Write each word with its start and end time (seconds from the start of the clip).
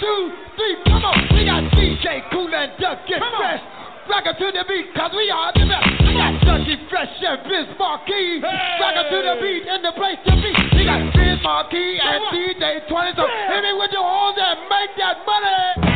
two, 0.00 0.32
three, 0.56 0.76
come 0.86 1.04
on. 1.04 1.18
We 1.34 1.44
got 1.44 1.62
DJ 1.74 2.22
Kool 2.30 2.50
and 2.54 2.72
Duck 2.78 3.06
Get 3.06 3.18
Fresh. 3.18 3.62
Rockin' 4.08 4.40
to 4.40 4.46
the 4.56 4.64
beat, 4.64 4.88
cause 4.96 5.12
we 5.12 5.28
are 5.28 5.52
the 5.52 5.68
best. 5.68 5.84
We 6.00 6.16
got 6.16 6.40
Ducky 6.40 6.80
Fresh 6.88 7.12
and 7.20 7.44
Biz 7.44 7.76
Markie. 7.78 8.40
Hey. 8.40 8.80
Rockin' 8.80 9.06
to 9.12 9.18
the 9.20 9.36
beat 9.36 9.64
in 9.68 9.80
the 9.84 9.92
place 9.92 10.16
to 10.24 10.32
be. 10.32 10.50
We 10.78 10.88
got 10.88 11.12
Biz 11.12 11.38
Markie 11.44 12.00
and 12.00 12.24
DJ 12.32 12.88
20. 12.88 13.12
So 13.20 13.28
hit 13.28 13.62
me 13.62 13.72
with 13.76 13.92
your 13.92 14.06
horns 14.06 14.38
and 14.40 14.64
make 14.72 14.96
that 14.96 15.20
money. 15.28 15.87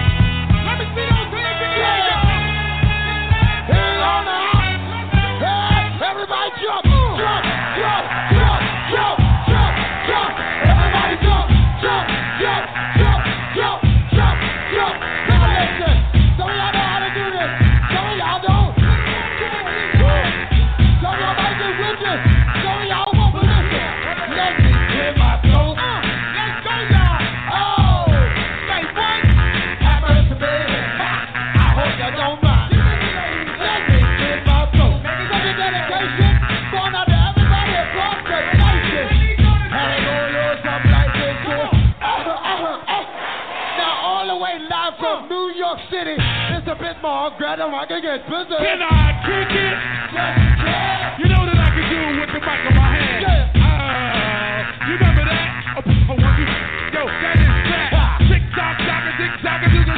Bit 47.39 47.49
more 47.49 47.57
greater. 47.57 47.69
I 47.73 47.87
can 47.87 48.03
get 48.03 48.27
busy. 48.29 48.57
Can 48.57 48.83
I 48.83 49.13
kick 49.25 49.53
it? 49.53 49.77
Yes, 50.13 50.37
yeah. 50.65 51.19
You 51.19 51.27
know 51.29 51.43
that 51.47 51.57
I 51.57 51.69
can 51.73 51.85
do 51.89 51.99
it 51.99 52.15
with 52.21 52.31
the 52.33 52.41
mic 52.41 52.61
in 52.69 52.75
my 52.77 52.89
hand. 52.93 53.21
Yeah. 53.23 53.63
Uh, 53.63 54.87
you 54.89 54.95
remember 54.99 55.25
that? 55.25 55.49
Oh, 55.77 56.13
oh, 56.13 56.17
one, 56.19 56.35
two. 56.37 56.49
Yo, 56.93 57.03
that 57.07 57.37
is 57.41 57.49
that. 57.73 58.21
Tick 58.29 58.45
tock, 58.57 58.77
tock, 58.85 59.05
tick 59.17 59.33
tock, 59.41 59.61
do 59.73 59.81
the 59.81 59.97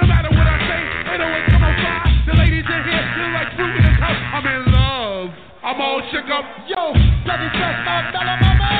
No 0.00 0.04
matter 0.08 0.30
what 0.32 0.46
I 0.46 0.56
say, 0.68 0.80
it 1.14 1.20
always 1.20 1.46
come 1.50 1.64
on 1.64 1.74
fire. 1.80 2.08
The 2.26 2.34
ladies 2.38 2.64
in 2.64 2.80
here 2.88 3.04
feel 3.16 3.30
like 3.34 3.50
fruit 3.56 3.74
in 3.76 3.84
a 3.84 3.94
cup. 4.00 4.16
I'm 4.16 4.46
in 4.46 4.62
love. 4.72 5.28
I'm 5.62 5.80
all 5.80 6.00
shook 6.10 6.28
up. 6.32 6.44
Yo, 6.68 6.94
bloody 7.24 7.48
stress, 7.56 7.76
my 7.84 8.08
dollar, 8.12 8.36
my 8.40 8.52
man. 8.56 8.79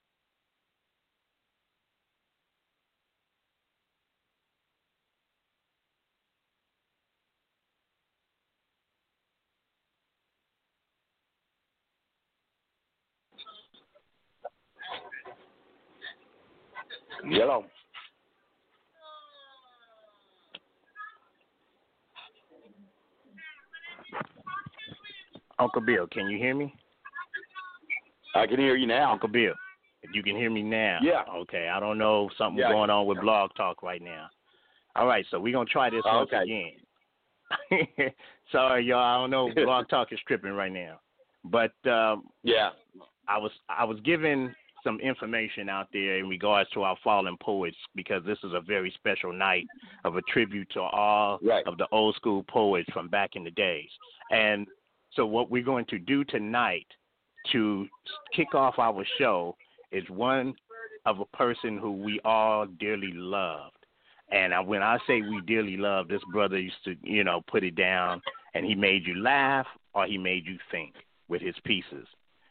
Uncle 25.81 25.95
Bill, 25.95 26.07
can 26.07 26.29
you 26.29 26.37
hear 26.37 26.55
me? 26.55 26.73
I 28.35 28.45
can 28.45 28.59
hear 28.59 28.75
you 28.75 28.87
now. 28.87 29.11
Uncle 29.11 29.29
Bill, 29.29 29.53
you 30.13 30.23
can 30.23 30.35
hear 30.35 30.49
me 30.49 30.61
now. 30.61 30.99
Yeah. 31.01 31.23
Okay. 31.35 31.69
I 31.73 31.79
don't 31.79 31.97
know 31.97 32.29
something 32.37 32.59
yeah, 32.59 32.71
going 32.71 32.89
on 32.89 33.07
with 33.07 33.19
Blog 33.19 33.51
Talk 33.55 33.81
right 33.83 34.01
now. 34.01 34.27
All 34.95 35.07
right, 35.07 35.25
so 35.31 35.39
we're 35.39 35.53
gonna 35.53 35.65
try 35.65 35.89
this 35.89 36.01
oh, 36.05 36.17
once 36.17 36.31
okay. 36.33 36.73
again. 37.79 38.11
Sorry, 38.51 38.85
y'all. 38.85 38.99
I 38.99 39.21
don't 39.21 39.31
know. 39.31 39.49
Blog 39.63 39.87
Talk 39.89 40.11
is 40.11 40.19
tripping 40.27 40.51
right 40.51 40.71
now. 40.71 40.99
But 41.45 41.73
um, 41.89 42.25
yeah, 42.43 42.69
I 43.27 43.37
was 43.37 43.51
I 43.69 43.83
was 43.85 43.99
given 44.01 44.53
some 44.83 44.99
information 44.99 45.69
out 45.69 45.87
there 45.93 46.17
in 46.17 46.27
regards 46.27 46.69
to 46.71 46.83
our 46.83 46.97
fallen 47.03 47.37
poets 47.41 47.77
because 47.95 48.23
this 48.25 48.37
is 48.43 48.51
a 48.53 48.61
very 48.61 48.93
special 48.97 49.31
night 49.31 49.65
of 50.05 50.15
a 50.17 50.21
tribute 50.23 50.69
to 50.73 50.81
all 50.81 51.39
right. 51.41 51.65
of 51.67 51.77
the 51.77 51.87
old 51.91 52.15
school 52.15 52.43
poets 52.43 52.89
from 52.93 53.07
back 53.07 53.31
in 53.35 53.43
the 53.43 53.51
days. 53.51 53.89
And 54.31 54.67
so 55.13 55.25
what 55.25 55.51
we're 55.51 55.63
going 55.63 55.85
to 55.85 55.99
do 55.99 56.23
tonight 56.23 56.87
to 57.51 57.87
kick 58.35 58.53
off 58.53 58.79
our 58.79 59.03
show 59.17 59.55
is 59.91 60.03
one 60.09 60.53
of 61.05 61.19
a 61.19 61.37
person 61.37 61.77
who 61.77 61.91
we 61.91 62.19
all 62.23 62.65
dearly 62.79 63.11
loved. 63.13 63.75
And 64.31 64.53
when 64.65 64.81
I 64.81 64.97
say 65.07 65.21
we 65.21 65.41
dearly 65.45 65.75
loved, 65.75 66.09
this 66.09 66.21
brother 66.31 66.57
used 66.57 66.83
to, 66.85 66.95
you 67.03 67.23
know, 67.23 67.41
put 67.51 67.63
it 67.63 67.75
down 67.75 68.21
and 68.53 68.65
he 68.65 68.75
made 68.75 69.05
you 69.05 69.21
laugh 69.21 69.67
or 69.93 70.05
he 70.05 70.17
made 70.17 70.45
you 70.45 70.57
think 70.71 70.93
with 71.27 71.41
his 71.41 71.55
pieces. 71.65 72.07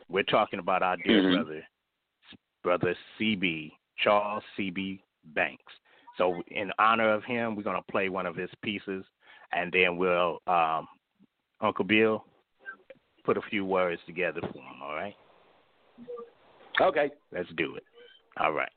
We're 0.09 0.25
talking 0.25 0.59
about 0.59 0.83
our 0.83 0.97
dear 0.99 1.23
mm-hmm. 1.23 1.35
brother, 1.37 1.65
brother 2.63 2.95
CB, 3.19 3.73
Charles 3.97 4.43
CB 4.59 5.01
Banks. 5.35 5.73
So 6.19 6.43
in 6.49 6.71
honor 6.79 7.13
of 7.15 7.25
him, 7.25 7.57
we're 7.57 7.63
going 7.63 7.81
to 7.81 7.93
play 7.93 8.11
one 8.11 8.27
of 8.27 8.37
his 8.37 8.51
pieces 8.63 9.05
and 9.53 9.73
then 9.73 9.97
we'll, 9.97 10.41
um, 10.47 10.87
Uncle 11.63 11.85
Bill, 11.85 12.25
put 13.25 13.37
a 13.37 13.43
few 13.51 13.65
words 13.65 14.01
together 14.07 14.41
for 14.41 14.59
him, 14.59 14.83
all 14.83 14.95
right? 14.95 15.15
Okay. 16.81 17.11
Let's 17.33 17.49
do 17.57 17.77
it. 17.77 17.85
All 18.39 18.53
right. 18.53 18.71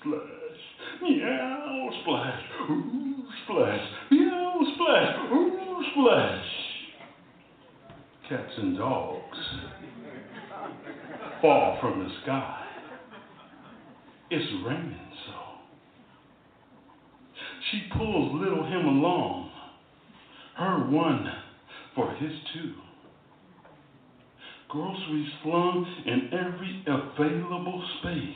Splash, 0.00 0.20
meow, 1.02 1.90
splash, 2.02 2.42
ooh, 2.68 3.24
splash, 3.44 3.80
meow, 4.10 4.60
splash, 4.74 5.16
ooh, 5.32 5.43
splash. 5.94 6.44
Cats 8.28 8.52
and 8.56 8.76
dogs 8.76 9.38
fall 11.40 11.78
from 11.80 12.00
the 12.00 12.08
sky. 12.22 12.64
It's 14.30 14.66
raining 14.66 14.96
so. 15.26 15.32
She 17.70 17.82
pulls 17.96 18.40
little 18.40 18.64
him 18.64 18.86
along, 18.86 19.50
her 20.56 20.90
one 20.90 21.26
for 21.94 22.10
his 22.14 22.32
two. 22.52 22.72
Groceries 24.68 25.28
flung 25.42 25.86
in 26.06 26.30
every 26.32 26.82
available 26.86 27.84
space. 28.00 28.34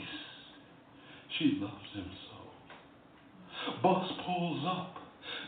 She 1.38 1.59
loves 1.61 1.94
him 1.94 2.11
so. 2.28 3.73
Bus 3.83 4.06
pulls 4.25 4.64
up. 4.66 4.98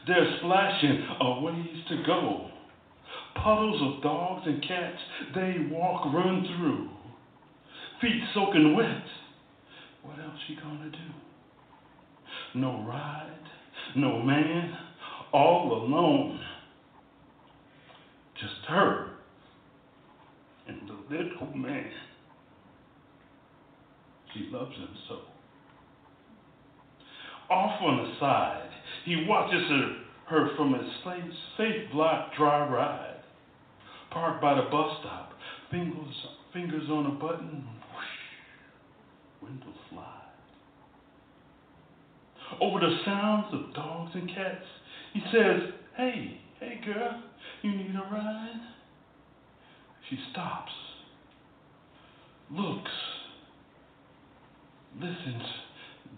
They're 0.07 0.39
splashing 0.39 1.07
a 1.21 1.41
ways 1.41 1.85
to 1.89 2.03
go. 2.07 2.51
Puddles 3.35 3.81
of 3.83 4.03
dogs 4.03 4.43
and 4.47 4.63
cats 4.63 4.99
they 5.35 5.57
walk, 5.71 6.13
run 6.13 6.47
through. 6.57 6.89
Feet 8.01 8.23
soaking 8.35 8.75
wet. 8.75 9.05
What 10.03 10.19
else 10.19 10.39
she 10.47 10.57
gonna 10.57 10.91
do? 10.91 12.59
No 12.59 12.85
ride, 12.89 13.31
no 13.97 14.23
man, 14.23 14.77
all 15.33 15.73
alone. 15.73 16.41
Just 18.41 18.67
her 18.69 19.11
and 20.67 20.89
the 20.89 21.15
little 21.15 21.57
man. 21.57 21.91
She 24.33 24.49
loves 24.51 24.75
him 24.77 24.89
so. 25.09 25.19
Off 27.51 27.83
on 27.83 27.97
the 27.97 28.21
side, 28.21 28.71
he 29.05 29.25
watches 29.27 29.63
her, 29.69 29.97
her 30.29 30.57
from 30.57 30.75
his 30.75 30.87
safe, 31.57 31.91
block 31.93 32.33
dry 32.37 32.69
ride. 32.69 33.17
Parked 34.11 34.43
by 34.43 34.55
the 34.55 34.69
bus 34.71 34.97
stop, 35.01 35.33
fingers, 35.71 36.15
fingers 36.53 36.89
on 36.91 37.07
a 37.07 37.11
button, 37.11 37.65
whoosh, 37.95 39.43
windows 39.43 39.75
slide. 39.91 40.07
Over 42.61 42.81
the 42.81 42.97
sounds 43.05 43.47
of 43.53 43.75
dogs 43.75 44.11
and 44.15 44.29
cats, 44.29 44.65
he 45.15 45.21
says, 45.33 45.73
Hey, 45.97 46.41
hey 46.59 46.81
girl, 46.85 47.23
you 47.63 47.71
need 47.71 47.95
a 47.95 48.13
ride? 48.13 48.61
She 50.09 50.19
stops, 50.33 50.73
looks, 52.51 52.91
listens, 54.99 55.43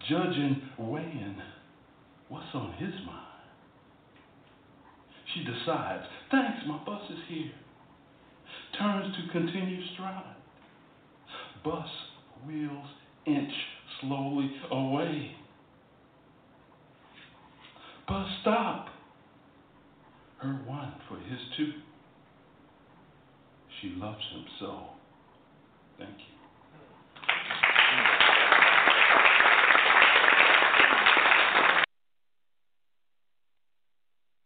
judging, 0.09 0.63
weighing 0.79 1.37
what's 2.33 2.47
on 2.55 2.73
his 2.79 2.95
mind. 3.07 3.19
She 5.35 5.45
decides, 5.45 6.05
thanks, 6.31 6.61
my 6.67 6.79
bus 6.85 7.03
is 7.11 7.19
here. 7.29 7.53
Turns 8.79 9.15
to 9.15 9.33
continue 9.33 9.81
stride. 9.93 10.37
Bus 11.63 11.89
wheels 12.47 12.87
inch 13.27 13.53
slowly 14.01 14.51
away. 14.71 15.33
Bus 18.09 18.27
stop. 18.41 18.89
Her 20.39 20.59
one 20.67 20.95
for 21.09 21.19
his 21.19 21.39
two. 21.57 21.73
She 23.81 23.91
loves 23.97 24.23
him 24.33 24.45
so. 24.59 24.81
Thank 25.99 26.17
you. 26.19 26.32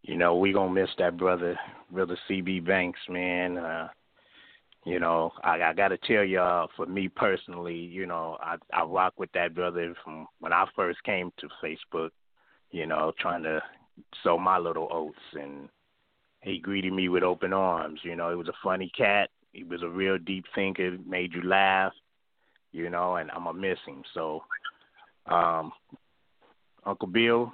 You 0.06 0.16
know, 0.16 0.36
we 0.36 0.52
gonna 0.52 0.72
miss 0.72 0.88
that 0.98 1.16
brother, 1.16 1.58
brother 1.90 2.16
CB 2.30 2.64
Banks, 2.64 3.00
man. 3.08 3.58
Uh, 3.58 3.88
you 4.84 5.00
know, 5.00 5.32
I, 5.42 5.60
I 5.60 5.72
got 5.72 5.88
to 5.88 5.98
tell 5.98 6.22
y'all, 6.22 6.68
for 6.76 6.86
me 6.86 7.08
personally, 7.08 7.74
you 7.74 8.06
know, 8.06 8.38
I 8.40 8.54
I 8.72 8.84
rock 8.84 9.14
with 9.18 9.32
that 9.32 9.52
brother 9.52 9.94
from 10.04 10.28
when 10.38 10.52
I 10.52 10.64
first 10.76 11.02
came 11.02 11.32
to 11.38 11.48
Facebook. 11.62 12.10
You 12.70 12.86
know, 12.86 13.12
trying 13.18 13.42
to 13.42 13.60
sow 14.22 14.38
my 14.38 14.58
little 14.58 14.88
oats, 14.92 15.18
and 15.32 15.68
he 16.40 16.60
greeted 16.60 16.92
me 16.92 17.08
with 17.08 17.24
open 17.24 17.52
arms. 17.52 17.98
You 18.04 18.14
know, 18.14 18.30
he 18.30 18.36
was 18.36 18.48
a 18.48 18.62
funny 18.62 18.92
cat. 18.96 19.30
He 19.52 19.64
was 19.64 19.82
a 19.82 19.88
real 19.88 20.18
deep 20.18 20.44
thinker, 20.54 20.98
made 21.04 21.34
you 21.34 21.42
laugh. 21.42 21.92
You 22.70 22.90
know, 22.90 23.16
and 23.16 23.28
I'm 23.32 23.42
gonna 23.42 23.58
miss 23.58 23.78
him. 23.84 24.04
So, 24.14 24.44
um, 25.26 25.72
Uncle 26.84 27.08
Bill, 27.08 27.52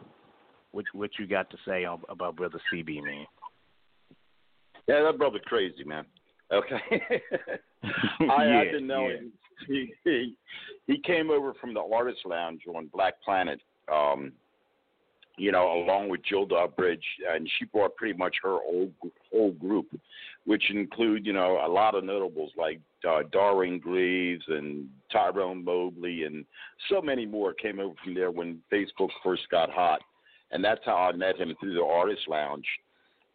what 0.72 0.84
what 0.92 1.10
you 1.18 1.26
got 1.26 1.50
to 1.50 1.56
say 1.66 1.84
on, 1.84 2.02
about 2.08 2.36
brother 2.36 2.60
CB, 2.72 3.02
man? 3.04 3.26
Yeah, 4.88 5.02
that 5.02 5.18
brother 5.18 5.38
crazy, 5.44 5.84
man. 5.84 6.04
Okay. 6.52 6.80
I, 7.84 8.44
yeah, 8.44 8.60
I 8.60 8.64
didn't 8.64 8.86
know 8.86 9.08
yeah. 9.08 9.16
he, 9.66 9.92
he 10.04 10.34
he 10.86 10.98
came 10.98 11.30
over 11.30 11.54
from 11.54 11.72
the 11.74 11.80
artist 11.80 12.20
lounge 12.24 12.62
on 12.74 12.88
Black 12.92 13.14
Planet, 13.24 13.60
um, 13.90 14.32
you 15.38 15.52
know, 15.52 15.72
along 15.72 16.08
with 16.08 16.22
Jill 16.24 16.46
Dubridge, 16.46 17.00
and 17.28 17.48
she 17.58 17.64
brought 17.66 17.96
pretty 17.96 18.18
much 18.18 18.36
her 18.42 18.58
whole 18.58 18.90
whole 19.32 19.52
group, 19.52 19.86
which 20.44 20.70
include 20.70 21.24
you 21.24 21.32
know 21.32 21.60
a 21.64 21.68
lot 21.68 21.94
of 21.94 22.04
notables 22.04 22.50
like 22.56 22.80
uh, 23.08 23.20
Darwin 23.30 23.78
Greaves 23.78 24.44
and 24.48 24.88
Tyrone 25.10 25.64
Mobley 25.64 26.24
and 26.24 26.44
so 26.90 27.00
many 27.00 27.26
more 27.26 27.52
came 27.52 27.80
over 27.80 27.94
from 28.02 28.14
there 28.14 28.30
when 28.30 28.60
Facebook 28.72 29.10
first 29.22 29.42
got 29.50 29.70
hot, 29.70 30.02
and 30.52 30.64
that's 30.64 30.80
how 30.84 30.96
I 30.96 31.12
met 31.12 31.36
him 31.38 31.54
through 31.58 31.74
the 31.74 31.82
artist 31.84 32.22
lounge, 32.28 32.66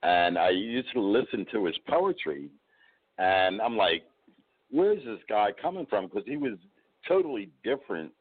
and 0.03 0.37
I 0.37 0.49
used 0.51 0.91
to 0.93 1.01
listen 1.01 1.45
to 1.51 1.65
his 1.65 1.75
poetry 1.87 2.49
and 3.17 3.61
I'm 3.61 3.75
like, 3.75 4.03
where's 4.69 5.03
this 5.03 5.19
guy 5.27 5.49
coming 5.59 5.85
from? 5.87 6.05
Because 6.05 6.23
he 6.27 6.37
was 6.37 6.57
totally 7.07 7.49
different 7.63 8.11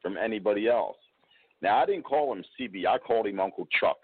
from 0.00 0.16
anybody 0.16 0.68
else. 0.68 0.96
Now, 1.62 1.78
I 1.82 1.86
didn't 1.86 2.04
call 2.04 2.32
him 2.32 2.44
CB, 2.58 2.86
I 2.86 2.98
called 2.98 3.26
him 3.26 3.40
Uncle 3.40 3.66
Chuck 3.80 3.98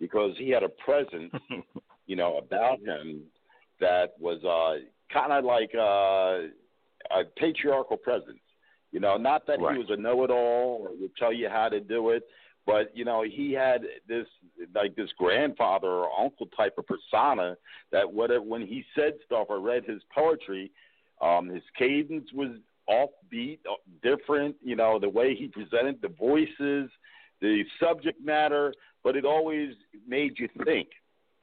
because 0.00 0.32
he 0.38 0.50
had 0.50 0.62
a 0.62 0.68
presence, 0.68 1.32
you 2.06 2.16
know, 2.16 2.38
about 2.38 2.80
him 2.80 3.22
that 3.80 4.14
was 4.18 4.42
uh, 4.44 4.82
kind 5.12 5.32
of 5.32 5.44
like 5.44 5.70
uh, 5.74 6.48
a 7.16 7.24
patriarchal 7.36 7.96
presence. 7.96 8.38
You 8.92 8.98
know, 9.00 9.16
not 9.16 9.46
that 9.46 9.60
Right. 9.60 9.74
he 9.74 9.78
was 9.78 9.90
a 9.90 9.96
know-it-all 9.96 10.80
or 10.82 10.90
would 11.00 11.14
tell 11.16 11.32
you 11.32 11.48
how 11.48 11.68
to 11.68 11.80
do 11.80 12.10
it, 12.10 12.24
but 12.66 12.94
you 12.96 13.04
know, 13.04 13.22
he 13.22 13.52
had 13.52 13.82
this 14.08 14.26
like 14.74 14.94
this 14.96 15.10
grandfather 15.18 15.88
or 15.88 16.08
uncle 16.20 16.46
type 16.56 16.74
of 16.78 16.84
persona 16.86 17.56
that 17.92 18.10
whatever 18.10 18.42
when 18.42 18.62
he 18.62 18.84
said 18.94 19.14
stuff 19.24 19.46
or 19.48 19.60
read 19.60 19.84
his 19.84 20.02
poetry, 20.14 20.70
um, 21.20 21.48
his 21.48 21.62
cadence 21.78 22.28
was 22.32 22.50
offbeat, 22.88 23.58
uh, 23.70 23.74
different. 24.02 24.56
You 24.62 24.76
know, 24.76 24.98
the 24.98 25.08
way 25.08 25.34
he 25.34 25.48
presented 25.48 26.00
the 26.02 26.08
voices, 26.08 26.90
the 27.40 27.64
subject 27.82 28.22
matter, 28.24 28.74
but 29.02 29.16
it 29.16 29.24
always 29.24 29.74
made 30.06 30.38
you 30.38 30.48
think 30.64 30.88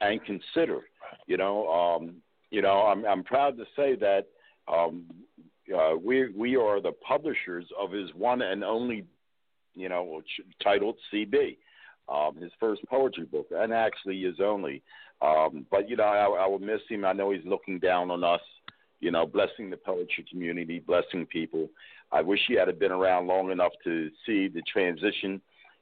and 0.00 0.20
consider. 0.24 0.80
You 1.26 1.36
know, 1.36 1.68
um, 1.68 2.16
you 2.50 2.62
know, 2.62 2.82
I'm 2.82 3.04
I'm 3.04 3.24
proud 3.24 3.56
to 3.58 3.64
say 3.76 3.96
that 3.96 4.26
um, 4.72 5.06
uh, 5.74 5.94
we 6.02 6.30
we 6.30 6.56
are 6.56 6.80
the 6.80 6.92
publishers 6.92 7.66
of 7.78 7.92
his 7.92 8.10
one 8.14 8.42
and 8.42 8.64
only, 8.64 9.04
you 9.78 9.88
know, 9.88 10.22
titled 10.62 10.96
CB, 11.12 11.56
um, 12.08 12.36
his 12.36 12.52
first 12.58 12.82
poetry 12.88 13.24
book, 13.24 13.46
and 13.50 13.72
actually 13.72 14.22
his 14.22 14.40
only. 14.40 14.82
Um, 15.20 15.66
but 15.70 15.88
you 15.88 15.96
know, 15.96 16.04
I, 16.04 16.44
I 16.44 16.46
will 16.46 16.58
miss 16.58 16.80
him. 16.88 17.04
I 17.04 17.12
know 17.12 17.30
he's 17.30 17.44
looking 17.44 17.78
down 17.78 18.10
on 18.10 18.24
us. 18.24 18.40
You 19.00 19.12
know, 19.12 19.26
blessing 19.26 19.70
the 19.70 19.76
poetry 19.76 20.24
community, 20.30 20.80
blessing 20.80 21.24
people. 21.26 21.68
I 22.10 22.20
wish 22.20 22.40
he 22.48 22.54
had 22.54 22.76
been 22.78 22.90
around 22.90 23.28
long 23.28 23.50
enough 23.52 23.72
to 23.84 24.10
see 24.26 24.48
the 24.48 24.62
transition, 24.62 25.40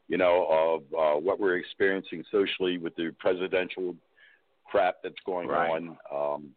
you 0.09 0.19
know, 0.19 0.47
of 0.51 0.83
uh, 0.99 1.19
what 1.21 1.41
we're 1.41 1.57
experiencing 1.57 2.25
socially 2.31 2.77
with 2.79 2.95
the 2.97 3.15
presidential 3.19 3.95
crap 4.71 4.97
that's 5.03 5.15
going 5.25 5.49
Right. 5.49 5.71
on. 5.71 5.97
Um, 6.13 6.51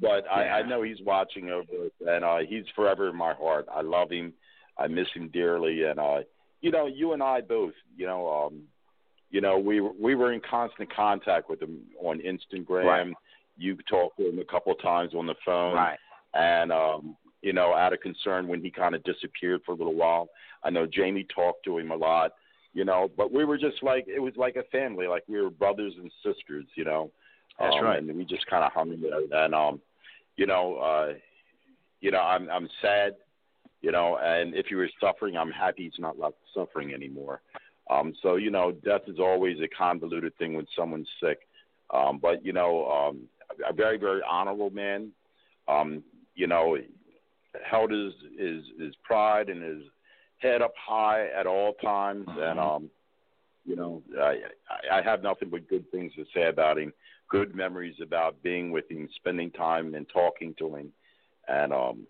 but 0.00 0.24
I, 0.28 0.48
I 0.48 0.62
know 0.66 0.82
he's 0.82 1.00
watching 1.04 1.50
over 1.50 1.68
it, 1.70 1.92
and 2.04 2.24
uh, 2.24 2.38
he's 2.48 2.64
forever 2.74 3.08
in 3.10 3.16
my 3.16 3.34
heart. 3.34 3.66
I 3.72 3.82
love 3.82 4.10
him. 4.10 4.32
I 4.78 4.86
miss 4.88 5.06
him 5.14 5.28
dearly, 5.28 5.84
and 5.84 6.00
uh, 6.00 6.20
you 6.62 6.70
know, 6.70 6.86
you 6.86 7.12
and 7.12 7.22
I 7.22 7.42
both, 7.42 7.74
you 7.96 8.06
know, 8.06 8.46
um, 8.46 8.62
you 9.30 9.40
know, 9.40 9.58
we 9.58 9.80
we 9.80 10.14
were 10.14 10.32
in 10.32 10.40
constant 10.48 10.94
contact 10.94 11.50
with 11.50 11.60
him 11.60 11.80
on 12.00 12.20
Instagram. 12.20 12.84
Right. 12.84 13.14
You 13.58 13.76
talked 13.88 14.16
to 14.18 14.28
him 14.28 14.38
a 14.38 14.44
couple 14.44 14.72
of 14.72 14.80
times 14.80 15.12
on 15.14 15.26
the 15.26 15.34
phone, 15.44 15.74
Right. 15.74 15.98
and 16.32 16.72
um, 16.72 17.16
you 17.42 17.52
know, 17.52 17.74
out 17.74 17.92
of 17.92 18.00
concern 18.00 18.48
when 18.48 18.62
he 18.62 18.70
kind 18.70 18.94
of 18.94 19.02
disappeared 19.02 19.60
for 19.66 19.72
a 19.72 19.74
little 19.74 19.94
while. 19.94 20.28
I 20.62 20.70
know 20.70 20.86
Jamie 20.86 21.26
talked 21.34 21.64
to 21.64 21.76
him 21.78 21.90
a 21.90 21.96
lot, 21.96 22.32
you 22.72 22.84
know, 22.84 23.10
but 23.16 23.32
we 23.32 23.44
were 23.44 23.58
just 23.58 23.82
like 23.82 24.06
it 24.06 24.20
was 24.20 24.34
like 24.36 24.56
a 24.56 24.62
family, 24.64 25.08
like 25.08 25.24
we 25.28 25.40
were 25.40 25.50
brothers 25.50 25.94
and 25.98 26.10
sisters, 26.24 26.66
you 26.76 26.84
know. 26.84 27.10
That's 27.58 27.74
um, 27.78 27.84
right. 27.84 27.98
And 28.02 28.16
we 28.16 28.24
just 28.24 28.46
kind 28.46 28.64
of 28.64 28.72
hung 28.72 28.98
there, 29.00 29.44
and 29.44 29.54
um, 29.54 29.80
you 30.36 30.46
know, 30.46 30.76
uh, 30.76 31.14
you 32.00 32.10
know, 32.10 32.20
I'm 32.20 32.48
I'm 32.48 32.68
sad, 32.80 33.14
you 33.82 33.90
know, 33.90 34.16
and 34.22 34.54
if 34.54 34.70
you 34.70 34.76
were 34.76 34.88
suffering, 35.00 35.36
I'm 35.36 35.50
happy 35.50 35.84
he's 35.84 35.98
not 35.98 36.18
like 36.18 36.34
suffering 36.54 36.94
anymore. 36.94 37.42
Um, 37.90 38.14
so 38.22 38.36
you 38.36 38.50
know, 38.50 38.72
death 38.72 39.02
is 39.08 39.18
always 39.18 39.58
a 39.60 39.68
convoluted 39.68 40.36
thing 40.38 40.54
when 40.54 40.66
someone's 40.76 41.08
sick. 41.20 41.40
Um, 41.92 42.18
but 42.22 42.44
you 42.44 42.52
know, 42.52 42.86
um, 42.86 43.22
a 43.68 43.72
very 43.72 43.98
very 43.98 44.22
honorable 44.28 44.70
man. 44.70 45.10
Um, 45.68 46.02
you 46.34 46.46
know, 46.46 46.78
held 47.68 47.90
his 47.90 48.12
his 48.38 48.62
his 48.78 48.94
pride 49.02 49.48
and 49.48 49.62
his 49.62 49.82
head 50.38 50.62
up 50.62 50.72
high 50.76 51.26
at 51.28 51.46
all 51.46 51.74
times, 51.74 52.26
and 52.28 52.58
um, 52.58 52.90
you 53.66 53.76
know, 53.76 54.02
I 54.18 54.38
I 54.70 54.98
I 54.98 55.02
have 55.02 55.22
nothing 55.22 55.50
but 55.50 55.68
good 55.68 55.90
things 55.90 56.12
to 56.14 56.24
say 56.34 56.48
about 56.48 56.78
him. 56.78 56.92
Good 57.28 57.54
memories 57.54 57.96
about 58.00 58.42
being 58.42 58.70
with 58.70 58.90
him, 58.90 59.08
spending 59.16 59.50
time 59.50 59.94
and 59.94 60.06
talking 60.08 60.54
to 60.58 60.76
him, 60.76 60.92
and 61.48 61.72
um, 61.72 62.06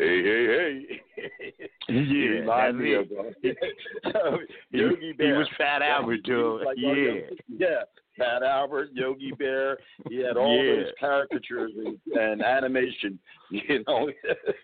hey 0.00 0.22
hey 0.22 1.00
hey, 1.16 1.52
Yeah, 1.88 2.02
He 2.04 2.28
reminded 2.28 2.76
me 2.76 2.94
that's 2.94 4.14
uh, 4.16 4.36
Yogi 4.70 5.14
He 5.18 5.32
was 5.32 5.48
Fat 5.58 5.82
Albert, 5.82 6.24
too. 6.24 6.60
like, 6.64 6.76
Yeah. 6.78 7.20
yeah, 7.48 7.82
Fat 8.16 8.42
Albert, 8.42 8.90
Yogi 8.92 9.32
Bear. 9.32 9.76
He 10.08 10.18
had 10.18 10.36
all 10.36 10.56
Yeah. 10.56 10.76
those 10.84 10.92
caricatures 11.00 11.72
and, 11.84 11.98
and 12.16 12.42
animation. 12.42 13.18
You 13.50 13.82
know. 13.86 14.08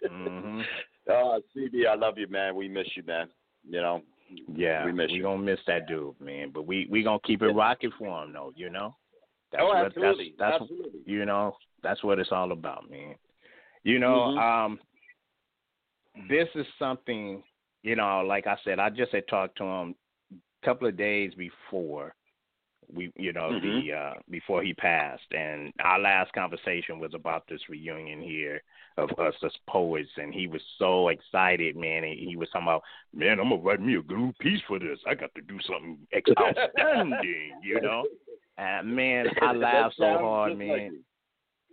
hmm 0.09 0.61
Uh, 1.09 1.38
CB, 1.57 1.87
I 1.88 1.95
love 1.95 2.19
you, 2.19 2.26
man. 2.28 2.55
We 2.55 2.69
miss 2.69 2.87
you, 2.97 3.02
man. 3.05 3.28
You 3.69 3.81
know. 3.81 4.02
Yeah, 4.55 4.85
We 4.85 4.93
miss 4.93 5.11
we 5.11 5.19
you. 5.19 5.23
gonna 5.23 5.43
miss 5.43 5.59
that 5.66 5.87
dude, 5.88 6.21
man. 6.21 6.50
But 6.55 6.66
we 6.66 6.87
we 6.90 7.02
gonna 7.02 7.19
keep 7.25 7.43
it 7.43 7.49
rocking 7.52 7.93
for 7.99 8.25
him, 8.25 8.33
though. 8.33 8.52
You 8.57 8.71
know. 8.71 8.95
That's 9.52 9.62
oh, 9.64 9.69
what, 9.69 9.87
absolutely, 9.87 10.35
That's, 10.38 10.52
that's 10.52 10.62
absolutely. 10.62 11.00
you 11.07 11.25
know 11.25 11.57
that's 11.83 12.02
what 12.02 12.19
it's 12.19 12.33
all 12.33 12.50
about, 12.52 12.90
man. 12.90 13.14
You 13.85 13.99
know, 14.00 14.35
Mhm. 14.37 14.38
um, 14.66 14.81
this 16.28 16.49
is 16.54 16.66
something. 16.78 17.42
You 17.82 17.94
know, 17.94 18.23
like 18.26 18.46
I 18.46 18.56
said, 18.64 18.78
I 18.78 18.90
just 18.90 19.12
had 19.12 19.28
talked 19.28 19.58
to 19.58 19.64
him 19.64 19.94
a 20.32 20.66
couple 20.66 20.88
of 20.88 20.96
days 20.96 21.32
before 21.35 22.14
we, 22.92 23.12
you 23.16 23.32
know, 23.32 23.58
the 23.61 23.92
uh 23.92 24.14
before 24.30 24.62
he 24.62 24.73
passed, 24.75 25.32
and 25.32 25.73
our 25.80 25.99
last 25.99 26.32
conversation 26.32 26.99
was 26.99 27.12
about 27.14 27.44
this 27.49 27.61
reunion 27.68 28.20
here 28.20 28.62
of 28.96 29.11
us 29.18 29.35
as 29.44 29.52
poets, 29.68 30.11
and 30.16 30.32
he 30.32 30.46
was 30.46 30.62
so 30.78 31.08
excited, 31.08 31.76
man. 31.76 32.04
And 32.04 32.18
he 32.18 32.37
was 32.37 32.49
talking 32.50 32.68
about, 32.68 32.82
man, 33.12 33.40
I'm 33.40 33.50
gonna 33.50 33.62
write 33.62 33.80
me 33.80 33.96
a 33.96 34.12
new 34.12 34.32
piece 34.40 34.61
for 34.66 34.78
this. 34.78 34.99
I 35.06 35.14
got 35.14 35.35
to 35.35 35.42
do 35.42 35.58
something 35.66 35.99
outstanding, 36.14 37.52
you 37.62 37.80
know. 37.80 38.04
And 38.58 38.94
man, 38.94 39.26
I 39.42 39.52
laughed 39.52 39.96
so 39.99 40.18
hard, 40.18 40.56
man. 40.58 41.00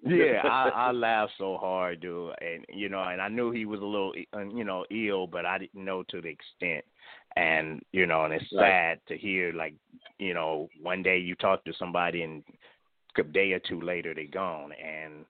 Yeah, 0.06 0.42
I, 0.44 0.70
I 0.70 0.92
laughed 0.92 1.34
so 1.38 1.58
hard, 1.58 2.02
dude, 2.02 2.34
and 2.42 2.66
you 2.70 2.90
know, 2.90 3.02
and 3.04 3.22
I 3.22 3.30
knew 3.30 3.52
he 3.52 3.66
was 3.66 3.80
a 3.82 3.86
little, 3.86 4.14
you 4.54 4.64
know, 4.64 4.86
ill, 4.92 5.28
but 5.28 5.46
I 5.46 5.58
didn't 5.58 5.84
know 5.84 6.04
to 6.10 6.22
the 6.22 6.30
extent. 6.30 6.84
And 7.36 7.82
you 7.92 8.06
know, 8.06 8.26
and 8.26 8.34
it's 8.34 8.52
Right. 8.52 8.70
sad 8.70 9.00
to 9.08 9.18
hear, 9.18 9.54
like, 9.54 9.74
you 10.20 10.34
know, 10.34 10.70
one 10.82 11.02
day 11.04 11.18
you 11.18 11.36
talk 11.36 11.64
to 11.66 11.74
somebody, 11.80 12.24
and 12.24 12.44
a 13.18 13.24
day 13.24 13.54
or 13.54 13.60
two 13.60 13.82
later 13.82 14.14
they're 14.14 14.26
gone. 14.28 14.72
And 14.74 15.26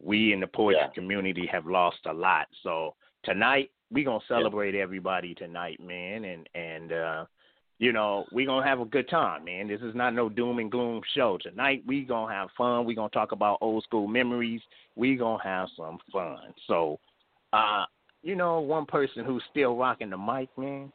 we 0.00 0.32
in 0.32 0.40
the 0.40 0.46
poetry 0.46 0.80
Yeah. 0.82 0.92
community 0.94 1.46
have 1.46 1.66
lost 1.66 1.98
a 2.06 2.12
lot. 2.12 2.48
So 2.62 2.94
tonight 3.24 3.70
we 3.90 4.04
gonna 4.04 4.24
celebrate 4.28 4.74
everybody 4.74 5.34
tonight, 5.34 5.80
man, 5.80 6.24
and 6.24 6.48
and 6.54 6.92
uh 6.92 7.24
you 7.78 7.92
know, 7.92 8.24
we 8.32 8.44
gonna 8.44 8.66
have 8.66 8.80
a 8.80 8.84
good 8.84 9.08
time, 9.08 9.44
man. 9.44 9.68
This 9.68 9.80
is 9.80 9.94
not 9.94 10.12
no 10.12 10.28
doom 10.28 10.58
and 10.58 10.70
gloom 10.70 11.00
show. 11.14 11.38
Tonight 11.40 11.84
we 11.86 12.02
gonna 12.02 12.32
have 12.32 12.48
fun. 12.56 12.84
We 12.84 12.94
gonna 12.94 13.08
talk 13.10 13.32
about 13.32 13.58
old 13.60 13.84
school 13.84 14.08
memories. 14.08 14.60
We 14.96 15.14
gonna 15.16 15.42
have 15.42 15.68
some 15.76 15.98
fun. 16.12 16.38
So, 16.66 16.98
uh, 17.52 17.84
you 18.22 18.34
know, 18.34 18.60
one 18.60 18.84
person 18.84 19.24
who's 19.24 19.44
still 19.50 19.76
rocking 19.76 20.10
the 20.10 20.18
mic, 20.18 20.48
man. 20.58 20.92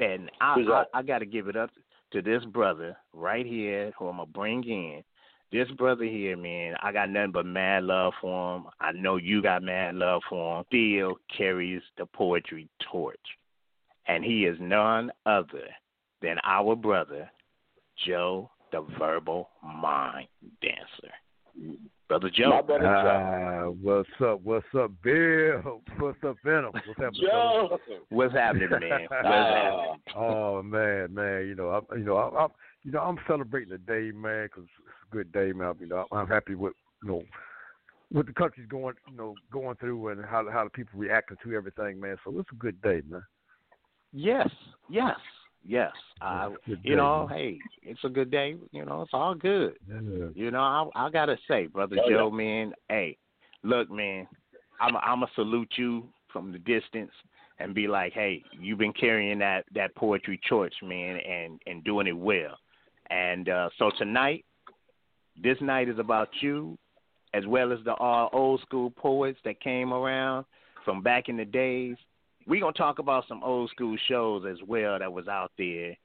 And 0.00 0.30
I, 0.40 0.84
I, 0.94 0.98
I 0.98 1.02
got 1.02 1.20
to 1.20 1.26
give 1.26 1.48
it 1.48 1.56
up 1.56 1.70
to 2.12 2.20
this 2.20 2.44
brother 2.46 2.96
right 3.12 3.46
here, 3.46 3.92
who 3.98 4.08
I'm 4.08 4.16
gonna 4.16 4.26
bring 4.26 4.64
in. 4.64 5.02
This 5.50 5.70
brother 5.78 6.04
here, 6.04 6.36
man, 6.36 6.74
I 6.82 6.92
got 6.92 7.08
nothing 7.08 7.32
but 7.32 7.46
mad 7.46 7.84
love 7.84 8.12
for 8.20 8.56
him. 8.56 8.64
I 8.80 8.92
know 8.92 9.16
you 9.16 9.40
got 9.40 9.62
mad 9.62 9.94
love 9.94 10.20
for 10.28 10.58
him. 10.58 10.64
Still 10.68 11.16
carries 11.34 11.80
the 11.96 12.06
poetry 12.06 12.68
torch 12.90 13.18
and 14.06 14.24
he 14.24 14.44
is 14.44 14.56
none 14.60 15.10
other 15.26 15.68
than 16.22 16.36
our 16.44 16.74
brother, 16.76 17.30
Joe 18.06 18.50
the 18.72 18.84
Verbal 18.98 19.50
Mind 19.62 20.26
Dancer. 20.60 21.14
Brother 22.08 22.30
Joe. 22.34 22.62
Brother 22.66 22.86
uh, 22.86 23.66
what's 23.66 24.08
up? 24.20 24.40
What's 24.42 24.66
up, 24.76 24.90
Bill? 25.02 25.80
What's 25.98 26.18
up, 26.26 26.36
Venom? 26.44 26.72
What's 26.72 26.98
happening? 26.98 27.22
Joe. 27.22 27.78
What's 28.10 28.34
happening, 28.34 28.68
man? 28.70 28.80
What's 28.80 29.12
happening? 29.22 30.00
Oh 30.16 30.62
man, 30.62 31.14
man, 31.14 31.46
you 31.46 31.54
know, 31.54 31.68
I'm, 31.68 31.98
you 31.98 32.04
know, 32.04 32.16
I'm, 32.16 32.36
I'm 32.36 32.48
you 32.82 32.90
know, 32.90 33.00
I'm 33.00 33.18
celebrating 33.26 33.70
the 33.70 33.78
day, 33.78 34.10
man, 34.14 34.46
because 34.46 34.64
it's 34.64 35.10
a 35.10 35.14
good 35.14 35.32
day, 35.32 35.52
man. 35.52 35.74
You 35.80 35.86
know, 35.86 36.06
I'm 36.12 36.26
happy 36.26 36.54
with, 36.54 36.74
you 37.02 37.08
know, 37.08 37.22
what 38.10 38.26
the 38.26 38.32
country's 38.32 38.68
going, 38.68 38.94
you 39.10 39.16
know, 39.16 39.34
going 39.52 39.76
through 39.76 40.08
and 40.08 40.24
how 40.24 40.44
how 40.50 40.64
the 40.64 40.70
people 40.70 40.98
reacting 40.98 41.36
to 41.44 41.54
everything, 41.54 42.00
man. 42.00 42.16
So 42.24 42.38
it's 42.38 42.50
a 42.52 42.56
good 42.56 42.80
day, 42.82 43.02
man. 43.08 43.22
Yes, 44.14 44.48
yes, 44.88 45.16
yes. 45.66 45.90
Uh, 46.20 46.50
you 46.84 46.94
know, 46.94 47.26
hey, 47.28 47.58
it's 47.82 48.02
a 48.04 48.08
good 48.08 48.30
day. 48.30 48.56
You 48.70 48.84
know, 48.84 49.02
it's 49.02 49.10
all 49.12 49.34
good. 49.34 49.74
Yeah. 49.88 50.28
You 50.34 50.50
know, 50.52 50.60
I, 50.60 50.88
I 50.94 51.10
gotta 51.10 51.36
say, 51.48 51.66
brother 51.66 51.96
Oh, 52.02 52.08
Joe, 52.08 52.30
man, 52.30 52.72
hey, 52.88 53.18
look, 53.64 53.90
man, 53.90 54.28
I'm 54.80 54.96
I'm 54.96 55.20
gonna 55.20 55.26
salute 55.34 55.72
you 55.76 56.04
from 56.32 56.52
the 56.52 56.58
distance 56.58 57.10
and 57.58 57.74
be 57.74 57.88
like, 57.88 58.12
hey, 58.12 58.42
you've 58.60 58.78
been 58.78 58.92
carrying 58.92 59.40
that 59.40 59.64
that 59.74 59.94
poetry 59.96 60.40
torch, 60.48 60.74
man, 60.82 61.16
and 61.16 61.60
and 61.66 61.82
doing 61.82 62.06
it 62.06 62.16
well. 62.16 62.56
And 63.10 63.48
uh, 63.48 63.68
so 63.78 63.90
tonight, 63.98 64.44
this 65.42 65.58
night 65.60 65.88
is 65.88 65.98
about 65.98 66.28
you, 66.40 66.78
as 67.32 67.46
well 67.46 67.72
as 67.72 67.80
the 67.84 67.94
all 67.94 68.30
old 68.32 68.60
school 68.60 68.90
poets 68.90 69.40
that 69.44 69.60
came 69.60 69.92
around 69.92 70.44
from 70.84 71.02
back 71.02 71.28
in 71.28 71.36
the 71.36 71.44
days. 71.44 71.96
We're 72.46 72.60
gonna 72.60 72.72
talk 72.72 72.98
about 72.98 73.24
some 73.28 73.42
old 73.42 73.70
school 73.70 73.96
shows 74.08 74.44
as 74.50 74.58
well 74.66 74.98
that 74.98 75.12
was 75.12 75.28
out 75.28 75.52
there. 75.58 75.96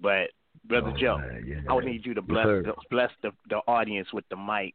But 0.00 0.30
brother 0.64 0.92
Oh, 0.94 0.98
Joe, 0.98 1.18
man, 1.18 1.44
yeah. 1.46 1.56
I 1.68 1.74
would 1.74 1.84
need 1.84 2.04
you 2.04 2.14
to 2.14 2.22
bless 2.22 2.46
the, 2.46 2.74
bless 2.90 3.10
the, 3.22 3.30
the 3.48 3.56
audience 3.66 4.08
with 4.12 4.24
the 4.30 4.36
mic 4.36 4.74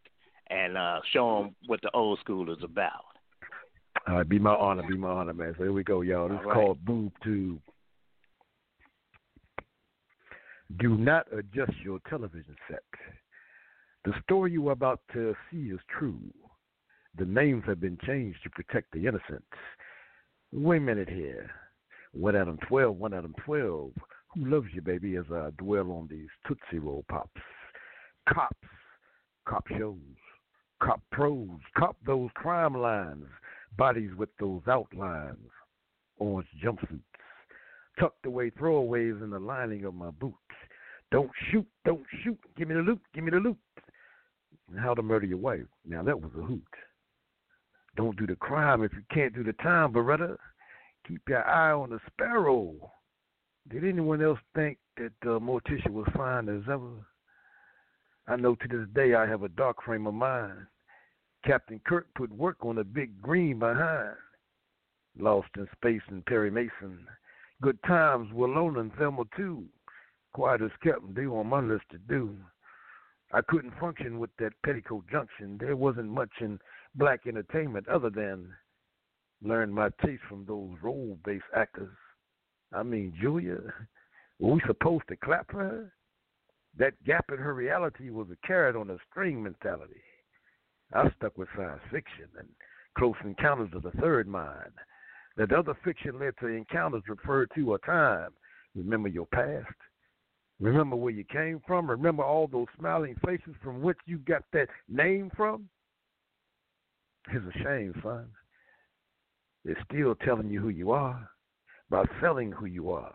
and 0.50 0.78
uh, 0.78 1.00
show 1.13 1.42
them 1.44 1.56
what 1.68 1.82
the 1.82 1.92
old 1.92 2.20
school 2.20 2.51
is 2.51 2.63
about. 2.63 3.06
All 4.08 4.16
right, 4.16 4.28
be 4.28 4.40
my 4.40 4.56
honor, 4.56 4.84
be 4.88 4.98
my 4.98 5.10
honor, 5.10 5.34
man. 5.34 5.54
So 5.58 5.63
here 5.63 5.74
we 5.74 5.84
go, 5.84 6.01
y'all. 6.01 6.28
This 6.28 6.38
All 6.38 6.42
is 6.42 6.48
right. 6.48 6.56
called 6.56 6.86
Boob 6.86 7.12
Tube. 7.24 7.60
Do 10.80 10.98
not 10.98 11.28
adjust 11.38 11.74
your 11.84 12.00
television 12.10 12.56
set. 12.70 12.84
The 14.06 14.13
story 14.24 14.51
you 14.51 14.70
are 14.70 14.72
about 14.72 15.01
to 15.13 15.36
see 15.51 15.70
is 15.70 15.80
true. 16.00 16.20
The 17.18 17.25
names 17.25 17.63
have 17.68 17.80
been 17.80 17.98
changed 18.06 18.40
to 18.44 18.50
protect 18.50 18.92
the 18.94 19.06
innocent. 19.06 19.44
Wait 20.53 20.77
a 20.77 20.81
minute 20.81 21.10
here. 21.10 21.50
One 22.13 22.36
out 22.36 22.41
Adam 22.41 22.60
12, 22.67 22.98
one 22.98 23.13
Adam 23.13 23.34
12. 23.46 23.91
Who 24.34 24.46
loves 24.46 24.67
you, 24.74 24.81
baby, 24.81 25.15
as 25.15 25.24
I 25.34 25.50
dwell 25.58 25.91
on 25.91 26.07
these 26.09 26.27
Tootsie 26.46 26.79
Roll 26.79 27.05
Pops? 27.09 27.42
Cops, 28.27 28.68
cop 29.48 29.66
shows, 29.77 29.96
cop 30.83 31.01
pros, 31.11 31.48
cop 31.77 31.96
those 32.05 32.29
crime 32.35 32.75
lines, 32.75 33.25
bodies 33.77 34.11
with 34.18 34.29
those 34.40 34.61
outlines, 34.68 35.37
orange 36.18 36.48
jumpsuits, 36.61 37.00
tucked 37.98 38.25
away 38.25 38.51
throwaways 38.51 39.24
in 39.24 39.29
the 39.29 39.40
lining 39.40 39.85
of 39.85 39.94
my 39.94 40.11
boots. 40.11 40.35
Don't 41.11 41.31
shoot, 41.50 41.68
don't 41.85 42.05
shoot, 42.24 42.40
give 42.57 42.68
me 42.68 42.75
the 42.75 42.81
loot, 42.81 43.00
give 43.14 43.24
me 43.24 43.31
the 43.31 43.37
loot. 43.37 43.57
How 44.77 44.94
to 44.94 45.01
murder 45.01 45.25
your 45.25 45.37
wife. 45.37 45.66
Now 45.85 46.03
that 46.03 46.20
was 46.20 46.31
a 46.37 46.42
hoot. 46.42 46.64
Don't 47.96 48.18
do 48.18 48.25
the 48.25 48.36
crime 48.36 48.84
if 48.84 48.94
you 48.94 49.04
can't 49.14 49.34
do 49.34 49.44
the 49.44 49.54
time, 49.54 49.92
Baretta. 49.94 50.38
Keep 51.08 51.22
your 51.27 51.46
eye 51.46 51.72
on 51.72 51.90
the 51.90 52.00
sparrow. 52.08 52.74
Did 53.70 53.84
anyone 53.84 54.24
else 54.24 54.40
think 54.56 54.77
that 54.98 55.14
uh, 55.24 55.40
Morticia 55.40 55.90
was 55.90 56.08
fine 56.16 56.50
as 56.50 56.64
ever? 56.72 57.06
I 58.27 58.36
know 58.36 58.56
to 58.56 58.68
this 58.68 58.88
day 58.94 59.14
I 59.14 59.27
have 59.27 59.44
a 59.44 59.50
dark 59.50 59.84
frame 59.84 60.08
of 60.08 60.14
mind. 60.14 60.68
Captain 61.46 61.82
Kirk 61.86 62.08
put 62.16 62.32
work 62.32 62.58
on 62.62 62.77
a 62.77 62.84
big 62.84 63.22
green 63.22 63.60
behind. 63.60 64.16
Lost 65.18 65.50
in 65.58 65.68
space 65.75 66.01
and 66.10 66.25
Perry 66.25 66.51
Mason. 66.51 67.06
Good 67.62 67.80
times, 67.84 68.32
were 68.32 68.48
Willona 68.48 68.80
and 68.80 68.94
Thelma 68.94 69.24
too. 69.36 69.66
Quiet 70.34 70.62
as 70.62 70.72
kept 70.82 71.14
they 71.14 71.25
on 71.25 71.48
my 71.48 71.60
list 71.60 71.84
to 71.92 71.98
do. 71.98 72.36
I 73.34 73.42
couldn't 73.42 73.77
function 73.80 74.20
with 74.20 74.30
that 74.40 74.54
petticoat 74.64 75.06
junction. 75.12 75.58
There 75.60 75.75
wasn't 75.75 76.10
much 76.10 76.32
in 76.40 76.60
black 76.96 77.22
entertainment 77.27 77.88
other 77.88 78.10
than 78.10 78.48
learn 79.44 79.72
my 79.72 79.90
taste 80.06 80.24
from 80.30 80.46
those 80.46 80.75
role 80.82 81.18
based 81.25 81.44
actors. 81.56 81.96
I 82.74 82.84
mean, 82.84 83.14
Julia, 83.20 83.60
were 84.40 84.54
we 84.54 84.62
supposed 84.68 85.04
to 85.10 85.16
clap 85.18 85.50
for 85.51 85.60
her? 85.60 85.94
That 86.77 86.94
gap 87.06 87.25
in 87.32 87.38
her 87.38 87.54
reality 87.54 88.10
was 88.10 88.27
a 88.32 88.48
carrot 88.48 88.75
on 88.75 88.90
a 88.90 88.98
string 89.10 89.44
mentality. 89.44 90.01
I 90.94 91.10
stuck 91.18 91.38
with 91.38 91.50
science 91.56 91.82
fiction 91.92 92.27
and 92.38 92.48
close 92.98 93.16
encounters 93.24 93.70
of 93.74 93.84
the 93.84 93.92
third 94.01 94.27
mind. 94.27 94.72
That 95.38 95.54
other 95.54 95.75
fiction 95.84 96.20
led 96.20 96.34
to 96.40 96.48
encounters 96.48 97.04
referred 97.08 97.50
to 97.56 97.74
a 97.74 97.80
time. 97.80 98.32
Remember 98.75 99.10
your 99.10 99.25
past. 99.27 99.74
Remember 100.60 100.96
where 100.96 101.14
you 101.14 101.24
came 101.24 101.62
from. 101.66 101.90
Remember 101.90 102.24
all 102.24 102.48
those 102.48 102.68
smiling 102.77 103.16
faces 103.25 103.56
from 103.64 103.82
which 103.82 103.98
you 104.06 104.20
got 104.20 104.44
that 104.54 104.68
name 104.88 105.32
from. 105.36 105.68
It's 107.29 107.46
a 107.55 107.64
shame, 107.64 107.94
son. 108.03 108.27
They're 109.64 109.77
still 109.92 110.16
telling 110.16 110.50
you 110.50 110.60
who 110.60 110.70
you 110.70 110.92
are 110.92 111.29
by 111.90 112.05
selling 112.22 112.51
who 112.51 112.66
you 112.66 112.92
are, 112.92 113.14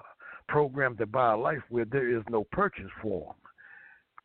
programmed 0.48 0.98
to 0.98 1.06
buy 1.06 1.32
a 1.32 1.36
life 1.36 1.62
where 1.70 1.86
there 1.86 2.14
is 2.14 2.22
no 2.28 2.44
purchase 2.52 2.90
form, 3.02 3.34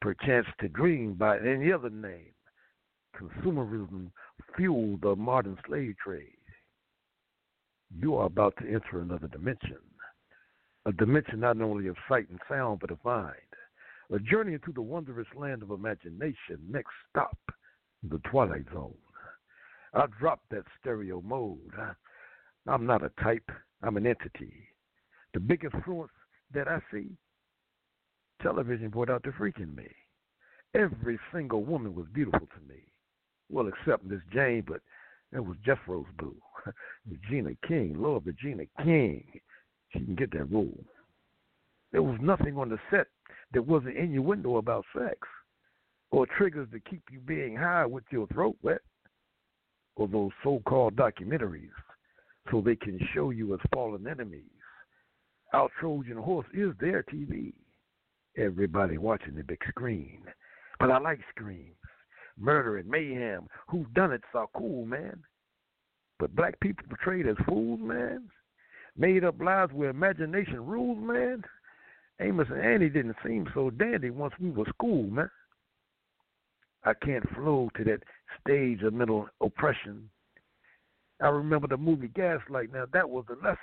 perchance 0.02 0.48
to 0.60 0.68
dream 0.68 1.14
by 1.14 1.40
any 1.40 1.72
other 1.72 1.90
name. 1.90 2.34
Consumerism 3.18 4.12
fueled 4.56 5.02
the 5.02 5.16
modern 5.16 5.58
slave 5.66 5.96
trade. 6.04 6.36
You 7.98 8.16
are 8.16 8.26
about 8.26 8.56
to 8.58 8.68
enter 8.68 9.02
another 9.02 9.28
dimension, 9.28 9.80
a 10.86 10.92
dimension 10.92 11.40
not 11.40 11.62
only 11.62 11.88
of 11.88 11.96
sight 12.08 12.30
and 12.30 12.40
sound, 12.50 12.80
but 12.80 12.92
of 12.92 13.04
mind. 13.04 13.36
A 14.14 14.20
journey 14.20 14.54
into 14.54 14.74
the 14.74 14.82
wondrous 14.82 15.28
land 15.36 15.64
of 15.64 15.72
imagination. 15.72 16.60
Next 16.70 16.92
stop, 17.10 17.38
the 18.04 18.20
Twilight 18.30 18.66
Zone. 18.74 18.94
I 19.94 20.06
dropped 20.20 20.50
that 20.52 20.64
stereo 20.80 21.22
mode. 21.22 21.74
I, 21.78 21.92
I'm 22.68 22.86
not 22.86 23.04
a 23.04 23.12
type, 23.22 23.50
I'm 23.84 23.98
an 23.98 24.08
entity. 24.08 24.54
The 25.34 25.40
big 25.40 25.64
influence 25.64 26.12
that 26.54 26.68
I 26.68 26.80
see, 26.92 27.08
television 28.42 28.90
brought 28.90 29.10
out 29.10 29.24
the 29.24 29.32
freak 29.38 29.58
in 29.58 29.76
me. 29.76 29.88
Every 30.74 31.20
single 31.34 31.64
woman 31.64 31.96
was 31.96 32.06
beautiful 32.14 32.48
to 32.48 32.70
me. 32.74 32.82
Well, 33.50 33.68
except 33.68 34.06
Miss 34.06 34.22
Jane, 34.34 34.64
but 34.66 34.82
it 35.34 35.44
was 35.44 35.58
Jethro's 35.66 36.06
boo. 36.18 36.36
Regina 37.10 37.52
King, 37.68 37.96
Lord 37.98 38.26
Regina 38.26 38.64
King. 38.84 39.26
She 39.92 40.00
can 40.00 40.16
get 40.16 40.32
that 40.32 40.52
role. 40.52 40.86
There 41.92 42.04
was 42.04 42.18
nothing 42.22 42.58
on 42.58 42.70
the 42.70 42.80
set 42.90 43.08
that 43.54 43.66
was 43.66 43.84
an 43.86 43.98
innuendo 43.98 44.58
about 44.58 44.86
sex 44.98 45.18
or 46.12 46.26
triggers 46.26 46.70
to 46.72 46.80
keep 46.80 47.04
you 47.12 47.20
being 47.20 47.56
high 47.56 47.86
with 47.86 48.04
your 48.12 48.28
throat 48.28 48.56
wet 48.62 48.82
or 49.96 50.08
those 50.08 50.32
so-called 50.44 50.96
documentaries 50.96 51.70
so 52.50 52.62
they 52.62 52.76
can 52.76 53.00
show 53.14 53.30
you 53.30 53.54
as 53.54 53.60
fallen 53.74 54.08
enemies. 54.08 54.44
Our 55.54 55.70
Trojan 55.80 56.18
horse 56.18 56.48
is 56.54 56.72
their 56.80 57.04
TV. 57.04 57.54
Everybody 58.38 58.98
watching 58.98 59.36
the 59.36 59.44
big 59.44 59.60
screen. 59.68 60.22
But 60.80 60.92
I 60.92 61.00
like 61.00 61.20
screams. 61.36 61.76
Murder 62.40 62.78
and 62.78 62.90
mayhem. 62.90 63.48
Who 63.70 63.86
done 63.94 64.14
it's 64.14 64.24
are 64.34 64.48
cool, 64.56 64.86
man. 64.86 65.22
But 66.20 66.36
black 66.36 66.60
people 66.62 66.86
portrayed 66.88 67.28
as 67.28 67.36
fools, 67.46 67.80
man. 67.82 68.30
Made 68.98 69.24
up 69.24 69.42
lies 69.42 69.70
where 69.74 69.90
imagination 69.90 70.66
rules, 70.66 70.98
man. 71.02 71.44
Amos 72.20 72.48
and 72.50 72.62
Andy 72.62 72.90
didn't 72.90 73.16
seem 73.26 73.48
so 73.54 73.70
dandy 73.70 74.10
once 74.10 74.34
we 74.40 74.52
were 74.52 74.66
school, 74.70 75.04
man. 75.10 75.30
I 76.84 76.94
can't 76.94 77.28
flow 77.36 77.70
to 77.78 77.84
that 77.86 78.04
stage 78.40 78.82
of 78.82 78.94
mental 78.94 79.28
oppression. 79.42 80.10
I 81.22 81.28
remember 81.28 81.68
the 81.68 81.78
movie 81.78 82.08
Gaslight. 82.08 82.74
Now 82.74 82.86
that 82.94 83.10
was 83.10 83.26
a 83.30 83.36
lesson. 83.46 83.58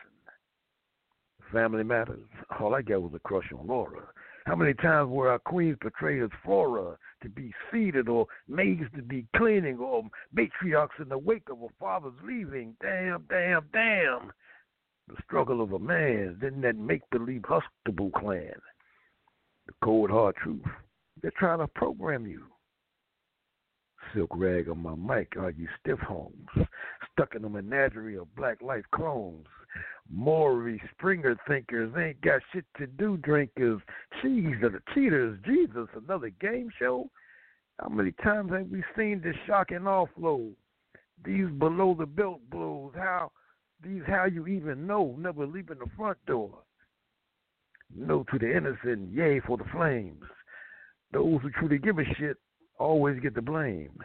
Family 1.53 1.83
Matters. 1.83 2.29
All 2.61 2.75
I 2.75 2.83
got 2.83 3.03
was 3.03 3.13
a 3.15 3.19
crush 3.21 3.51
on 3.59 3.67
Laura. 3.67 4.07
How 4.47 4.55
many 4.55 4.75
times 4.75 5.11
were 5.11 5.31
our 5.31 5.39
queens 5.39 5.77
portrayed 5.81 6.23
as 6.23 6.31
flora 6.45 6.97
to 7.23 7.29
be 7.29 7.53
seated 7.71 8.09
or 8.09 8.27
maids 8.49 8.85
to 8.97 9.03
be 9.03 9.27
cleaning 9.37 9.79
or 9.79 10.05
matriarchs 10.35 11.01
in 11.01 11.09
the 11.09 11.19
wake 11.19 11.49
of 11.51 11.63
a 11.63 11.69
father's 11.79 12.15
leaving? 12.25 12.75
Damn, 12.81 13.25
damn, 13.29 13.67
damn. 13.73 14.33
The 15.09 15.17
struggle 15.25 15.61
of 15.61 15.73
a 15.73 15.79
man, 15.79 16.39
then 16.41 16.61
that 16.63 16.77
make 16.77 17.03
believe 17.11 17.45
Huxtable 17.47 18.11
clan. 18.11 18.55
The 19.67 19.73
cold 19.83 20.11
hard 20.11 20.37
truth. 20.37 20.63
They're 21.21 21.33
trying 21.37 21.59
to 21.59 21.67
program 21.67 22.27
you. 22.27 22.45
Silk 24.15 24.31
rag 24.35 24.69
on 24.69 24.79
my 24.79 24.95
mic, 24.95 25.37
are 25.37 25.51
you 25.51 25.69
stiff 25.81 25.99
homes? 26.01 26.49
Stuck 27.13 27.35
in 27.35 27.45
a 27.45 27.49
menagerie 27.49 28.17
of 28.17 28.35
black 28.37 28.63
life 28.63 28.85
clones. 28.93 29.47
Maury 30.11 30.81
Springer 30.93 31.37
thinkers 31.47 31.93
ain't 31.99 32.21
got 32.23 32.41
shit 32.53 32.65
to 32.79 32.87
do 32.87 33.19
drinkers. 33.19 33.81
Cheese 34.23 34.57
are 34.63 34.71
the 34.71 34.81
cheaters. 34.95 35.39
Jesus, 35.45 35.89
another 35.95 36.31
game 36.41 36.71
show? 36.79 37.11
How 37.79 37.89
many 37.89 38.13
times 38.23 38.53
have 38.53 38.69
we 38.69 38.83
seen 38.97 39.21
this 39.23 39.37
shocking 39.47 39.81
offload? 39.81 40.53
These 41.25 41.49
below 41.59 41.95
the 41.99 42.07
belt 42.07 42.41
blows. 42.51 42.93
How 42.97 43.31
these 43.83 44.03
how 44.07 44.25
you 44.25 44.47
even 44.47 44.87
know, 44.87 45.15
never 45.19 45.47
leaving 45.47 45.79
the 45.79 45.91
front 45.97 46.19
door. 46.27 46.59
No 47.95 48.25
to 48.33 48.39
the 48.39 48.57
innocent, 48.57 49.13
yay 49.13 49.41
for 49.41 49.57
the 49.57 49.65
flames. 49.73 50.25
Those 51.13 51.41
who 51.43 51.51
truly 51.51 51.79
give 51.79 51.99
a 51.99 52.05
shit 52.19 52.37
always 52.79 53.21
get 53.21 53.35
the 53.35 53.43
blame. 53.43 53.99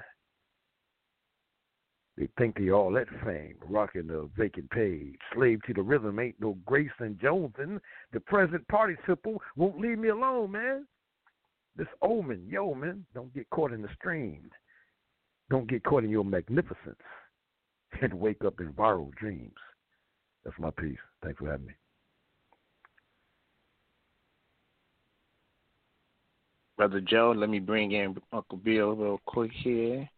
They 2.18 2.28
think 2.38 2.58
they 2.58 2.70
all 2.70 2.92
that 2.92 3.08
fame, 3.26 3.56
rocking 3.68 4.08
the 4.08 4.30
vacant 4.38 4.70
page. 4.70 5.16
Slave 5.34 5.62
to 5.66 5.74
the 5.74 5.82
rhythm, 5.82 6.20
ain't 6.20 6.40
no 6.40 6.58
Grayson 6.66 7.18
Joneson. 7.20 7.82
The 8.12 8.20
present 8.20 8.68
participle 8.68 9.42
won't 9.56 9.80
leave 9.80 9.98
me 9.98 10.10
alone, 10.10 10.52
man. 10.52 10.86
This 11.76 11.88
omen, 12.04 12.46
yo, 12.48 12.76
man, 12.76 13.04
don't 13.16 13.34
get 13.34 13.50
caught 13.50 13.72
in 13.72 13.82
the 13.82 13.90
stream. 13.96 14.52
Don't 15.50 15.68
get 15.68 15.84
caught 15.84 16.04
in 16.04 16.12
your 16.12 16.24
magnificence 16.24 17.02
and 18.02 18.14
wake 18.14 18.46
up 18.46 18.60
in 18.60 18.72
viral 18.74 19.12
dreams. 19.16 19.58
That's 20.46 20.58
my 20.60 20.70
piece. 20.70 20.98
Thanks 21.24 21.40
for 21.40 21.50
having 21.50 21.68
me. 21.68 21.74
Brother 26.78 27.02
Joe, 27.02 27.34
let 27.36 27.50
me 27.50 27.60
bring 27.60 27.92
in 27.92 28.16
Uncle 28.32 28.58
Bill 28.58 28.96
real 28.96 29.22
quick 29.26 29.52
here. 29.64 30.10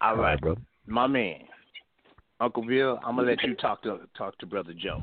All, 0.00 0.10
All 0.10 0.16
right, 0.16 0.32
right 0.32 0.40
brother. 0.40 0.60
My 0.86 1.06
man, 1.06 1.40
Uncle 2.40 2.64
Bill, 2.64 2.98
I'm 3.04 3.16
gonna 3.16 3.28
let 3.28 3.42
you 3.42 3.54
talk 3.54 3.82
to 3.82 4.00
talk 4.16 4.38
to 4.38 4.46
Brother 4.46 4.72
Joe. 4.76 5.02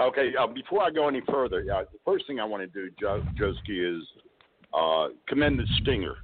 Okay, 0.00 0.32
uh, 0.38 0.46
before 0.46 0.82
I 0.82 0.90
go 0.90 1.08
any 1.08 1.22
further, 1.28 1.64
uh, 1.74 1.82
the 1.92 1.98
first 2.04 2.26
thing 2.26 2.38
I 2.38 2.44
want 2.44 2.62
to 2.62 2.66
do, 2.68 2.90
jo- 3.00 3.24
Joski, 3.36 3.98
is 3.98 4.04
uh, 4.72 5.08
commend 5.26 5.58
the 5.58 5.66
Stinger. 5.80 6.16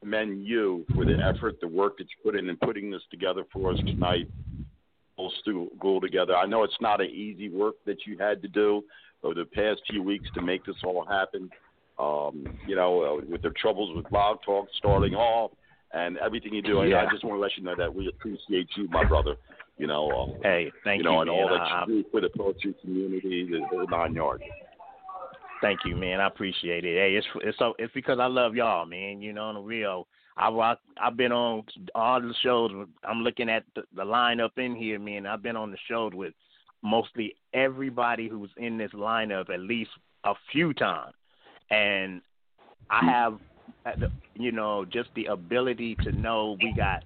Commend 0.00 0.46
you 0.46 0.86
for 0.94 1.04
the 1.04 1.18
effort, 1.18 1.60
the 1.60 1.68
work 1.68 1.98
that 1.98 2.04
you 2.04 2.30
put 2.30 2.38
in 2.38 2.48
in 2.48 2.56
putting 2.56 2.90
this 2.90 3.02
together 3.10 3.44
for 3.52 3.72
us 3.72 3.78
tonight. 3.80 4.28
We'll 5.18 5.32
school 5.40 6.00
together. 6.00 6.36
I 6.36 6.46
know 6.46 6.62
it's 6.62 6.80
not 6.80 7.00
an 7.00 7.10
easy 7.10 7.48
work 7.48 7.74
that 7.86 8.06
you 8.06 8.16
had 8.16 8.40
to 8.42 8.48
do 8.48 8.84
over 9.22 9.34
the 9.34 9.44
past 9.44 9.80
few 9.88 10.02
weeks 10.02 10.28
to 10.34 10.42
make 10.42 10.64
this 10.64 10.76
all 10.84 11.04
happen. 11.04 11.50
Um, 11.98 12.46
you 12.66 12.76
know, 12.76 13.02
uh, 13.02 13.26
with 13.28 13.42
their 13.42 13.52
troubles 13.60 13.94
with 13.96 14.08
Blog 14.08 14.38
Talk 14.44 14.68
starting 14.76 15.14
off 15.14 15.50
and 15.92 16.16
everything 16.18 16.54
you're 16.54 16.62
doing, 16.62 16.90
yeah. 16.90 17.04
I 17.04 17.10
just 17.10 17.24
want 17.24 17.36
to 17.36 17.40
let 17.40 17.56
you 17.56 17.64
know 17.64 17.74
that 17.76 17.92
we 17.92 18.08
appreciate 18.08 18.68
you, 18.76 18.88
my 18.90 19.04
brother. 19.04 19.34
You 19.78 19.86
know, 19.86 20.10
um, 20.10 20.34
hey, 20.42 20.70
thank 20.84 20.98
you. 20.98 21.04
know, 21.04 21.14
you, 21.14 21.20
and 21.20 21.30
man. 21.30 21.38
all 21.38 21.48
that 21.48 21.88
you 21.88 22.02
do 22.02 22.08
for 22.10 22.20
the 22.20 22.28
poetry 22.36 22.74
community, 22.80 23.48
the 23.50 23.66
whole 23.68 23.86
nine 23.86 24.14
yards. 24.14 24.42
Thank 25.60 25.80
you, 25.84 25.96
man. 25.96 26.20
I 26.20 26.26
appreciate 26.26 26.84
it. 26.84 26.96
Hey, 26.96 27.16
it's 27.16 27.26
it's 27.42 27.58
so 27.58 27.74
it's 27.78 27.92
because 27.94 28.18
I 28.20 28.26
love 28.26 28.54
y'all, 28.54 28.86
man. 28.86 29.20
You 29.22 29.32
know, 29.32 29.44
on 29.44 29.54
the 29.54 29.60
real. 29.60 30.06
I 30.36 30.50
rock, 30.50 30.78
I've 31.00 31.16
been 31.16 31.32
on 31.32 31.64
all 31.96 32.20
the 32.20 32.32
shows. 32.44 32.70
I'm 33.02 33.22
looking 33.22 33.50
at 33.50 33.64
the, 33.74 33.82
the 33.96 34.04
lineup 34.04 34.56
in 34.56 34.76
here, 34.76 35.00
man. 35.00 35.26
I've 35.26 35.42
been 35.42 35.56
on 35.56 35.72
the 35.72 35.78
shows 35.88 36.12
with 36.14 36.32
mostly 36.82 37.34
everybody 37.52 38.28
who's 38.28 38.50
in 38.56 38.78
this 38.78 38.92
lineup 38.92 39.50
at 39.50 39.60
least 39.60 39.90
a 40.24 40.34
few 40.52 40.72
times, 40.74 41.14
and 41.70 42.20
I 42.90 43.04
have, 43.04 43.38
you 44.34 44.52
know, 44.52 44.84
just 44.84 45.10
the 45.14 45.26
ability 45.26 45.96
to 46.04 46.12
know 46.12 46.56
we 46.62 46.72
got 46.72 47.04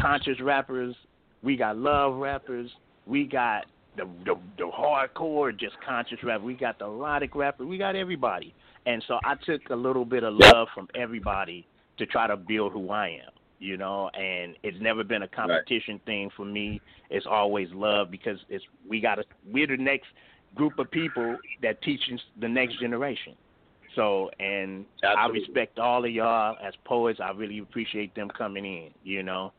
conscious 0.00 0.40
rappers, 0.40 0.94
we 1.42 1.56
got 1.56 1.76
love 1.76 2.16
rappers, 2.16 2.70
we 3.06 3.24
got 3.24 3.66
the 3.96 4.08
the, 4.24 4.34
the 4.58 4.70
hardcore 4.70 5.58
just 5.58 5.74
conscious 5.86 6.18
rap, 6.22 6.40
we 6.40 6.54
got 6.54 6.78
the 6.78 6.86
erotic 6.86 7.34
rapper, 7.34 7.66
we 7.66 7.78
got 7.78 7.96
everybody. 7.96 8.54
And 8.86 9.04
so 9.06 9.18
I 9.24 9.34
took 9.44 9.68
a 9.70 9.76
little 9.76 10.04
bit 10.04 10.24
of 10.24 10.34
love 10.34 10.68
from 10.74 10.88
everybody 10.94 11.66
to 11.98 12.06
try 12.06 12.26
to 12.26 12.36
build 12.36 12.72
who 12.72 12.90
I 12.90 13.08
am, 13.08 13.32
you 13.60 13.76
know, 13.76 14.08
and 14.14 14.56
it's 14.62 14.78
never 14.80 15.04
been 15.04 15.22
a 15.22 15.28
competition 15.28 15.94
right. 15.94 16.06
thing 16.06 16.30
for 16.36 16.44
me. 16.44 16.80
It's 17.10 17.26
always 17.30 17.68
love 17.72 18.10
because 18.10 18.38
it's 18.48 18.64
we 18.88 19.00
got 19.00 19.16
to 19.16 19.24
we're 19.52 19.66
the 19.66 19.76
next 19.76 20.08
group 20.54 20.78
of 20.78 20.90
people 20.90 21.36
that 21.62 21.80
teaches 21.82 22.20
the 22.40 22.48
next 22.48 22.80
generation. 22.80 23.36
So, 23.94 24.30
and 24.40 24.86
Absolutely. 25.02 25.18
I 25.18 25.26
respect 25.26 25.78
all 25.78 26.04
of 26.04 26.10
y'all 26.10 26.56
as 26.64 26.74
poets. 26.84 27.20
I 27.22 27.30
really 27.32 27.58
appreciate 27.58 28.14
them 28.14 28.28
coming 28.36 28.64
in, 28.64 28.90
you 29.04 29.22
know. 29.22 29.52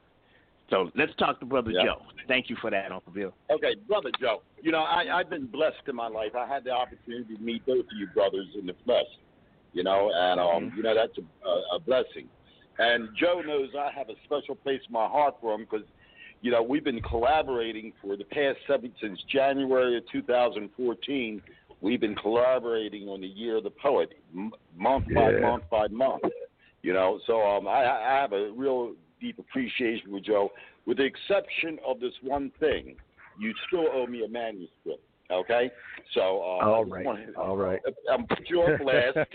So 0.70 0.90
let's 0.96 1.14
talk 1.18 1.40
to 1.42 1.46
Brother. 1.46 1.72
Joe. 1.72 2.02
Thank 2.30 2.50
you 2.50 2.56
for 2.62 2.72
that, 2.72 2.92
Uncle 2.92 3.12
Bill. 3.12 3.34
Okay, 3.52 3.76
Brother 3.88 4.10
Joe. 4.20 4.42
You 4.62 4.72
know, 4.72 4.80
I, 4.80 5.20
I've 5.20 5.30
been 5.30 5.46
blessed 5.46 5.84
in 5.88 5.96
my 5.96 6.08
life. 6.08 6.32
I 6.34 6.48
had 6.48 6.64
the 6.64 6.72
opportunity 6.72 7.36
to 7.36 7.42
meet 7.42 7.66
both 7.66 7.80
of 7.80 7.98
you 8.00 8.08
brothers 8.14 8.48
in 8.58 8.66
the 8.66 8.76
flesh. 8.86 9.06
You 9.74 9.84
know, 9.84 10.12
and 10.14 10.40
um, 10.40 10.48
mm-hmm. 10.48 10.78
you 10.78 10.84
know 10.84 10.96
that's 10.96 11.18
a, 11.18 11.48
a, 11.48 11.76
a 11.76 11.80
blessing. 11.80 12.28
And 12.80 13.10
Joe 13.20 13.42
knows 13.46 13.70
I 13.78 13.92
have 13.98 14.10
a 14.10 14.16
special 14.26 14.56
place 14.56 14.82
in 14.88 14.94
my 14.94 15.08
heart 15.08 15.36
for 15.42 15.54
him 15.54 15.62
because, 15.62 15.86
you 16.42 16.52
know, 16.52 16.64
we've 16.64 16.84
been 16.84 17.02
collaborating 17.02 17.94
for 18.02 18.18
the 18.18 18.24
past 18.24 18.58
seven 18.68 18.92
since 19.02 19.20
January 19.32 19.98
of 19.98 20.04
2014. 20.12 21.42
We've 21.82 22.00
been 22.00 22.16
collaborating 22.16 23.08
on 23.08 23.22
the 23.22 23.28
Year 23.28 23.58
of 23.58 23.64
the 23.64 23.72
Poet, 23.72 24.14
m- 24.36 24.52
month 24.78 25.06
yeah. 25.10 25.32
by 25.32 25.40
month 25.40 25.64
by 25.70 25.88
month. 25.88 26.24
You 26.84 26.94
know, 26.94 27.20
so 27.28 27.42
um, 27.42 27.68
I, 27.68 27.86
I 27.86 28.20
have 28.22 28.34
a 28.34 28.52
real 28.56 28.94
deep 29.20 29.38
appreciation 29.38 30.10
for 30.10 30.20
Joe, 30.20 30.52
with 30.86 30.98
the 30.98 31.04
exception 31.04 31.78
of 31.86 32.00
this 32.00 32.14
one 32.24 32.52
thing. 32.60 32.96
You 33.40 33.54
still 33.68 33.86
owe 33.94 34.08
me 34.08 34.26
a 34.26 34.28
manuscript. 34.28 35.04
Okay, 35.32 35.72
so 36.14 36.22
uh, 36.22 36.66
all 36.66 36.86
right, 36.86 37.06
all 37.38 37.58
right. 37.58 37.80
I'm 38.12 38.28
put 38.28 38.50
you 38.50 38.62
on 38.62 38.78
blast. 38.80 39.16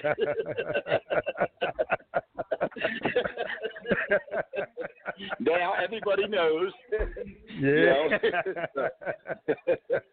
now 5.41 5.75
everybody 5.83 6.29
knows. 6.29 6.73
Yeah. 7.61 8.19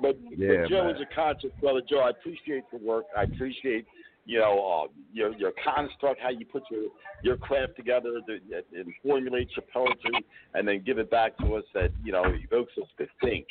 But, 0.00 0.18
yeah, 0.36 0.62
but 0.62 0.68
Joe 0.68 0.84
man. 0.84 0.96
is 0.96 1.00
a 1.00 1.14
conscious 1.14 1.50
brother. 1.60 1.80
Joe, 1.88 2.00
I 2.00 2.10
appreciate 2.10 2.64
the 2.70 2.78
work. 2.78 3.06
I 3.16 3.22
appreciate 3.22 3.86
you 4.26 4.38
know 4.38 4.84
uh, 4.84 4.92
your 5.12 5.34
your 5.36 5.52
construct, 5.64 6.20
how 6.20 6.28
you 6.28 6.44
put 6.44 6.64
your 6.70 6.88
your 7.22 7.36
craft 7.36 7.76
together 7.76 8.20
to, 8.26 8.78
and 8.78 8.92
formulate 9.02 9.48
your 9.56 9.64
poetry, 9.72 10.24
and 10.52 10.68
then 10.68 10.82
give 10.84 10.98
it 10.98 11.10
back 11.10 11.36
to 11.38 11.54
us. 11.54 11.64
That 11.72 11.92
you 12.02 12.12
know 12.12 12.24
evokes 12.26 12.72
us 12.76 12.88
to 12.98 13.06
think. 13.22 13.46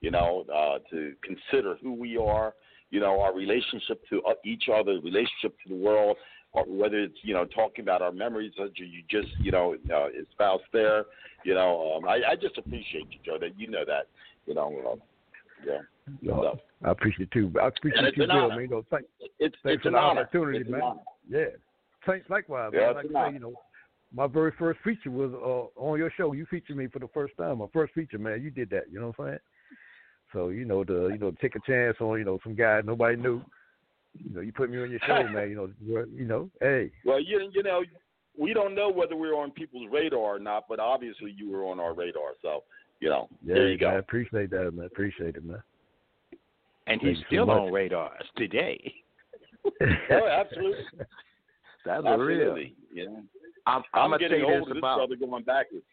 You 0.00 0.10
know, 0.10 0.44
uh, 0.54 0.78
to 0.90 1.14
consider 1.22 1.76
who 1.82 1.92
we 1.92 2.16
are. 2.16 2.54
You 2.90 3.00
know, 3.00 3.20
our 3.20 3.32
relationship 3.34 4.02
to 4.10 4.20
uh, 4.22 4.32
each 4.44 4.64
other, 4.72 4.92
relationship 5.00 5.56
to 5.62 5.68
the 5.68 5.76
world, 5.76 6.16
or 6.52 6.64
whether 6.64 6.98
it's 6.98 7.14
you 7.22 7.34
know 7.34 7.44
talking 7.44 7.82
about 7.84 8.02
our 8.02 8.10
memories 8.10 8.52
that 8.58 8.72
you 8.76 9.02
just 9.08 9.28
you 9.40 9.52
know 9.52 9.76
uh, 9.94 10.08
espouse 10.20 10.60
there. 10.72 11.04
You 11.44 11.54
know, 11.54 11.94
um, 11.96 12.08
I, 12.08 12.32
I 12.32 12.36
just 12.36 12.58
appreciate 12.58 13.06
you, 13.10 13.18
Joe. 13.24 13.38
That 13.40 13.58
you 13.58 13.68
know 13.68 13.84
that. 13.86 14.06
You 14.46 14.54
know, 14.54 14.74
um, 14.90 15.00
yeah. 15.66 15.78
No, 16.22 16.58
I 16.84 16.90
appreciate 16.90 17.30
too. 17.30 17.52
I 17.62 17.68
appreciate 17.68 18.16
you, 18.16 18.26
Bill. 18.26 18.48
Man. 18.48 18.60
You 18.62 18.68
know, 18.68 18.84
thank, 18.90 19.04
It's 19.38 19.54
thanks 19.62 19.76
it's 19.76 19.82
for 19.82 19.88
an 19.88 19.94
the 19.94 20.00
honor. 20.00 20.20
opportunity, 20.22 20.58
It's 20.58 20.66
an 20.66 20.72
man. 20.72 20.82
honor. 20.82 21.00
Yeah. 21.28 21.44
Thanks 22.06 22.28
likewise, 22.28 22.72
Yeah, 22.74 22.92
man. 22.92 22.94
Like 22.94 23.06
I 23.14 23.28
say, 23.28 23.34
you 23.34 23.40
know, 23.40 23.54
my 24.12 24.26
very 24.26 24.52
first 24.58 24.80
feature 24.82 25.10
was 25.10 25.30
uh, 25.34 25.80
on 25.80 25.98
your 25.98 26.10
show. 26.16 26.32
You 26.32 26.46
featured 26.50 26.76
me 26.76 26.88
for 26.88 26.98
the 26.98 27.08
first 27.14 27.36
time. 27.36 27.58
My 27.58 27.66
first 27.72 27.92
feature, 27.94 28.18
man. 28.18 28.42
You 28.42 28.50
did 28.50 28.70
that. 28.70 28.84
You 28.90 28.98
know 28.98 29.12
what 29.16 29.24
I'm 29.26 29.30
saying? 29.32 29.38
So 30.32 30.48
you 30.48 30.64
know 30.64 30.84
to 30.84 31.08
you 31.10 31.18
know 31.18 31.32
take 31.40 31.56
a 31.56 31.60
chance 31.66 31.96
on 32.00 32.18
you 32.18 32.24
know 32.24 32.38
some 32.44 32.54
guy 32.54 32.80
nobody 32.84 33.16
knew. 33.16 33.42
You 34.18 34.34
know 34.34 34.40
you 34.40 34.52
put 34.52 34.70
me 34.70 34.78
on 34.82 34.90
your 34.90 35.00
show, 35.06 35.22
man. 35.32 35.50
You 35.50 35.56
know 35.56 35.70
you're- 35.84 36.24
know 36.24 36.50
hey 36.60 36.90
Well, 37.04 37.20
you 37.20 37.50
you 37.52 37.62
know, 37.62 37.82
we 38.38 38.52
don't 38.54 38.74
know 38.74 38.90
whether 38.90 39.16
we're 39.16 39.34
on 39.36 39.50
people's 39.50 39.88
radar 39.90 40.18
or 40.36 40.38
not, 40.38 40.64
but 40.68 40.78
obviously 40.80 41.32
you 41.36 41.50
were 41.50 41.64
on 41.66 41.78
our 41.80 41.94
radar. 41.94 42.32
So 42.42 42.64
you 43.00 43.08
know, 43.08 43.28
yeah 43.44 43.54
there 43.54 43.68
you 43.72 43.78
man. 43.78 43.94
go. 43.94 43.98
Appreciate 43.98 44.50
that, 44.50 44.70
man. 44.74 44.86
Appreciate 44.86 45.36
it, 45.36 45.44
man. 45.44 45.62
And 46.86 47.00
Thank 47.00 47.02
he's 47.02 47.18
you 47.30 47.38
so 47.38 47.44
still 47.44 47.50
on 47.50 47.72
radars 47.72 48.24
today. 48.36 48.92
Oh, 50.10 50.26
absolutely, 50.26 50.84
That's 51.84 52.02
a 52.06 52.18
real. 52.18 52.40
absolutely. 52.40 52.74
You 52.94 53.06
know, 53.06 53.22
I'm, 53.66 53.76
I'm, 53.76 53.82
I'm 53.92 54.10
gonna 54.10 54.18
getting 54.18 54.40
say 54.40 54.44
old. 54.44 54.62
this 54.62 54.68
This 54.68 54.78
about 54.78 54.96
brother 54.96 55.16
going 55.16 55.44
backwards. 55.44 55.84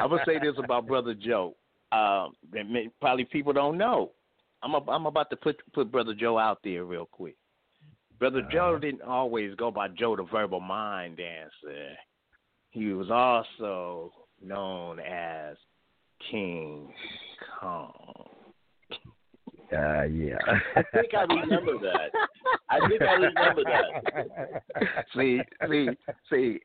I'm 0.00 0.08
gonna 0.08 0.22
say 0.24 0.38
this 0.38 0.54
about 0.62 0.86
Brother 0.86 1.14
Joe. 1.14 1.54
Um, 1.92 2.34
that 2.52 2.68
may, 2.68 2.88
probably 3.00 3.24
people 3.24 3.52
don't 3.52 3.76
know. 3.76 4.12
I'm 4.62 4.74
a, 4.74 4.90
I'm 4.90 5.06
about 5.06 5.30
to 5.30 5.36
put 5.36 5.56
put 5.72 5.90
Brother 5.90 6.14
Joe 6.14 6.38
out 6.38 6.58
there 6.62 6.84
real 6.84 7.06
quick. 7.06 7.36
Brother 8.18 8.40
Uh-huh. 8.40 8.50
Joe 8.52 8.78
didn't 8.78 9.02
always 9.02 9.54
go 9.56 9.70
by 9.70 9.88
Joe 9.88 10.14
the 10.16 10.24
verbal 10.24 10.60
mind 10.60 11.16
dancer. 11.16 11.96
He 12.70 12.92
was 12.92 13.10
also 13.10 14.12
known 14.42 15.00
as 15.00 15.56
King 16.30 16.92
Kong. 17.58 18.28
Uh, 19.72 20.02
yeah. 20.02 20.36
I 20.76 20.82
think 20.92 21.14
I 21.14 21.22
remember 21.22 21.78
that. 21.78 22.10
I 22.68 22.88
think 22.88 23.02
I 23.02 23.12
remember 23.14 23.62
that. 23.64 24.62
see, 25.16 25.40
see, 25.68 25.88
see. 26.28 26.60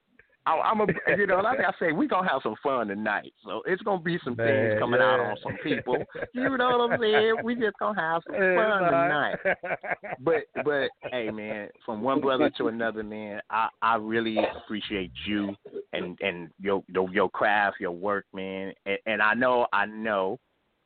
I, 0.47 0.59
I'm 0.59 0.79
a, 0.81 0.85
you 1.17 1.25
know, 1.25 1.39
like 1.39 1.59
I 1.59 1.71
say, 1.79 1.91
we 1.91 2.07
gonna 2.07 2.29
have 2.29 2.41
some 2.43 2.55
fun 2.61 2.87
tonight. 2.87 3.33
So 3.43 3.61
it's 3.65 3.81
gonna 3.81 4.01
be 4.01 4.19
some 4.23 4.35
things 4.35 4.69
Man, 4.69 4.79
coming 4.79 5.01
out 5.01 5.19
on 5.19 5.37
some 5.41 5.57
people. 5.63 5.97
You 6.33 6.57
know 6.57 6.77
what 6.77 6.91
I'm 6.91 6.99
saying? 6.99 7.35
We 7.43 7.55
just 7.55 7.77
gonna 7.79 7.99
have 7.99 8.21
some 8.25 8.35
fun 8.35 8.83
tonight. 8.83 9.35
But 10.19 10.43
but 10.63 10.89
hey 11.11 11.29
man, 11.31 11.69
from 11.85 12.01
one 12.01 12.21
brother 12.21 12.49
to 12.57 12.67
another 12.67 13.03
man, 13.03 13.41
I 13.49 13.69
I 13.81 13.95
really 13.95 14.37
appreciate 14.37 15.11
you 15.25 15.55
and 15.93 16.17
and 16.21 16.49
your 16.59 16.83
your, 16.87 17.09
your 17.11 17.29
craft, 17.29 17.77
your 17.79 17.91
work, 17.91 18.25
man. 18.33 18.73
And, 18.85 18.97
and 19.05 19.21
I 19.21 19.33
know 19.33 19.67
I 19.73 19.85
know 19.85 20.39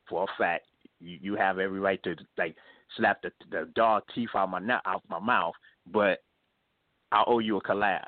for 0.08 0.24
a 0.24 0.28
fact 0.38 0.66
you, 1.00 1.18
you 1.22 1.36
have 1.36 1.60
every 1.60 1.80
right 1.80 2.02
to 2.04 2.16
like 2.38 2.56
slap 2.98 3.22
the 3.22 3.32
the 3.52 3.70
dog 3.76 4.04
teeth 4.14 4.30
out 4.36 4.50
my 4.50 4.62
out 4.86 5.04
my 5.10 5.20
mouth, 5.20 5.54
but 5.92 6.20
I 7.12 7.24
owe 7.26 7.40
you 7.40 7.58
a 7.58 7.62
collab. 7.62 8.04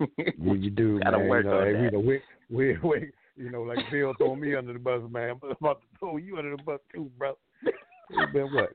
Yeah, 0.00 0.52
you 0.54 0.70
do, 0.70 1.00
Gotta 1.04 1.18
man. 1.18 1.28
work 1.28 1.44
you 1.44 1.50
know, 1.50 1.58
on 1.58 1.66
hey, 1.66 1.72
that. 1.72 1.82
You 1.82 1.90
know, 1.90 1.98
we, 2.00 2.20
we, 2.50 2.76
we, 2.82 3.10
you 3.36 3.50
know, 3.50 3.62
like 3.62 3.78
Bill 3.90 4.14
throw 4.18 4.34
me 4.36 4.54
under 4.54 4.72
the 4.72 4.78
bus, 4.78 5.02
man. 5.10 5.30
I'm 5.30 5.50
about 5.60 5.80
to 5.82 5.86
throw 5.98 6.16
you 6.16 6.36
under 6.38 6.56
the 6.56 6.62
bus 6.62 6.80
too, 6.94 7.10
bro. 7.18 7.36
It's 7.64 8.32
been 8.32 8.52
what? 8.54 8.70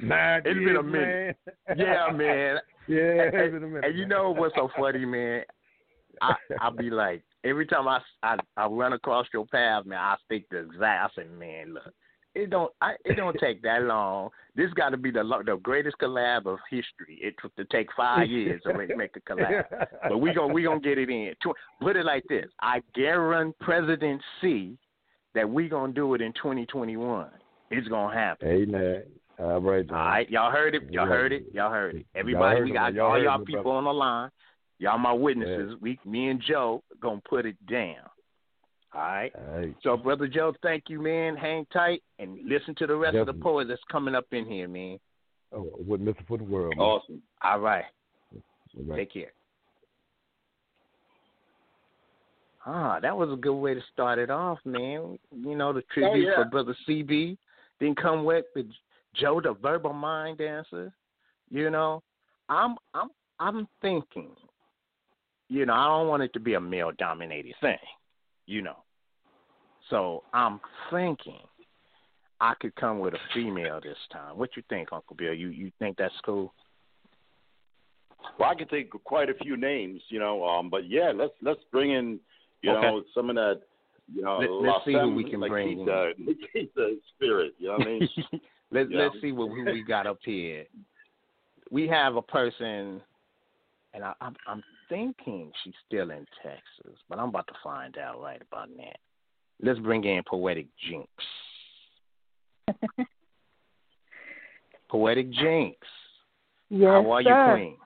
Nine 0.00 0.42
It's 0.44 0.54
been 0.54 0.62
years, 0.62 0.78
a 0.78 0.82
minute. 0.82 1.36
man. 1.68 1.78
yeah, 1.78 2.10
man. 2.12 2.56
Yeah, 2.88 3.30
it's 3.32 3.52
been 3.54 3.62
a 3.62 3.66
minute. 3.68 3.84
And 3.84 3.96
you 3.96 4.06
know 4.06 4.32
what's 4.32 4.56
so 4.56 4.68
funny, 4.76 5.04
man? 5.06 5.44
I 6.20 6.34
I 6.60 6.70
be 6.70 6.90
like 6.90 7.22
every 7.44 7.64
time 7.64 7.86
I, 7.86 8.00
I 8.24 8.36
I 8.56 8.66
run 8.66 8.92
across 8.92 9.26
your 9.32 9.46
path, 9.46 9.86
man. 9.86 10.00
I 10.00 10.16
think 10.28 10.46
the 10.50 10.58
exact. 10.58 11.16
I 11.16 11.22
say, 11.22 11.28
man, 11.28 11.74
look, 11.74 11.94
it 12.34 12.50
don't 12.50 12.72
I, 12.80 12.94
it 13.04 13.16
don't 13.16 13.36
take 13.38 13.62
that 13.62 13.82
long. 13.82 14.30
This 14.54 14.70
got 14.74 14.90
to 14.90 14.96
be 14.96 15.10
the 15.10 15.22
the 15.44 15.56
greatest 15.56 15.96
collab 16.00 16.46
of 16.46 16.58
history. 16.70 17.18
It 17.20 17.34
took 17.40 17.54
to 17.56 17.64
take 17.66 17.88
five 17.96 18.28
years 18.28 18.62
to 18.64 18.74
make, 18.74 18.96
make 18.96 19.10
a 19.16 19.20
collab, 19.20 19.64
but 20.08 20.18
we 20.18 20.32
gonna 20.32 20.52
we 20.52 20.62
gonna 20.62 20.80
get 20.80 20.98
it 20.98 21.10
in. 21.10 21.34
Put 21.80 21.96
it 21.96 22.04
like 22.04 22.24
this: 22.28 22.46
I 22.60 22.80
guarantee 22.94 23.56
President 23.60 24.20
C 24.40 24.78
that 25.34 25.48
we 25.48 25.68
gonna 25.68 25.92
do 25.92 26.14
it 26.14 26.20
in 26.20 26.32
2021. 26.34 27.28
It's 27.70 27.88
gonna 27.88 28.14
happen. 28.14 28.70
Man. 28.70 29.02
All 29.38 29.60
right. 29.60 29.90
All 29.90 29.96
right, 29.96 30.30
y'all 30.30 30.50
heard 30.50 30.74
it. 30.74 30.82
Y'all 30.90 31.06
heard 31.06 31.32
it. 31.32 31.46
Y'all 31.52 31.70
heard 31.70 31.96
it. 31.96 32.06
Everybody, 32.14 32.58
heard 32.58 32.64
we 32.66 32.72
got. 32.72 32.94
Y'all 32.94 33.12
all 33.12 33.22
y'all 33.22 33.44
people 33.44 33.72
on 33.72 33.84
the 33.84 33.92
line. 33.92 34.30
Y'all 34.78 34.98
my 34.98 35.12
witnesses. 35.12 35.74
We, 35.80 35.98
me 36.04 36.28
and 36.28 36.42
Joe, 36.46 36.82
gonna 37.00 37.20
put 37.28 37.46
it 37.46 37.56
down. 37.66 37.96
All 38.94 39.00
right. 39.00 39.32
All 39.34 39.58
right. 39.58 39.74
So, 39.82 39.96
brother 39.96 40.26
Joe, 40.26 40.52
thank 40.62 40.84
you, 40.88 41.00
man. 41.00 41.36
Hang 41.36 41.66
tight 41.72 42.02
and 42.18 42.38
listen 42.46 42.74
to 42.76 42.86
the 42.86 42.96
rest 42.96 43.16
of 43.16 43.26
the 43.26 43.32
Definitely. 43.32 43.42
poets 43.42 43.68
that's 43.68 43.82
coming 43.90 44.14
up 44.14 44.26
in 44.32 44.44
here, 44.44 44.68
man. 44.68 44.98
Oh, 45.54 45.70
wouldn't 45.78 46.08
miss 46.08 46.16
it 46.18 46.26
for 46.28 46.38
the 46.38 46.44
world. 46.44 46.74
Man. 46.76 46.84
Awesome. 46.84 47.22
All 47.42 47.60
right. 47.60 47.84
All 48.34 48.84
right. 48.84 48.96
Take 48.98 49.12
care. 49.12 49.32
Ah, 52.64 53.00
that 53.00 53.16
was 53.16 53.30
a 53.32 53.36
good 53.36 53.56
way 53.56 53.74
to 53.74 53.80
start 53.92 54.18
it 54.18 54.30
off, 54.30 54.58
man. 54.64 55.18
You 55.32 55.56
know, 55.56 55.72
the 55.72 55.82
tribute 55.92 56.26
yeah. 56.26 56.36
for 56.36 56.44
brother 56.44 56.76
CB. 56.88 57.36
Then 57.80 57.94
come 57.94 58.24
with 58.24 58.44
the 58.54 58.64
Joe, 59.16 59.40
the 59.40 59.54
verbal 59.54 59.92
mind 59.92 60.38
dancer. 60.38 60.92
You 61.50 61.70
know, 61.70 62.02
I'm 62.48 62.76
I'm 62.94 63.08
I'm 63.40 63.66
thinking. 63.80 64.30
You 65.48 65.66
know, 65.66 65.74
I 65.74 65.86
don't 65.86 66.08
want 66.08 66.22
it 66.22 66.32
to 66.34 66.40
be 66.40 66.54
a 66.54 66.60
male 66.60 66.92
dominated 66.96 67.54
thing. 67.60 67.76
You 68.46 68.62
know, 68.62 68.76
so 69.88 70.24
I'm 70.32 70.60
thinking 70.90 71.38
I 72.40 72.54
could 72.60 72.74
come 72.74 72.98
with 72.98 73.14
a 73.14 73.18
female 73.32 73.80
this 73.80 73.96
time. 74.12 74.36
What 74.36 74.50
you 74.56 74.62
think, 74.68 74.88
Uncle 74.92 75.16
Bill? 75.16 75.32
You 75.32 75.48
you 75.48 75.70
think 75.78 75.96
that's 75.96 76.14
cool? 76.24 76.52
Well, 78.38 78.48
I 78.50 78.54
can 78.54 78.68
think 78.68 78.94
of 78.94 79.04
quite 79.04 79.28
a 79.30 79.34
few 79.34 79.56
names, 79.56 80.00
you 80.08 80.18
know. 80.18 80.44
Um, 80.44 80.70
but 80.70 80.88
yeah, 80.88 81.12
let's 81.14 81.34
let's 81.42 81.60
bring 81.70 81.92
in, 81.92 82.18
you 82.62 82.70
Okay. 82.70 82.80
know, 82.80 83.02
some 83.14 83.30
of 83.30 83.36
that, 83.36 83.60
you 84.12 84.22
know, 84.22 84.38
Let, 84.38 84.50
let's 84.50 84.84
see 84.84 84.92
who 84.92 85.14
we 85.14 85.24
can 85.24 85.40
bring 85.40 85.80
in. 85.80 85.86
Nikita, 85.86 86.12
Nikita 86.18 86.96
spirit. 87.14 87.54
You 87.58 87.68
know 87.68 87.78
what 87.78 87.86
I 87.86 87.90
mean? 87.90 88.08
let's 88.70 88.90
Yeah. 88.90 88.98
let's 88.98 89.14
see 89.20 89.32
what 89.32 89.50
who 89.50 89.64
we 89.64 89.82
got 89.82 90.06
up 90.06 90.18
here. 90.24 90.64
We 91.70 91.88
have 91.88 92.16
a 92.16 92.22
person, 92.22 93.00
and 93.94 94.04
I, 94.04 94.12
I'm 94.20 94.34
I'm 94.46 94.62
thinking 94.88 95.52
she's 95.62 95.74
still 95.86 96.10
in 96.10 96.26
Texas, 96.42 96.98
but 97.08 97.18
I'm 97.18 97.28
about 97.28 97.46
to 97.48 97.54
find 97.62 97.96
out 97.98 98.20
right 98.20 98.40
about 98.50 98.68
that. 98.76 98.98
Let's 99.60 99.78
bring 99.78 100.04
in 100.04 100.22
Poetic 100.26 100.66
Jinx. 100.88 101.08
Poetic 104.90 105.30
Jinx. 105.32 105.76
Yes, 106.68 106.88
How 106.88 107.12
are 107.12 107.22
sir. 107.22 107.56
you, 107.56 107.64
Queen? 107.64 107.76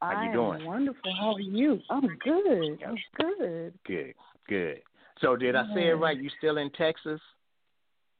How 0.00 0.08
I 0.08 0.26
you 0.26 0.32
doing? 0.32 0.64
wonderful. 0.64 1.14
How 1.18 1.34
are 1.34 1.40
you? 1.40 1.80
I'm 1.90 2.06
good. 2.24 2.78
I'm 2.86 2.96
good. 3.18 3.74
Good, 3.86 4.14
good. 4.48 4.80
So 5.20 5.36
did 5.36 5.54
I 5.54 5.64
say 5.74 5.88
it 5.88 5.92
right? 5.92 6.16
You 6.16 6.30
still 6.38 6.56
in 6.56 6.70
Texas? 6.70 7.20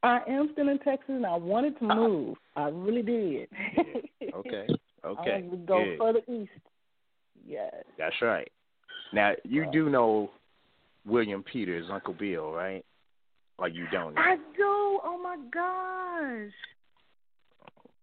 I 0.03 0.21
am 0.29 0.51
still 0.53 0.69
in 0.69 0.79
Texas, 0.79 1.09
and 1.09 1.27
I 1.27 1.37
wanted 1.37 1.79
to 1.79 1.87
uh-huh. 1.87 1.95
move. 1.95 2.37
I 2.57 2.69
really 2.69 3.03
did. 3.03 3.49
Okay, 4.35 4.67
I 5.05 5.07
okay, 5.07 5.43
wanted 5.43 5.51
to 5.51 5.57
go 5.67 5.85
good. 5.85 5.99
further 5.99 6.21
east. 6.29 6.51
Yes. 7.47 7.73
That's 7.99 8.15
right. 8.23 8.51
Now 9.13 9.33
you 9.45 9.67
do 9.73 9.89
know 9.89 10.31
William 11.07 11.43
Peters, 11.43 11.87
Uncle 11.91 12.15
Bill, 12.15 12.53
right? 12.53 12.85
Or 13.59 13.69
you 13.69 13.87
don't 13.93 14.15
know? 14.15 14.21
I 14.21 14.37
do. 14.37 15.01
Oh 15.05 15.21
my 15.23 15.37
gosh. 15.53 16.53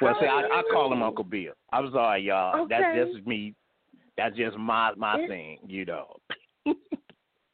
Well, 0.00 0.14
see, 0.20 0.26
I, 0.26 0.40
I 0.40 0.62
call 0.70 0.92
him 0.92 1.02
Uncle 1.02 1.24
Bill. 1.24 1.52
I'm 1.72 1.90
sorry, 1.92 2.22
y'all. 2.22 2.66
That's 2.68 3.12
just 3.12 3.26
me. 3.26 3.54
That's 4.16 4.36
just 4.36 4.56
my 4.56 4.92
my 4.96 5.20
It- 5.20 5.28
thing, 5.28 5.58
you 5.66 5.84
know. 5.84 6.16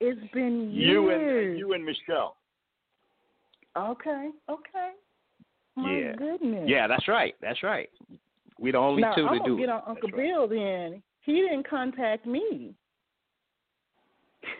it's 0.01 0.33
been 0.33 0.71
years. 0.71 0.91
you 0.91 1.11
and 1.11 1.59
you 1.59 1.73
and 1.73 1.85
Michelle. 1.85 2.37
Okay. 3.77 4.31
Okay. 4.49 4.91
My 5.83 5.93
Yeah. 5.99 6.13
goodness. 6.17 6.69
Yeah, 6.69 6.87
that's 6.87 7.07
right. 7.09 7.35
That's 7.41 7.63
right. 7.63 7.91
We 8.59 8.73
the 8.73 8.79
only 8.79 9.03
now, 9.03 9.15
two 9.15 9.27
I'm 9.27 9.35
to 9.35 9.39
gonna 9.39 9.51
do 9.51 9.57
get 9.59 9.65
it. 9.65 9.71
on 9.71 9.83
Uncle 9.87 10.09
That's 10.09 10.19
right. 10.19 10.29
Bill 10.29 10.49
then. 10.49 11.03
He 11.23 11.33
didn't 11.35 11.69
contact 11.69 12.27
me. 12.27 12.75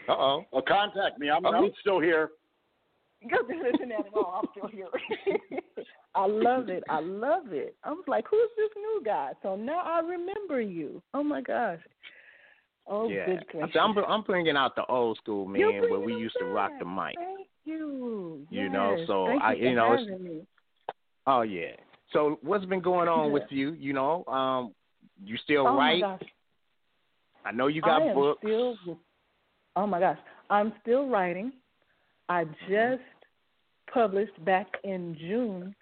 Uh 0.07 0.11
oh. 0.13 0.45
Well, 0.51 0.61
contact 0.67 1.19
me. 1.19 1.29
I'm 1.29 1.45
I'm 1.45 1.71
still 1.81 1.99
here. 1.99 2.31
Go 3.29 3.37
listen 3.47 3.79
to 3.79 3.85
that. 3.87 4.05
Oh, 4.15 4.41
I'm 4.41 4.49
still 4.51 4.69
here. 4.69 4.87
I 6.15 6.25
love 6.25 6.69
it. 6.69 6.83
I 6.89 6.99
love 6.99 7.51
it. 7.53 7.75
I 7.83 7.91
was 7.91 8.03
like, 8.07 8.25
who's 8.29 8.49
this 8.57 8.71
new 8.75 9.01
guy? 9.05 9.31
So 9.43 9.55
now 9.55 9.81
I 9.85 9.99
remember 9.99 10.59
you. 10.59 11.01
Oh 11.13 11.23
my 11.23 11.41
gosh. 11.41 11.79
Oh, 12.87 13.07
yeah. 13.09 13.25
good 13.27 13.45
gracious. 13.51 13.75
I'm 13.79 13.95
I'm 13.99 14.23
bringing 14.23 14.57
out 14.57 14.75
the 14.75 14.85
old 14.85 15.17
school 15.17 15.45
man 15.47 15.61
where 15.61 15.99
we 15.99 16.13
them 16.13 16.21
used 16.21 16.35
to 16.39 16.45
rock 16.45 16.71
the 16.79 16.85
mic. 16.85 17.15
Thank 17.15 17.47
you. 17.63 18.45
You 18.49 18.69
know, 18.69 18.97
so 19.05 19.27
Thank 19.27 19.41
I- 19.43 19.53
you, 19.53 19.69
you 19.69 19.75
know, 19.75 19.93
it's- 19.93 20.07
having 20.09 20.23
me. 20.23 20.41
Oh 21.27 21.41
yeah. 21.41 21.71
So 22.13 22.39
what's 22.41 22.65
been 22.65 22.81
going 22.81 23.07
on 23.07 23.27
Yeah. 23.27 23.33
with 23.33 23.43
you? 23.49 23.73
You 23.73 23.93
know, 23.93 24.25
um, 24.25 24.73
you 25.23 25.37
still 25.37 25.67
oh 25.67 25.75
write? 25.77 26.01
my 26.01 26.17
gosh. 26.17 26.27
I 27.45 27.51
know 27.51 27.67
you 27.67 27.81
got 27.81 28.01
I 28.01 28.05
am 28.07 28.15
books. 28.15 28.39
Still, 28.43 28.77
oh 29.75 29.87
my 29.87 29.99
gosh, 29.99 30.17
I'm 30.49 30.73
still 30.81 31.07
writing. 31.07 31.51
I 32.29 32.43
Mm-hmm. 32.45 32.71
just 32.93 33.03
published 33.93 34.43
back 34.45 34.67
in 34.83 35.15
June 35.19 35.75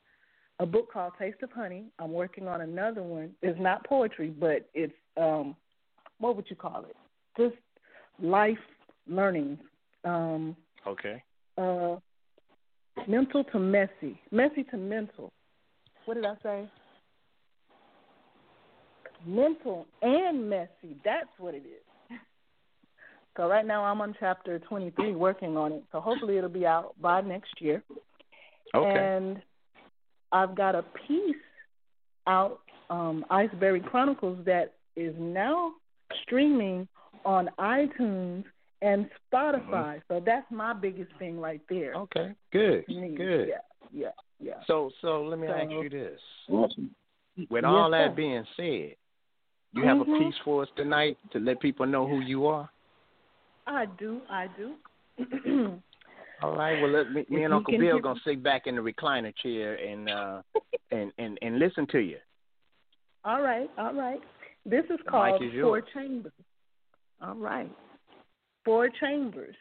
a 0.59 0.65
book 0.65 0.91
called 0.91 1.13
Taste 1.17 1.41
of 1.41 1.51
Honey. 1.51 1.85
I'm 1.99 2.11
working 2.11 2.47
on 2.47 2.61
another 2.61 3.01
one. 3.01 3.31
It's 3.41 3.59
not 3.59 3.85
poetry, 3.85 4.29
but 4.29 4.69
it's 4.73 4.93
um, 5.15 5.55
what 6.19 6.35
would 6.35 6.49
you 6.49 6.55
call 6.55 6.85
it? 6.85 6.95
Just 7.37 7.55
life 8.21 8.57
learning. 9.07 9.57
Um, 10.03 10.55
Okay. 10.87 11.21
uh, 11.57 11.95
mental 13.07 13.43
to 13.45 13.59
messy, 13.59 14.19
messy 14.31 14.63
to 14.71 14.77
mental. 14.77 15.31
What 16.05 16.15
did 16.15 16.25
I 16.25 16.35
say? 16.41 16.69
Mental 19.25 19.85
and 20.01 20.49
messy. 20.49 20.97
That's 21.03 21.29
what 21.37 21.53
it 21.53 21.63
is. 21.65 22.17
So 23.37 23.47
right 23.47 23.65
now 23.65 23.85
I'm 23.85 24.01
on 24.01 24.15
chapter 24.19 24.59
23, 24.59 25.13
working 25.13 25.55
on 25.55 25.71
it. 25.71 25.83
So 25.91 26.01
hopefully 26.01 26.37
it'll 26.37 26.49
be 26.49 26.65
out 26.65 26.93
by 27.01 27.21
next 27.21 27.61
year. 27.61 27.83
Okay. 28.75 28.99
And 28.99 29.41
I've 30.31 30.55
got 30.55 30.75
a 30.75 30.83
piece 31.07 31.35
out 32.27 32.59
um, 32.89 33.25
Iceberry 33.29 33.79
Chronicles 33.79 34.39
that 34.45 34.73
is 34.95 35.15
now 35.17 35.71
streaming 36.23 36.87
on 37.25 37.49
iTunes 37.59 38.43
and 38.81 39.09
Spotify. 39.31 39.97
Mm-hmm. 39.97 40.13
So 40.13 40.23
that's 40.25 40.45
my 40.51 40.73
biggest 40.73 41.11
thing 41.19 41.39
right 41.39 41.61
there. 41.69 41.93
Okay, 41.95 42.33
good, 42.51 42.85
Me. 42.87 43.15
good. 43.15 43.47
Yeah, 43.49 43.55
yeah, 43.91 44.07
yeah. 44.39 44.53
So, 44.67 44.89
so 45.01 45.23
let 45.23 45.39
me 45.39 45.47
So- 45.47 45.53
ask 45.53 45.71
you 45.71 45.89
this: 45.89 46.19
Awesome. 46.49 46.95
With 47.49 47.63
Yes, 47.63 47.65
all 47.65 47.89
that 47.91 48.09
sir. 48.11 48.15
being 48.15 48.43
said, 48.57 48.95
you 49.73 49.83
have 49.85 50.01
a 50.01 50.05
Mhm. 50.05 50.19
piece 50.19 50.35
for 50.43 50.63
us 50.63 50.69
tonight 50.75 51.17
to 51.31 51.39
let 51.39 51.59
people 51.61 51.85
know 51.85 52.05
who 52.05 52.19
you 52.19 52.47
are. 52.47 52.69
I 53.65 53.85
do, 53.85 54.21
I 54.29 54.47
do. 54.57 54.75
All 56.41 56.55
right. 56.55 56.81
Well, 56.81 56.89
let 56.91 57.11
me, 57.11 57.25
me 57.29 57.43
and 57.43 57.53
Uncle 57.53 57.77
Bill 57.77 57.99
gonna 57.99 58.19
sit 58.25 58.41
back 58.41 58.65
in 58.65 58.75
the 58.77 58.81
recliner 58.81 59.33
chair 59.37 59.75
and 59.75 60.09
uh 60.09 60.41
and 60.91 61.11
and 61.17 61.37
and 61.41 61.59
listen 61.59 61.85
to 61.87 61.99
you. 61.99 62.17
all 63.25 63.41
right, 63.41 63.69
all 63.77 63.93
right. 63.93 64.21
This 64.65 64.85
is 64.89 64.99
called 65.07 65.41
is 65.43 65.51
Four. 65.61 65.81
Chambers. 65.93 66.31
All 67.21 67.35
right. 67.35 67.69
Four 68.69 68.89
Chambers. 69.01 69.55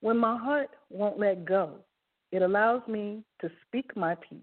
When 0.00 0.16
my 0.16 0.38
heart 0.38 0.70
won't 0.90 1.18
let 1.18 1.44
go, 1.44 1.78
it 2.30 2.40
allows 2.40 2.82
me 2.86 3.24
to 3.40 3.50
speak 3.66 3.96
my 3.96 4.14
piece, 4.14 4.38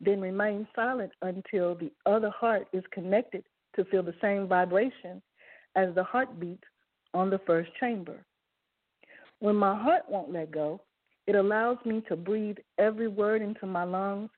then 0.00 0.20
remain 0.20 0.64
silent 0.76 1.10
until 1.22 1.74
the 1.74 1.90
other 2.06 2.30
heart 2.30 2.68
is 2.72 2.84
connected 2.92 3.42
to 3.74 3.84
feel 3.86 4.04
the 4.04 4.14
same 4.22 4.46
vibration 4.46 5.20
as 5.74 5.92
the 5.96 6.04
heartbeat 6.04 6.62
on 7.14 7.30
the 7.30 7.40
first 7.48 7.68
chamber. 7.80 8.24
When 9.40 9.56
my 9.56 9.76
heart 9.76 10.02
won't 10.08 10.32
let 10.32 10.52
go, 10.52 10.80
it 11.26 11.34
allows 11.34 11.78
me 11.84 12.00
to 12.08 12.14
breathe 12.14 12.58
every 12.78 13.08
word 13.08 13.42
into 13.42 13.66
my 13.66 13.82
lungs, 13.82 14.30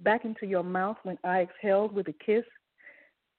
back 0.00 0.24
into 0.24 0.46
your 0.46 0.64
mouth 0.64 0.96
when 1.04 1.16
I 1.22 1.42
exhaled 1.42 1.92
with 1.92 2.08
a 2.08 2.14
kiss, 2.26 2.44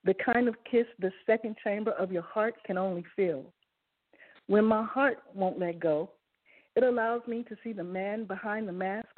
the 0.04 0.14
kind 0.14 0.48
of 0.48 0.54
kiss 0.64 0.86
the 0.98 1.12
second 1.26 1.56
chamber 1.62 1.90
of 1.90 2.10
your 2.10 2.22
heart 2.22 2.54
can 2.64 2.78
only 2.78 3.04
feel. 3.14 3.52
When 4.48 4.64
my 4.64 4.84
heart 4.84 5.18
won't 5.34 5.58
let 5.58 5.80
go, 5.80 6.10
it 6.76 6.84
allows 6.84 7.22
me 7.26 7.44
to 7.48 7.56
see 7.64 7.72
the 7.72 7.84
man 7.84 8.24
behind 8.24 8.68
the 8.68 8.72
mask 8.72 9.08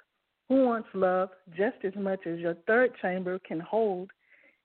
who 0.48 0.64
wants 0.64 0.88
love 0.94 1.30
just 1.56 1.76
as 1.84 1.92
much 1.96 2.26
as 2.26 2.38
your 2.38 2.54
third 2.66 2.92
chamber 3.02 3.38
can 3.46 3.60
hold, 3.60 4.10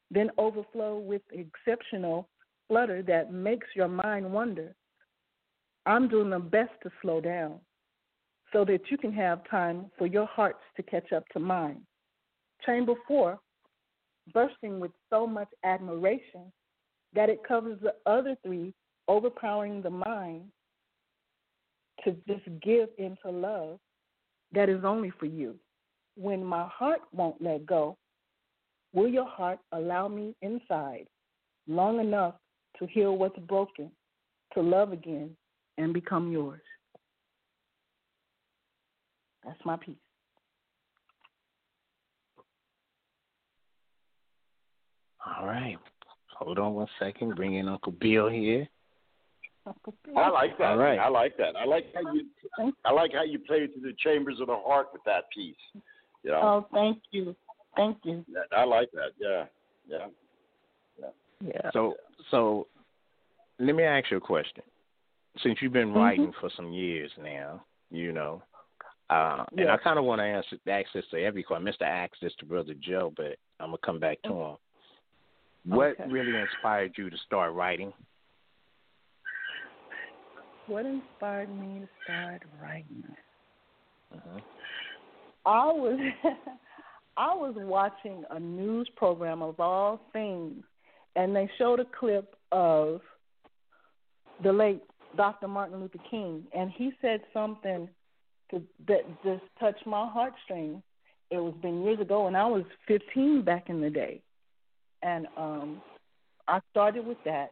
then 0.10 0.30
overflow 0.38 0.98
with 0.98 1.22
exceptional 1.32 2.30
flutter 2.68 3.02
that 3.04 3.34
makes 3.34 3.68
your 3.76 3.90
mind 3.90 4.32
wonder. 4.32 4.74
I'm 5.86 6.08
doing 6.08 6.30
the 6.30 6.40
best 6.40 6.72
to 6.84 6.92
slow 7.02 7.20
down 7.20 7.60
so 8.54 8.64
that 8.64 8.90
you 8.90 8.98
can 8.98 9.12
have 9.12 9.50
time 9.50 9.88
for 9.98 10.08
your 10.08 10.28
hearts 10.28 10.62
to 10.78 10.84
catch 10.84 11.12
up 11.12 11.28
to 11.34 11.40
mine. 11.40 11.82
Chamber 12.66 12.94
four, 13.08 13.40
bursting 14.34 14.80
with 14.80 14.92
so 15.10 15.28
much 15.28 15.50
admiration 15.66 16.52
that 17.14 17.30
it 17.30 17.44
covers 17.46 17.80
the 17.82 17.96
other 18.10 18.38
three, 18.44 18.74
overpowering 19.08 19.82
the 19.82 19.90
mind 19.90 20.44
to 22.04 22.16
just 22.28 22.44
give 22.62 22.90
into 22.98 23.30
love 23.30 23.80
that 24.54 24.70
is 24.70 24.84
only 24.84 25.12
for 25.20 25.26
you. 25.26 25.56
When 26.16 26.44
my 26.44 26.68
heart 26.68 27.02
won't 27.12 27.42
let 27.42 27.66
go, 27.66 27.98
will 28.94 29.08
your 29.08 29.28
heart 29.28 29.60
allow 29.72 30.08
me 30.08 30.36
inside 30.42 31.08
long 31.68 32.00
enough 32.00 32.36
to 32.80 32.86
heal 32.88 33.18
what's 33.18 33.40
broken, 33.40 33.90
to 34.54 34.62
love 34.62 34.92
again, 34.92 35.36
and 35.78 35.94
become 35.94 36.32
yours? 36.32 36.62
That's 39.44 39.60
my 39.66 39.78
piece. 39.78 39.96
All 45.26 45.48
right. 45.48 45.78
Hold 46.38 46.60
on 46.60 46.74
one 46.74 46.88
second. 47.00 47.36
Bring 47.36 47.56
in 47.56 47.68
Uncle 47.68 47.94
Bill 47.94 48.30
here. 48.30 48.68
I 50.16 50.30
like 50.30 50.58
that. 50.58 50.74
Right. 50.74 51.00
I 51.00 51.08
like 51.08 51.38
that. 51.38 51.56
I 51.56 51.66
like 51.66 51.86
how 51.94 52.14
you. 52.14 52.74
I 52.86 52.92
like 52.92 53.14
how 53.14 53.24
you 53.24 53.40
play 53.40 53.68
to 53.68 53.80
the 53.82 53.94
chambers 53.98 54.40
of 54.40 54.48
the 54.48 54.56
heart 54.56 54.88
with 54.92 55.04
that 55.06 55.24
piece. 55.36 55.56
You 56.24 56.32
know, 56.32 56.42
Oh, 56.42 56.68
thank 56.74 57.00
you. 57.12 57.36
Thank 57.76 57.98
you. 58.04 58.26
I 58.56 58.64
like 58.66 58.90
that. 58.92 59.12
Yeah, 59.20 59.46
yeah. 59.88 60.08
Yeah. 61.46 61.72
So, 61.74 61.96
so 62.32 62.68
let 63.60 63.76
me 63.76 63.84
ask 63.84 64.10
you 64.12 64.18
a 64.18 64.22
question. 64.22 64.64
Since 65.42 65.62
you've 65.62 65.74
been 65.74 65.92
Mhm. 65.92 65.96
writing 65.96 66.32
for 66.40 66.50
some 66.52 66.72
years 66.72 67.12
now, 67.18 67.66
you 67.90 68.12
know, 68.12 68.42
uh, 69.10 69.46
and 69.58 69.70
I 69.70 69.78
kind 69.78 70.00
of 70.00 70.06
want 70.06 70.20
to 70.20 70.26
ask, 70.26 70.48
ask 70.68 70.92
this 70.94 71.08
to 71.10 71.22
every 71.22 71.44
question. 71.44 71.66
Mr. 71.66 71.82
asked 71.82 72.22
this 72.22 72.34
to 72.36 72.46
Brother 72.46 72.74
Joe, 72.76 73.12
but 73.16 73.38
I'm 73.60 73.68
gonna 73.68 73.78
come 73.80 74.00
back 74.00 74.22
to 74.24 74.34
him. 74.34 74.58
What 75.66 75.96
really 76.10 76.36
inspired 76.36 76.98
you 76.98 77.10
to 77.10 77.18
start 77.18 77.54
writing? 77.54 77.94
What 80.68 80.86
inspired 80.86 81.50
me 81.50 81.82
to 81.82 81.90
start 82.04 82.44
writing? 82.62 83.04
uh 84.14 84.40
I 85.46 85.66
was 85.66 86.00
I 87.18 87.36
was 87.36 87.54
watching 87.58 88.24
a 88.30 88.40
news 88.40 88.90
program 88.96 89.42
of 89.42 89.60
all 89.60 90.00
things, 90.14 90.64
and 91.16 91.36
they 91.36 91.50
showed 91.58 91.80
a 91.80 91.86
clip 92.00 92.36
of 92.52 93.02
the 94.42 94.52
late 94.52 94.82
Dr. 95.16 95.48
Martin 95.48 95.80
Luther 95.80 96.00
King, 96.10 96.44
and 96.56 96.72
he 96.72 96.92
said 97.02 97.22
something 97.34 97.88
to, 98.50 98.62
that 98.88 99.02
just 99.24 99.44
touched 99.60 99.86
my 99.86 100.08
heartstrings. 100.08 100.82
It 101.30 101.38
was 101.38 101.54
been 101.62 101.84
years 101.84 102.00
ago, 102.00 102.28
and 102.28 102.38
I 102.38 102.46
was 102.46 102.64
15 102.88 103.44
back 103.44 103.70
in 103.70 103.82
the 103.82 103.90
day, 103.90 104.22
and 105.02 105.28
um, 105.38 105.82
I 106.48 106.60
started 106.72 107.06
with 107.06 107.18
that, 107.26 107.52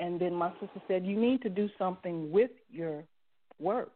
and 0.00 0.20
then 0.20 0.34
my 0.34 0.50
sister 0.60 0.80
said, 0.88 1.04
"You 1.04 1.18
need 1.18 1.42
to 1.42 1.48
do 1.48 1.68
something 1.78 2.30
with 2.30 2.50
your 2.70 3.04
work," 3.58 3.92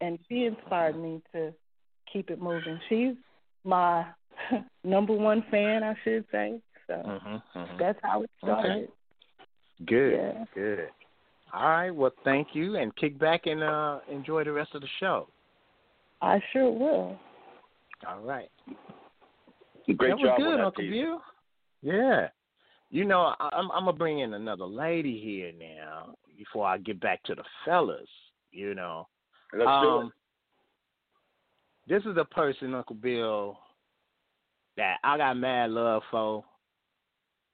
and 0.00 0.18
she 0.28 0.44
inspired 0.44 0.96
me 0.96 1.22
to 1.32 1.52
keep 2.12 2.30
it 2.30 2.40
moving. 2.40 2.78
She's 2.88 3.14
my 3.64 4.06
number 4.84 5.12
one 5.12 5.44
fan, 5.50 5.82
I 5.82 5.94
should 6.04 6.24
say. 6.30 6.60
So 6.86 6.94
hmm 6.94 7.36
hmm 7.58 7.76
that's 7.78 7.98
how 8.02 8.22
it 8.22 8.30
started. 8.38 8.70
Okay. 8.70 8.86
Good. 9.86 10.12
Yeah. 10.12 10.44
Good. 10.54 10.88
All 11.52 11.68
right. 11.68 11.90
Well, 11.90 12.12
thank 12.24 12.48
you, 12.52 12.76
and 12.76 12.94
kick 12.96 13.18
back 13.18 13.46
and 13.46 13.62
uh, 13.62 14.00
enjoy 14.10 14.44
the 14.44 14.52
rest 14.52 14.74
of 14.74 14.80
the 14.80 14.88
show. 15.00 15.28
I 16.20 16.40
sure 16.52 16.70
will. 16.70 17.18
All 18.08 18.20
right. 18.20 18.50
Great 19.96 20.10
that 20.10 20.18
was 20.18 20.28
job 20.28 20.38
good, 20.38 20.60
Uncle 20.60 20.82
piece. 20.82 20.90
Bill. 20.90 21.22
Yeah. 21.82 22.28
You 22.94 23.04
know, 23.04 23.34
I, 23.40 23.48
I'm 23.52 23.72
I'm 23.72 23.86
gonna 23.86 23.92
bring 23.92 24.20
in 24.20 24.34
another 24.34 24.66
lady 24.66 25.18
here 25.18 25.50
now 25.58 26.14
before 26.38 26.64
I 26.64 26.78
get 26.78 27.00
back 27.00 27.24
to 27.24 27.34
the 27.34 27.42
fellas. 27.64 28.08
You 28.52 28.76
know, 28.76 29.08
Let's 29.52 29.64
do 29.64 29.68
um, 29.68 30.12
it. 31.88 31.92
this 31.92 32.04
is 32.04 32.16
a 32.16 32.24
person, 32.24 32.72
Uncle 32.72 32.94
Bill, 32.94 33.58
that 34.76 34.98
I 35.02 35.16
got 35.16 35.36
mad 35.36 35.72
love 35.72 36.02
for. 36.08 36.44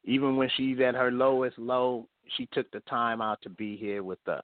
Even 0.04 0.36
when 0.36 0.50
she's 0.58 0.78
at 0.78 0.94
her 0.94 1.10
lowest 1.10 1.58
low, 1.58 2.06
she 2.36 2.46
took 2.52 2.70
the 2.72 2.80
time 2.80 3.22
out 3.22 3.40
to 3.40 3.48
be 3.48 3.78
here 3.78 4.02
with 4.02 4.28
us. 4.28 4.42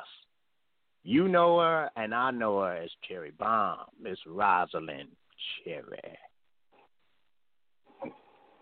You 1.04 1.28
know 1.28 1.58
her, 1.58 1.90
and 1.96 2.14
I 2.14 2.30
know 2.30 2.60
her 2.62 2.74
as 2.74 2.90
Cherry 3.06 3.32
Bomb, 3.38 3.80
Miss 4.02 4.18
Rosalind 4.26 5.10
Cherry. 5.62 6.18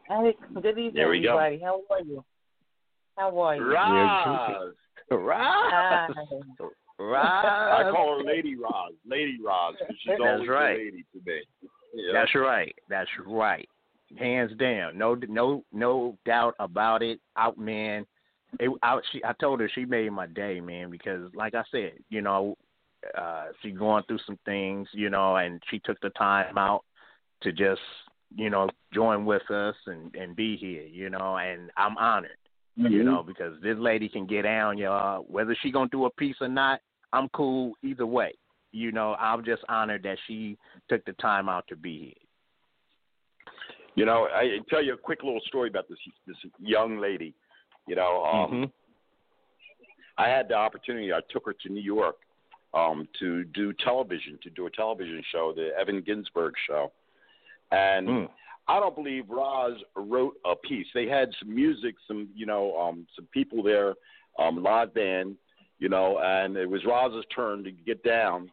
Hey, 0.08 0.36
good 0.54 0.66
evening, 0.78 0.94
There 0.94 1.08
we 1.08 1.22
go. 1.22 1.38
everybody. 1.38 1.62
How 1.64 1.80
are 1.90 2.00
you? 2.02 2.24
How 3.16 3.40
are 3.40 3.56
you? 3.56 3.62
Roz. 3.62 4.74
Roz. 5.10 6.12
Hi. 7.00 7.82
I 7.88 7.90
call 7.90 8.18
her 8.18 8.24
Lady 8.24 8.56
Roz. 8.56 8.92
Lady 9.06 9.38
Roz. 9.44 9.74
'cause 9.78 9.96
She's 10.00 10.10
That's 10.18 10.20
always 10.20 10.48
right. 10.48 10.76
lady 10.78 11.04
to 11.12 11.20
me. 11.24 11.42
Yeah. 11.94 12.12
That's 12.12 12.34
right. 12.34 12.74
That's 12.88 13.10
right. 13.26 13.68
Hands 14.18 14.52
down. 14.56 14.98
No 14.98 15.14
no 15.28 15.64
no 15.72 16.18
doubt 16.24 16.54
about 16.58 17.02
it. 17.02 17.20
Out 17.36 17.58
man. 17.58 18.06
It, 18.60 18.70
I, 18.82 19.00
she, 19.10 19.24
I 19.24 19.32
told 19.40 19.58
her 19.60 19.68
she 19.74 19.84
made 19.84 20.12
my 20.12 20.28
day, 20.28 20.60
man, 20.60 20.88
because 20.90 21.32
like 21.34 21.54
I 21.56 21.64
said, 21.72 21.94
you 22.08 22.20
know, 22.20 22.56
uh 23.18 23.46
she's 23.62 23.76
going 23.76 24.04
through 24.04 24.20
some 24.26 24.38
things, 24.44 24.88
you 24.92 25.10
know, 25.10 25.36
and 25.36 25.60
she 25.70 25.80
took 25.80 25.98
the 26.00 26.10
time 26.10 26.56
out 26.56 26.84
to 27.42 27.50
just, 27.52 27.80
you 28.36 28.50
know, 28.50 28.68
join 28.92 29.24
with 29.24 29.48
us 29.50 29.76
and 29.86 30.14
and 30.14 30.36
be 30.36 30.56
here, 30.56 30.82
you 30.82 31.10
know, 31.10 31.36
and 31.36 31.70
I'm 31.76 31.96
honored, 31.96 32.38
you 32.76 33.02
Mhm. 33.02 33.04
know, 33.04 33.22
because 33.22 33.60
this 33.60 33.78
lady 33.78 34.08
can 34.08 34.26
get 34.26 34.42
down, 34.42 34.78
y'all. 34.78 35.22
Whether 35.22 35.54
she 35.56 35.70
gonna 35.70 35.88
do 35.90 36.06
a 36.06 36.10
piece 36.10 36.40
or 36.40 36.48
not, 36.48 36.80
I'm 37.12 37.28
cool 37.30 37.74
either 37.82 38.06
way. 38.06 38.34
You 38.72 38.90
know, 38.90 39.14
I'm 39.20 39.44
just 39.44 39.62
honored 39.68 40.02
that 40.02 40.18
she 40.26 40.58
took 40.88 41.04
the 41.04 41.12
time 41.14 41.48
out 41.48 41.66
to 41.68 41.76
be 41.76 41.98
here. 42.06 43.52
You 43.94 44.04
know, 44.04 44.26
I 44.26 44.58
tell 44.68 44.82
you 44.82 44.94
a 44.94 44.96
quick 44.96 45.22
little 45.22 45.40
story 45.46 45.68
about 45.68 45.88
this 45.88 45.98
this 46.26 46.36
young 46.58 46.98
lady. 46.98 47.34
You 47.86 47.94
know, 47.94 48.24
um, 48.24 48.50
Mhm. 48.50 48.72
I 50.16 50.28
had 50.28 50.48
the 50.48 50.54
opportunity. 50.54 51.12
I 51.12 51.20
took 51.28 51.46
her 51.46 51.52
to 51.52 51.68
New 51.68 51.80
York 51.80 52.16
um, 52.72 53.06
to 53.20 53.44
do 53.44 53.72
television, 53.72 54.38
to 54.42 54.50
do 54.50 54.66
a 54.66 54.70
television 54.70 55.22
show, 55.30 55.52
the 55.52 55.76
Evan 55.78 56.00
Ginsberg 56.00 56.54
show, 56.66 56.92
and 57.70 58.08
Mm. 58.08 58.28
I 58.66 58.80
don't 58.80 58.94
believe 58.94 59.28
Roz 59.28 59.74
wrote 59.94 60.36
a 60.46 60.56
piece. 60.56 60.86
They 60.94 61.06
had 61.06 61.30
some 61.38 61.54
music, 61.54 61.96
some 62.08 62.28
you 62.34 62.46
know, 62.46 62.78
um, 62.78 63.06
some 63.14 63.26
people 63.26 63.62
there, 63.62 63.94
um, 64.38 64.62
live 64.62 64.94
band, 64.94 65.36
you 65.78 65.88
know, 65.88 66.18
and 66.18 66.56
it 66.56 66.68
was 66.68 66.84
Roz's 66.86 67.24
turn 67.34 67.62
to 67.64 67.70
get 67.70 68.02
down. 68.02 68.50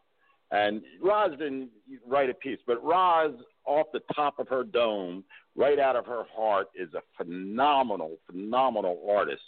And 0.50 0.82
Roz 1.02 1.30
didn't 1.38 1.70
write 2.06 2.28
a 2.28 2.34
piece, 2.34 2.58
but 2.66 2.84
Roz, 2.84 3.32
off 3.64 3.86
the 3.92 4.02
top 4.14 4.38
of 4.38 4.48
her 4.48 4.64
dome, 4.64 5.24
right 5.56 5.78
out 5.78 5.96
of 5.96 6.04
her 6.04 6.24
heart, 6.36 6.68
is 6.74 6.92
a 6.92 7.00
phenomenal, 7.16 8.18
phenomenal 8.26 9.02
artist. 9.08 9.42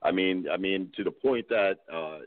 I 0.00 0.12
mean, 0.12 0.46
I 0.52 0.56
mean, 0.56 0.92
to 0.96 1.02
the 1.02 1.10
point 1.10 1.48
that, 1.48 1.78
uh, 1.92 2.18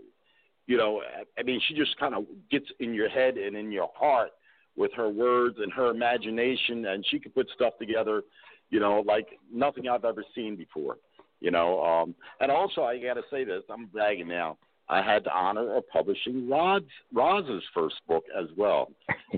you 0.66 0.76
know, 0.76 1.02
I 1.40 1.44
mean, 1.44 1.62
she 1.68 1.74
just 1.74 1.98
kind 1.98 2.14
of 2.14 2.26
gets 2.52 2.66
in 2.82 2.94
your 2.94 3.08
head 3.08 3.38
and 3.38 3.56
in 3.56 3.72
your 3.72 3.90
heart 3.96 4.32
with 4.78 4.92
her 4.94 5.10
words 5.10 5.58
and 5.60 5.74
her 5.74 5.90
imagination, 5.90 6.86
and 6.86 7.06
she 7.10 7.20
could 7.20 7.34
put 7.34 7.48
stuff 7.56 7.74
together, 7.80 8.22
you 8.70 8.80
know, 8.80 9.04
like 9.06 9.28
nothing 9.52 9.90
I've 9.90 10.06
ever 10.06 10.24
seen 10.36 10.56
before. 10.56 10.98
You 11.40 11.52
know, 11.52 11.84
um, 11.84 12.16
and 12.40 12.52
also 12.52 12.84
I 12.84 12.98
got 13.00 13.16
to 13.16 13.24
say 13.30 13.44
this: 13.44 13.64
I'm 13.70 13.88
bragging 13.88 14.28
now. 14.28 14.58
I 14.90 15.02
had 15.02 15.26
the 15.26 15.36
honor 15.36 15.76
of 15.76 15.88
publishing 15.90 16.50
Rod's 16.50 16.86
Roz's 17.14 17.64
first 17.74 17.96
book 18.08 18.24
as 18.40 18.48
well. 18.56 18.90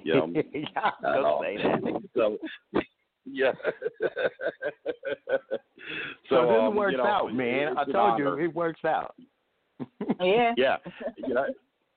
You 0.04 0.16
know, 0.16 0.34
yeah, 0.54 0.92
don't 1.02 1.44
say 1.44 1.58
that. 1.58 2.02
So, 2.16 2.38
yeah. 3.26 3.52
so, 4.02 4.08
so 6.30 6.42
this 6.42 6.58
um, 6.62 6.76
works 6.76 6.92
you 6.94 6.98
know, 6.98 7.06
out, 7.06 7.34
man. 7.34 7.78
I 7.78 7.86
told 7.86 8.20
you 8.20 8.34
it 8.34 8.54
works 8.54 8.84
out. 8.86 9.16
Yeah. 10.20 10.54
yeah. 10.58 10.78
You 11.18 11.34
know, 11.34 11.46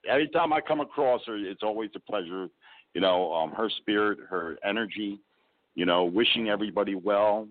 every 0.08 0.28
time 0.28 0.52
I 0.52 0.60
come 0.60 0.80
across 0.80 1.22
her, 1.26 1.36
it's 1.36 1.62
always 1.62 1.90
a 1.96 2.00
pleasure. 2.00 2.48
You 2.94 3.00
know, 3.00 3.32
um, 3.32 3.50
her 3.52 3.68
spirit, 3.78 4.18
her 4.28 4.56
energy. 4.64 5.18
You 5.74 5.86
know, 5.86 6.04
wishing 6.04 6.50
everybody 6.50 6.94
well. 6.94 7.48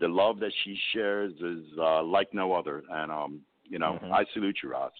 The 0.00 0.08
love 0.08 0.40
that 0.40 0.52
she 0.64 0.76
shares 0.92 1.32
is 1.40 1.64
uh, 1.78 2.02
like 2.02 2.32
no 2.34 2.52
other, 2.52 2.82
and 2.90 3.12
um, 3.12 3.40
you 3.62 3.78
know, 3.78 3.98
Mhm. 4.02 4.10
I 4.12 4.24
salute 4.32 4.56
you, 4.62 4.70
Roz. 4.72 4.90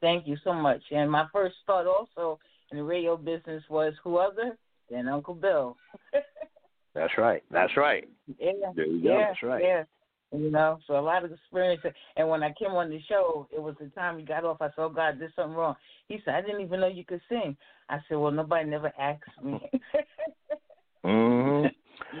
Thank 0.00 0.26
you 0.26 0.36
so 0.44 0.52
much. 0.54 0.80
And 0.90 1.10
my 1.10 1.26
first 1.32 1.56
thought 1.66 1.86
also 1.86 2.38
in 2.70 2.78
the 2.78 2.84
radio 2.84 3.16
business 3.16 3.62
was 3.68 3.94
who 4.02 4.16
other 4.16 4.56
than 4.90 5.08
Uncle 5.08 5.34
Bill. 5.34 5.76
That's 6.94 7.12
right. 7.18 7.42
That's 7.50 7.76
right. 7.76 8.08
Yeah, 8.38 8.52
There 8.74 8.86
you 8.86 9.02
go. 9.02 9.18
yeah, 9.18 9.26
That's 9.28 9.42
right. 9.42 9.62
yeah. 9.62 9.84
You 10.30 10.50
know, 10.50 10.78
so 10.86 10.98
a 10.98 11.00
lot 11.00 11.24
of 11.24 11.32
experience. 11.32 11.82
And 12.16 12.28
when 12.28 12.42
I 12.42 12.52
came 12.58 12.72
on 12.72 12.90
the 12.90 13.00
show, 13.08 13.48
it 13.50 13.62
was 13.62 13.74
the 13.80 13.86
time 13.88 14.18
he 14.18 14.24
got 14.24 14.44
off. 14.44 14.60
I 14.60 14.66
said, 14.66 14.74
"Oh 14.78 14.90
God, 14.90 15.16
there's 15.18 15.34
something 15.34 15.56
wrong." 15.56 15.74
He 16.08 16.20
said, 16.24 16.34
"I 16.34 16.42
didn't 16.42 16.60
even 16.60 16.80
know 16.80 16.86
you 16.86 17.04
could 17.04 17.22
sing." 17.30 17.56
I 17.88 17.98
said, 18.08 18.18
"Well, 18.18 18.30
nobody 18.30 18.68
never 18.68 18.92
asked 18.98 19.42
me." 19.42 19.58
hmm 21.02 21.66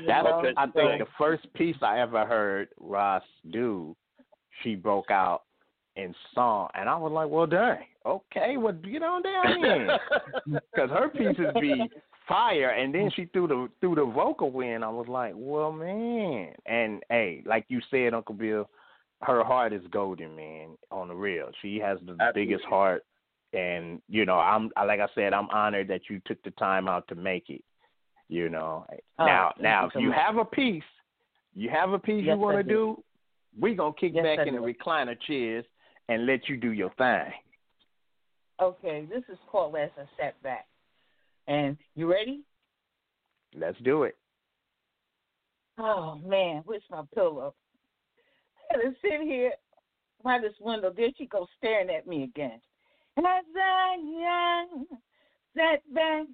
That 0.06 0.24
was, 0.24 0.54
I 0.56 0.66
think, 0.66 1.00
the 1.00 1.06
first 1.18 1.52
piece 1.52 1.76
I 1.82 2.00
ever 2.00 2.24
heard 2.24 2.68
Roz 2.80 3.22
do. 3.50 3.94
She 4.62 4.74
broke 4.74 5.10
out 5.10 5.42
in 5.98 6.14
song, 6.34 6.68
and 6.74 6.88
I 6.88 6.96
was 6.96 7.12
like, 7.12 7.28
"Well, 7.28 7.46
dang, 7.46 7.84
okay, 8.06 8.56
well, 8.56 8.72
get 8.72 9.02
on 9.02 9.22
down 9.22 9.60
then," 9.60 10.60
because 10.72 10.90
her 10.90 11.08
pieces 11.08 11.54
be 11.60 11.90
fire, 12.28 12.70
and 12.70 12.94
then 12.94 13.10
she 13.14 13.26
threw 13.26 13.48
the 13.48 13.68
threw 13.80 13.94
the 13.96 14.04
vocal 14.04 14.60
in. 14.60 14.82
I 14.84 14.88
was 14.88 15.08
like, 15.08 15.32
"Well, 15.36 15.72
man," 15.72 16.54
and 16.66 17.02
hey, 17.10 17.42
like 17.44 17.64
you 17.68 17.80
said, 17.90 18.14
Uncle 18.14 18.34
Bill, 18.36 18.68
her 19.22 19.42
heart 19.42 19.72
is 19.72 19.82
golden, 19.90 20.36
man. 20.36 20.78
On 20.90 21.08
the 21.08 21.14
real, 21.14 21.50
she 21.60 21.78
has 21.78 21.98
the 22.06 22.12
Absolutely. 22.12 22.32
biggest 22.34 22.64
heart, 22.64 23.04
and 23.52 24.00
you 24.08 24.24
know, 24.24 24.38
I'm 24.38 24.70
like 24.76 25.00
I 25.00 25.08
said, 25.14 25.32
I'm 25.32 25.50
honored 25.50 25.88
that 25.88 26.02
you 26.08 26.20
took 26.26 26.40
the 26.44 26.52
time 26.52 26.86
out 26.88 27.08
to 27.08 27.14
make 27.16 27.50
it. 27.50 27.64
You 28.28 28.48
know, 28.48 28.86
Oh, 29.18 29.24
now 29.26 29.52
now 29.60 29.82
you 29.82 29.88
if 29.88 29.94
so 29.94 30.00
you 30.00 30.08
much. 30.10 30.18
have 30.18 30.36
a 30.36 30.44
piece, 30.44 30.82
you 31.54 31.70
have 31.70 31.92
a 31.92 31.98
piece 31.98 32.24
Yes, 32.24 32.34
you 32.34 32.38
want 32.38 32.56
to 32.58 32.62
do. 32.62 33.02
we 33.58 33.74
gonna 33.74 33.92
kick 33.98 34.14
Yes, 34.14 34.24
back 34.24 34.46
in 34.46 34.54
the 34.54 34.60
recliner 34.60 35.16
chairs 35.26 35.64
and 36.08 36.26
let 36.26 36.48
you 36.48 36.56
do 36.56 36.72
your 36.72 36.90
thing. 36.98 37.32
Okay, 38.60 39.06
this 39.08 39.22
is 39.28 39.38
called 39.50 39.76
As 39.76 39.90
I 39.96 40.04
Sat 40.18 40.42
Back. 40.42 40.66
And 41.46 41.76
you 41.94 42.10
ready? 42.10 42.42
Let's 43.54 43.78
do 43.84 44.02
it. 44.02 44.16
Oh 45.78 46.16
man, 46.26 46.62
where's 46.66 46.82
my 46.90 47.02
pillow? 47.14 47.54
I 48.70 48.76
to 48.76 48.94
sit 49.00 49.22
here 49.22 49.52
by 50.22 50.38
this 50.40 50.54
window. 50.60 50.92
There 50.94 51.08
she 51.16 51.26
goes 51.26 51.46
staring 51.56 51.88
at 51.88 52.06
me 52.06 52.24
again. 52.24 52.60
As 53.16 53.24
I 53.24 54.66
sat 55.56 55.94
back, 55.94 56.26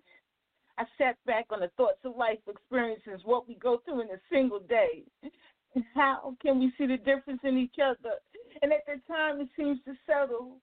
I 0.79 0.85
sat 0.99 1.17
back 1.27 1.47
on 1.51 1.61
the 1.61 1.71
thoughts 1.77 1.99
of 2.05 2.17
life 2.17 2.39
experiences, 2.49 3.21
what 3.25 3.47
we 3.47 3.55
go 3.55 3.81
through 3.85 4.01
in 4.01 4.09
a 4.09 4.21
single 4.33 4.61
day. 4.61 5.05
And 5.75 5.85
how 5.95 6.37
can 6.43 6.59
we 6.59 6.73
see 6.77 6.87
the 6.87 6.97
difference 6.97 7.41
in 7.45 7.59
each 7.59 7.77
other? 7.83 8.17
And 8.63 8.73
at 8.73 8.87
the 8.87 9.01
time, 9.13 9.41
it 9.41 9.49
seems 9.57 9.79
to 9.85 9.95
settle. 10.07 10.59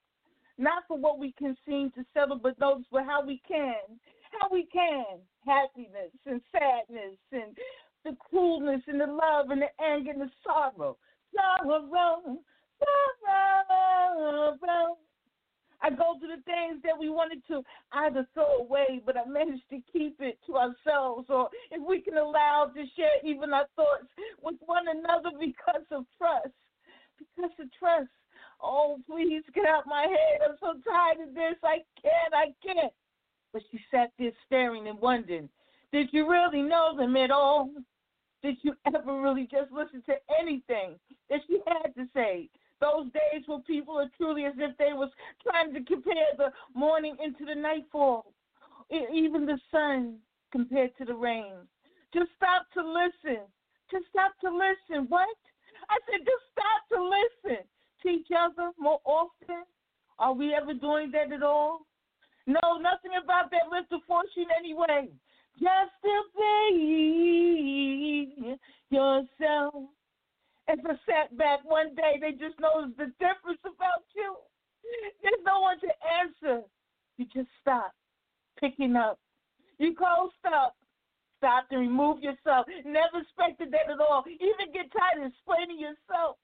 Not 0.57 0.83
for 0.87 0.97
what 0.97 1.17
we 1.17 1.33
can 1.33 1.57
seem 1.65 1.91
to 1.91 2.05
settle, 2.13 2.37
but 2.37 2.59
those 2.59 2.83
for 2.89 3.03
how 3.03 3.25
we 3.25 3.41
can. 3.47 3.99
How 4.39 4.47
we 4.51 4.67
can. 4.71 5.19
Happiness 5.45 6.11
and 6.25 6.41
sadness 6.51 7.17
and 7.31 7.57
the 8.05 8.15
coolness 8.29 8.81
and 8.87 9.01
the 9.01 9.07
love 9.07 9.49
and 9.49 9.61
the 9.61 9.83
anger 9.83 10.11
and 10.11 10.21
the 10.21 10.29
sorrow. 10.43 10.97
Sorrow, 11.35 11.89
sorrow. 11.89 12.37
I 15.83 15.89
go 15.89 16.15
through 16.19 16.35
the 16.37 16.43
things 16.43 16.81
that 16.83 16.97
we 16.97 17.09
wanted 17.09 17.41
to 17.47 17.63
either 17.93 18.27
throw 18.33 18.59
away, 18.59 19.01
but 19.03 19.17
I 19.17 19.25
managed 19.25 19.67
to 19.71 19.81
keep 19.91 20.17
it 20.19 20.37
to 20.45 20.57
ourselves, 20.57 21.25
or 21.29 21.49
if 21.71 21.81
we 21.81 22.01
can 22.01 22.17
allow 22.17 22.71
to 22.73 22.83
share 22.95 23.25
even 23.25 23.51
our 23.51 23.65
thoughts 23.75 24.05
with 24.43 24.57
one 24.65 24.87
another 24.87 25.31
because 25.39 25.85
of 25.89 26.05
trust. 26.17 26.53
Because 27.35 27.51
of 27.59 27.67
trust. 27.77 28.09
Oh, 28.61 28.99
please 29.09 29.43
get 29.53 29.65
out 29.65 29.87
my 29.87 30.03
head. 30.03 30.41
I'm 30.47 30.57
so 30.59 30.73
tired 30.89 31.27
of 31.27 31.33
this. 31.33 31.55
I 31.63 31.79
can't, 32.01 32.33
I 32.33 32.53
can't. 32.65 32.93
But 33.53 33.63
she 33.71 33.79
sat 33.89 34.11
there 34.17 34.31
staring 34.45 34.87
and 34.87 34.99
wondering, 34.99 35.49
did 35.91 36.09
you 36.11 36.29
really 36.29 36.61
know 36.61 36.95
them 36.95 37.15
at 37.17 37.31
all? 37.31 37.69
Did 38.41 38.57
you 38.61 38.73
ever 38.87 39.21
really 39.21 39.47
just 39.51 39.71
listen 39.71 40.01
to 40.07 40.13
anything 40.39 40.95
that 41.29 41.41
she 41.47 41.59
had 41.67 41.93
to 41.95 42.07
say? 42.13 42.49
Those 42.79 43.05
days 43.13 43.43
where 43.45 43.59
people 43.59 43.99
are 43.99 44.09
truly 44.17 44.45
as 44.45 44.53
if 44.57 44.75
they 44.77 44.93
was 44.93 45.11
trying 45.43 45.73
to 45.73 45.83
compare 45.83 46.33
the 46.37 46.51
morning 46.73 47.15
into 47.23 47.45
the 47.45 47.53
nightfall, 47.53 48.33
even 48.89 49.45
the 49.45 49.59
sun 49.69 50.17
compared 50.51 50.95
to 50.97 51.05
the 51.05 51.13
rain. 51.13 51.53
Just 52.13 52.29
stop 52.37 52.65
to 52.73 52.81
listen. 52.81 53.43
Just 53.91 54.05
stop 54.09 54.31
to 54.41 54.49
listen. 54.49 55.07
What? 55.09 55.27
I 55.91 55.99
said, 56.07 56.23
just 56.23 56.47
stop 56.55 56.87
to 56.95 57.03
listen 57.03 57.67
to 58.03 58.07
each 58.07 58.31
other 58.31 58.71
more 58.79 59.03
often. 59.03 59.67
Are 60.19 60.31
we 60.33 60.55
ever 60.55 60.73
doing 60.73 61.11
that 61.11 61.33
at 61.33 61.43
all? 61.43 61.85
No, 62.47 62.79
nothing 62.79 63.11
about 63.21 63.51
that 63.51 63.69
lift 63.71 63.91
of 63.91 64.01
fortune 64.07 64.47
anyway. 64.57 65.09
Just 65.59 65.91
to 66.03 66.23
be 66.37 68.57
yourself. 68.89 69.73
As 70.69 70.79
I 70.85 70.95
sat 71.05 71.37
back 71.37 71.65
one 71.65 71.93
day, 71.95 72.17
they 72.21 72.31
just 72.31 72.57
noticed 72.59 72.97
the 72.97 73.11
difference 73.19 73.59
about 73.61 74.05
you. 74.15 74.37
There's 75.21 75.43
no 75.45 75.59
one 75.59 75.79
to 75.81 75.87
answer. 76.21 76.63
You 77.17 77.25
just 77.33 77.49
stop 77.59 77.93
picking 78.59 78.95
up. 78.95 79.19
You 79.77 79.93
coast 79.93 80.35
up. 80.45 80.75
Stop 81.41 81.65
and 81.71 81.79
remove 81.79 82.21
yourself. 82.21 82.67
Never 82.85 83.17
expected 83.17 83.71
that 83.71 83.91
at 83.91 83.99
all. 83.99 84.23
Even 84.27 84.71
get 84.71 84.91
tired 84.93 85.25
of 85.25 85.31
explaining 85.33 85.79
yourself. 85.79 86.37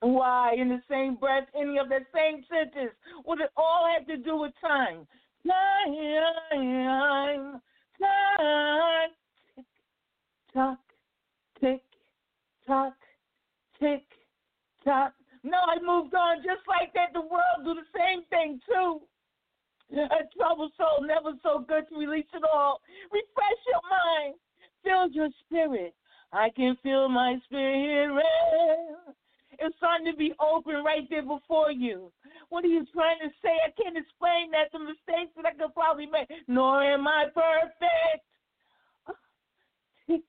Why, 0.00 0.54
in 0.58 0.68
the 0.68 0.82
same 0.90 1.14
breath, 1.14 1.48
any 1.58 1.78
of 1.78 1.88
that 1.88 2.02
same 2.14 2.44
sentence, 2.50 2.92
would 3.24 3.40
it 3.40 3.48
all 3.56 3.88
have 3.96 4.06
to 4.08 4.18
do 4.18 4.36
with 4.36 4.52
time? 4.60 5.06
Time, 5.48 5.94
time, 7.98 9.10
tick, 9.56 9.64
tock, 10.52 10.78
tick, 11.58 11.82
tock, 12.66 12.92
tick, 13.80 14.04
tock. 14.84 15.14
No, 15.42 15.56
I 15.66 15.76
moved 15.80 16.14
on 16.14 16.42
just 16.44 16.68
like 16.68 16.92
that. 16.92 17.14
The 17.14 17.22
world 17.22 17.64
do 17.64 17.72
the 17.72 17.88
same 17.96 18.24
thing 18.28 18.60
too. 18.68 19.00
A 19.94 20.26
troubled 20.36 20.72
soul, 20.76 21.06
never 21.06 21.32
so 21.42 21.64
good 21.66 21.88
to 21.88 21.98
release 21.98 22.26
it 22.34 22.42
all. 22.52 22.80
Refresh 23.12 23.60
your 23.70 23.82
mind, 23.88 24.34
fill 24.82 25.08
your 25.10 25.28
spirit. 25.46 25.94
I 26.32 26.50
can 26.50 26.76
feel 26.82 27.08
my 27.08 27.36
spirit. 27.44 28.24
It's 29.60 29.76
starting 29.76 30.10
to 30.10 30.16
be 30.16 30.34
open 30.40 30.82
right 30.84 31.08
there 31.08 31.22
before 31.22 31.70
you. 31.70 32.10
What 32.48 32.64
are 32.64 32.68
you 32.68 32.84
trying 32.92 33.18
to 33.22 33.30
say? 33.40 33.54
I 33.64 33.70
can't 33.80 33.96
explain 33.96 34.50
that. 34.50 34.72
The 34.72 34.80
mistakes 34.80 35.30
that 35.36 35.46
I 35.46 35.54
could 35.54 35.72
probably 35.74 36.06
make. 36.06 36.28
Nor 36.48 36.82
am 36.82 37.06
I 37.06 37.26
perfect. 37.32 38.24
Tick 40.06 40.26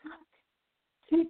tock, 0.00 0.26
tick 1.10 1.28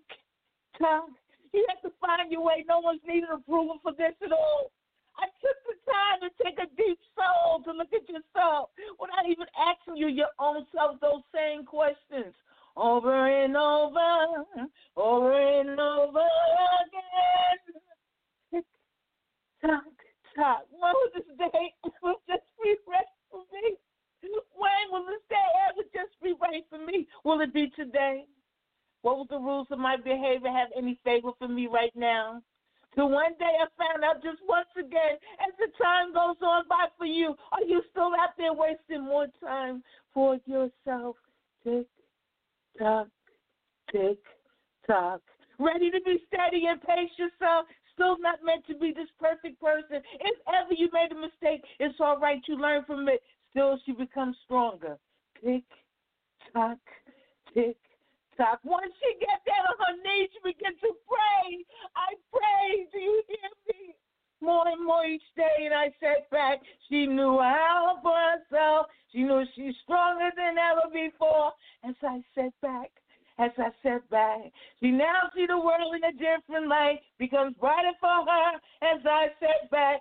tock. 0.78 1.09
You 1.53 1.66
have 1.70 1.80
to 1.90 1.96
find 1.99 2.30
your 2.30 2.44
way. 2.44 2.64
No 2.68 2.80
one's 2.80 3.01
needed 3.07 3.30
approval 3.32 3.78
for 3.82 3.92
this 3.92 4.14
at 4.22 4.32
all. 4.32 4.70
I 5.19 5.27
took 5.43 5.59
the 5.66 5.77
time 5.91 6.19
to 6.23 6.31
take 6.43 6.59
a 6.59 6.71
deep 6.77 6.99
soul 7.19 7.62
to 7.64 7.73
look 7.73 7.91
at 7.93 8.09
yourself 8.09 8.71
without 8.99 9.27
even 9.27 9.47
asking 9.59 9.97
you 9.97 10.09
your 10.09 10.31
own 10.39 10.66
self 10.75 11.01
those 11.01 11.23
same 11.35 11.64
questions 11.64 12.35
over 12.77 13.27
and 13.27 13.57
over, 13.57 14.45
over 14.97 15.33
and 15.61 15.81
over 15.81 16.23
again. 16.87 18.62
Tock, 19.61 19.83
tock. 20.37 20.62
When 20.71 20.93
will 20.95 21.11
this 21.14 21.27
day 21.37 21.75
will 22.03 22.23
just 22.29 22.47
be 22.62 22.77
right 22.87 23.11
for 23.31 23.43
me? 23.53 23.75
When 24.55 24.93
will 24.93 25.07
this 25.07 25.23
day 25.29 25.49
ever 25.69 25.83
just 25.93 26.14
be 26.23 26.35
right 26.41 26.64
for 26.71 26.79
me? 26.79 27.09
Will 27.25 27.41
it 27.41 27.53
be 27.53 27.71
today? 27.75 28.25
What 29.03 29.16
will 29.16 29.27
the 29.27 29.39
rules 29.39 29.66
of 29.71 29.79
my 29.79 29.97
behavior 29.97 30.51
have 30.51 30.69
any 30.77 30.99
favor 31.05 31.31
for 31.39 31.49
me 31.49 31.66
right 31.66 31.95
now? 31.97 32.43
So 32.97 33.07
one 33.07 33.32
day 33.39 33.53
I 33.61 33.66
found 33.76 34.05
out 34.05 34.22
just 34.22 34.39
once 34.49 34.68
again, 34.78 35.18
as 35.47 35.55
the 35.59 35.68
time 35.82 36.12
goes 36.12 36.36
on 36.43 36.64
by 36.68 36.86
for 36.97 37.07
you, 37.07 37.34
are 37.53 37.62
you 37.62 37.82
still 37.91 38.12
out 38.18 38.34
there 38.36 38.53
wasting 38.53 39.05
more 39.05 39.26
time 39.43 39.82
for 40.12 40.39
yourself? 40.47 41.16
Tick 41.64 41.86
tock, 42.78 43.09
tick 43.93 44.18
tock. 44.86 45.20
Ready 45.59 45.91
to 45.91 46.01
be 46.05 46.22
steady 46.26 46.64
and 46.66 46.80
pace 46.82 47.11
yourself. 47.16 47.66
Still 47.95 48.16
not 48.20 48.39
meant 48.45 48.64
to 48.68 48.76
be 48.76 48.93
this 48.93 49.09
perfect 49.20 49.61
person. 49.61 50.03
If 50.20 50.39
ever 50.49 50.72
you 50.72 50.89
made 50.93 51.11
a 51.11 51.20
mistake, 51.20 51.64
it's 51.80 51.99
all 52.01 52.18
right. 52.18 52.41
You 52.47 52.57
learn 52.57 52.84
from 52.84 53.09
it. 53.09 53.20
Still, 53.51 53.78
she 53.84 53.93
becomes 53.93 54.36
stronger. 54.45 54.99
Tick 55.45 55.64
tock, 56.53 56.78
tick 57.55 57.76
tock. 58.39 58.61
Once 58.62 58.95
she 59.03 59.18
gets 59.18 59.43
down 59.45 59.66
on 59.66 59.76
her 59.82 59.97
knees, 59.99 60.30
she 60.32 60.41
begins 60.47 60.78
to 60.80 60.95
pray. 61.05 61.66
I 61.99 62.14
pray. 62.30 62.86
Do 62.95 62.99
you 62.99 63.22
hear 63.26 63.51
me? 63.66 63.95
More 64.41 64.68
and 64.68 64.86
more 64.86 65.05
each 65.05 65.26
day, 65.34 65.66
and 65.66 65.74
I 65.74 65.91
sat 65.99 66.30
back. 66.30 66.62
She 66.89 67.07
knew 67.07 67.43
how 67.43 67.99
for 68.01 68.14
herself. 68.14 68.86
She 69.11 69.26
knew 69.26 69.43
she's 69.55 69.74
stronger 69.82 70.30
than 70.39 70.55
ever 70.57 70.86
before. 70.95 71.53
As 71.82 71.99
I 72.03 72.22
sat 72.34 72.55
back, 72.62 72.91
as 73.39 73.51
I 73.59 73.70
sat 73.82 74.09
back, 74.11 74.53
she 74.78 74.91
now 74.91 75.30
see 75.34 75.47
the 75.47 75.59
world 75.59 75.95
in 75.97 76.05
a 76.05 76.12
different 76.12 76.68
light. 76.68 77.01
Becomes 77.18 77.57
brighter 77.59 77.93
for 78.01 78.24
her 78.30 78.51
as 78.95 79.03
I 79.05 79.26
sat 79.41 79.70
back. 79.70 80.01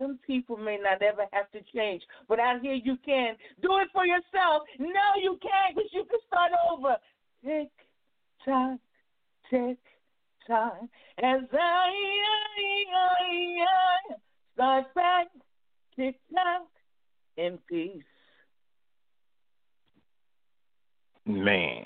Some 0.00 0.18
people 0.26 0.56
may 0.56 0.78
not 0.78 1.02
ever 1.02 1.26
have 1.32 1.50
to 1.50 1.60
change, 1.74 2.02
but 2.28 2.38
out 2.38 2.60
here 2.60 2.74
you 2.74 2.96
can. 3.04 3.34
Do 3.62 3.78
it 3.78 3.88
for 3.92 4.06
yourself. 4.06 4.62
No, 4.78 5.06
you 5.20 5.38
can't 5.42 5.74
because 5.74 5.90
you 5.92 6.04
can 6.04 6.20
start 6.26 6.52
over. 6.70 6.96
Tick 7.44 7.70
tock, 8.44 8.78
tick 9.50 9.78
tock. 10.46 10.78
As 11.22 11.40
I, 11.52 11.56
I, 11.56 12.84
I, 12.94 13.62
I 13.62 14.14
start 14.54 14.94
back, 14.94 15.26
tick 15.96 16.16
tock, 16.34 16.66
in 17.36 17.58
peace. 17.68 18.02
Man, 21.26 21.84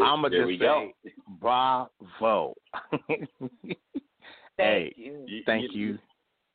I'ma 0.00 0.28
just 0.28 0.48
say 0.50 0.58
go. 0.58 0.92
bravo. 1.40 2.54
hey, 4.56 4.92
you. 4.96 5.42
thank 5.44 5.74
you, 5.74 5.98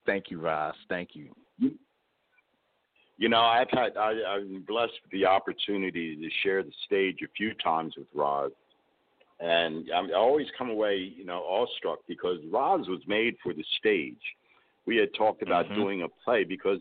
thank 0.06 0.32
you, 0.32 0.40
Roz. 0.40 0.74
Thank 0.90 1.10
you. 1.14 1.30
You 3.18 3.30
know, 3.30 3.42
I've 3.42 3.70
had 3.72 3.98
I, 3.98 4.14
I'm 4.30 4.64
blessed 4.68 4.94
with 5.04 5.12
the 5.12 5.26
opportunity 5.26 6.16
to 6.16 6.30
share 6.44 6.62
the 6.62 6.72
stage 6.86 7.18
a 7.24 7.28
few 7.36 7.54
times 7.56 7.96
with 7.98 8.08
Roz, 8.14 8.52
and 9.40 9.90
I'm, 9.96 10.10
always 10.16 10.48
come 10.58 10.70
away, 10.70 10.98
you 11.16 11.26
know, 11.26 11.44
awestruck 11.44 12.00
because 12.08 12.38
Roz 12.52 12.88
was 12.88 13.02
made 13.08 13.36
for 13.42 13.54
the 13.54 13.66
stage. 13.80 14.22
We 14.86 14.98
had 14.98 15.14
talked 15.16 15.42
about 15.42 15.68
Mhm. 15.68 15.76
doing 15.76 16.02
a 16.04 16.10
play 16.10 16.44
because 16.44 16.80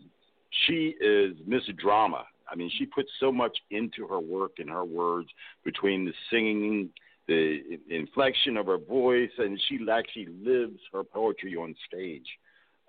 she 0.65 0.95
is 1.01 1.35
Miss 1.45 1.65
Drama. 1.75 2.25
I 2.49 2.55
mean, 2.55 2.69
she 2.69 2.85
puts 2.85 3.11
so 3.19 3.31
much 3.31 3.57
into 3.71 4.07
her 4.07 4.19
work 4.19 4.59
and 4.59 4.69
her 4.69 4.85
words 4.85 5.29
between 5.63 6.05
the 6.05 6.13
singing, 6.29 6.93
the 7.25 7.79
inflection 7.89 8.57
of 8.57 8.67
her 8.67 8.77
voice, 8.77 9.31
and 9.37 9.59
she 9.67 9.79
actually 9.89 10.27
lives 10.27 10.79
her 10.93 11.03
poetry 11.03 11.55
on 11.55 11.75
stage, 11.87 12.39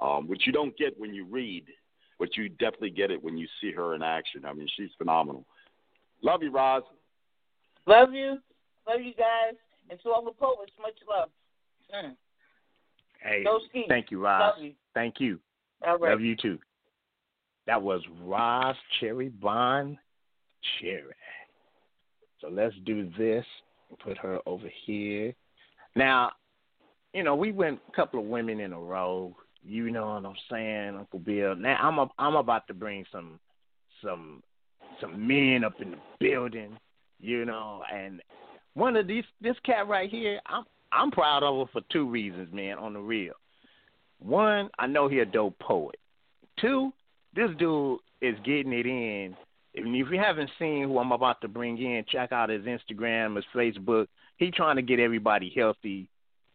um, 0.00 0.28
which 0.28 0.46
you 0.46 0.52
don't 0.52 0.76
get 0.76 0.98
when 1.00 1.12
you 1.12 1.24
read 1.24 1.66
but 2.18 2.36
you 2.36 2.48
definitely 2.48 2.90
get 2.90 3.10
it 3.10 3.22
when 3.22 3.36
you 3.36 3.46
see 3.60 3.72
her 3.72 3.94
in 3.94 4.02
action. 4.02 4.44
I 4.44 4.52
mean, 4.52 4.68
she's 4.76 4.90
phenomenal. 4.98 5.44
Love 6.22 6.42
you, 6.42 6.50
Roz. 6.50 6.82
Love 7.86 8.12
you. 8.12 8.38
Love 8.88 9.00
you 9.00 9.14
guys. 9.14 9.54
And 9.90 9.98
to 10.02 10.10
all 10.10 10.24
the 10.24 10.32
poets, 10.32 10.72
much 10.80 10.94
love. 11.08 11.30
Mm. 11.94 12.16
Hey, 13.22 13.44
Go 13.44 13.60
ski. 13.68 13.84
thank 13.88 14.10
you, 14.10 14.22
Roz. 14.24 14.54
Love 14.56 14.64
you. 14.64 14.72
Thank 14.94 15.14
you. 15.18 15.40
All 15.86 15.98
right. 15.98 16.10
Love 16.10 16.20
you 16.20 16.36
too. 16.36 16.58
That 17.66 17.80
was 17.80 18.02
Roz 18.22 18.76
Cherry 18.98 19.28
Bomb 19.28 19.98
Cherry. 20.80 21.14
So 22.40 22.48
let's 22.48 22.74
do 22.84 23.10
this. 23.18 23.44
Put 24.04 24.18
her 24.18 24.38
over 24.46 24.70
here. 24.86 25.34
Now, 25.96 26.32
you 27.14 27.22
know, 27.22 27.34
we 27.34 27.52
went 27.52 27.80
a 27.88 27.96
couple 27.96 28.20
of 28.20 28.26
women 28.26 28.60
in 28.60 28.72
a 28.72 28.78
row. 28.78 29.34
You 29.64 29.90
know 29.90 30.14
what 30.14 30.24
I'm 30.24 30.36
saying, 30.50 30.96
Uncle 30.96 31.18
Bill. 31.18 31.54
Now 31.54 31.76
I'm 31.80 31.98
a, 31.98 32.08
I'm 32.18 32.36
about 32.36 32.66
to 32.68 32.74
bring 32.74 33.04
some 33.12 33.38
some 34.02 34.42
some 35.00 35.26
men 35.26 35.64
up 35.64 35.80
in 35.80 35.92
the 35.92 35.98
building, 36.20 36.76
you 37.20 37.44
know, 37.44 37.82
and 37.92 38.20
one 38.74 38.96
of 38.96 39.06
these 39.06 39.24
this 39.40 39.56
cat 39.64 39.88
right 39.88 40.08
here, 40.10 40.40
I'm 40.46 40.64
I'm 40.92 41.10
proud 41.10 41.42
of 41.42 41.60
him 41.60 41.68
for 41.72 41.82
two 41.92 42.08
reasons, 42.08 42.52
man, 42.52 42.78
on 42.78 42.94
the 42.94 43.00
real. 43.00 43.34
One, 44.20 44.70
I 44.78 44.86
know 44.86 45.08
he 45.08 45.18
a 45.18 45.26
dope 45.26 45.58
poet. 45.58 45.98
Two, 46.60 46.92
this 47.34 47.50
dude 47.58 47.98
is 48.20 48.36
getting 48.44 48.72
it 48.72 48.86
in. 48.86 49.36
If 49.74 49.84
if 49.84 50.12
you 50.12 50.18
haven't 50.18 50.50
seen 50.58 50.88
who 50.88 50.98
I'm 50.98 51.12
about 51.12 51.40
to 51.42 51.48
bring 51.48 51.78
in, 51.78 52.04
check 52.08 52.32
out 52.32 52.50
his 52.50 52.64
Instagram, 52.64 53.36
his 53.36 53.44
Facebook. 53.54 54.06
He 54.36 54.50
trying 54.50 54.76
to 54.76 54.82
get 54.82 54.98
everybody 54.98 55.52
healthy. 55.54 56.08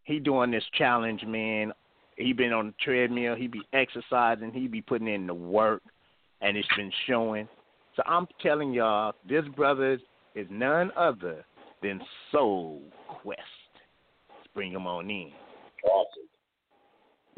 He 0.04 0.20
doing 0.20 0.51
this 0.51 0.64
challenge, 0.78 1.24
man. 1.26 1.72
He 2.18 2.34
been 2.34 2.53
on 2.53 2.68
the 2.68 2.74
treadmill. 2.84 3.36
He 3.36 3.47
be 3.47 3.61
exercising. 3.74 4.51
He 4.51 4.68
be 4.68 4.82
putting 4.82 5.07
in 5.07 5.28
the 5.28 5.34
work, 5.34 5.82
and 6.41 6.55
it's 6.57 6.68
been 6.76 6.91
showing. 7.07 7.47
So 7.95 8.03
I'm 8.05 8.28
telling 8.41 8.74
y'all, 8.74 9.14
this 9.28 9.45
brother 9.55 9.97
is 10.36 10.47
none 10.49 10.91
other 10.95 11.45
than 11.82 12.01
Soul 12.32 12.82
Quest. 13.07 13.41
Let's 14.30 14.47
bring 14.53 14.72
him 14.72 14.88
on 14.88 15.09
in. 15.09 15.32
Awesome. 15.86 16.24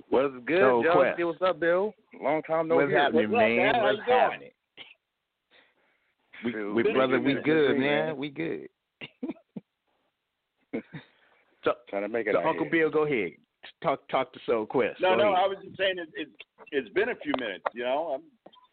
What's 0.09 0.33
good, 0.45 0.61
So, 0.61 0.83
Joe? 0.83 0.93
Quest. 0.93 1.23
What's 1.23 1.41
up, 1.41 1.59
Bill? 1.59 1.93
Long 2.21 2.41
time 2.43 2.67
no 2.67 2.75
What's 2.75 2.89
hear. 2.89 3.01
happening, 3.01 3.31
What's 3.31 3.41
up, 3.43 3.49
man? 3.49 3.75
How 3.75 3.83
What's 3.83 3.99
happening? 4.07 4.49
We, 6.43 6.51
Dude, 6.51 6.75
we 6.75 6.83
brother, 6.93 7.19
we 7.19 7.33
good, 7.43 7.77
man. 7.77 8.17
We 8.17 8.29
good. 8.29 8.69
Trying 11.89 12.03
to 12.03 12.09
make 12.09 12.27
it. 12.27 12.35
So 12.35 12.47
Uncle 12.47 12.65
here. 12.65 12.89
Bill, 12.89 12.91
go 12.91 13.05
ahead. 13.05 13.31
Talk 13.81 14.07
talk 14.09 14.33
to 14.33 14.39
Soul 14.45 14.65
Quest. 14.65 14.99
No, 15.01 15.11
Go 15.11 15.15
no, 15.17 15.33
ahead. 15.33 15.43
I 15.43 15.47
was 15.47 15.57
just 15.63 15.77
saying 15.77 15.95
it, 15.97 16.09
it, 16.15 16.29
it's 16.71 16.89
been 16.89 17.09
a 17.09 17.15
few 17.15 17.33
minutes. 17.39 17.63
You 17.73 17.83
know, 17.83 18.13
I'm, 18.15 18.21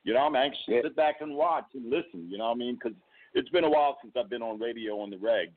you 0.05 0.15
know, 0.15 0.21
I'm 0.21 0.37
anxious 0.37 0.63
Yeah. 0.69 0.83
to 0.83 0.89
sit 0.89 0.97
back 0.97 1.17
and 1.21 1.35
watch 1.35 1.67
and 1.75 1.91
listen. 1.91 2.29
You 2.31 2.39
know, 2.39 2.47
what 2.47 2.55
I 2.55 2.59
mean, 2.59 2.75
because 2.75 2.97
it's 3.35 3.49
been 3.51 3.65
a 3.65 3.71
while 3.71 3.99
since 4.03 4.15
I've 4.17 4.31
been 4.31 4.43
on 4.43 4.59
radio 4.61 5.01
on 5.01 5.11
the 5.11 5.19
reg. 5.19 5.51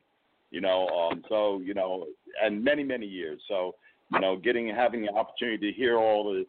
You 0.50 0.60
know, 0.60 0.86
um, 0.88 1.22
so 1.28 1.60
you 1.60 1.74
know, 1.74 2.06
and 2.42 2.62
many 2.62 2.82
many 2.84 3.06
years. 3.06 3.40
So 3.48 3.74
you 4.12 4.20
know, 4.20 4.36
getting 4.36 4.68
having 4.68 5.02
the 5.02 5.12
opportunity 5.12 5.70
to 5.72 5.76
hear 5.76 5.98
all 5.98 6.24
the 6.32 6.46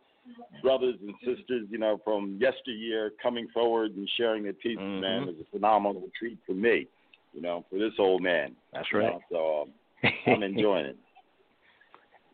brothers 0.62 0.96
and 1.02 1.14
sisters, 1.20 1.68
you 1.70 1.78
know, 1.78 2.00
from 2.04 2.38
yesteryear 2.40 3.12
coming 3.22 3.48
forward 3.54 3.96
and 3.96 4.08
sharing 4.18 4.44
their 4.44 4.54
pieces, 4.54 4.80
Mhm. 4.80 5.00
man, 5.00 5.30
is 5.30 5.40
a 5.42 5.46
phenomenal 5.46 6.10
treat 6.18 6.38
for 6.46 6.54
me. 6.54 6.88
You 7.34 7.42
know, 7.42 7.66
for 7.70 7.78
this 7.80 7.94
old 8.00 8.22
man. 8.22 8.56
That's 8.74 8.92
right. 8.94 9.14
know, 9.14 9.22
so 9.32 9.62
um, 10.04 10.12
I'm 10.28 10.44
enjoying 10.44 10.86
it. 10.88 10.98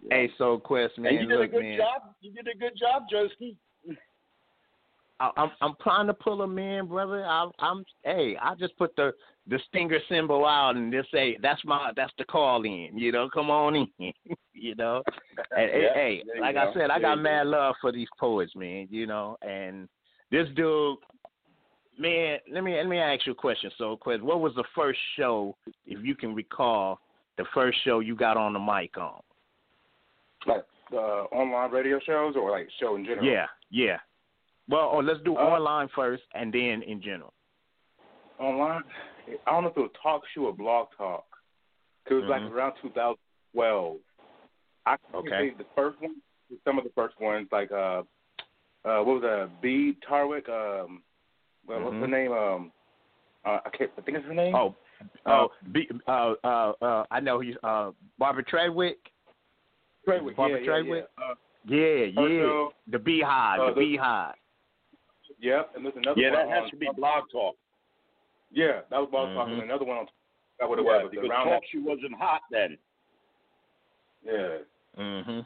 Hey, 0.09 0.29
Soul 0.37 0.59
Quest, 0.59 0.97
man. 0.97 1.13
and 1.13 1.21
you 1.21 1.27
did 1.27 1.39
look, 1.39 1.49
a 1.49 1.51
good 1.51 1.61
man. 1.61 1.77
job. 1.77 2.13
You 2.21 2.31
did 2.31 2.47
a 2.47 2.57
good 2.57 2.73
job, 2.77 3.03
Joski. 3.11 3.55
I, 5.19 5.29
I'm 5.37 5.51
I'm 5.61 5.73
trying 5.81 6.07
to 6.07 6.13
pull 6.13 6.41
him 6.43 6.57
in, 6.57 6.87
brother. 6.87 7.23
I, 7.25 7.49
I'm 7.59 7.85
hey, 8.03 8.35
I 8.41 8.55
just 8.55 8.77
put 8.77 8.95
the 8.95 9.13
the 9.47 9.59
stinger 9.69 9.99
symbol 10.09 10.45
out 10.45 10.75
and 10.75 10.91
just 10.91 11.11
say 11.11 11.37
that's 11.41 11.63
my 11.65 11.91
that's 11.95 12.13
the 12.17 12.25
call 12.25 12.63
in. 12.63 12.89
You 12.93 13.11
know, 13.11 13.29
come 13.33 13.49
on 13.49 13.75
in. 13.75 14.13
you 14.53 14.75
know, 14.75 15.03
and, 15.57 15.71
Yeah, 15.73 15.93
hey, 15.93 16.23
like 16.39 16.55
go. 16.55 16.61
I 16.61 16.73
said, 16.73 16.89
I 16.89 16.99
got 16.99 17.19
mad 17.19 17.47
love 17.47 17.75
for 17.79 17.91
these 17.91 18.07
poets, 18.19 18.53
man. 18.55 18.87
You 18.89 19.07
know, 19.07 19.37
and 19.41 19.87
this 20.31 20.47
dude, 20.55 20.97
man. 21.97 22.39
Let 22.51 22.63
me 22.63 22.75
let 22.75 22.87
me 22.87 22.97
ask 22.97 23.25
you 23.25 23.33
a 23.33 23.35
question. 23.35 23.71
So, 23.77 23.95
Quest, 23.97 24.23
what 24.23 24.41
was 24.41 24.53
the 24.55 24.63
first 24.75 24.99
show, 25.15 25.55
if 25.85 26.03
you 26.03 26.15
can 26.15 26.33
recall, 26.33 26.99
the 27.37 27.45
first 27.53 27.77
show 27.85 27.99
you 27.99 28.15
got 28.15 28.35
on 28.35 28.53
the 28.53 28.59
mic 28.59 28.97
on? 28.97 29.21
Like 30.45 30.65
uh, 30.93 31.23
online 31.31 31.71
radio 31.71 31.99
shows 31.99 32.35
or 32.35 32.51
like 32.51 32.67
show 32.79 32.95
in 32.95 33.05
general. 33.05 33.25
Yeah, 33.25 33.47
yeah. 33.69 33.97
Well, 34.69 34.87
or 34.87 35.03
let's 35.03 35.19
do 35.21 35.35
Uh, 35.35 35.41
online 35.41 35.87
first, 35.89 36.23
and 36.35 36.53
then 36.53 36.83
in 36.83 37.01
general. 37.01 37.33
Online. 38.39 38.83
I 39.47 39.51
don't 39.51 39.63
know 39.63 39.69
if 39.69 39.77
it 39.77 39.81
was 39.81 39.91
talk 40.01 40.21
show 40.33 40.45
or 40.45 40.53
blog 40.53 40.87
talk. 40.97 41.25
'Cause 42.05 42.11
It 42.11 42.13
was 42.15 42.23
Mhm. 42.25 42.29
like 42.29 42.51
around 42.51 42.73
2012. 42.81 43.99
I 44.85 44.97
can 44.97 45.15
Okay. 45.15 45.49
the 45.51 45.63
first 45.75 45.99
one, 46.01 46.21
some 46.65 46.77
of 46.77 46.83
the 46.83 46.89
first 46.91 47.17
ones, 47.19 47.49
like 47.51 47.71
uh, 47.71 48.03
uh, 48.83 49.01
what 49.03 49.05
was 49.05 49.21
that? 49.21 49.61
B 49.61 49.93
Tarwick. 50.01 50.49
Um, 50.49 51.03
well, 51.65 51.81
what's 51.83 51.99
the 52.01 52.07
name? 52.07 52.33
Um, 52.33 52.71
uh, 53.45 53.59
I 53.65 53.69
can't. 53.69 53.91
I 53.97 54.01
think 54.01 54.17
it's 54.17 54.27
his 54.27 54.35
name. 54.35 54.53
Oh, 54.53 54.75
oh, 55.25 55.51
B, 55.71 55.89
uh, 56.07 56.33
uh, 56.43 56.73
uh, 56.81 57.05
I 57.09 57.19
know 57.21 57.39
he's 57.39 57.55
uh, 57.63 57.91
Barbara 58.17 58.43
Treadwick. 58.43 59.12
Treadwick. 60.05 60.35
Barbara 60.35 60.59
yeah, 60.59 60.65
yeah, 60.65 60.71
Treadwick? 60.71 61.05
yeah. 61.17 61.25
Uh, 61.25 61.35
Yeah, 61.65 62.05
yeah. 62.05 62.19
Also, 62.21 62.73
the 62.87 62.99
Beehive, 62.99 63.59
uh, 63.59 63.65
the 63.67 63.73
the- 63.73 63.79
Beehive. 63.79 64.35
Yep, 65.39 65.71
and 65.75 65.85
there's 65.85 65.95
another 65.95 66.09
one. 66.15 66.19
Yeah, 66.23 66.29
one. 66.31 66.39
that 66.47 66.55
has 66.55 66.63
on- 66.63 66.69
to 66.69 66.75
be 66.77 66.89
Blog 66.95 67.23
Talk. 67.31 67.55
Yeah, 68.51 68.81
that 68.89 68.99
was 68.99 69.09
Blog 69.09 69.33
Talk, 69.33 69.47
Mhm. 69.47 69.53
and 69.53 69.61
another 69.63 69.85
one 69.85 69.97
on. 69.97 70.07
That 70.59 70.69
what 70.69 70.79
it 70.79 70.85
Yeah, 70.85 71.03
was. 71.03 71.11
because 71.11 71.29
around 71.29 71.45
Talk 71.47 71.61
that. 71.61 71.69
Show 71.69 71.79
wasn't 71.81 72.13
hot 72.15 72.41
then. 72.51 72.77
Yeah, 74.23 74.57
Mm-hmm. 74.97 75.39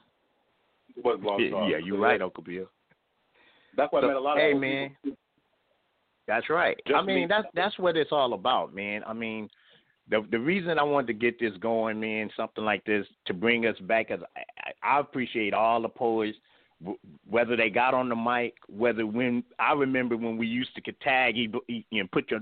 it 0.98 1.04
was 1.06 1.20
Blog 1.20 1.40
Yeah, 1.42 1.50
Talk. 1.52 1.70
yeah, 1.70 1.78
you're 1.78 1.98
So 1.98 2.04
right, 2.04 2.22
Uncle 2.22 2.44
Bill. 2.44 2.70
That's 3.76 3.92
why 3.92 4.00
I 4.02 4.08
met 4.08 4.16
a 4.16 4.20
lot 4.20 4.38
of 4.38 4.42
hey, 4.44 4.52
old 4.54 4.62
man. 4.62 4.96
people. 5.04 5.18
That's 6.28 6.50
right. 6.50 6.78
Just 6.86 6.98
I 6.98 7.02
mean, 7.04 7.22
me. 7.22 7.26
that's 7.28 7.48
that's 7.54 7.78
what 7.80 7.96
it's 7.96 8.12
all 8.12 8.34
about, 8.34 8.74
man. 8.74 9.04
I 9.08 9.14
mean, 9.14 9.50
the 10.10 10.26
the 10.32 10.40
reason 10.40 10.80
I 10.80 10.84
wanted 10.84 11.08
to 11.08 11.14
get 11.14 11.40
this 11.40 11.56
going, 11.60 12.00
man, 12.00 12.30
something 12.36 12.64
like 12.64 12.84
this 12.86 13.06
to 13.26 13.34
bring 13.34 13.66
us 13.66 13.78
back, 13.82 14.12
as 14.12 14.20
I, 14.36 14.72
I 14.84 15.00
appreciate 15.00 15.54
all 15.54 15.82
the 15.82 15.90
poets, 15.90 16.38
w- 16.82 17.00
whether 17.30 17.56
they 17.56 17.70
got 17.70 17.94
on 17.94 18.10
the 18.10 18.16
mic, 18.16 18.56
whether 18.68 19.06
when 19.06 19.44
I 19.60 19.74
remember 19.74 20.16
when 20.16 20.38
we 20.38 20.48
used 20.48 20.74
to 20.76 20.92
tag 21.04 21.36
and 21.38 22.12
put 22.12 22.32
your 22.32 22.40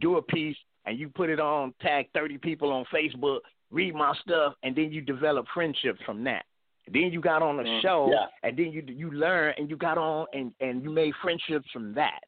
do 0.00 0.16
a 0.16 0.22
piece 0.22 0.56
and 0.86 0.98
you 0.98 1.08
put 1.08 1.30
it 1.30 1.40
on, 1.40 1.74
tag 1.80 2.06
thirty 2.14 2.38
people 2.38 2.70
on 2.72 2.84
Facebook, 2.92 3.40
read 3.70 3.94
my 3.94 4.14
stuff, 4.22 4.54
and 4.62 4.74
then 4.74 4.92
you 4.92 5.00
develop 5.00 5.46
friendships 5.52 6.00
from 6.06 6.24
that. 6.24 6.44
Then 6.92 7.04
you 7.12 7.20
got 7.20 7.42
on 7.42 7.60
a 7.60 7.64
Mhm. 7.64 7.80
show, 7.80 8.10
Yeah. 8.12 8.26
and 8.42 8.56
then 8.56 8.70
you 8.72 8.82
you 8.86 9.10
learn, 9.10 9.54
and 9.56 9.70
you 9.70 9.76
got 9.76 9.98
on, 9.98 10.26
and 10.32 10.52
and 10.60 10.82
you 10.82 10.90
made 10.90 11.14
friendships 11.22 11.70
from 11.70 11.94
that. 11.94 12.22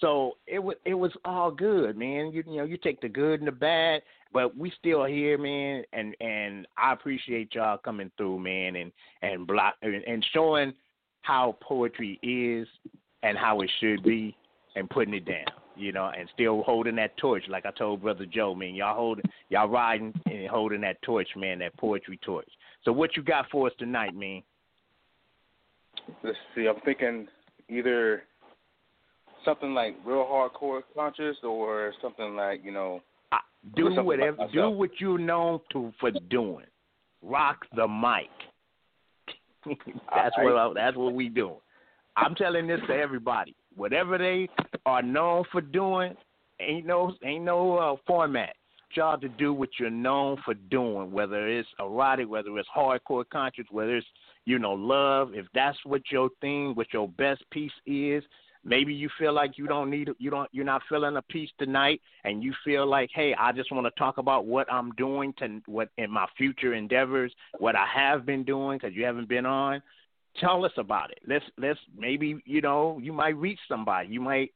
So 0.00 0.36
it 0.46 0.58
was 0.58 0.76
it 0.84 0.94
was 0.94 1.12
all 1.24 1.50
good, 1.50 1.96
man. 1.96 2.32
You 2.32 2.42
you 2.46 2.58
know 2.58 2.64
you 2.64 2.76
take 2.76 3.00
the 3.00 3.08
good 3.08 3.40
and 3.40 3.48
the 3.48 3.52
bad, 3.52 4.02
but 4.32 4.56
we 4.56 4.72
still 4.78 5.04
here, 5.04 5.36
man. 5.36 5.84
And 5.92 6.14
and 6.20 6.66
I 6.78 6.92
appreciate 6.92 7.54
y'all 7.54 7.78
coming 7.78 8.10
through, 8.16 8.38
man, 8.38 8.76
and 8.76 8.92
and 9.22 9.46
block 9.46 9.74
and, 9.82 10.02
and 10.04 10.24
showing 10.32 10.72
how 11.22 11.56
poetry 11.60 12.18
is 12.22 12.66
and 13.22 13.36
how 13.36 13.60
it 13.60 13.70
should 13.80 14.02
be, 14.02 14.34
and 14.74 14.88
putting 14.88 15.12
it 15.12 15.26
down, 15.26 15.44
you 15.76 15.92
know, 15.92 16.10
and 16.16 16.26
still 16.32 16.62
holding 16.62 16.96
that 16.96 17.14
torch. 17.18 17.44
Like 17.48 17.66
I 17.66 17.70
told 17.72 18.00
brother 18.00 18.24
Joe, 18.24 18.54
man, 18.54 18.74
y'all 18.74 18.96
holding 18.96 19.24
y'all 19.50 19.68
riding 19.68 20.14
and 20.26 20.48
holding 20.48 20.80
that 20.80 21.02
torch, 21.02 21.28
man, 21.36 21.58
that 21.58 21.76
poetry 21.76 22.18
torch. 22.24 22.48
So 22.84 22.92
what 22.92 23.16
you 23.16 23.22
got 23.22 23.50
for 23.50 23.66
us 23.66 23.74
tonight, 23.78 24.14
man? 24.14 24.42
Let's 26.24 26.38
see. 26.54 26.66
I'm 26.66 26.80
thinking 26.84 27.28
either 27.68 28.22
something 29.44 29.74
like 29.74 29.96
real 30.04 30.24
hardcore 30.24 30.82
conscious 30.94 31.36
or 31.42 31.92
something 32.02 32.36
like 32.36 32.62
you 32.64 32.72
know. 32.72 33.00
Do 33.76 34.02
whatever. 34.02 34.36
about 34.36 34.52
Do 34.52 34.70
what 34.70 34.90
you're 34.98 35.18
known 35.18 35.60
to 35.72 35.92
for 36.00 36.10
doing. 36.30 36.64
Rock 37.22 37.66
the 37.76 37.86
mic. 37.86 38.30
that's 40.14 40.34
I- 40.38 40.44
what 40.44 40.56
I, 40.56 40.72
that's 40.74 40.96
what 40.96 41.12
we 41.14 41.28
doing. 41.28 41.56
I'm 42.16 42.34
telling 42.34 42.66
this 42.66 42.80
to 42.88 42.94
everybody. 42.94 43.54
Whatever 43.76 44.18
they 44.18 44.48
are 44.84 45.02
known 45.02 45.44
for 45.52 45.60
doing, 45.60 46.14
ain't 46.58 46.86
no 46.86 47.12
ain't 47.24 47.44
no 47.44 47.76
uh, 47.78 47.96
format. 48.06 48.54
Y'all 48.94 49.18
to 49.20 49.28
do 49.28 49.52
what 49.52 49.68
you're 49.78 49.88
known 49.88 50.36
for 50.44 50.54
doing, 50.54 51.12
whether 51.12 51.46
it's 51.46 51.68
erotic, 51.78 52.28
whether 52.28 52.58
it's 52.58 52.68
hardcore 52.76 53.24
conscious, 53.30 53.64
whether 53.70 53.96
it's 53.96 54.06
you 54.46 54.58
know 54.58 54.72
love. 54.72 55.30
If 55.34 55.46
that's 55.54 55.78
what 55.84 56.02
your 56.10 56.30
thing, 56.40 56.74
what 56.74 56.88
your 56.92 57.08
best 57.08 57.44
piece 57.50 57.70
is, 57.86 58.24
maybe 58.64 58.92
you 58.92 59.08
feel 59.18 59.32
like 59.32 59.56
you 59.56 59.66
don't 59.66 59.90
need 59.90 60.10
you 60.18 60.30
don't 60.30 60.48
you're 60.52 60.64
not 60.64 60.82
feeling 60.88 61.16
a 61.16 61.22
piece 61.22 61.50
tonight 61.58 62.00
and 62.24 62.42
you 62.42 62.52
feel 62.64 62.86
like 62.86 63.10
hey 63.14 63.34
i 63.38 63.52
just 63.52 63.72
want 63.72 63.86
to 63.86 63.98
talk 63.98 64.18
about 64.18 64.46
what 64.46 64.70
i'm 64.72 64.90
doing 64.92 65.32
to 65.38 65.60
what 65.66 65.88
in 65.98 66.10
my 66.10 66.26
future 66.36 66.74
endeavors 66.74 67.32
what 67.58 67.74
i 67.74 67.86
have 67.92 68.26
been 68.26 68.44
doing 68.44 68.78
because 68.78 68.94
you 68.94 69.04
haven't 69.04 69.28
been 69.28 69.46
on. 69.46 69.82
Tell 70.38 70.64
us 70.64 70.72
about 70.76 71.10
it. 71.10 71.18
Let's 71.26 71.44
let's 71.58 71.80
maybe 71.98 72.40
you 72.44 72.60
know 72.60 73.00
you 73.02 73.12
might 73.12 73.36
reach 73.36 73.58
somebody. 73.68 74.10
You 74.10 74.20
might 74.20 74.52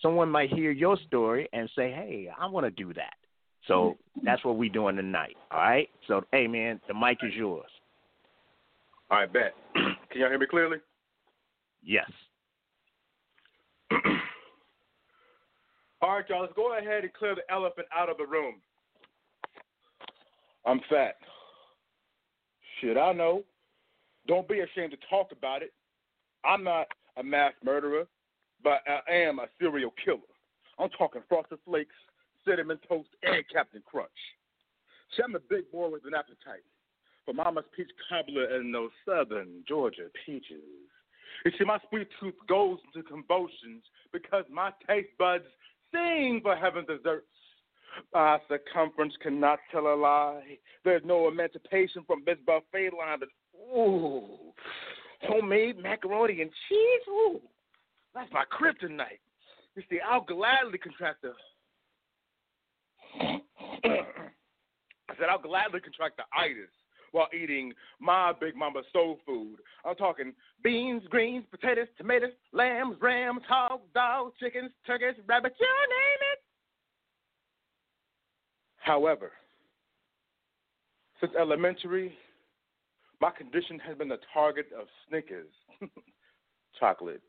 someone 0.00 0.30
might 0.30 0.50
hear 0.50 0.70
your 0.70 0.96
story 1.06 1.46
and 1.52 1.68
say 1.76 1.90
hey 1.90 2.30
i 2.38 2.46
want 2.46 2.64
to 2.64 2.70
do 2.70 2.94
that. 2.94 3.14
So 3.66 3.98
that's 4.24 4.42
what 4.42 4.56
we're 4.56 4.70
doing 4.70 4.96
tonight 4.96 5.36
all 5.50 5.60
right? 5.60 5.88
So 6.06 6.22
hey 6.32 6.46
man 6.46 6.80
the 6.88 6.94
mic 6.94 7.18
is 7.22 7.34
yours. 7.34 7.68
All 9.10 9.18
right, 9.18 9.32
bet. 9.32 9.54
Can 9.74 10.20
y'all 10.20 10.30
hear 10.30 10.38
me 10.38 10.46
clearly? 10.46 10.78
yes 11.84 12.10
All 16.02 16.16
right, 16.16 16.24
y'all. 16.28 16.42
Let's 16.42 16.52
go 16.54 16.76
ahead 16.76 17.04
and 17.04 17.12
clear 17.12 17.34
the 17.34 17.42
elephant 17.52 17.86
out 17.96 18.08
of 18.08 18.16
the 18.18 18.26
room. 18.26 18.56
I'm 20.64 20.80
fat. 20.88 21.16
Shit, 22.80 22.96
I 22.96 23.12
know. 23.12 23.42
Don't 24.26 24.48
be 24.48 24.60
ashamed 24.60 24.92
to 24.92 24.98
talk 25.08 25.32
about 25.32 25.62
it. 25.62 25.72
I'm 26.44 26.62
not 26.62 26.86
a 27.16 27.22
mass 27.22 27.52
murderer, 27.64 28.06
but 28.62 28.82
I 28.86 29.00
am 29.12 29.38
a 29.38 29.46
serial 29.60 29.92
killer. 30.04 30.18
I'm 30.78 30.90
talking 30.90 31.22
Frosted 31.28 31.58
Flakes, 31.64 31.94
Cinnamon 32.46 32.78
Toast, 32.88 33.08
and 33.22 33.42
Captain 33.52 33.82
Crunch. 33.84 34.10
See, 35.16 35.22
I'm 35.22 35.34
a 35.34 35.40
big 35.40 35.70
boy 35.72 35.88
with 35.88 36.04
an 36.06 36.14
appetite 36.14 36.64
for 37.24 37.34
Mama's 37.34 37.64
peach 37.74 37.90
cobbler 38.08 38.56
and 38.56 38.74
those 38.74 38.90
southern 39.06 39.64
Georgia 39.66 40.08
peaches. 40.24 40.62
You 41.44 41.52
see, 41.58 41.64
my 41.64 41.78
sweet 41.88 42.08
tooth 42.20 42.34
goes 42.48 42.78
into 42.86 43.08
convulsions 43.08 43.82
because 44.12 44.44
my 44.50 44.70
taste 44.86 45.10
buds 45.18 45.44
sing 45.92 46.40
for 46.42 46.56
heaven's 46.56 46.88
desserts. 46.88 47.26
My 48.12 48.38
circumference 48.48 49.14
cannot 49.22 49.58
tell 49.70 49.86
a 49.86 49.96
lie. 49.96 50.58
There's 50.84 51.02
no 51.04 51.28
emancipation 51.28 52.02
from 52.06 52.22
this 52.26 52.38
buffet 52.46 52.90
line. 52.96 53.18
But, 53.20 53.28
ooh, 53.76 54.52
homemade 55.22 55.78
macaroni 55.82 56.42
and 56.42 56.50
cheese. 56.68 57.08
Ooh, 57.08 57.40
that's 58.14 58.32
my 58.32 58.44
kryptonite. 58.44 59.20
You 59.74 59.82
see, 59.88 59.98
I'll 60.06 60.24
gladly 60.24 60.78
contract 60.78 61.22
the. 61.22 61.32
I 65.10 65.14
said 65.18 65.28
I'll 65.30 65.40
gladly 65.40 65.80
contract 65.80 66.18
the 66.18 66.24
itis 66.36 66.68
while 67.12 67.28
eating 67.34 67.72
my 68.00 68.32
Big 68.38 68.56
Mama 68.56 68.82
soul 68.92 69.18
food. 69.26 69.56
I'm 69.84 69.94
talking 69.94 70.32
beans, 70.62 71.02
greens, 71.08 71.44
potatoes, 71.50 71.88
tomatoes, 71.96 72.32
lambs, 72.52 72.96
rams, 73.00 73.42
hogs, 73.48 73.84
dogs, 73.94 74.34
chickens, 74.40 74.70
turkeys, 74.86 75.14
rabbits, 75.26 75.56
you 75.60 75.66
name 75.66 76.20
it. 76.32 76.40
However, 78.76 79.32
since 81.20 81.32
elementary, 81.38 82.14
my 83.20 83.30
condition 83.30 83.78
has 83.80 83.96
been 83.98 84.08
the 84.08 84.18
target 84.32 84.66
of 84.78 84.86
Snickers, 85.08 85.48
chocolate, 86.80 87.22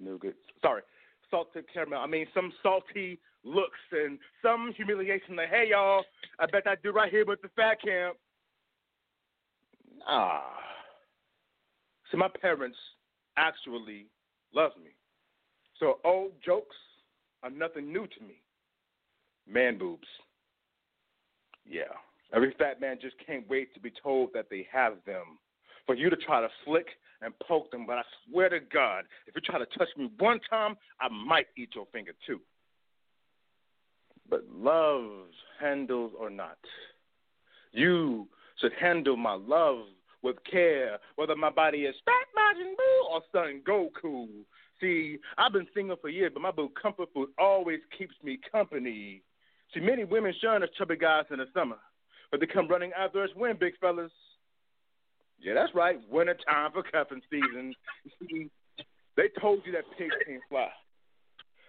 nougat, 0.00 0.34
sorry, 0.60 0.82
salted 1.30 1.64
caramel. 1.72 2.00
I 2.00 2.06
mean, 2.06 2.26
some 2.34 2.52
salty 2.62 3.18
looks 3.44 3.78
and 3.92 4.18
some 4.42 4.72
humiliation. 4.76 5.36
Like, 5.36 5.48
hey, 5.48 5.68
y'all, 5.70 6.04
I 6.38 6.46
bet 6.46 6.66
I 6.66 6.74
do 6.82 6.92
right 6.92 7.10
here 7.10 7.24
with 7.24 7.42
the 7.42 7.48
fat 7.56 7.80
camp. 7.82 8.16
Ah. 10.06 10.54
So 12.10 12.18
my 12.18 12.28
parents 12.40 12.76
actually 13.36 14.06
love 14.54 14.72
me. 14.82 14.90
So 15.78 15.98
old 16.04 16.32
jokes 16.44 16.76
are 17.42 17.50
nothing 17.50 17.92
new 17.92 18.06
to 18.06 18.20
me. 18.26 18.42
Man 19.48 19.78
boobs. 19.78 20.06
Yeah. 21.66 21.92
Every 22.34 22.54
fat 22.58 22.80
man 22.80 22.98
just 23.00 23.16
can't 23.26 23.48
wait 23.48 23.74
to 23.74 23.80
be 23.80 23.92
told 24.02 24.30
that 24.34 24.46
they 24.50 24.66
have 24.72 24.94
them. 25.06 25.38
For 25.86 25.94
you 25.94 26.10
to 26.10 26.16
try 26.16 26.40
to 26.40 26.48
flick 26.64 26.86
and 27.22 27.34
poke 27.40 27.70
them, 27.70 27.86
but 27.86 27.98
I 27.98 28.02
swear 28.28 28.48
to 28.48 28.60
God, 28.60 29.04
if 29.26 29.34
you 29.34 29.40
try 29.40 29.58
to 29.58 29.66
touch 29.78 29.88
me 29.96 30.10
one 30.18 30.40
time, 30.48 30.76
I 31.00 31.08
might 31.08 31.46
eat 31.56 31.70
your 31.74 31.86
finger 31.92 32.12
too. 32.26 32.40
But 34.30 34.44
love, 34.54 35.26
handles 35.60 36.12
or 36.18 36.30
not, 36.30 36.58
you 37.72 38.28
should 38.62 38.72
handle 38.80 39.16
my 39.16 39.34
love 39.34 39.86
with 40.22 40.36
care, 40.50 40.98
whether 41.16 41.34
my 41.36 41.50
body 41.50 41.78
is 41.78 41.96
fat 42.04 42.28
Majin 42.34 42.72
Buu 42.72 43.10
or 43.10 43.20
Son 43.32 43.60
Goku. 43.66 44.28
See, 44.80 45.18
I've 45.36 45.52
been 45.52 45.66
single 45.74 45.96
for 45.96 46.08
years, 46.08 46.30
but 46.32 46.42
my 46.42 46.50
boo 46.50 46.70
comfort 46.80 47.08
food 47.12 47.30
always 47.38 47.80
keeps 47.96 48.14
me 48.22 48.38
company. 48.50 49.22
See, 49.74 49.80
many 49.80 50.04
women 50.04 50.32
shun 50.40 50.62
us 50.62 50.68
chubby 50.78 50.96
guys 50.96 51.24
in 51.30 51.38
the 51.38 51.46
summer, 51.52 51.78
but 52.30 52.40
they 52.40 52.46
come 52.46 52.68
running 52.68 52.92
after 52.98 53.22
us 53.22 53.30
when, 53.34 53.56
big 53.56 53.74
fellas. 53.80 54.12
Yeah, 55.40 55.54
that's 55.54 55.74
right, 55.74 55.98
winter 56.10 56.36
time 56.48 56.70
for 56.72 56.84
cuffing 56.84 57.22
season. 57.28 57.74
See, 58.20 58.48
they 59.16 59.28
told 59.40 59.60
you 59.64 59.72
that 59.72 59.84
pigs 59.98 60.14
can't 60.26 60.42
fly. 60.48 60.68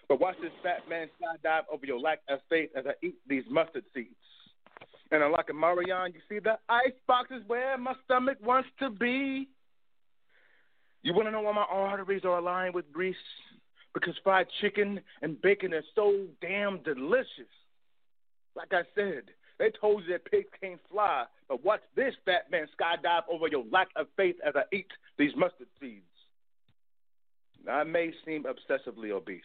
But 0.07 0.19
watch 0.19 0.35
this 0.41 0.51
fat 0.61 0.87
man 0.89 1.07
skydive 1.19 1.63
over 1.71 1.85
your 1.85 1.99
lack 1.99 2.19
of 2.29 2.39
faith 2.49 2.69
as 2.75 2.85
I 2.85 2.93
eat 3.03 3.15
these 3.27 3.43
mustard 3.49 3.85
seeds. 3.93 4.13
And 5.13 5.21
unlike 5.21 5.51
a 5.51 5.53
Marion, 5.53 6.11
you 6.11 6.21
see 6.27 6.39
the 6.39 6.57
ice 6.67 6.91
box 7.07 7.29
is 7.29 7.43
where 7.45 7.77
my 7.77 7.93
stomach 8.03 8.39
wants 8.43 8.67
to 8.79 8.89
be. 8.89 9.47
You 11.03 11.13
want 11.13 11.27
to 11.27 11.31
know 11.31 11.41
why 11.41 11.53
my 11.53 11.67
arteries 11.69 12.25
are 12.25 12.39
aligned 12.39 12.73
with 12.73 12.91
grease? 12.91 13.15
Because 13.93 14.15
fried 14.23 14.47
chicken 14.59 14.99
and 15.21 15.39
bacon 15.39 15.71
are 15.75 15.83
so 15.93 16.25
damn 16.41 16.81
delicious. 16.81 17.51
Like 18.55 18.73
I 18.73 18.81
said, 18.95 19.25
they 19.59 19.69
told 19.79 20.03
you 20.03 20.13
that 20.13 20.25
pigs 20.25 20.49
can't 20.59 20.81
fly, 20.91 21.25
but 21.47 21.63
watch 21.63 21.81
this 21.95 22.15
fat 22.25 22.49
man 22.49 22.65
skydive 22.75 23.21
over 23.31 23.47
your 23.47 23.65
lack 23.71 23.89
of 23.95 24.07
faith 24.17 24.37
as 24.43 24.55
I 24.55 24.63
eat 24.75 24.87
these 25.19 25.35
mustard 25.37 25.67
seeds. 25.79 26.01
Now, 27.63 27.73
I 27.73 27.83
may 27.83 28.13
seem 28.25 28.45
obsessively 28.45 29.11
obese, 29.11 29.43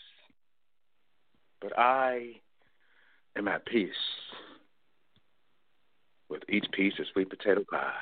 but 1.60 1.78
I 1.78 2.36
am 3.36 3.48
at 3.48 3.66
peace 3.66 3.92
with 6.28 6.42
each 6.48 6.66
piece 6.72 6.94
of 6.98 7.06
sweet 7.12 7.30
potato 7.30 7.64
pie. 7.70 7.92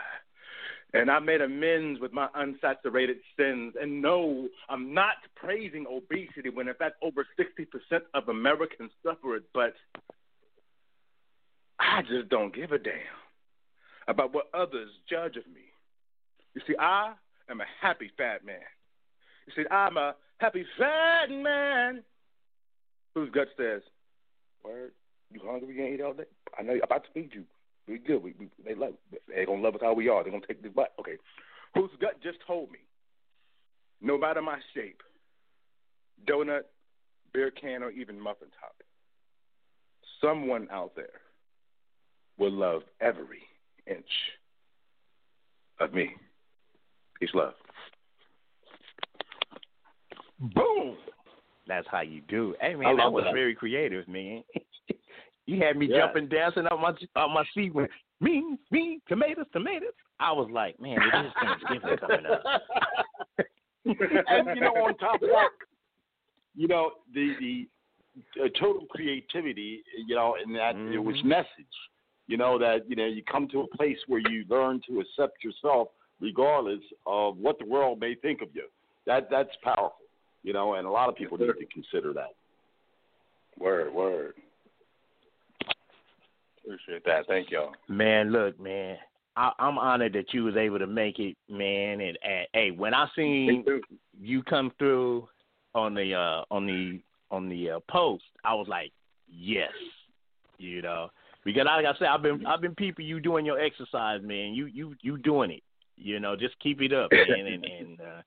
And 0.95 1.11
I 1.11 1.19
made 1.19 1.41
amends 1.41 2.01
with 2.01 2.13
my 2.13 2.29
unsaturated 2.37 3.19
sins. 3.37 3.75
And 3.81 4.01
no, 4.01 4.49
I'm 4.69 4.95
not 4.95 5.17
praising 5.35 5.85
obesity 5.91 6.49
when, 6.49 6.69
in 6.69 6.75
fact, 6.75 6.97
over 7.03 7.27
60% 7.39 8.01
of 8.15 8.29
Americans 8.29 8.91
suffer 9.05 9.37
it, 9.37 9.45
but 9.53 9.75
I 11.79 12.03
just 12.03 12.29
don't 12.29 12.55
give 12.55 12.73
a 12.73 12.79
damn 12.79 12.95
about 14.09 14.33
what 14.33 14.47
others 14.55 14.91
judge 15.09 15.37
of 15.37 15.47
me. 15.49 15.67
You 16.55 16.63
see, 16.67 16.75
I 16.79 17.13
am 17.51 17.61
a 17.61 17.67
happy 17.81 18.11
fat 18.17 18.45
man. 18.45 18.57
You 19.47 19.53
see, 19.55 19.69
I'm 19.71 19.97
a 19.97 20.15
happy 20.39 20.65
fat 20.79 21.31
man 21.31 22.03
whose 23.15 23.31
gut 23.31 23.49
says, 23.57 23.83
Word, 24.65 24.93
you 25.33 25.41
hungry? 25.45 25.77
You 25.77 25.85
ain't 25.85 25.95
eat 25.95 26.03
all 26.03 26.15
day? 26.15 26.25
I 26.59 26.63
know 26.63 26.73
you're 26.73 26.85
about 26.85 27.05
to 27.05 27.11
feed 27.13 27.31
you. 27.35 27.45
We 27.89 27.99
good. 27.99 28.23
We, 28.23 28.35
we 28.39 28.49
they 28.65 28.75
love. 28.75 28.95
They 29.29 29.45
gonna 29.45 29.63
love 29.63 29.75
us 29.75 29.81
how 29.83 29.93
we 29.95 30.09
are. 30.09 30.25
They 30.25 30.31
gonna 30.31 30.47
take 30.47 30.63
this 30.63 30.73
butt. 30.73 30.93
Okay. 31.01 31.17
Whose 31.75 31.91
gut 32.01 32.21
just 32.23 32.39
told 32.47 32.71
me, 32.71 32.79
no 34.01 34.19
matter 34.19 34.43
my 34.43 34.59
shape, 34.75 35.03
donut, 36.27 36.63
beer 37.33 37.51
can, 37.51 37.83
or 37.83 37.91
even 37.91 38.19
muffin 38.19 38.49
top, 38.61 38.75
someone 40.21 40.69
out 40.71 40.93
there 40.97 41.21
will 42.39 42.53
love 42.53 42.83
every 43.01 43.43
inch 43.87 44.05
of 45.81 45.93
me. 45.93 46.15
Peace, 47.21 47.31
love. 47.35 47.55
Boom. 50.39 50.97
That's 51.67 51.87
how 51.91 52.03
you 52.03 52.21
do. 52.29 52.55
Hey 52.61 52.73
I 52.73 52.77
man, 52.77 52.97
that 52.97 53.13
was 53.13 53.25
that. 53.25 53.35
very 53.35 53.55
creative, 53.55 54.07
man. 54.07 54.43
you 55.47 55.63
had 55.63 55.77
me 55.77 55.87
Yeah. 55.87 56.01
jumping, 56.01 56.29
dancing 56.29 56.67
up 56.67 56.79
my 56.81 56.91
up 57.15 57.31
my 57.31 57.45
seat 57.55 57.75
when 57.75 57.89
me, 58.21 58.57
me, 58.71 59.01
tomatoes, 59.09 59.47
tomatoes. 59.53 59.93
I 60.19 60.33
was 60.33 60.51
like, 60.51 60.79
man, 60.81 60.99
it 61.03 61.27
is 61.27 61.33
Thanksgiving 61.41 61.97
coming 61.99 62.27
up. 62.27 62.43
and 63.85 64.55
you 64.55 64.61
know, 64.61 64.75
on 64.85 64.97
top 64.97 65.23
of 65.23 65.29
that, 65.29 65.49
you 66.55 66.67
know, 66.69 66.93
the 67.15 67.35
the 67.39 67.69
uh, 68.43 68.49
total 68.59 68.87
creativity, 68.87 69.83
you 70.07 70.15
know, 70.15 70.37
and 70.43 70.55
that 70.55 70.75
it 70.93 70.99
was 70.99 71.17
Mhm. 71.17 71.25
message. 71.25 71.77
You 72.27 72.37
know 72.37 72.59
that 72.59 72.89
you 72.89 72.97
know 72.97 73.07
you 73.07 73.23
come 73.23 73.47
to 73.49 73.61
a 73.61 73.77
place 73.77 73.99
where 74.09 74.19
you 74.19 74.45
learn 74.49 74.81
to 74.89 75.01
accept 75.01 75.45
yourself, 75.45 75.89
regardless 76.21 76.83
of 77.07 77.37
what 77.37 77.59
the 77.59 77.67
world 77.67 78.01
may 78.01 78.15
think 78.17 78.43
of 78.43 78.49
you. 78.55 78.69
That 79.05 79.31
that's 79.31 79.55
powerful. 79.63 80.01
You 80.43 80.53
know, 80.53 80.75
and 80.75 80.87
a 80.87 80.91
lot 80.91 81.09
of 81.09 81.15
people 81.15 81.39
need 81.39 81.47
to 81.47 81.67
consider 81.67 82.13
that. 82.15 82.35
Word, 83.59 83.93
word. 83.93 84.35
Appreciate 86.67 87.05
that. 87.05 87.27
Thank 87.29 87.51
y'all. 87.51 87.73
Man, 87.89 88.33
look, 88.33 88.59
man. 88.61 88.97
I, 89.37 89.53
I'm 89.59 89.79
honored 89.79 90.15
that 90.15 90.33
you 90.33 90.45
was 90.45 90.57
able 90.57 90.79
to 90.79 90.87
make 90.87 91.19
it, 91.19 91.37
man. 91.49 92.01
And, 92.01 92.19
and 92.23 92.47
hey, 92.53 92.71
when 92.71 92.95
I 92.95 93.07
seen 93.15 93.65
you 94.19 94.43
come 94.43 94.73
through 94.79 95.29
on 95.75 95.95
the 95.95 96.15
uh 96.15 96.43
on 96.51 96.67
the 96.67 97.01
on 97.31 97.49
the 97.49 97.71
uh, 97.73 97.81
post, 97.89 98.25
I 98.45 98.55
was 98.55 98.67
like, 98.67 98.93
yes, 99.31 99.71
you 100.59 100.83
know, 100.83 101.11
because 101.45 101.67
like 101.67 101.85
I 101.85 101.99
said, 101.99 102.09
I've 102.09 102.23
been 102.23 102.45
I've 102.47 102.63
been 102.63 102.75
peeping 102.75 103.07
you 103.07 103.21
doing 103.21 103.45
your 103.45 103.61
exercise, 103.61 104.21
man. 104.23 104.55
You 104.55 104.67
you 104.67 104.95
you 105.03 105.19
doing 105.19 105.51
it, 105.51 105.63
you 105.97 106.19
know. 106.19 106.35
Just 106.35 106.59
keep 106.61 106.81
it 106.81 106.93
up, 106.93 107.13
man, 107.13 107.47
and 107.47 107.65
and 107.65 108.01
uh, 108.01 108.23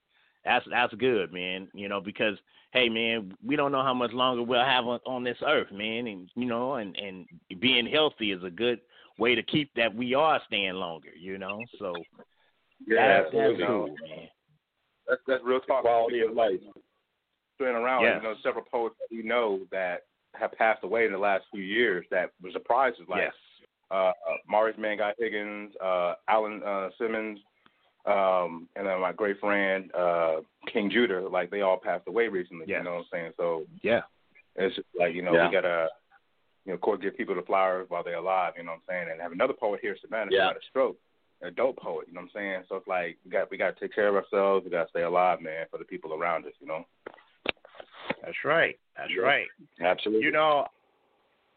that's 0.49 0.65
that's 0.69 0.93
good, 0.95 1.31
man. 1.31 1.67
You 1.73 1.87
know, 1.87 2.01
because 2.01 2.35
hey, 2.71 2.89
man, 2.89 3.33
we 3.45 3.55
don't 3.55 3.71
know 3.71 3.83
how 3.83 3.93
much 3.93 4.11
longer 4.11 4.43
we'll 4.43 4.65
have 4.65 4.85
on, 4.85 4.99
on 5.05 5.23
this 5.23 5.37
earth, 5.45 5.71
man, 5.71 6.07
and 6.07 6.29
you 6.35 6.45
know, 6.45 6.75
and 6.75 6.95
and 6.97 7.27
being 7.59 7.85
healthy 7.85 8.31
is 8.31 8.43
a 8.43 8.49
good 8.49 8.79
way 9.19 9.35
to 9.35 9.43
keep 9.43 9.71
that 9.75 9.93
we 9.93 10.15
are 10.15 10.41
staying 10.47 10.73
longer, 10.73 11.09
you 11.19 11.37
know. 11.37 11.59
So 11.77 11.93
Yeah, 12.87 13.07
that, 13.07 13.23
that's 13.23 13.35
absolutely. 13.35 13.65
cool, 13.65 13.87
man. 13.87 14.27
That's 15.07 15.21
that's 15.27 15.43
real 15.43 15.59
talk. 15.61 15.83
Quality 15.83 16.21
of 16.21 16.33
life. 16.33 16.59
Been 17.59 17.75
around, 17.75 18.03
Yes. 18.03 18.21
you 18.23 18.29
know, 18.29 18.35
several 18.41 18.63
poets 18.71 18.95
that 18.99 19.13
we 19.13 19.21
know 19.21 19.59
that 19.69 20.03
have 20.33 20.53
passed 20.53 20.83
away 20.83 21.05
in 21.05 21.11
the 21.11 21.17
last 21.17 21.43
few 21.51 21.61
years 21.61 22.05
that 22.09 22.31
were 22.41 22.51
surprises. 22.51 23.01
Like 23.09 23.23
Yes. 23.23 23.33
uh, 23.91 23.93
uh, 23.95 24.13
Maurice 24.47 24.77
Manguy 24.77 25.11
Higgins, 25.19 25.75
uh, 25.83 26.13
Alan 26.29 26.63
uh, 26.63 26.89
Simmons, 26.97 27.37
um, 28.05 28.67
and 28.75 28.87
then 28.87 29.01
my 29.01 29.11
great 29.11 29.39
friend 29.39 29.91
uh, 29.95 30.37
King 30.71 30.89
Judah. 30.89 31.27
Like 31.27 31.51
they 31.51 31.61
all 31.61 31.77
passed 31.77 32.07
away 32.07 32.27
recently. 32.27 32.65
Yes. 32.67 32.79
You 32.79 32.83
know 32.85 32.91
what 32.95 32.99
I'm 32.99 33.05
saying? 33.11 33.31
So 33.37 33.63
Yeah. 33.81 34.01
it's 34.55 34.77
like 34.97 35.13
you 35.13 35.21
know 35.21 35.33
Yeah. 35.33 35.47
we 35.47 35.53
gotta, 35.53 35.89
you 36.65 36.71
know, 36.71 36.75
of 36.75 36.81
course, 36.81 36.99
give 37.01 37.17
people 37.17 37.35
the 37.35 37.41
flowers 37.41 37.89
while 37.89 38.03
they're 38.03 38.15
alive. 38.15 38.53
You 38.57 38.63
know 38.63 38.71
what 38.71 38.81
I'm 38.93 39.05
saying? 39.05 39.11
And 39.11 39.21
have 39.21 39.31
another 39.31 39.53
poet 39.53 39.79
here, 39.81 39.97
Savannah, 40.01 40.31
Yeah. 40.31 40.43
who 40.43 40.47
had 40.47 40.57
a 40.57 40.65
stroke, 40.69 40.97
a 41.41 41.51
dope 41.51 41.77
poet. 41.77 42.07
You 42.07 42.13
know 42.13 42.21
what 42.21 42.31
I'm 42.35 42.41
saying? 42.41 42.63
So 42.69 42.75
it's 42.77 42.87
like 42.87 43.17
we 43.25 43.31
got 43.31 43.51
we 43.51 43.57
got 43.57 43.75
to 43.75 43.79
take 43.79 43.93
care 43.93 44.07
of 44.07 44.15
ourselves. 44.15 44.65
We 44.65 44.71
got 44.71 44.83
to 44.83 44.89
stay 44.89 45.03
alive, 45.03 45.41
man, 45.41 45.65
for 45.69 45.77
the 45.77 45.85
people 45.85 46.13
around 46.13 46.45
us. 46.45 46.53
You 46.59 46.67
know. 46.67 46.85
That's 48.23 48.43
right. 48.43 48.77
That's 48.97 49.11
right. 49.21 49.47
Absolutely. 49.81 50.25
You 50.25 50.31
know, 50.31 50.65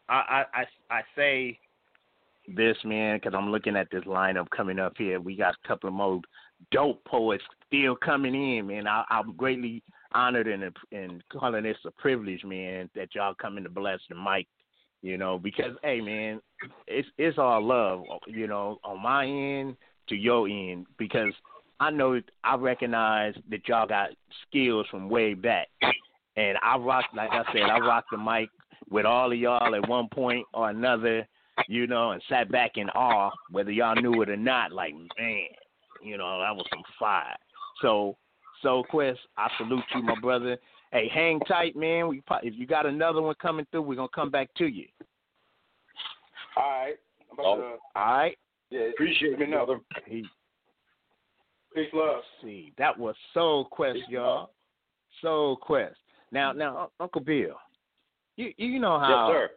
I 0.09 0.45
I 0.53 0.61
I, 0.61 0.65
I 0.97 1.01
say 1.15 1.59
this 2.47 2.77
man 2.83 3.17
because 3.17 3.33
I'm 3.35 3.51
looking 3.51 3.75
at 3.75 3.89
this 3.91 4.03
lineup 4.03 4.49
coming 4.49 4.79
up 4.79 4.93
here. 4.97 5.19
We 5.19 5.35
got 5.35 5.55
a 5.63 5.67
couple 5.67 5.87
of 5.87 5.93
more 5.93 6.21
dope 6.71 7.03
poets 7.05 7.43
still 7.67 7.95
coming 7.95 8.35
in, 8.35 8.67
man. 8.67 8.87
I, 8.87 9.03
I'm 9.09 9.35
greatly 9.35 9.83
honored 10.13 10.47
and 10.47 10.63
and 10.91 11.23
calling 11.31 11.63
this 11.63 11.77
a 11.85 11.91
privilege, 11.91 12.43
man, 12.43 12.89
that 12.95 13.15
y'all 13.15 13.33
coming 13.33 13.63
to 13.63 13.69
bless 13.69 13.99
the 14.09 14.15
mic. 14.15 14.47
You 15.01 15.17
know, 15.17 15.37
because 15.37 15.75
hey, 15.83 15.99
man, 15.99 16.39
it's 16.87 17.07
it's 17.17 17.37
all 17.37 17.65
love. 17.65 18.03
You 18.27 18.47
know, 18.47 18.79
on 18.83 19.01
my 19.01 19.25
end 19.25 19.75
to 20.09 20.15
your 20.15 20.47
end, 20.47 20.85
because 20.97 21.33
I 21.79 21.89
know 21.89 22.21
I 22.43 22.55
recognize 22.55 23.33
that 23.49 23.67
y'all 23.67 23.87
got 23.87 24.09
skills 24.47 24.85
from 24.89 25.09
way 25.09 25.33
back. 25.33 25.67
And 26.35 26.57
I 26.63 26.77
rocked, 26.77 27.15
like 27.15 27.29
I 27.31 27.43
said, 27.51 27.63
I 27.63 27.79
rocked 27.79 28.09
the 28.11 28.17
mic 28.17 28.49
with 28.89 29.05
all 29.05 29.31
of 29.31 29.37
y'all 29.37 29.75
at 29.75 29.87
one 29.87 30.07
point 30.07 30.45
or 30.53 30.69
another, 30.69 31.27
you 31.67 31.85
know, 31.85 32.11
and 32.11 32.23
sat 32.29 32.51
back 32.51 32.71
in 32.75 32.89
awe, 32.91 33.31
whether 33.51 33.71
y'all 33.71 33.95
knew 33.95 34.21
it 34.21 34.29
or 34.29 34.37
not. 34.37 34.71
Like, 34.71 34.93
man, 34.93 35.47
you 36.03 36.17
know, 36.17 36.39
that 36.39 36.55
was 36.55 36.65
some 36.69 36.83
fire. 36.99 37.35
So, 37.81 38.17
so 38.61 38.83
Quest, 38.89 39.19
I 39.37 39.49
salute 39.57 39.83
you, 39.95 40.03
my 40.03 40.19
brother. 40.19 40.57
Hey, 40.91 41.09
hang 41.13 41.39
tight, 41.41 41.75
man. 41.75 42.07
We 42.07 42.21
if 42.43 42.53
you 42.55 42.67
got 42.67 42.85
another 42.85 43.21
one 43.21 43.35
coming 43.41 43.65
through, 43.71 43.81
we're 43.83 43.95
gonna 43.95 44.07
come 44.13 44.29
back 44.29 44.53
to 44.55 44.65
you. 44.67 44.85
All 46.55 46.63
right. 46.63 46.95
Oh. 47.39 47.57
to, 47.57 47.63
All 47.95 48.17
right. 48.17 48.37
yeah, 48.69 48.81
Appreciate 48.93 49.39
me 49.39 49.47
brother. 49.47 49.79
He, 50.05 50.23
Peace, 51.73 51.87
love. 51.93 52.21
see, 52.43 52.71
that 52.77 52.97
was 52.97 53.15
Soul 53.33 53.65
Quest, 53.65 53.99
y'all. 54.07 54.51
Soul 55.21 55.57
Quest. 55.57 55.95
Now, 56.31 56.51
now, 56.51 56.91
Uncle 56.99 57.21
Bill, 57.21 57.55
you 58.35 58.53
you 58.57 58.79
know 58.79 58.99
how 58.99 59.29
Yes, 59.31 59.35
sir. 59.35 59.49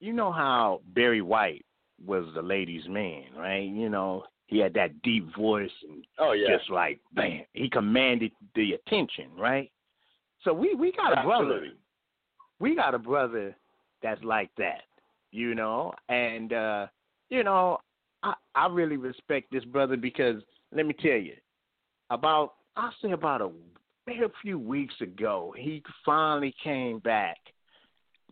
you 0.00 0.12
know 0.14 0.32
how 0.32 0.80
Barry 0.94 1.20
White 1.22 1.64
was 2.06 2.24
the 2.34 2.40
ladies' 2.42 2.88
man, 2.88 3.24
right? 3.36 3.68
You 3.68 3.90
know, 3.90 4.24
he 4.50 4.58
had 4.58 4.74
that 4.74 5.00
deep 5.02 5.34
voice 5.36 5.70
and 5.88 6.04
Oh 6.18 6.32
yeah. 6.32 6.56
just 6.56 6.68
like 6.70 7.00
bam, 7.14 7.42
he 7.54 7.70
commanded 7.70 8.32
the 8.54 8.72
attention, 8.72 9.26
right? 9.38 9.70
So 10.44 10.52
we 10.52 10.74
we 10.74 10.92
got 10.92 11.16
a 11.16 11.22
brother. 11.22 11.44
Absolutely. 11.44 11.76
We 12.58 12.74
got 12.74 12.94
a 12.94 12.98
brother 12.98 13.56
that's 14.02 14.22
like 14.22 14.50
that, 14.58 14.82
you 15.30 15.54
know, 15.54 15.94
and 16.08 16.52
uh, 16.52 16.86
you 17.30 17.44
know, 17.44 17.78
I 18.22 18.34
I 18.54 18.66
really 18.66 18.96
respect 18.96 19.52
this 19.52 19.64
brother 19.64 19.96
because 19.96 20.42
let 20.74 20.84
me 20.84 20.94
tell 20.94 21.12
you, 21.12 21.34
about 22.10 22.54
I'll 22.76 22.92
say 23.00 23.12
about 23.12 23.40
a 23.40 23.50
a 24.08 24.28
few 24.42 24.58
weeks 24.58 24.94
ago, 25.00 25.54
he 25.56 25.84
finally 26.04 26.52
came 26.64 26.98
back 26.98 27.36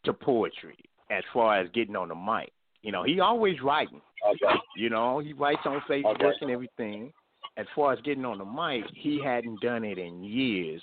to 0.05 0.13
poetry 0.13 0.77
as 1.11 1.23
far 1.33 1.61
as 1.61 1.69
getting 1.73 1.95
on 1.95 2.09
the 2.09 2.15
mic. 2.17 2.53
You 2.83 2.93
know, 2.93 3.03
he 3.03 3.21
always 3.21 3.61
writing. 3.63 4.01
Okay. 4.27 4.59
You 4.77 4.91
know, 4.91 5.19
he 5.19 5.33
writes 5.33 5.61
on 5.65 5.81
Facebook 5.89 6.15
Okay. 6.17 6.33
and 6.41 6.51
everything. 6.51 7.13
As 7.57 7.67
far 7.75 7.93
as 7.93 8.01
getting 8.03 8.25
on 8.25 8.39
the 8.39 8.45
mic, 8.45 8.85
he 8.95 9.21
hadn't 9.23 9.61
done 9.61 9.85
it 9.85 9.99
in 9.99 10.23
years. 10.23 10.81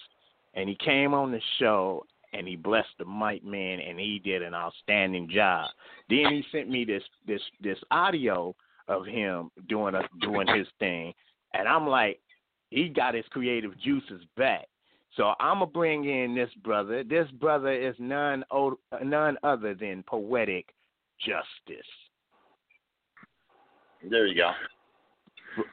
And 0.56 0.68
he 0.68 0.76
came 0.76 1.14
on 1.14 1.32
the 1.32 1.41
show 1.60 2.06
and 2.34 2.48
he 2.48 2.56
blessed 2.56 2.89
the 3.00 3.06
mic 3.06 3.43
man 3.46 3.80
and 3.80 4.00
he 4.00 4.20
did 4.24 4.41
an 4.41 4.54
outstanding 4.54 5.30
job. 5.30 5.70
Then 6.10 6.26
he 6.32 6.43
sent 6.52 6.70
me 6.70 6.84
this 6.86 7.04
this 7.26 7.41
this 7.62 7.78
audio 7.91 8.56
of 8.88 9.06
him 9.06 9.50
doing 9.70 9.96
a 9.96 10.02
doing 10.22 10.48
his 10.48 10.68
thing 10.80 11.14
and 11.54 11.68
I'm 11.68 11.88
like, 11.88 12.20
he 12.70 12.89
got 12.89 13.14
his 13.14 13.26
creative 13.30 13.78
juices 13.80 14.22
back. 14.36 14.66
So 15.16 15.34
I'm 15.39 15.60
gonna 15.60 15.68
bring 15.68 16.06
in 16.06 16.36
this 16.36 16.50
brother. 16.64 17.04
This 17.04 17.30
brother 17.39 17.72
is 17.72 17.96
none 18.00 18.43
o- 18.52 18.80
none 19.02 19.38
other 19.43 19.74
than 19.74 20.04
poetic 20.04 20.74
justice. 21.20 21.88
There 24.09 24.28
you 24.28 24.36
go. 24.36 24.51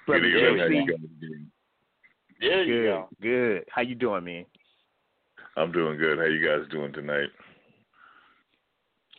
Brother 0.06 0.30
Good. 0.30 0.58
How 0.60 0.66
JC. 0.66 0.74
you 0.74 0.86
guys 0.86 1.06
doing? 1.20 1.50
There 2.40 2.64
you 2.64 2.82
Good, 2.82 2.88
go. 2.88 3.08
good. 3.20 3.64
How 3.70 3.82
you 3.82 3.94
doing, 3.94 4.24
man? 4.24 4.44
I'm 5.56 5.70
doing 5.72 5.98
good. 5.98 6.18
How 6.18 6.24
you 6.24 6.44
guys 6.46 6.68
doing 6.70 6.92
tonight? 6.92 7.28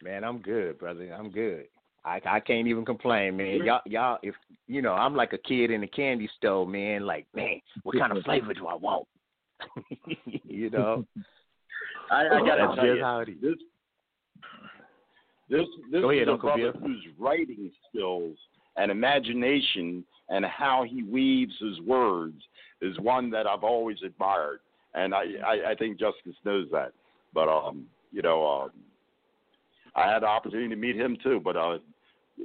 Man, 0.02 0.24
I'm 0.24 0.40
good, 0.40 0.80
brother. 0.80 1.14
I'm 1.18 1.30
good. 1.32 1.66
I 2.04 2.20
I 2.26 2.40
can't 2.42 2.68
even 2.68 2.84
complain, 2.86 3.38
man. 3.38 3.64
Y'all 3.64 3.82
y'all 3.86 4.18
if 4.24 4.36
you 4.68 4.82
know, 4.82 4.94
I'm 4.94 5.16
like 5.16 5.32
a 5.34 5.38
kid 5.38 5.72
in 5.72 5.84
a 5.84 5.88
candy 5.88 6.30
store, 6.38 6.68
man, 6.68 7.06
like, 7.06 7.26
man, 7.34 7.62
what 7.84 7.98
kind 7.98 8.12
of 8.18 8.24
flavor 8.26 8.54
do 8.54 8.68
I 8.68 8.76
want? 8.76 9.08
you 10.44 10.70
know. 10.70 11.06
I, 12.12 12.26
I 12.26 12.40
gotta 12.40 12.66
That's 12.68 12.76
tell 12.76 12.96
you, 12.96 13.02
how 13.04 13.20
it 13.20 13.30
is. 13.30 13.36
this 13.42 13.54
this 15.50 15.66
this 15.92 16.02
Go 16.02 16.10
ahead, 16.10 16.28
is 16.30 16.34
a 16.34 16.38
brother 16.38 16.72
Bill. 16.72 16.82
whose 16.82 17.06
writing 17.20 17.72
skills 17.90 18.38
and 18.78 18.92
imagination 18.92 20.04
and 20.30 20.46
how 20.46 20.84
he 20.88 21.04
weaves 21.04 21.54
his 21.60 21.80
words 21.82 22.42
is 22.82 22.98
one 23.00 23.30
that 23.32 23.46
I've 23.48 23.64
always 23.64 23.98
admired, 24.06 24.60
and 24.94 25.14
I 25.14 25.24
I, 25.46 25.72
I 25.72 25.76
think 25.76 26.00
Justice 26.00 26.36
knows 26.46 26.68
that. 26.72 26.92
But 27.34 27.50
um, 27.50 27.86
you 28.12 28.22
know, 28.22 28.46
um, 28.46 28.72
I 29.96 30.10
had 30.12 30.22
the 30.24 30.28
opportunity 30.28 30.70
to 30.70 30.76
meet 30.76 30.96
him 30.96 31.18
too. 31.24 31.40
But 31.44 31.56
uh, 31.58 31.78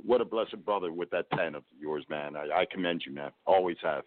what 0.04 0.20
a 0.20 0.24
blessed 0.24 0.64
brother 0.64 0.92
with 0.92 1.10
that 1.10 1.30
pen 1.30 1.54
of 1.54 1.62
yours, 1.80 2.04
man. 2.10 2.36
I, 2.36 2.60
I 2.60 2.66
commend 2.70 3.02
you, 3.06 3.12
man. 3.12 3.30
Always 3.46 3.76
have. 3.82 4.04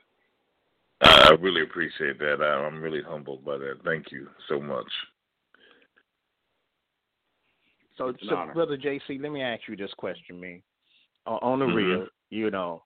I 1.01 1.29
I 1.29 1.31
really 1.39 1.63
appreciate 1.63 2.19
that. 2.19 2.37
I- 2.41 2.65
I'm 2.65 2.81
really 2.81 3.01
humbled 3.01 3.43
by 3.45 3.57
that. 3.57 3.75
Thank 3.83 4.11
you 4.11 4.27
so 4.47 4.59
much. 4.59 4.85
So, 8.01 8.13
so 8.27 8.49
brother 8.53 8.77
JC, 8.77 9.21
let 9.21 9.31
me 9.31 9.41
ask 9.41 9.61
you 9.67 9.75
this 9.75 9.93
question, 9.97 10.39
man. 10.39 10.61
On, 11.25 11.39
on 11.41 11.59
the 11.59 11.65
Mhm. 11.65 11.75
real, 11.75 12.07
you 12.29 12.49
know, 12.49 12.83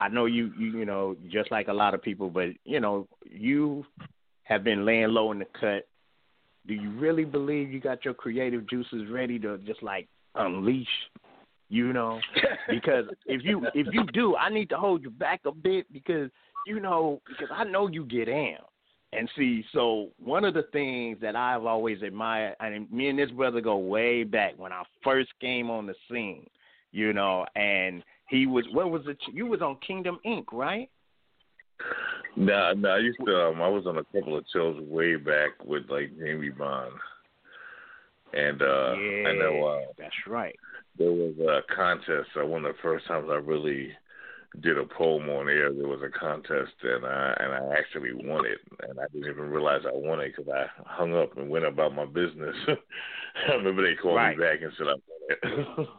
I 0.00 0.08
know 0.08 0.26
you, 0.26 0.52
you, 0.56 0.78
you 0.78 0.84
know, 0.84 1.16
just 1.28 1.50
like 1.50 1.68
a 1.68 1.72
lot 1.72 1.94
of 1.94 2.02
people, 2.02 2.30
but 2.30 2.50
you 2.64 2.80
know, 2.80 3.08
you 3.24 3.84
have 4.44 4.64
been 4.64 4.84
laying 4.84 5.08
low 5.08 5.32
in 5.32 5.40
the 5.40 5.44
cut. 5.46 5.86
Do 6.66 6.74
you 6.74 6.90
really 6.90 7.24
believe 7.24 7.70
you 7.70 7.80
got 7.80 8.04
your 8.04 8.14
creative 8.14 8.66
juices 8.68 9.08
ready 9.10 9.38
to 9.40 9.58
just 9.58 9.82
like 9.82 10.08
unleash? 10.34 11.10
You 11.68 11.92
know, 11.92 12.20
because 12.70 13.06
if 13.26 13.44
you 13.44 13.66
if 13.74 13.86
you 13.92 14.04
do, 14.06 14.36
I 14.36 14.48
need 14.48 14.70
to 14.70 14.78
hold 14.78 15.02
you 15.02 15.10
back 15.10 15.40
a 15.44 15.52
bit 15.52 15.92
because 15.92 16.30
you 16.64 16.80
know 16.80 17.20
because 17.26 17.48
I 17.50 17.64
know 17.64 17.88
you 17.88 18.04
get 18.06 18.28
am. 18.28 18.62
And 19.12 19.28
see, 19.36 19.64
so 19.72 20.10
one 20.22 20.44
of 20.44 20.52
the 20.52 20.64
things 20.72 21.18
that 21.22 21.34
I've 21.34 21.64
always 21.64 22.02
admired, 22.02 22.56
I 22.60 22.68
and 22.68 22.90
me 22.92 23.08
and 23.08 23.18
this 23.18 23.30
brother 23.30 23.60
go 23.60 23.78
way 23.78 24.22
back 24.22 24.54
when 24.58 24.70
I 24.70 24.82
first 25.02 25.30
came 25.40 25.70
on 25.70 25.86
the 25.86 25.94
scene, 26.10 26.46
you 26.92 27.14
know, 27.14 27.46
and 27.56 28.02
he 28.28 28.46
was 28.46 28.66
what 28.72 28.90
was 28.90 29.02
it? 29.06 29.16
You 29.32 29.46
was 29.46 29.62
on 29.62 29.78
Kingdom 29.86 30.18
Inc., 30.26 30.44
right? 30.52 30.90
No, 32.36 32.72
no, 32.74 32.90
I 32.90 32.98
used 32.98 33.18
to. 33.24 33.34
Um, 33.34 33.62
I 33.62 33.68
was 33.68 33.86
on 33.86 33.96
a 33.96 34.04
couple 34.04 34.36
of 34.36 34.44
shows 34.52 34.78
way 34.82 35.16
back 35.16 35.52
with 35.64 35.84
like 35.88 36.10
Jamie 36.18 36.50
Bond, 36.50 36.92
and 38.34 38.60
uh 38.60 38.92
yeah, 38.92 39.28
I 39.28 39.34
know 39.36 39.66
uh, 39.66 39.92
that's 39.96 40.14
right. 40.26 40.56
there 40.98 41.12
was 41.12 41.34
a 41.38 41.74
contest. 41.74 42.28
Uh, 42.38 42.44
one 42.44 42.66
of 42.66 42.74
the 42.74 42.82
first 42.82 43.06
times 43.06 43.28
I 43.30 43.36
really 43.36 43.90
did 44.60 44.78
a 44.78 44.84
poem 44.84 45.28
on 45.28 45.48
air. 45.48 45.72
There 45.72 45.86
was 45.88 46.00
a 46.02 46.18
contest, 46.18 46.72
and 46.82 47.04
I 47.04 47.36
and 47.40 47.52
I 47.52 47.74
actually 47.78 48.12
won 48.14 48.44
it, 48.46 48.58
and 48.88 48.98
I 48.98 49.04
didn't 49.12 49.30
even 49.30 49.50
realize 49.50 49.82
I 49.86 49.92
won 49.94 50.20
it 50.20 50.34
because 50.36 50.52
I 50.52 50.66
hung 50.84 51.14
up 51.14 51.36
and 51.36 51.50
went 51.50 51.64
about 51.64 51.94
my 51.94 52.06
business. 52.06 52.56
I 53.48 53.52
remember 53.54 53.82
they 53.82 53.94
called 53.94 54.16
Right. 54.16 54.36
me 54.36 54.42
back 54.44 54.62
and 54.62 54.72
said 54.76 54.86
I 54.88 54.92
won 54.92 55.78
it. 55.78 55.88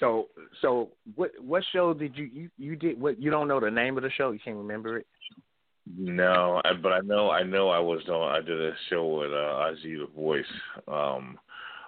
So, 0.00 0.28
so 0.62 0.88
what 1.14 1.30
what 1.38 1.62
show 1.74 1.92
did 1.92 2.16
you 2.16 2.24
you 2.32 2.50
you 2.56 2.74
did? 2.74 2.98
What 2.98 3.20
you 3.20 3.30
don't 3.30 3.46
know 3.46 3.60
the 3.60 3.70
name 3.70 3.98
of 3.98 4.02
the 4.02 4.10
show? 4.10 4.30
You 4.30 4.40
can't 4.42 4.56
remember 4.56 4.96
it? 4.96 5.06
No, 5.94 6.60
I, 6.64 6.72
but 6.72 6.92
I 6.92 7.00
know 7.00 7.30
I 7.30 7.42
know 7.42 7.68
I 7.68 7.78
was 7.78 8.00
on. 8.08 8.34
I 8.34 8.40
did 8.40 8.58
a 8.58 8.72
show 8.88 9.18
with 9.18 9.30
uh, 9.30 9.34
Ozzy 9.34 9.98
the 9.98 10.08
Voice. 10.16 10.44
Um, 10.88 11.38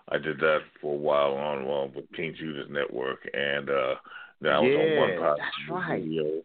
I 0.08 0.18
did 0.18 0.38
that 0.38 0.58
for 0.80 0.94
a 0.94 0.98
while 0.98 1.34
on 1.34 1.66
well, 1.66 1.90
with 1.94 2.10
King 2.14 2.34
Judas 2.38 2.66
Network, 2.68 3.20
and 3.32 3.70
uh, 3.70 3.94
then 4.40 4.52
I 4.52 4.60
was 4.60 4.74
on 4.74 4.96
one 4.96 5.10
Yeah, 5.10 5.18
positive 5.18 5.44
that's 5.68 5.70
right. 5.70 6.02
radio, 6.02 6.42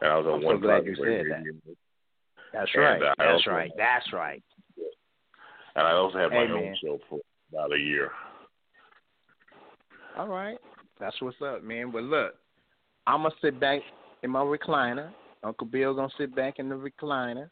and 0.00 0.12
I 0.12 0.16
was 0.18 0.26
on 0.26 0.34
I'm 0.34 0.40
so 0.42 0.46
one 0.46 0.60
glad 0.60 0.86
you 0.86 0.94
positive 0.94 0.96
said 0.96 1.26
that. 1.26 1.36
radio, 1.36 1.52
That's 2.52 2.70
And, 2.74 2.82
right. 2.84 3.02
uh, 3.02 3.14
I 3.18 3.24
That's 3.24 3.46
right. 3.46 3.70
That's 3.76 4.12
right. 4.12 4.42
and 5.74 5.86
I 5.86 5.92
also 5.92 6.18
had 6.18 6.30
my 6.30 6.44
Hey, 6.46 6.52
own 6.52 6.62
man. 6.62 6.76
show 6.82 6.98
for 7.08 7.20
about 7.50 7.72
a 7.72 7.78
year. 7.78 8.10
All 10.18 10.28
right. 10.28 10.58
That's 11.00 11.20
what's 11.22 11.40
up, 11.42 11.62
man. 11.64 11.90
But 11.90 12.02
look, 12.02 12.34
I'm 13.06 13.22
gonna 13.22 13.34
sit 13.40 13.58
back 13.58 13.80
in 14.22 14.30
my 14.30 14.40
recliner. 14.40 15.10
Uncle 15.42 15.66
Bill 15.66 15.94
gonna 15.94 16.12
sit 16.18 16.34
back 16.36 16.58
in 16.58 16.68
the 16.68 16.74
recliner. 16.74 17.50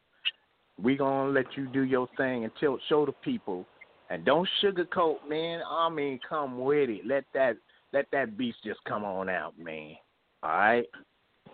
We 0.80 0.96
gonna 0.96 1.30
let 1.30 1.46
you 1.56 1.66
do 1.66 1.82
your 1.82 2.08
thing 2.16 2.44
and 2.44 2.52
tell, 2.60 2.78
show 2.88 3.04
the 3.06 3.12
people, 3.12 3.66
and 4.10 4.24
don't 4.24 4.48
sugarcoat, 4.62 5.26
man. 5.28 5.60
I 5.68 5.88
mean, 5.88 6.20
come 6.28 6.58
with 6.62 6.90
it. 6.90 7.06
Let 7.06 7.24
that 7.34 7.56
let 7.92 8.06
that 8.12 8.36
beast 8.36 8.58
just 8.64 8.80
come 8.86 9.04
on 9.04 9.28
out, 9.28 9.58
man. 9.58 9.94
All 10.42 10.50
right. 10.50 10.84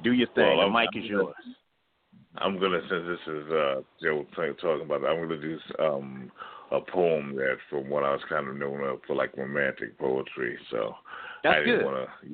Do 0.03 0.13
your 0.13 0.29
thing. 0.35 0.45
Well, 0.45 0.57
the 0.57 0.63
I'm- 0.63 0.73
mic 0.73 0.89
is 0.97 1.05
I'm 1.11 1.11
yours. 1.11 1.35
I'm 2.39 2.61
gonna 2.61 2.81
since 2.91 3.07
this 3.07 3.35
is 3.35 3.51
uh 3.51 3.81
Joe 4.03 4.27
t- 4.37 4.61
talking 4.61 4.85
about 4.85 5.03
it, 5.03 5.07
I'm 5.07 5.23
gonna 5.23 5.41
do 5.41 5.59
um 5.79 6.31
a 6.73 6.81
poem 6.81 7.35
that 7.37 7.57
from 7.71 7.89
what 7.89 8.03
I 8.03 8.11
was 8.13 8.21
kind 8.29 8.49
of 8.49 8.57
known 8.57 8.87
up 8.87 9.01
for 9.07 9.15
like 9.15 9.37
romantic 9.37 9.97
poetry. 9.99 10.59
So 10.71 10.95
That's 11.45 11.57
I 11.57 11.65
didn't 11.65 11.85
want 11.87 12.09
to 12.23 12.29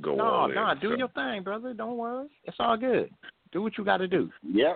go 0.00 0.14
No, 0.14 0.24
all 0.24 0.48
no, 0.48 0.70
in. 0.70 0.78
do 0.78 0.90
so. 0.92 0.96
your 0.96 1.08
thing, 1.08 1.42
brother. 1.42 1.74
Don't 1.74 1.96
worry. 1.96 2.28
It's 2.44 2.56
all 2.60 2.76
good. 2.76 3.10
Do 3.52 3.62
what 3.62 3.76
you 3.76 3.84
got 3.84 3.96
to 3.98 4.08
do. 4.08 4.30
Yeah. 4.42 4.74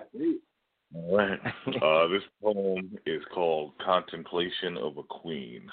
All 0.95 1.17
right. 1.17 1.39
Uh, 1.81 2.07
this 2.07 2.23
poem 2.41 2.97
is 3.05 3.21
called 3.33 3.71
Contemplation 3.83 4.77
of 4.77 4.97
a 4.97 5.03
Queen. 5.03 5.67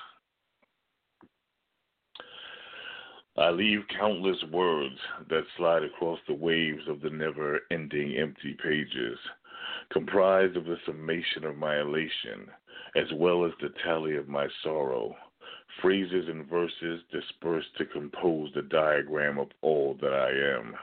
I 3.36 3.50
leave 3.50 3.80
countless 3.98 4.42
words 4.52 4.96
that 5.28 5.44
slide 5.56 5.82
across 5.82 6.18
the 6.26 6.34
waves 6.34 6.82
of 6.88 7.00
the 7.00 7.10
never 7.10 7.60
ending 7.70 8.16
empty 8.16 8.56
pages, 8.62 9.18
comprised 9.92 10.56
of 10.56 10.64
the 10.64 10.78
summation 10.86 11.44
of 11.44 11.56
my 11.56 11.80
elation, 11.80 12.48
as 12.96 13.06
well 13.14 13.44
as 13.44 13.52
the 13.60 13.70
tally 13.84 14.16
of 14.16 14.28
my 14.28 14.46
sorrow, 14.62 15.14
phrases 15.80 16.28
and 16.28 16.48
verses 16.48 17.02
dispersed 17.12 17.76
to 17.78 17.84
compose 17.86 18.50
the 18.54 18.62
diagram 18.62 19.38
of 19.38 19.48
all 19.62 19.96
that 20.00 20.12
I 20.12 20.58
am. 20.58 20.74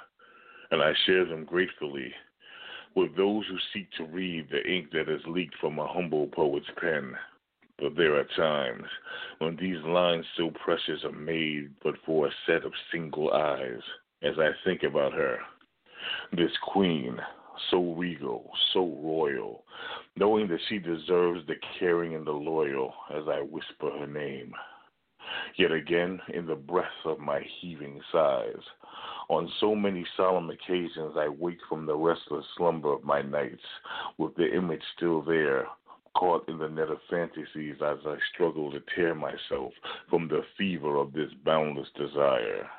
And 0.72 0.82
I 0.82 0.94
share 1.06 1.26
them 1.26 1.46
gratefully 1.46 2.14
with 2.96 3.16
those 3.16 3.46
who 3.48 3.58
seek 3.74 3.90
to 3.98 4.06
read 4.06 4.48
the 4.50 4.64
ink 4.70 4.92
that 4.92 5.08
has 5.08 5.22
leaked 5.28 5.56
from 5.60 5.80
a 5.80 5.88
humble 5.88 6.28
poet's 6.28 6.68
pen. 6.80 7.14
But 7.80 7.96
there 7.96 8.16
are 8.16 8.28
times 8.36 8.88
when 9.38 9.56
these 9.56 9.84
lines 9.86 10.26
so 10.36 10.52
precious 10.64 11.04
are 11.04 11.12
made 11.12 11.70
but 11.84 11.96
for 12.06 12.28
a 12.28 12.32
set 12.46 12.66
of 12.66 12.74
single 12.92 13.32
eyes 13.32 13.82
as 14.24 14.34
I 14.40 14.50
think 14.66 14.84
about 14.84 15.14
her. 15.14 15.38
This 16.32 16.52
queen, 16.64 17.20
so 17.70 17.94
regal, 17.94 18.50
so 18.74 18.86
royal, 19.04 19.64
knowing 20.16 20.48
that 20.48 20.60
she 20.68 20.80
deserves 20.80 21.46
the 21.48 21.56
caring 21.80 22.16
and 22.16 22.26
the 22.26 22.32
loyal 22.32 22.94
as 23.14 23.24
I 23.28 23.42
whisper 23.42 23.92
her 24.00 24.08
name. 24.08 24.54
Yet 25.58 25.72
again, 25.72 26.22
in 26.30 26.46
the 26.46 26.56
breath 26.56 27.04
of 27.04 27.18
my 27.18 27.42
heaving 27.60 28.00
sighs, 28.12 28.62
on 29.28 29.52
so 29.60 29.74
many 29.74 30.06
solemn 30.16 30.52
occasions, 30.52 31.18
I 31.18 31.30
wake 31.30 31.58
from 31.68 31.88
the 31.88 31.96
restless 31.96 32.46
slumber 32.56 32.94
of 32.94 33.04
my 33.04 33.24
nights 33.24 33.64
with 34.20 34.36
the 34.36 34.54
image 34.54 34.84
still 34.96 35.24
there, 35.24 35.68
caught 36.14 36.48
in 36.48 36.60
the 36.60 36.70
net 36.70 36.92
of 36.92 37.00
fantasies 37.10 37.82
as 37.82 37.98
I 38.06 38.18
struggle 38.34 38.72
to 38.72 38.84
tear 38.96 39.16
myself 39.16 39.74
from 40.12 40.28
the 40.28 40.44
fever 40.60 40.96
of 40.98 41.12
this 41.12 41.34
boundless 41.44 41.90
desire. 41.96 42.70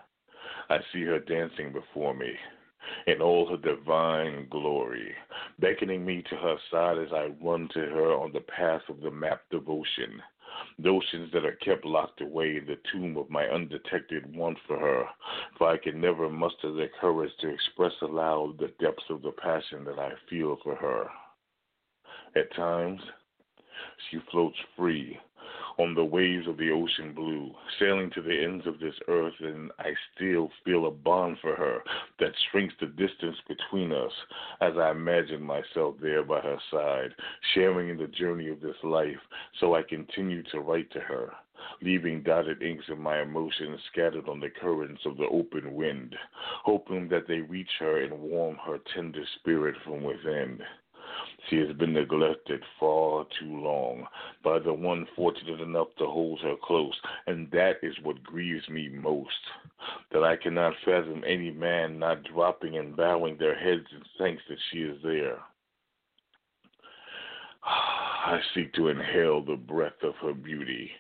I 0.70 0.79
see 0.93 1.03
her 1.03 1.18
dancing 1.18 1.72
before 1.72 2.14
me 2.14 2.33
in 3.09 3.20
all 3.20 3.49
her 3.49 3.57
divine 3.57 4.47
glory, 4.51 5.14
beckoning 5.59 6.07
me 6.07 6.22
to 6.31 6.37
her 6.37 6.57
side 6.70 6.99
as 6.99 7.12
I 7.12 7.33
run 7.43 7.68
to 7.74 7.81
her 7.81 8.12
on 8.12 8.33
the 8.33 8.41
path 8.41 8.83
of 8.89 9.01
the 9.01 9.11
mapped 9.11 9.51
devotion 9.51 10.22
notions 10.78 11.30
that 11.32 11.44
are 11.44 11.59
kept 11.64 11.84
locked 11.84 12.20
away 12.20 12.56
in 12.56 12.66
the 12.66 12.78
tomb 12.92 13.16
of 13.16 13.30
my 13.30 13.46
undetected 13.48 14.34
want 14.34 14.59
for 14.66 14.78
her, 14.78 15.04
for 15.56 15.68
I 15.68 15.78
can 15.78 16.00
never 16.00 16.28
muster 16.28 16.72
the 16.72 16.88
courage 17.00 17.32
to 17.40 17.48
express 17.48 17.92
aloud 18.02 18.59
the 18.59 18.72
depths 18.80 19.04
of 19.11 19.22
the 19.22 19.32
passion 19.32 19.84
that 19.84 19.98
I 19.98 20.12
feel 20.28 20.59
for 20.62 20.74
her. 20.76 21.09
At 22.36 22.54
times, 22.54 23.00
she 24.11 24.18
floats 24.30 24.56
free 24.76 25.18
on 25.79 25.95
the 25.95 26.05
waves 26.05 26.47
of 26.49 26.57
the 26.57 26.70
ocean 26.70 27.12
blue, 27.14 27.53
sailing 27.79 28.11
to 28.11 28.20
the 28.20 28.45
ends 28.45 28.66
of 28.66 28.81
this 28.81 28.97
earth, 29.07 29.35
and 29.41 29.70
I 29.79 29.95
still 30.14 30.51
feel 30.64 30.87
a 30.87 30.91
bond 30.91 31.39
for 31.41 31.55
her 31.55 31.83
that 32.18 32.33
shrinks 32.51 32.74
the 32.81 32.87
distance 32.87 33.37
between 33.47 33.93
us 33.93 34.12
as 34.61 34.72
I 34.76 34.91
imagine 34.91 35.43
myself 35.43 35.95
there 36.01 36.24
by 36.24 36.41
her 36.41 36.59
side, 36.70 37.14
sharing 37.55 37.89
in 37.91 37.97
the 37.97 38.09
journey 38.09 38.49
of 38.49 38.61
this 38.61 38.76
life, 38.83 39.20
so 39.61 39.74
I 39.74 39.83
continue 39.83 40.43
to 40.51 40.61
write 40.61 40.91
to 40.93 41.01
her 41.01 41.33
leaving 41.83 42.22
dotted 42.22 42.62
inks 42.62 42.89
of 42.89 42.99
my 42.99 43.20
emotions 43.20 43.81
scattered 43.91 44.29
on 44.29 44.41
the 44.41 44.51
currents 44.51 45.03
of 45.05 45.16
the 45.16 45.26
open 45.26 45.74
wind, 45.74 46.14
hoping 46.64 47.09
that 47.09 47.26
they 47.26 47.41
reach 47.41 47.70
her 47.79 48.03
and 48.03 48.18
warm 48.18 48.57
her 48.64 48.79
tender 48.95 49.24
spirit 49.37 49.74
from 49.85 50.03
within. 50.03 50.61
She 51.49 51.57
has 51.61 51.72
been 51.72 51.94
neglected 51.94 52.62
far 52.78 53.24
too 53.40 53.61
long 53.61 54.07
by 54.42 54.59
the 54.59 54.72
one 54.74 55.07
fortunate 55.16 55.62
enough 55.62 55.88
to 55.96 56.07
hold 56.07 56.40
her 56.42 56.57
close, 56.62 57.01
and 57.26 57.51
that 57.53 57.78
is 57.82 57.99
what 58.03 58.22
grieves 58.22 58.68
me 58.68 58.90
most. 58.90 59.40
That 60.12 60.22
I 60.22 60.36
cannot 60.36 60.76
fathom 60.84 61.24
any 61.26 61.51
man 61.51 61.99
not 61.99 62.22
dropping 62.24 62.76
and 62.76 62.94
bowing 62.94 63.38
their 63.38 63.55
heads 63.55 63.86
in 63.92 64.03
thanks 64.18 64.42
that 64.49 64.59
she 64.70 64.82
is 64.82 65.01
there. 65.03 65.38
I 67.64 68.42
seek 68.55 68.74
to 68.74 68.88
inhale 68.88 69.40
the 69.42 69.57
breath 69.57 70.03
of 70.03 70.16
her 70.16 70.34
beauty 70.34 70.90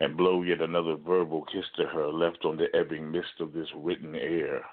and 0.00 0.16
blow 0.16 0.42
yet 0.42 0.60
another 0.60 0.96
verbal 0.96 1.44
kiss 1.44 1.66
to 1.76 1.86
her 1.86 2.08
left 2.08 2.44
on 2.44 2.56
the 2.56 2.74
ebbing 2.74 3.12
mist 3.12 3.40
of 3.40 3.52
this 3.52 3.68
written 3.76 4.16
air, 4.16 4.64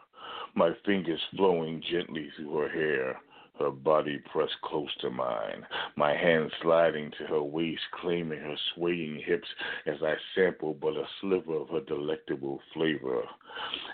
my 0.56 0.72
fingers 0.84 1.22
flowing 1.36 1.80
gently 1.82 2.32
through 2.36 2.58
her 2.58 2.70
hair 2.70 3.22
her 3.62 3.72
body 3.72 4.20
pressed 4.32 4.60
close 4.64 4.90
to 5.02 5.10
mine, 5.10 5.66
my 5.96 6.16
hand 6.16 6.52
sliding 6.62 7.12
to 7.12 7.26
her 7.28 7.42
waist, 7.44 7.82
claiming 7.92 8.40
her 8.40 8.58
swaying 8.74 9.22
hips 9.26 9.48
as 9.86 10.02
I 10.02 10.16
sample 10.36 10.74
but 10.74 10.96
a 10.98 11.08
sliver 11.20 11.58
of 11.58 11.70
her 11.70 11.82
delectable 11.82 12.60
flavor. 12.74 13.24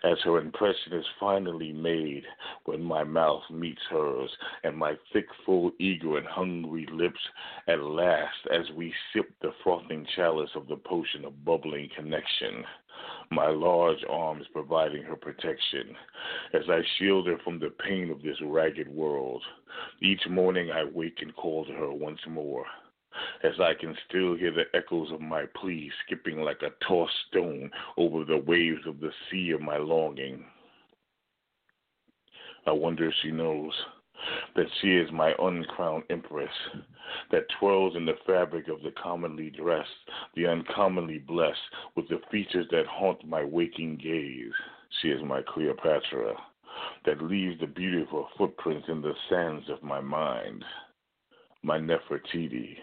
As 0.04 0.18
her 0.24 0.38
impression 0.38 0.94
is 0.94 1.06
finally 1.20 1.74
made, 1.74 2.24
when 2.66 2.82
my 2.82 3.04
mouth 3.04 3.44
meets 3.50 3.82
hers, 3.90 4.30
and 4.64 4.78
my 4.78 4.98
thick, 5.12 5.28
full, 5.46 5.72
eager, 5.80 6.18
and 6.18 6.28
hungry 6.28 6.88
lips 6.92 7.20
at 7.68 7.82
last, 7.84 8.48
as 8.52 8.70
we 8.76 8.94
sip 9.14 9.30
the 9.42 9.52
frothing 9.64 10.06
chalice 10.16 10.52
of 10.56 10.68
the 10.68 10.78
potion 10.78 11.26
of 11.26 11.44
bubbling 11.44 11.90
connection 11.96 12.64
my 13.32 13.48
large 13.48 14.04
arms 14.10 14.46
providing 14.54 15.04
her 15.04 15.16
protection 15.16 15.96
as 16.54 16.64
I 16.70 16.82
shield 16.98 17.28
her 17.28 17.38
from 17.44 17.60
the 17.60 17.70
pain 17.70 18.10
of 18.10 18.22
this 18.22 18.38
ragged 18.44 18.88
world. 18.88 19.44
Each 20.02 20.22
morning 20.30 20.72
I 20.72 20.84
wake 20.86 21.22
and 21.22 21.36
call 21.36 21.66
to 21.66 21.74
her 21.74 21.92
once 21.92 22.20
more, 22.28 22.66
as 23.44 23.54
I 23.60 23.74
can 23.74 23.96
still 24.08 24.36
hear 24.36 24.52
the 24.52 24.76
echoes 24.78 25.12
of 25.12 25.22
my 25.22 25.46
plea 25.56 25.92
skipping 26.06 26.40
like 26.40 26.62
a 26.62 26.86
tossed 26.86 27.14
stone 27.30 27.70
over 27.98 28.24
the 28.24 28.38
waves 28.38 28.86
of 28.88 29.00
the 29.00 29.12
sea 29.30 29.52
of 29.52 29.62
my 29.62 29.78
longing. 29.78 30.46
I 32.66 32.72
wonder 32.72 33.08
if 33.08 33.14
she 33.22 33.32
knows 33.32 33.74
that 34.56 34.68
she 34.82 34.96
is 34.98 35.12
my 35.12 35.34
uncrowned 35.40 36.04
empress, 36.10 36.50
that 37.32 37.48
twirls 37.60 37.96
in 37.96 38.06
the 38.06 38.18
fabric 38.26 38.68
of 38.68 38.82
the 38.82 38.92
commonly 38.92 39.50
dressed, 39.50 39.90
the 40.36 40.48
uncommonly 40.48 41.20
blessed, 41.20 41.60
with 41.96 42.08
the 42.10 42.20
features 42.32 42.68
that 42.72 42.86
haunt 42.88 43.28
my 43.28 43.44
waking 43.44 43.98
gaze. 43.98 44.54
She 45.02 45.10
is 45.10 45.24
my 45.24 45.42
Cleopatra, 45.48 46.36
that 47.06 47.22
leaves 47.22 47.60
the 47.60 47.68
beautiful 47.68 48.28
footprints 48.38 48.88
in 48.90 49.02
the 49.02 49.14
sands 49.30 49.70
of 49.70 49.84
my 49.84 50.02
mind. 50.02 50.64
My 51.64 51.78
Nefertiti, 51.78 52.78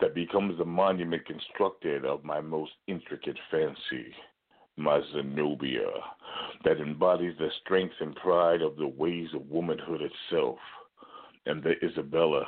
that 0.00 0.14
becomes 0.14 0.58
the 0.58 0.64
monument 0.64 1.24
constructed 1.26 2.04
of 2.04 2.24
my 2.24 2.40
most 2.40 2.72
intricate 2.86 3.38
fancy 3.50 4.14
my 4.76 5.00
Zenobia, 5.12 5.88
that 6.64 6.80
embodies 6.80 7.34
the 7.38 7.48
strength 7.62 7.94
and 8.00 8.14
pride 8.16 8.60
of 8.60 8.76
the 8.76 8.86
ways 8.86 9.28
of 9.34 9.48
womanhood 9.48 10.02
itself, 10.02 10.58
and 11.46 11.62
the 11.62 11.74
Isabella, 11.84 12.44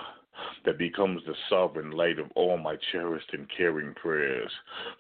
that 0.64 0.78
becomes 0.78 1.22
the 1.24 1.34
sovereign 1.48 1.90
light 1.92 2.18
of 2.18 2.30
all 2.34 2.58
my 2.58 2.76
cherished 2.92 3.32
and 3.32 3.48
caring 3.56 3.94
prayers. 3.94 4.50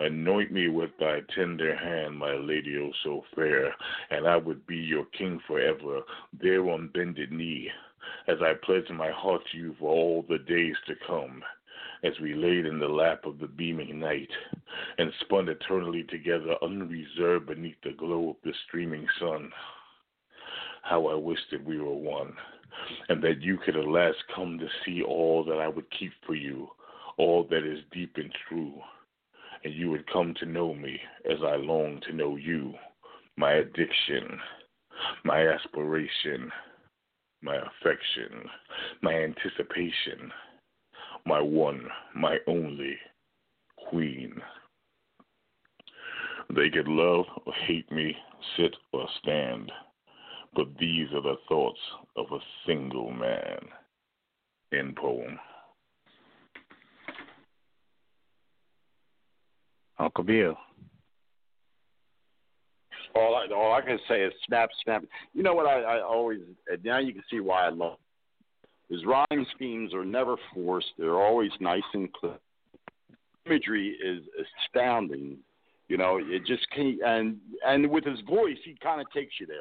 Anoint 0.00 0.50
me 0.50 0.68
with 0.68 0.90
thy 0.98 1.20
tender 1.34 1.76
hand, 1.76 2.16
my 2.16 2.34
lady, 2.34 2.76
oh 2.78 2.92
so 3.04 3.24
fair, 3.34 3.74
and 4.10 4.26
I 4.26 4.36
would 4.36 4.66
be 4.66 4.76
your 4.76 5.04
king 5.16 5.40
forever, 5.46 6.00
there 6.32 6.68
on 6.68 6.88
bended 6.88 7.32
knee, 7.32 7.70
as 8.26 8.38
I 8.40 8.54
pledge 8.64 8.88
my 8.90 9.10
heart 9.10 9.42
to 9.52 9.58
you 9.58 9.76
for 9.78 9.90
all 9.90 10.24
the 10.28 10.38
days 10.38 10.76
to 10.86 10.94
come 11.06 11.42
as 12.04 12.12
we 12.20 12.34
laid 12.34 12.64
in 12.64 12.78
the 12.78 12.88
lap 12.88 13.24
of 13.24 13.38
the 13.38 13.46
beaming 13.46 13.98
night 13.98 14.30
and 14.98 15.12
spun 15.20 15.48
eternally 15.48 16.04
together 16.04 16.54
unreserved 16.62 17.46
beneath 17.46 17.80
the 17.82 17.92
glow 17.92 18.30
of 18.30 18.36
the 18.44 18.52
streaming 18.66 19.06
sun. 19.18 19.50
How 20.82 21.08
I 21.08 21.14
wish 21.14 21.40
that 21.50 21.64
we 21.64 21.78
were 21.78 21.94
one, 21.94 22.32
and 23.08 23.22
that 23.22 23.40
you 23.40 23.58
could 23.58 23.76
at 23.76 23.86
last 23.86 24.18
come 24.34 24.58
to 24.58 24.68
see 24.84 25.02
all 25.02 25.44
that 25.44 25.58
I 25.58 25.68
would 25.68 25.86
keep 25.98 26.12
for 26.26 26.34
you, 26.34 26.68
all 27.16 27.46
that 27.50 27.64
is 27.64 27.80
deep 27.92 28.12
and 28.16 28.32
true, 28.48 28.74
and 29.64 29.74
you 29.74 29.90
would 29.90 30.10
come 30.10 30.34
to 30.40 30.46
know 30.46 30.74
me 30.74 30.98
as 31.30 31.38
I 31.44 31.56
long 31.56 32.00
to 32.06 32.14
know 32.14 32.36
you, 32.36 32.74
my 33.36 33.52
addiction, 33.54 34.38
my 35.24 35.46
aspiration, 35.48 36.50
my 37.42 37.56
affection, 37.56 38.48
my 39.02 39.12
anticipation 39.12 40.32
my 41.28 41.40
one, 41.40 41.86
my 42.14 42.38
only 42.46 42.96
queen. 43.88 44.40
They 46.48 46.70
could 46.70 46.88
love 46.88 47.26
or 47.44 47.52
hate 47.52 47.90
me, 47.92 48.16
sit 48.56 48.74
or 48.92 49.06
stand, 49.22 49.70
but 50.54 50.66
these 50.78 51.08
are 51.14 51.22
the 51.22 51.36
thoughts 51.48 51.80
of 52.16 52.26
a 52.32 52.38
single 52.66 53.10
man. 53.10 53.58
End 54.72 54.96
poem. 54.96 55.38
Uncle 59.98 60.24
Bill. 60.24 60.56
All 63.14 63.34
I, 63.34 63.52
all 63.52 63.74
I 63.74 63.80
can 63.80 63.98
say 64.08 64.22
is 64.22 64.32
snap, 64.46 64.68
snap. 64.84 65.02
You 65.32 65.42
know 65.42 65.54
what 65.54 65.66
I, 65.66 65.80
I 65.80 66.02
always 66.02 66.40
now 66.84 66.98
you 66.98 67.12
can 67.12 67.24
see 67.30 67.40
why 67.40 67.66
I 67.66 67.70
love 67.70 67.98
his 68.88 69.04
rhyme 69.04 69.46
schemes 69.54 69.92
are 69.92 70.04
never 70.04 70.36
forced. 70.54 70.88
They're 70.98 71.20
always 71.20 71.50
nice 71.60 71.82
and 71.92 72.12
clear. 72.12 72.38
Imagery 73.46 73.96
is 74.02 74.22
astounding. 74.66 75.38
You 75.88 75.96
know, 75.96 76.18
it 76.20 76.44
just 76.46 76.66
can't. 76.74 77.00
and 77.04 77.36
and 77.66 77.90
with 77.90 78.04
his 78.04 78.20
voice, 78.20 78.58
he 78.64 78.76
kind 78.82 79.00
of 79.00 79.10
takes 79.12 79.34
you 79.40 79.46
there. 79.46 79.56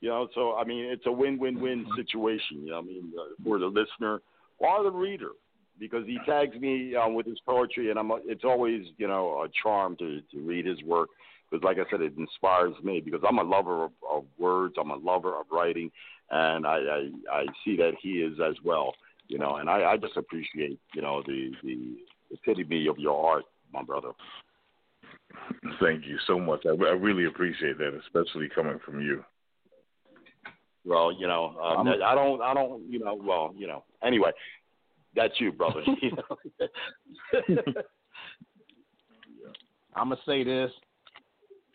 You 0.00 0.08
know, 0.08 0.28
so 0.34 0.56
I 0.56 0.64
mean, 0.64 0.86
it's 0.86 1.06
a 1.06 1.12
win-win-win 1.12 1.86
situation. 1.96 2.62
You 2.62 2.70
know, 2.70 2.78
I 2.78 2.82
mean, 2.82 3.12
uh, 3.18 3.42
for 3.44 3.58
the 3.58 3.66
listener 3.66 4.20
or 4.58 4.82
the 4.82 4.90
reader, 4.90 5.30
because 5.78 6.06
he 6.06 6.18
tags 6.26 6.56
me 6.56 6.94
uh, 6.94 7.08
with 7.08 7.26
his 7.26 7.38
poetry, 7.46 7.90
and 7.90 7.98
I'm. 7.98 8.10
It's 8.24 8.44
always 8.44 8.86
you 8.96 9.08
know 9.08 9.42
a 9.44 9.48
charm 9.62 9.96
to 9.96 10.20
to 10.32 10.40
read 10.40 10.66
his 10.66 10.82
work 10.84 11.08
because, 11.50 11.64
like 11.64 11.78
I 11.78 11.90
said, 11.90 12.00
it 12.00 12.16
inspires 12.16 12.74
me 12.82 13.00
because 13.00 13.20
I'm 13.28 13.38
a 13.38 13.42
lover 13.42 13.84
of, 13.84 13.90
of 14.10 14.24
words. 14.38 14.76
I'm 14.78 14.90
a 14.90 14.96
lover 14.96 15.34
of 15.38 15.46
writing, 15.50 15.90
and 16.30 16.66
I, 16.66 16.78
I 16.78 17.10
I 17.32 17.46
see 17.64 17.76
that 17.76 17.92
he 18.00 18.20
is 18.20 18.38
as 18.40 18.54
well. 18.64 18.94
You 19.28 19.38
know, 19.38 19.56
and 19.56 19.68
I, 19.68 19.92
I 19.92 19.96
just 19.96 20.16
appreciate 20.16 20.78
you 20.94 21.02
know 21.02 21.22
the 21.26 21.52
the 21.62 21.96
epitome 22.30 22.86
of 22.86 22.98
your 22.98 23.32
art, 23.32 23.44
my 23.72 23.82
brother. 23.82 24.12
Thank 25.80 26.06
you 26.06 26.18
so 26.26 26.38
much. 26.38 26.64
I, 26.66 26.70
I 26.70 26.92
really 26.92 27.26
appreciate 27.26 27.78
that, 27.78 27.98
especially 28.06 28.48
coming 28.48 28.78
from 28.84 29.00
you. 29.00 29.24
Well, 30.84 31.12
you 31.12 31.26
know, 31.26 31.56
um, 31.62 31.86
I 31.88 32.14
don't, 32.14 32.40
I 32.40 32.54
don't, 32.54 32.90
you 32.90 32.98
know, 32.98 33.14
well, 33.14 33.52
you 33.56 33.66
know. 33.66 33.84
Anyway, 34.02 34.30
that's 35.14 35.38
you, 35.38 35.52
brother. 35.52 35.82
I'm 39.94 40.08
gonna 40.08 40.20
say 40.24 40.44
this, 40.44 40.70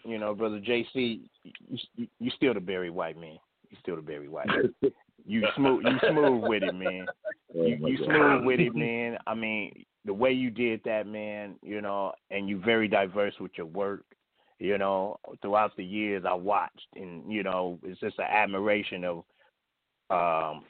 you 0.03 0.17
know, 0.17 0.33
brother 0.33 0.59
JC, 0.59 1.19
you, 1.43 2.07
you 2.19 2.31
still 2.35 2.53
the 2.53 2.59
Barry 2.59 2.89
White 2.89 3.19
man. 3.19 3.37
You 3.69 3.77
still 3.81 3.95
the 3.95 4.01
Barry 4.01 4.29
White. 4.29 4.47
you 5.25 5.45
smooth, 5.55 5.83
you 5.83 5.97
smooth 6.09 6.43
with 6.43 6.63
it, 6.63 6.75
man. 6.75 7.05
Oh 7.57 7.65
you, 7.65 7.77
you 7.87 7.97
smooth 8.03 8.43
with 8.43 8.59
it, 8.59 8.75
man. 8.75 9.17
I 9.27 9.33
mean, 9.33 9.85
the 10.03 10.13
way 10.13 10.33
you 10.33 10.49
did 10.49 10.81
that, 10.83 11.07
man. 11.07 11.55
You 11.63 11.79
know, 11.79 12.11
and 12.29 12.49
you 12.49 12.59
very 12.59 12.89
diverse 12.89 13.33
with 13.39 13.51
your 13.55 13.67
work. 13.67 14.03
You 14.59 14.77
know, 14.77 15.19
throughout 15.41 15.75
the 15.75 15.83
years 15.83 16.23
I 16.27 16.33
watched, 16.33 16.87
and 16.95 17.31
you 17.31 17.43
know, 17.43 17.77
it's 17.83 17.99
just 17.99 18.19
an 18.19 18.25
admiration 18.29 19.03
of, 19.03 19.17
um, 20.09 20.63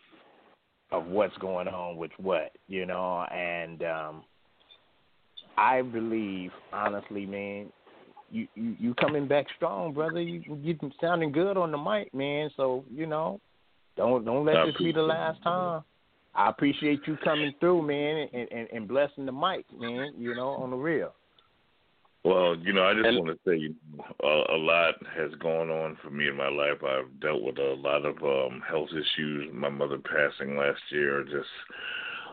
of 0.91 1.05
what's 1.05 1.37
going 1.37 1.67
on 1.67 1.97
with 1.97 2.11
what, 2.17 2.51
you 2.67 2.87
know, 2.87 3.25
and 3.31 3.83
um, 3.83 4.23
I 5.57 5.83
believe, 5.83 6.51
honestly, 6.73 7.27
man, 7.27 7.71
you, 8.31 8.47
you 8.55 8.75
you 8.79 8.93
coming 8.95 9.27
back 9.27 9.45
strong, 9.55 9.93
brother. 9.93 10.21
You 10.21 10.41
you 10.61 10.77
sounding 10.99 11.31
good 11.31 11.57
on 11.57 11.71
the 11.71 11.77
mic, 11.77 12.13
man. 12.13 12.49
So 12.57 12.83
you 12.91 13.05
know, 13.05 13.39
don't 13.95 14.25
don't 14.25 14.45
let 14.45 14.65
this 14.65 14.75
be 14.77 14.91
the 14.91 15.01
last 15.01 15.41
time. 15.43 15.83
I 16.33 16.49
appreciate 16.49 17.01
you 17.07 17.17
coming 17.23 17.53
through, 17.61 17.83
man, 17.83 18.27
and, 18.33 18.51
and, 18.51 18.67
and 18.73 18.87
blessing 18.87 19.25
the 19.25 19.31
mic, 19.31 19.65
man. 19.79 20.13
You 20.17 20.35
know, 20.35 20.49
on 20.49 20.71
the 20.71 20.75
real. 20.75 21.13
Well, 22.25 22.55
you 22.57 22.73
know, 22.73 22.85
I 22.85 22.95
just 22.95 23.05
want 23.19 23.27
to 23.27 23.39
say 23.45 23.71
a, 24.23 24.55
a 24.55 24.57
lot 24.57 24.95
has 25.15 25.31
gone 25.39 25.69
on 25.69 25.95
for 26.01 26.09
me 26.09 26.27
in 26.27 26.35
my 26.35 26.49
life. 26.49 26.81
I've 26.83 27.19
dealt 27.19 27.43
with 27.43 27.59
a 27.59 27.75
lot 27.77 28.03
of 28.03 28.17
um 28.23 28.63
health 28.67 28.89
issues. 28.89 29.53
My 29.53 29.69
mother 29.69 29.99
passing 29.99 30.57
last 30.57 30.81
year, 30.89 31.23
just 31.23 31.45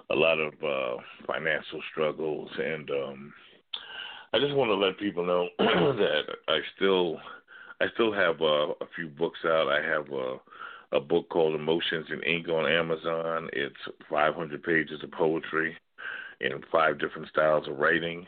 a 0.09 0.15
lot 0.15 0.39
of 0.39 0.55
uh 0.65 0.97
financial 1.27 1.83
struggles, 1.91 2.49
and 2.59 2.91
um 2.91 3.35
I 4.33 4.39
just 4.39 4.55
want 4.55 4.71
to 4.71 4.77
let 4.77 4.99
people 4.99 5.27
know 5.27 5.49
that 5.59 6.23
I 6.49 6.61
still 6.75 7.19
I 7.83 7.85
still 7.93 8.15
have 8.15 8.41
uh, 8.41 8.73
a 8.81 8.89
few 8.97 9.09
books 9.09 9.41
out. 9.45 9.69
I 9.69 9.87
have 9.87 10.11
a 10.11 10.37
a 10.97 11.01
book 11.01 11.29
called 11.29 11.55
Emotions 11.55 12.07
in 12.11 12.23
Ink 12.23 12.49
on 12.49 12.71
Amazon. 12.71 13.51
It's 13.53 13.77
500 14.09 14.63
pages 14.63 15.03
of 15.03 15.11
poetry 15.11 15.77
in 16.41 16.53
five 16.73 16.99
different 16.99 17.29
styles 17.29 17.69
of 17.69 17.79
writing. 17.79 18.27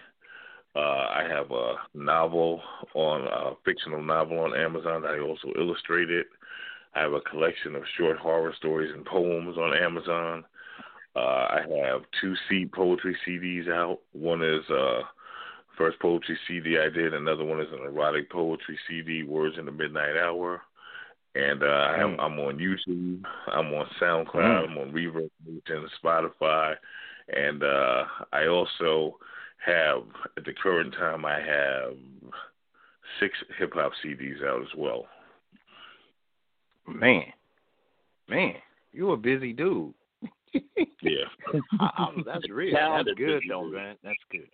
Uh, 0.76 0.80
I 0.80 1.26
have 1.28 1.50
a 1.52 1.74
novel 1.94 2.60
on 2.94 3.22
a 3.22 3.54
fictional 3.64 4.02
novel 4.02 4.40
on 4.40 4.56
Amazon 4.56 5.02
that 5.02 5.12
I 5.12 5.20
also 5.20 5.52
illustrated. 5.56 6.26
I 6.94 7.02
have 7.02 7.12
a 7.12 7.20
collection 7.20 7.76
of 7.76 7.82
short 7.96 8.18
horror 8.18 8.52
stories 8.56 8.92
and 8.94 9.04
poems 9.04 9.56
on 9.56 9.76
Amazon. 9.76 10.44
Uh, 11.16 11.18
I 11.18 11.60
have 11.86 12.02
two 12.20 12.34
seed 12.48 12.72
poetry 12.72 13.16
CDs 13.26 13.68
out. 13.68 14.00
One 14.12 14.42
is 14.42 14.68
uh, 14.68 15.02
first 15.78 15.98
poetry 16.00 16.36
CD 16.48 16.78
I 16.78 16.88
did. 16.88 17.14
Another 17.14 17.44
one 17.44 17.60
is 17.60 17.72
an 17.72 17.86
erotic 17.86 18.30
poetry 18.30 18.78
CD, 18.88 19.22
Words 19.22 19.56
in 19.58 19.66
the 19.66 19.72
Midnight 19.72 20.16
Hour. 20.16 20.62
And 21.36 21.62
uh, 21.62 21.66
I 21.66 21.98
am, 22.00 22.18
I'm 22.20 22.38
on 22.40 22.58
YouTube. 22.58 23.22
I'm 23.48 23.72
on 23.74 23.86
SoundCloud. 24.00 24.34
Mm. 24.34 24.70
I'm 24.70 24.78
on 24.78 24.92
Reverb 24.92 25.30
Nation, 25.46 25.88
Spotify, 26.02 26.74
and 27.28 27.62
uh, 27.62 28.04
I 28.32 28.46
also 28.46 29.18
have 29.64 30.02
at 30.36 30.44
the 30.44 30.52
current 30.52 30.94
time 30.94 31.24
I 31.24 31.40
have 31.40 31.96
six 33.20 33.34
hip 33.58 33.72
hop 33.74 33.92
CDs 34.04 34.44
out 34.44 34.62
as 34.62 34.68
well. 34.76 35.06
Man, 36.86 37.24
man, 38.28 38.54
you 38.92 39.12
a 39.12 39.16
busy 39.16 39.52
dude. 39.52 39.94
yeah, 41.02 41.24
I, 41.80 41.90
I, 41.96 42.08
that's 42.24 42.48
real. 42.48 42.74
That's 42.74 43.16
good 43.16 43.42
though, 43.48 43.68
man. 43.68 43.96
That's 44.02 44.18
good. 44.30 44.48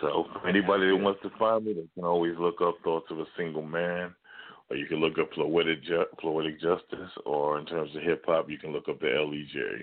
So 0.00 0.26
anybody 0.48 0.88
that 0.88 0.96
wants 0.96 1.20
to 1.22 1.30
find 1.38 1.64
me, 1.64 1.72
they 1.72 1.88
can 1.94 2.04
always 2.04 2.34
look 2.38 2.60
up 2.62 2.76
Thoughts 2.84 3.10
of 3.10 3.18
a 3.18 3.24
Single 3.36 3.62
Man, 3.62 4.14
or 4.70 4.76
you 4.76 4.86
can 4.86 4.98
look 4.98 5.18
up 5.18 5.32
Poetic, 5.32 5.82
Ju- 5.84 6.04
Poetic 6.18 6.60
Justice, 6.60 7.10
or 7.26 7.58
in 7.58 7.66
terms 7.66 7.94
of 7.96 8.02
hip 8.02 8.24
hop, 8.26 8.48
you 8.48 8.58
can 8.58 8.72
look 8.72 8.88
up 8.88 9.00
the 9.00 9.06
LEJ. 9.06 9.82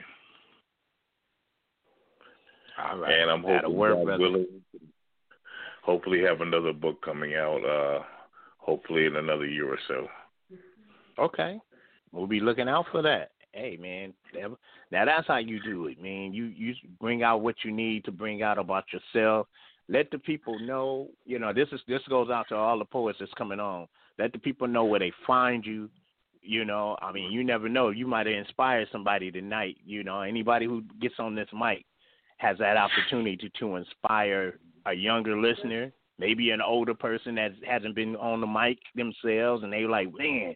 All 2.78 2.98
right. 2.98 3.14
And 3.14 3.32
I'm 3.32 3.44
hoping 3.44 3.76
work, 3.76 4.06
God 4.06 4.20
willing, 4.20 4.46
hopefully 5.84 6.22
have 6.22 6.42
another 6.42 6.74
book 6.74 7.02
coming 7.04 7.36
out. 7.36 7.64
Uh, 7.66 8.04
hopefully 8.68 9.06
in 9.06 9.16
another 9.16 9.46
year 9.46 9.72
or 9.72 9.80
so. 9.88 10.08
Okay, 11.18 11.60
we'll 12.12 12.28
be 12.28 12.40
looking 12.40 12.70
out 12.70 12.86
for 12.92 13.02
that. 13.02 13.32
Hey 13.54 13.78
man, 13.82 14.14
now 14.92 15.06
that's 15.06 15.28
how 15.28 15.38
you 15.38 15.60
do 15.64 15.88
it, 15.88 16.00
man. 16.00 16.34
You 16.34 16.46
you 16.46 16.76
bring 17.00 17.24
out 17.24 17.42
what 17.42 17.56
you 17.64 17.72
need 17.72 18.06
to 18.06 18.12
bring 18.12 18.44
out 18.44 18.60
about 18.60 18.84
yourself. 18.94 19.48
Let 19.90 20.12
the 20.12 20.20
people 20.20 20.60
know. 20.60 21.08
You 21.26 21.40
know, 21.40 21.54
this 21.54 21.70
is 21.72 21.80
this 21.88 22.02
goes 22.08 22.30
out 22.30 22.50
to 22.50 22.56
all 22.56 22.78
the 22.78 22.86
poets 22.86 23.18
that's 23.20 23.34
coming 23.34 23.60
on. 23.60 23.88
Let 24.20 24.34
the 24.34 24.40
people 24.40 24.68
know 24.68 24.86
where 24.86 25.00
they 25.00 25.14
find 25.26 25.66
you. 25.66 25.90
You 26.44 26.66
know, 26.66 26.98
I 27.02 27.12
mean, 27.12 27.32
you 27.32 27.44
never 27.44 27.68
know. 27.68 27.90
You 27.90 28.06
might 28.06 28.28
have 28.28 28.36
inspired 28.36 28.90
somebody 28.92 29.32
tonight. 29.32 29.78
You 29.86 30.04
know, 30.04 30.22
anybody 30.22 30.66
who 30.66 30.84
gets 31.02 31.16
on 31.18 31.34
this 31.34 31.50
mic 31.52 31.86
has 32.38 32.58
that 32.60 32.78
opportunity 32.78 33.38
to, 33.38 33.50
to 33.60 33.76
inspire 33.76 34.60
a 34.86 34.94
younger 34.94 35.40
listener, 35.40 35.92
maybe 36.20 36.52
an 36.52 36.62
older 36.62 36.94
person 36.94 37.36
that 37.36 37.52
hasn't 37.68 37.96
been 37.96 38.16
on 38.16 38.42
the 38.42 38.48
mic 38.48 38.78
themselves, 38.96 39.64
and 39.64 39.74
they 39.74 39.84
like, 39.84 40.08
man, 40.18 40.56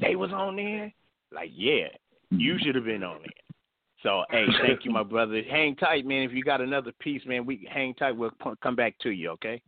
they 0.00 0.16
was 0.16 0.32
on 0.32 0.56
there. 0.56 0.92
Like, 1.32 1.50
yeah, 1.54 1.88
you 2.30 2.58
should 2.58 2.74
have 2.74 2.84
been 2.84 3.02
on 3.02 3.18
there. 3.18 3.56
So, 4.02 4.24
hey, 4.30 4.46
thank 4.66 4.84
you, 4.84 4.90
my 4.92 5.02
brother. 5.02 5.42
Hang 5.50 5.74
tight, 5.76 6.06
man. 6.06 6.22
If 6.22 6.32
you 6.32 6.44
got 6.44 6.60
another 6.60 6.92
piece, 7.00 7.22
man, 7.26 7.44
we 7.44 7.68
hang 7.70 7.94
tight. 7.94 8.12
We'll 8.12 8.30
come 8.62 8.76
back 8.76 8.96
to 9.00 9.10
you, 9.10 9.30
okay? 9.30 9.60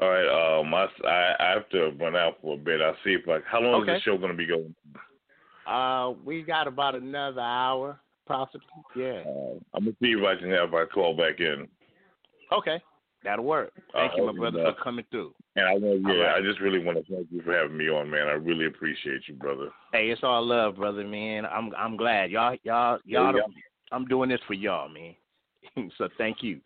All 0.00 0.10
right. 0.10 0.60
Um, 0.60 0.72
I, 0.74 0.86
I 1.40 1.50
have 1.54 1.68
to 1.70 1.90
run 1.98 2.14
out 2.14 2.36
for 2.40 2.54
a 2.54 2.58
bit. 2.58 2.80
I'll 2.80 2.96
see 3.04 3.14
if 3.14 3.26
like 3.26 3.42
how 3.44 3.60
long 3.60 3.82
okay. 3.82 3.96
is 3.96 4.02
the 4.04 4.10
show 4.10 4.18
going 4.18 4.30
to 4.30 4.36
be 4.36 4.46
going? 4.46 4.74
Uh, 5.66 6.12
we 6.24 6.42
got 6.42 6.66
about 6.66 6.94
another 6.94 7.40
hour, 7.40 7.98
possibly. 8.28 8.66
Yeah. 8.94 9.22
Uh, 9.26 9.58
I'm 9.74 9.84
gonna 9.84 9.96
see 10.00 10.12
if 10.12 10.24
I 10.24 10.38
can 10.38 10.50
have 10.50 10.70
my 10.70 10.84
call 10.84 11.16
back 11.16 11.40
in. 11.40 11.66
Okay, 12.52 12.80
that'll 13.24 13.44
work. 13.44 13.72
Thank 13.92 14.12
uh, 14.12 14.16
you, 14.16 14.26
my 14.26 14.38
brother, 14.38 14.72
for 14.76 14.84
coming 14.84 15.04
through. 15.10 15.34
And 15.56 15.66
I 15.66 15.72
want, 15.74 16.02
yeah, 16.06 16.24
right. 16.24 16.36
I 16.36 16.46
just 16.46 16.60
really 16.60 16.78
want 16.78 16.98
to 16.98 17.12
thank 17.12 17.26
you 17.30 17.42
for 17.42 17.52
having 17.52 17.76
me 17.76 17.88
on, 17.88 18.08
man. 18.08 18.28
I 18.28 18.32
really 18.32 18.66
appreciate 18.66 19.22
you, 19.26 19.34
brother. 19.34 19.70
Hey, 19.92 20.10
it's 20.10 20.22
all 20.22 20.46
love, 20.46 20.76
brother, 20.76 21.04
man. 21.04 21.46
I'm 21.46 21.72
I'm 21.76 21.96
glad 21.96 22.30
y'all 22.30 22.56
y'all 22.62 22.98
y'all. 23.04 23.34
Yeah, 23.34 23.42
I'm 23.90 24.04
doing 24.04 24.28
this 24.28 24.40
for 24.46 24.54
y'all, 24.54 24.88
man. 24.88 25.14
so 25.98 26.08
thank 26.18 26.42
you. 26.42 26.60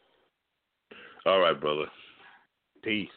All 1.25 1.39
right, 1.39 1.59
brother. 1.59 1.87
Peace. 2.83 3.09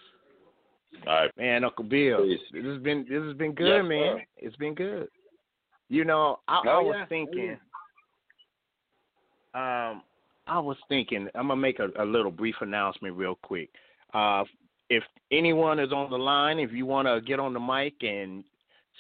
All 1.08 1.14
right, 1.14 1.32
man. 1.38 1.64
Uncle 1.64 1.84
Bill, 1.84 2.24
Peace. 2.24 2.40
this 2.54 2.64
has 2.64 2.82
been 2.82 3.06
this 3.10 3.22
has 3.24 3.36
been 3.36 3.54
good, 3.54 3.82
yes, 3.82 3.86
man. 3.90 4.18
Sir. 4.18 4.24
It's 4.38 4.56
been 4.58 4.76
good. 4.76 5.08
You 5.90 6.06
know, 6.06 6.40
I, 6.48 6.62
oh, 6.66 6.70
I 6.70 6.82
was 6.82 6.96
yeah. 6.98 7.06
thinking. 7.08 7.58
Um, 9.56 10.04
I 10.48 10.60
was 10.60 10.78
thinking. 10.90 11.28
I'm 11.34 11.48
gonna 11.48 11.60
make 11.60 11.80
a, 11.80 11.90
a 11.98 12.06
little 12.06 12.32
brief 12.32 12.56
announcement 12.62 13.16
real 13.16 13.36
quick. 13.42 13.70
Uh, 14.14 14.44
if 14.90 15.04
anyone 15.32 15.80
is 15.80 15.92
on 15.92 16.12
the 16.12 16.18
line, 16.18 16.60
if 16.60 16.72
you 16.72 16.86
want 16.86 17.08
to 17.08 17.22
get 17.22 17.40
on 17.40 17.54
the 17.54 17.60
mic 17.60 17.96
and 18.02 18.44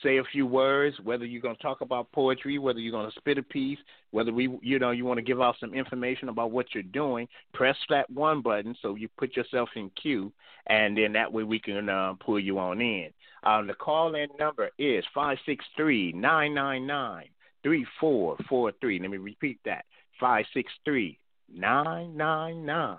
say 0.03 0.17
a 0.17 0.23
few 0.31 0.45
words, 0.45 0.95
whether 1.03 1.25
you're 1.25 1.41
going 1.41 1.55
to 1.55 1.61
talk 1.61 1.81
about 1.81 2.11
poetry, 2.11 2.57
whether 2.57 2.79
you're 2.79 2.91
going 2.91 3.09
to 3.09 3.15
spit 3.17 3.37
a 3.37 3.43
piece, 3.43 3.77
whether 4.11 4.33
we, 4.33 4.57
you 4.61 4.79
know, 4.79 4.91
you 4.91 5.05
want 5.05 5.17
to 5.17 5.23
give 5.23 5.41
out 5.41 5.55
some 5.59 5.73
information 5.73 6.29
about 6.29 6.51
what 6.51 6.67
you're 6.73 6.83
doing, 6.83 7.27
press 7.53 7.77
that 7.89 8.09
one 8.09 8.41
button 8.41 8.75
so 8.81 8.95
you 8.95 9.07
put 9.17 9.35
yourself 9.35 9.69
in 9.75 9.89
queue, 10.01 10.31
and 10.67 10.97
then 10.97 11.13
that 11.13 11.31
way 11.31 11.43
we 11.43 11.59
can 11.59 11.87
uh, 11.87 12.13
pull 12.25 12.39
you 12.39 12.59
on 12.59 12.81
in. 12.81 13.09
Um, 13.43 13.67
the 13.67 13.73
call-in 13.73 14.27
number 14.39 14.69
is 14.79 15.03
five 15.13 15.37
six 15.45 15.63
three 15.77 16.11
nine 16.13 16.53
nine 16.53 16.87
nine 16.87 17.27
three 17.63 17.85
four 17.99 18.37
four 18.49 18.71
three. 18.81 18.99
Let 18.99 19.11
me 19.11 19.17
repeat 19.17 19.59
that: 19.65 19.85
five 20.19 20.45
six 20.53 20.71
three 20.83 21.19
nine 21.53 22.15
nine 22.15 22.65
nine 22.65 22.97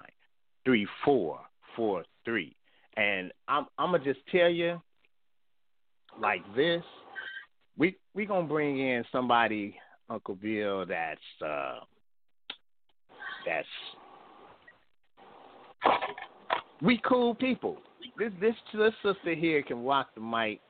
three 0.64 0.86
four 1.04 1.40
four 1.74 2.04
three. 2.24 2.54
And 2.96 3.32
I'm 3.48 3.66
I'm 3.78 3.92
gonna 3.92 4.04
just 4.04 4.20
tell 4.30 4.48
you 4.48 4.80
like 6.20 6.42
this. 6.54 6.82
We 7.76 7.96
we 8.14 8.26
gonna 8.26 8.46
bring 8.46 8.78
in 8.78 9.04
somebody, 9.12 9.76
Uncle 10.08 10.34
Bill, 10.34 10.86
that's 10.86 11.20
uh 11.44 11.80
that's 13.46 13.68
we 16.82 17.00
cool 17.06 17.34
people. 17.34 17.78
This 18.18 18.32
this 18.40 18.54
this 18.74 18.92
sister 19.02 19.34
here 19.34 19.62
can 19.62 19.84
rock 19.84 20.08
the 20.14 20.20
mic. 20.20 20.60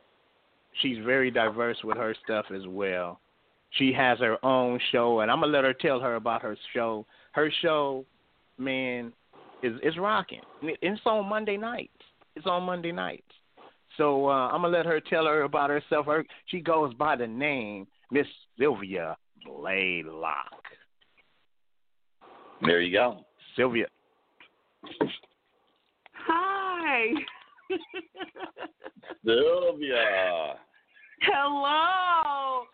She's 0.82 0.98
very 1.04 1.30
diverse 1.30 1.78
with 1.84 1.96
her 1.96 2.14
stuff 2.24 2.46
as 2.54 2.66
well. 2.66 3.20
She 3.78 3.92
has 3.92 4.18
her 4.20 4.42
own 4.44 4.80
show, 4.92 5.20
and 5.20 5.30
I'm 5.30 5.40
gonna 5.40 5.52
let 5.52 5.64
her 5.64 5.74
tell 5.74 6.00
her 6.00 6.14
about 6.14 6.42
her 6.42 6.56
show. 6.72 7.06
Her 7.32 7.50
show, 7.62 8.04
man, 8.58 9.12
is 9.62 9.74
is 9.82 9.98
rocking. 9.98 10.40
It's 10.62 11.00
on 11.04 11.28
Monday 11.28 11.56
nights. 11.56 11.92
It's 12.34 12.46
on 12.46 12.62
Monday 12.62 12.92
nights. 12.92 13.22
So 13.96 14.28
uh, 14.28 14.48
I'm 14.48 14.62
gonna 14.62 14.76
let 14.76 14.86
her 14.86 15.00
tell 15.00 15.26
her 15.26 15.42
about 15.42 15.70
herself. 15.70 16.06
Her, 16.06 16.24
she 16.46 16.60
goes 16.60 16.94
by 16.94 17.16
the 17.16 17.26
name 17.26 17.86
Miss 18.10 18.26
Sylvia 18.58 19.16
Blaylock. 19.44 20.62
There 22.62 22.80
you 22.80 22.92
go, 22.92 23.24
Sylvia. 23.56 23.86
Hi. 26.26 27.08
Sylvia. 29.24 30.54
Hello. 31.20 32.64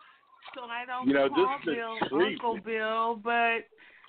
So 0.54 0.62
I 0.64 0.84
don't 0.86 1.08
You 1.08 1.14
know, 1.14 1.28
call 1.28 1.58
Bill 1.64 1.96
treat. 2.08 2.34
Uncle 2.34 2.58
Bill, 2.64 3.16
but 3.22 3.64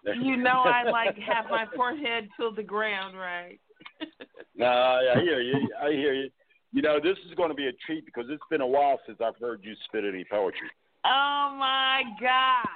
you 0.22 0.38
know 0.38 0.64
I 0.66 0.90
like 0.90 1.18
have 1.34 1.46
my 1.50 1.66
forehead 1.76 2.30
to 2.40 2.52
the 2.56 2.64
ground, 2.64 3.18
right? 3.18 3.60
No, 4.56 4.68
I 4.68 5.20
hear 5.20 5.42
you. 5.42 5.68
I 5.82 5.90
hear 5.90 6.14
you. 6.14 6.30
You 6.74 6.84
know, 6.84 7.00
this 7.02 7.18
is 7.28 7.34
going 7.36 7.50
to 7.50 7.56
be 7.56 7.68
a 7.68 7.72
treat 7.88 8.06
because 8.06 8.26
it's 8.30 8.44
been 8.52 8.62
a 8.62 8.68
while 8.68 9.00
since 9.08 9.18
I've 9.20 9.36
heard 9.40 9.62
you 9.64 9.74
spit 9.86 10.04
any 10.08 10.24
poetry. 10.30 10.70
Oh 11.06 11.56
my 11.58 12.04
God. 12.22 12.68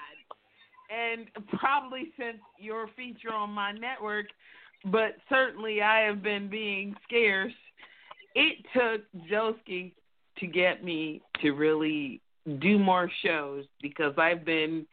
And 0.89 1.27
probably 1.60 2.11
since 2.18 2.39
your 2.60 2.89
feature 2.95 3.31
on 3.31 3.52
my 3.52 3.73
network, 3.73 4.26
but 4.85 5.18
certainly 5.30 5.84
I 5.84 5.99
have 5.99 6.23
been 6.23 6.49
being 6.49 6.95
scarce. 7.07 7.53
It 8.34 8.65
took 8.73 9.03
Joski 9.30 9.94
to 10.39 10.48
get 10.48 10.84
me 10.84 11.22
to 11.44 11.52
really 11.52 12.22
do 12.59 12.79
more 12.79 13.11
shows 13.23 13.65
because 13.81 14.13
I've 14.17 14.45
been 14.45 14.85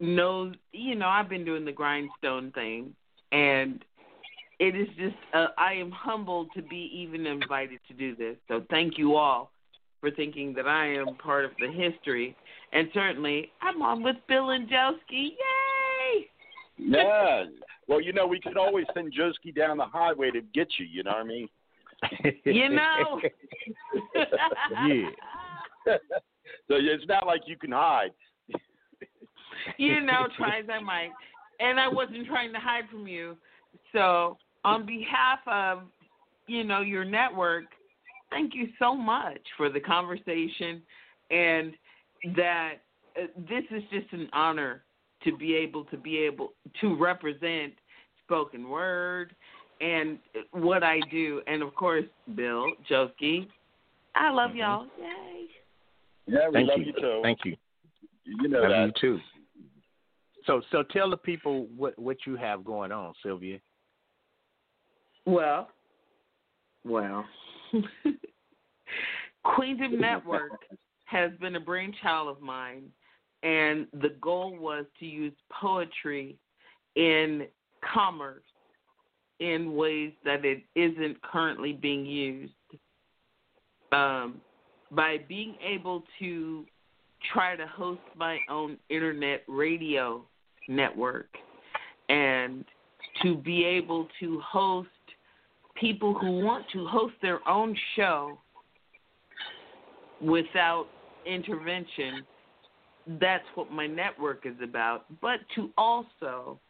no 0.00 0.52
you 0.72 0.94
know, 0.94 1.08
I've 1.08 1.28
been 1.28 1.44
doing 1.44 1.64
the 1.64 1.72
grindstone 1.72 2.52
thing 2.52 2.94
and 3.32 3.84
it 4.58 4.76
is 4.76 4.86
just 4.96 5.16
uh, 5.34 5.48
I 5.58 5.72
am 5.72 5.90
humbled 5.90 6.48
to 6.54 6.62
be 6.62 6.90
even 6.94 7.26
invited 7.26 7.80
to 7.88 7.94
do 7.94 8.14
this. 8.14 8.36
So 8.46 8.64
thank 8.70 8.96
you 8.96 9.16
all 9.16 9.50
for 10.00 10.10
thinking 10.10 10.52
that 10.54 10.68
I 10.68 10.94
am 10.94 11.16
part 11.16 11.44
of 11.44 11.50
the 11.58 11.70
history, 11.70 12.36
and 12.72 12.88
certainly 12.94 13.50
I'm 13.60 13.82
on 13.82 14.02
with 14.02 14.16
Bill 14.28 14.50
and 14.50 14.68
Joski. 14.68 15.30
Yay! 15.30 16.26
Yeah. 16.78 17.44
Well, 17.88 18.00
you 18.00 18.12
know, 18.12 18.26
we 18.26 18.40
could 18.40 18.56
always 18.56 18.86
send 18.94 19.12
Joski 19.12 19.54
down 19.54 19.78
the 19.78 19.84
highway 19.84 20.30
to 20.30 20.40
get 20.54 20.68
you. 20.78 20.86
You 20.86 21.02
know 21.02 21.10
what 21.10 21.20
I 21.20 21.24
mean? 21.24 21.48
You 22.44 22.68
know. 22.68 23.20
yeah. 25.86 25.96
so 26.68 26.76
it's 26.78 27.04
not 27.08 27.26
like 27.26 27.42
you 27.46 27.56
can 27.56 27.72
hide. 27.72 28.10
you 29.76 30.00
know, 30.00 30.26
try 30.36 30.60
as 30.60 30.66
I 30.72 30.80
might. 30.80 31.10
And 31.60 31.78
I 31.78 31.88
wasn't 31.88 32.26
trying 32.26 32.52
to 32.52 32.58
hide 32.58 32.84
from 32.90 33.06
you. 33.06 33.36
So, 33.92 34.38
on 34.64 34.86
behalf 34.86 35.40
of, 35.46 35.82
you 36.46 36.64
know, 36.64 36.80
your 36.80 37.04
network, 37.04 37.64
thank 38.30 38.54
you 38.54 38.68
so 38.78 38.94
much 38.96 39.40
for 39.56 39.68
the 39.68 39.80
conversation 39.80 40.82
and 41.30 41.74
that 42.36 42.74
uh, 43.20 43.26
this 43.48 43.64
is 43.70 43.82
just 43.90 44.12
an 44.12 44.28
honor 44.32 44.82
to 45.24 45.36
be 45.36 45.54
able 45.54 45.84
to 45.86 45.96
be 45.96 46.18
able 46.18 46.52
to 46.80 46.96
represent 46.96 47.72
spoken 48.24 48.68
word 48.68 49.34
and 49.80 50.18
what 50.52 50.82
I 50.82 51.00
do. 51.10 51.42
And 51.46 51.62
of 51.62 51.74
course, 51.74 52.04
Bill, 52.34 52.66
Joski, 52.90 53.48
I 54.14 54.30
love 54.30 54.50
Mm-hmm. 54.50 54.58
y'all. 54.58 54.86
Yay. 54.98 55.46
Yeah, 56.26 56.48
we 56.48 56.52
Thank 56.54 56.68
love 56.68 56.78
you. 56.80 56.86
you 56.86 56.92
too. 56.92 57.20
Thank 57.22 57.38
you. 57.44 57.56
You 58.24 58.48
know 58.48 58.60
Love 58.60 58.70
that. 58.70 58.86
you 58.86 58.92
too. 59.00 59.20
So, 60.46 60.62
so 60.70 60.82
tell 60.82 61.10
the 61.10 61.16
people 61.16 61.66
what 61.76 61.98
what 61.98 62.18
you 62.26 62.36
have 62.36 62.64
going 62.64 62.92
on, 62.92 63.12
Sylvia. 63.22 63.58
Well, 65.24 65.68
well, 66.84 67.24
Queendom 69.44 70.00
Network 70.00 70.52
has 71.04 71.30
been 71.40 71.54
a 71.56 71.60
brainchild 71.60 72.28
of 72.28 72.40
mine, 72.42 72.84
and 73.42 73.86
the 73.92 74.16
goal 74.20 74.56
was 74.58 74.84
to 74.98 75.06
use 75.06 75.34
poetry 75.50 76.36
in 76.96 77.46
commerce 77.92 78.42
in 79.38 79.74
ways 79.74 80.12
that 80.24 80.44
it 80.44 80.62
isn't 80.74 81.20
currently 81.22 81.72
being 81.72 82.06
used. 82.06 82.52
Um, 83.92 84.40
by 84.94 85.18
being 85.28 85.54
able 85.64 86.02
to 86.18 86.64
try 87.32 87.56
to 87.56 87.66
host 87.66 88.00
my 88.16 88.38
own 88.50 88.76
internet 88.88 89.42
radio 89.48 90.24
network 90.68 91.28
and 92.08 92.64
to 93.22 93.36
be 93.36 93.64
able 93.64 94.08
to 94.20 94.40
host 94.40 94.88
people 95.76 96.14
who 96.14 96.40
want 96.44 96.64
to 96.72 96.86
host 96.86 97.14
their 97.22 97.46
own 97.48 97.76
show 97.96 98.38
without 100.20 100.86
intervention. 101.26 102.24
That's 103.20 103.44
what 103.54 103.70
my 103.70 103.86
network 103.86 104.46
is 104.46 104.56
about. 104.62 105.06
But 105.20 105.40
to 105.56 105.70
also 105.76 106.60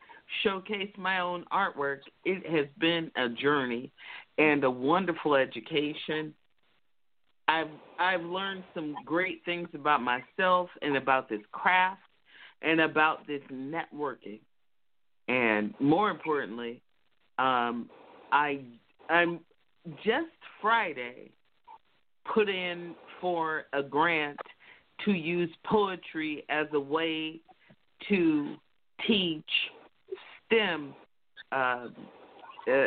showcase 0.42 0.90
my 0.96 1.20
own 1.20 1.44
artwork, 1.52 1.98
it 2.24 2.46
has 2.50 2.66
been 2.78 3.10
a 3.16 3.28
journey 3.28 3.90
and 4.38 4.64
a 4.64 4.70
wonderful 4.70 5.34
education. 5.34 6.32
I've 7.48 7.68
I've 7.98 8.22
learned 8.22 8.64
some 8.74 8.94
great 9.04 9.42
things 9.44 9.68
about 9.74 10.00
myself 10.00 10.68
and 10.80 10.96
about 10.96 11.28
this 11.28 11.40
craft 11.52 12.00
and 12.62 12.80
about 12.80 13.26
this 13.26 13.42
networking. 13.52 14.40
And 15.28 15.74
more 15.80 16.10
importantly, 16.10 16.80
um, 17.38 17.88
I 18.30 18.60
I'm 19.08 19.40
just 20.04 20.28
Friday 20.60 21.30
put 22.32 22.48
in 22.48 22.94
for 23.20 23.64
a 23.72 23.82
grant 23.82 24.38
to 25.04 25.12
use 25.12 25.50
poetry 25.64 26.44
as 26.48 26.66
a 26.72 26.80
way 26.80 27.40
to 28.08 28.54
teach 29.06 29.44
STEM 30.46 30.94
uh, 31.50 31.86
uh, 32.68 32.86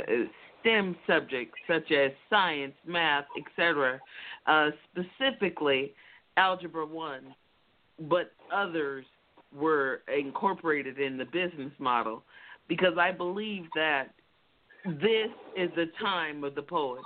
STEM 0.66 0.96
subjects 1.06 1.58
such 1.68 1.92
as 1.92 2.12
science, 2.30 2.74
math, 2.88 3.26
etc. 3.38 4.00
Uh, 4.48 4.70
specifically, 4.92 5.94
Algebra 6.38 6.86
One, 6.86 7.36
but 8.10 8.32
others 8.54 9.06
were 9.56 10.02
incorporated 10.14 11.00
in 11.00 11.18
the 11.18 11.26
business 11.26 11.72
model 11.78 12.24
because 12.68 12.98
I 13.00 13.12
believe 13.12 13.66
that 13.76 14.08
this 14.86 15.30
is 15.56 15.70
the 15.76 15.86
time 16.02 16.44
of 16.44 16.56
the 16.56 16.62
poets. 16.62 17.06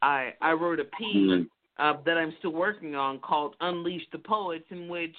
I 0.00 0.34
I 0.40 0.52
wrote 0.52 0.80
a 0.80 0.84
piece 0.84 1.46
uh, 1.78 1.94
that 2.06 2.16
I'm 2.16 2.32
still 2.38 2.52
working 2.52 2.94
on 2.94 3.18
called 3.18 3.56
"Unleash 3.60 4.04
the 4.12 4.18
Poets," 4.18 4.64
in 4.70 4.88
which 4.88 5.16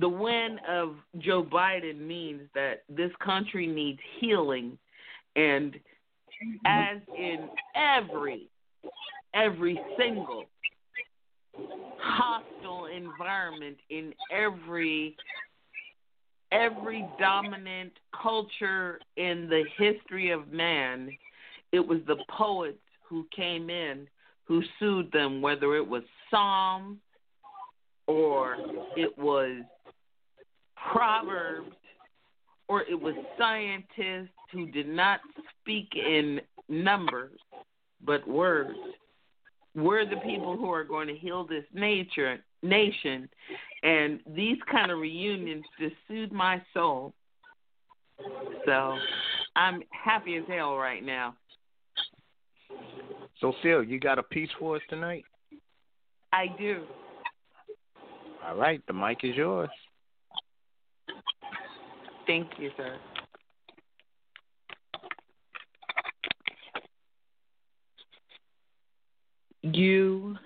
the 0.00 0.08
win 0.08 0.58
of 0.68 0.96
Joe 1.18 1.42
Biden 1.42 2.00
means 2.00 2.42
that 2.54 2.82
this 2.88 3.10
country 3.24 3.66
needs 3.66 4.00
healing, 4.20 4.76
and 5.36 5.76
as 6.64 6.98
in 7.16 7.48
every 7.74 8.48
every 9.34 9.78
single 9.98 10.44
hostile 11.98 12.86
environment 12.86 13.76
in 13.90 14.12
every 14.30 15.16
every 16.52 17.06
dominant 17.18 17.92
culture 18.22 19.00
in 19.16 19.48
the 19.48 19.64
history 19.76 20.30
of 20.30 20.52
man, 20.52 21.10
it 21.72 21.80
was 21.80 21.98
the 22.06 22.16
poets 22.30 22.78
who 23.08 23.26
came 23.34 23.70
in 23.70 24.06
who 24.46 24.62
sued 24.78 25.10
them, 25.12 25.42
whether 25.42 25.74
it 25.76 25.86
was 25.86 26.02
Psalm 26.30 27.00
or 28.06 28.56
it 28.96 29.16
was 29.18 29.62
Proverbs 30.92 31.74
or 32.68 32.82
it 32.82 33.00
was 33.00 33.14
scientists 33.38 34.32
who 34.52 34.66
did 34.66 34.88
not 34.88 35.20
speak 35.60 35.88
in 35.94 36.40
numbers 36.68 37.38
but 38.04 38.26
words. 38.26 38.76
We're 39.74 40.08
the 40.08 40.16
people 40.16 40.56
who 40.56 40.70
are 40.70 40.84
going 40.84 41.08
to 41.08 41.14
heal 41.14 41.46
this 41.46 41.64
nature 41.74 42.38
nation 42.62 43.28
and 43.82 44.20
these 44.34 44.56
kind 44.70 44.90
of 44.90 44.98
reunions 44.98 45.64
just 45.78 45.94
soothe 46.08 46.32
my 46.32 46.62
soul. 46.72 47.12
So 48.64 48.96
I'm 49.54 49.82
happy 49.90 50.36
as 50.36 50.44
hell 50.48 50.76
right 50.76 51.04
now. 51.04 51.36
So, 53.40 53.52
Sil, 53.60 53.84
you 53.84 54.00
got 54.00 54.18
a 54.18 54.22
piece 54.22 54.48
for 54.58 54.76
us 54.76 54.82
tonight? 54.88 55.24
I 56.32 56.46
do. 56.58 56.84
All 58.46 58.56
right, 58.56 58.80
the 58.86 58.94
mic 58.94 59.18
is 59.22 59.36
yours. 59.36 59.68
Thank 62.26 62.48
you, 62.58 62.70
sir. 62.76 62.96
You 69.62 70.36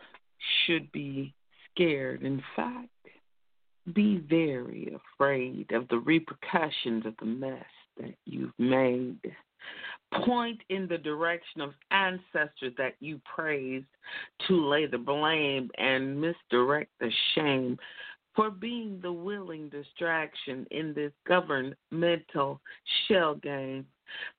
should 0.67 0.91
be 0.93 1.35
scared. 1.71 2.23
In 2.23 2.43
fact, 2.57 2.89
be 3.95 4.19
very 4.29 4.95
afraid 5.15 5.73
of 5.73 5.89
the 5.89 5.99
repercussions 5.99 7.07
of 7.07 7.15
the 7.19 7.27
mess 7.27 7.65
that 7.99 8.15
you've 8.25 8.59
made. 8.59 9.19
Point 10.25 10.61
in 10.71 10.89
the 10.89 10.99
direction 10.99 11.61
of 11.61 11.75
ancestors 11.91 12.73
that 12.79 12.95
you 13.01 13.21
praised 13.33 13.87
to 14.49 14.69
lay 14.69 14.87
the 14.87 14.99
blame 14.99 15.71
and 15.79 16.21
misdirect 16.21 16.91
the 16.99 17.11
shame 17.35 17.79
for 18.41 18.51
being 18.51 18.99
the 19.03 19.13
willing 19.13 19.69
distraction 19.69 20.67
in 20.71 20.95
this 20.95 21.13
governmental 21.29 22.59
shell 23.07 23.35
game. 23.35 23.85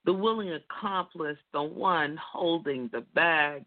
The 0.06 0.12
willing 0.12 0.54
accomplice, 0.54 1.36
the 1.52 1.62
one 1.62 2.18
holding 2.20 2.90
the 2.92 3.04
bag 3.14 3.64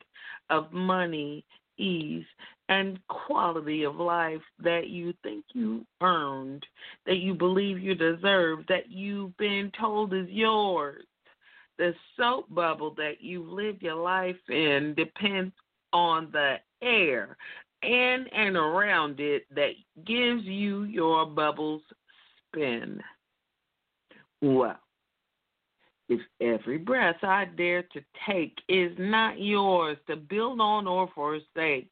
of 0.49 0.73
money, 0.73 1.45
ease, 1.77 2.25
and 2.67 2.99
quality 3.07 3.83
of 3.83 3.95
life 3.95 4.41
that 4.61 4.89
you 4.89 5.13
think 5.23 5.45
you 5.53 5.85
earned, 6.01 6.65
that 7.05 7.19
you 7.19 7.33
believe 7.33 7.79
you 7.79 7.95
deserve, 7.95 8.59
that 8.67 8.91
you've 8.91 9.37
been 9.37 9.71
told 9.79 10.13
is 10.13 10.27
yours. 10.27 11.05
The 11.77 11.93
soap 12.17 12.47
bubble 12.49 12.93
that 12.95 13.21
you've 13.21 13.47
lived 13.47 13.81
your 13.81 13.95
life 13.95 14.35
in 14.49 14.95
depends 14.97 15.53
on 15.93 16.27
the 16.33 16.55
air 16.81 17.37
in 17.83 18.25
and 18.33 18.55
around 18.55 19.19
it 19.19 19.43
that 19.55 19.71
gives 20.05 20.43
you 20.43 20.83
your 20.83 21.25
bubbles 21.25 21.81
spin. 22.47 23.01
Well, 24.41 24.79
if 26.07 26.21
every 26.39 26.77
breath 26.77 27.23
I 27.23 27.45
dare 27.45 27.83
to 27.83 28.01
take 28.27 28.57
is 28.69 28.91
not 28.99 29.39
yours 29.39 29.97
to 30.07 30.15
build 30.15 30.61
on 30.61 30.87
or 30.87 31.09
forsake, 31.15 31.91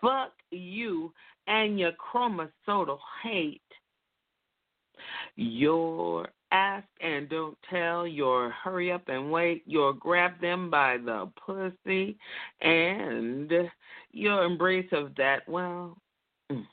fuck 0.00 0.32
you 0.50 1.12
and 1.46 1.78
your 1.78 1.92
chromosomal 1.92 2.98
hate. 3.22 3.60
Your 5.36 6.28
ask 6.54 6.86
and 7.00 7.28
don't 7.28 7.58
tell, 7.68 8.06
your 8.06 8.50
hurry 8.50 8.92
up 8.92 9.08
and 9.08 9.30
wait, 9.30 9.64
your 9.66 9.92
grab 9.92 10.40
them 10.40 10.70
by 10.70 10.96
the 10.96 11.28
pussy, 11.44 12.16
and 12.60 13.52
your 14.12 14.44
embrace 14.44 14.88
of 14.92 15.14
that, 15.16 15.40
well, 15.48 15.98
mm, 16.50 16.64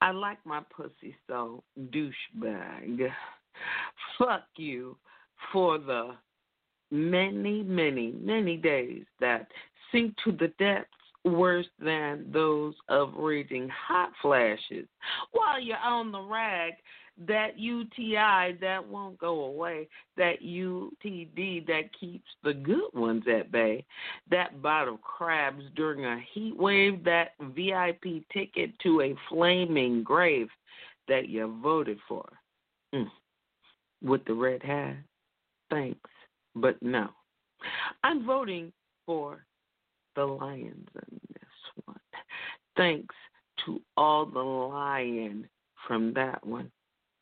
I 0.00 0.10
like 0.10 0.38
my 0.44 0.60
pussy 0.76 1.14
so, 1.28 1.62
douchebag. 1.78 3.08
Fuck 4.18 4.42
you 4.56 4.96
for 5.52 5.78
the 5.78 6.16
many, 6.90 7.62
many, 7.62 8.12
many 8.20 8.56
days 8.56 9.04
that 9.20 9.46
sink 9.92 10.14
to 10.24 10.32
the 10.32 10.48
depths 10.58 10.90
worse 11.24 11.66
than 11.78 12.26
those 12.32 12.74
of 12.88 13.14
raging 13.14 13.68
hot 13.68 14.10
flashes. 14.20 14.86
While 15.32 15.60
you're 15.60 15.78
on 15.78 16.12
the 16.12 16.20
rag 16.20 16.74
that 17.26 17.58
UTI 17.58 18.56
that 18.60 18.80
won't 18.86 19.18
go 19.18 19.44
away, 19.44 19.88
that 20.16 20.42
UTD 20.42 21.66
that 21.66 21.90
keeps 21.98 22.28
the 22.42 22.54
good 22.54 22.92
ones 22.92 23.24
at 23.32 23.52
bay, 23.52 23.84
that 24.30 24.60
bout 24.60 24.88
of 24.88 25.00
crabs 25.00 25.62
during 25.76 26.04
a 26.04 26.20
heat 26.32 26.56
wave, 26.56 27.04
that 27.04 27.32
VIP 27.40 28.24
ticket 28.32 28.76
to 28.80 29.02
a 29.02 29.14
flaming 29.28 30.02
grave 30.02 30.48
that 31.08 31.28
you 31.28 31.58
voted 31.62 31.98
for. 32.08 32.26
Mm. 32.94 33.10
With 34.02 34.24
the 34.26 34.34
red 34.34 34.62
hat. 34.62 34.96
Thanks, 35.70 36.10
but 36.54 36.80
no. 36.82 37.08
I'm 38.02 38.26
voting 38.26 38.72
for 39.06 39.44
the 40.14 40.24
Lions 40.24 40.88
in 40.94 41.20
this 41.32 41.84
one. 41.86 41.98
Thanks 42.76 43.14
to 43.64 43.80
all 43.96 44.26
the 44.26 44.40
lion 44.40 45.48
from 45.86 46.12
that 46.14 46.44
one, 46.46 46.70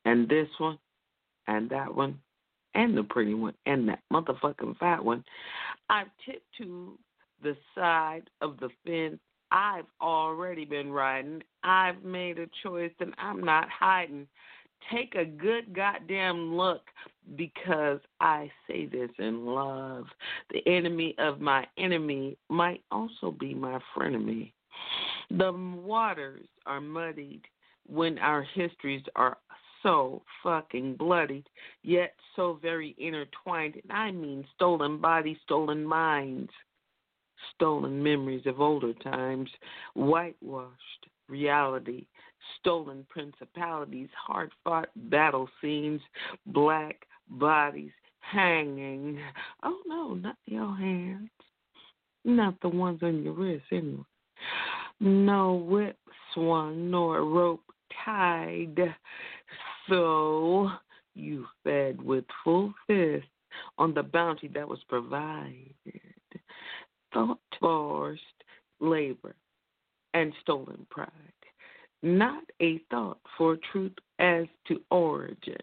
and 0.04 0.28
this 0.28 0.48
one, 0.58 0.78
and 1.46 1.68
that 1.70 1.94
one, 1.94 2.18
and 2.74 2.96
the 2.96 3.02
pretty 3.04 3.34
one, 3.34 3.54
and 3.66 3.88
that 3.88 4.00
motherfucking 4.12 4.76
fat 4.78 5.04
one. 5.04 5.24
I've 5.90 6.08
tipped 6.24 6.46
to 6.58 6.98
the 7.42 7.56
side 7.74 8.30
of 8.40 8.58
the 8.60 8.68
fence. 8.86 9.20
I've 9.50 9.86
already 10.00 10.64
been 10.64 10.90
riding. 10.90 11.42
I've 11.62 12.02
made 12.02 12.38
a 12.38 12.46
choice, 12.62 12.92
and 13.00 13.14
I'm 13.18 13.40
not 13.42 13.68
hiding 13.68 14.26
take 14.90 15.14
a 15.14 15.24
good 15.24 15.74
goddamn 15.74 16.56
look 16.56 16.82
because 17.36 18.00
I 18.20 18.50
say 18.66 18.86
this 18.86 19.10
in 19.18 19.46
love. 19.46 20.04
The 20.50 20.66
enemy 20.66 21.14
of 21.18 21.40
my 21.40 21.66
enemy 21.78 22.36
might 22.48 22.82
also 22.90 23.30
be 23.30 23.54
my 23.54 23.78
frenemy. 23.96 24.52
The 25.30 25.52
waters 25.52 26.46
are 26.66 26.80
muddied 26.80 27.42
when 27.86 28.18
our 28.18 28.42
histories 28.42 29.02
are 29.16 29.38
so 29.82 30.22
fucking 30.42 30.96
bloodied, 30.96 31.46
yet 31.82 32.14
so 32.36 32.59
very 32.60 32.94
intertwined. 32.98 33.74
And 33.82 33.92
I 33.92 34.10
mean 34.10 34.44
stolen 34.54 34.98
bodies, 35.00 35.38
stolen 35.44 35.84
minds, 35.84 36.50
stolen 37.54 38.02
memories 38.02 38.46
of 38.46 38.60
older 38.60 38.92
times, 38.94 39.50
whitewashed 39.94 41.06
reality, 41.28 42.06
stolen 42.59 43.06
principalities, 43.09 44.09
hard 44.16 44.52
fought 44.64 44.88
battle 44.96 45.48
scenes, 45.60 46.00
black 46.46 47.06
bodies 47.28 47.92
hanging. 48.20 49.18
Oh 49.62 49.80
no, 49.86 50.14
not 50.14 50.36
your 50.46 50.76
hands. 50.76 51.30
Not 52.24 52.54
the 52.60 52.68
ones 52.68 53.00
on 53.02 53.22
your 53.22 53.32
wrist, 53.32 53.64
anyway. 53.72 54.04
No 55.00 55.54
whip 55.54 55.98
swung 56.32 56.90
nor 56.90 57.24
rope 57.24 57.64
tied. 58.04 58.78
So 59.93 60.70
you 61.14 61.47
fed 61.64 62.01
with 62.02 62.24
full 62.43 62.73
fist 62.86 63.27
on 63.77 63.93
the 63.93 64.02
bounty 64.02 64.48
that 64.48 64.66
was 64.66 64.78
provided. 64.89 65.74
Thought 67.12 67.39
forced 67.60 68.23
labor 68.81 69.35
and 70.14 70.32
stolen 70.43 70.86
pride 70.90 71.12
not 72.02 72.43
a 72.60 72.81
thought 72.90 73.19
for 73.39 73.56
truth 73.70 73.93
as 74.19 74.47
to 74.69 74.81
origin, 74.90 75.56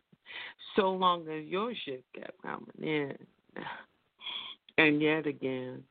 so 0.76 0.92
long 0.92 1.28
as 1.28 1.46
your 1.46 1.74
shit 1.86 2.04
kept 2.16 2.42
coming 2.42 2.68
in. 2.82 3.18
And 4.78 5.02
yet 5.02 5.28
again, 5.28 5.84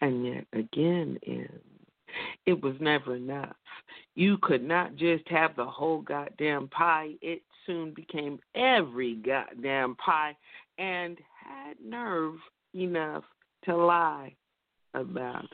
and 0.00 0.24
yet 0.24 0.44
again 0.52 1.18
in. 1.22 1.48
It 2.46 2.62
was 2.62 2.74
never 2.80 3.16
enough. 3.16 3.56
You 4.18 4.36
could 4.42 4.64
not 4.64 4.96
just 4.96 5.28
have 5.28 5.54
the 5.54 5.64
whole 5.64 6.00
goddamn 6.00 6.66
pie. 6.70 7.10
It 7.22 7.40
soon 7.64 7.94
became 7.94 8.40
every 8.56 9.14
goddamn 9.14 9.94
pie 9.94 10.36
and 10.76 11.16
had 11.46 11.76
nerve 11.80 12.34
enough 12.74 13.22
to 13.66 13.76
lie 13.76 14.34
about 14.92 15.44
it. 15.44 15.50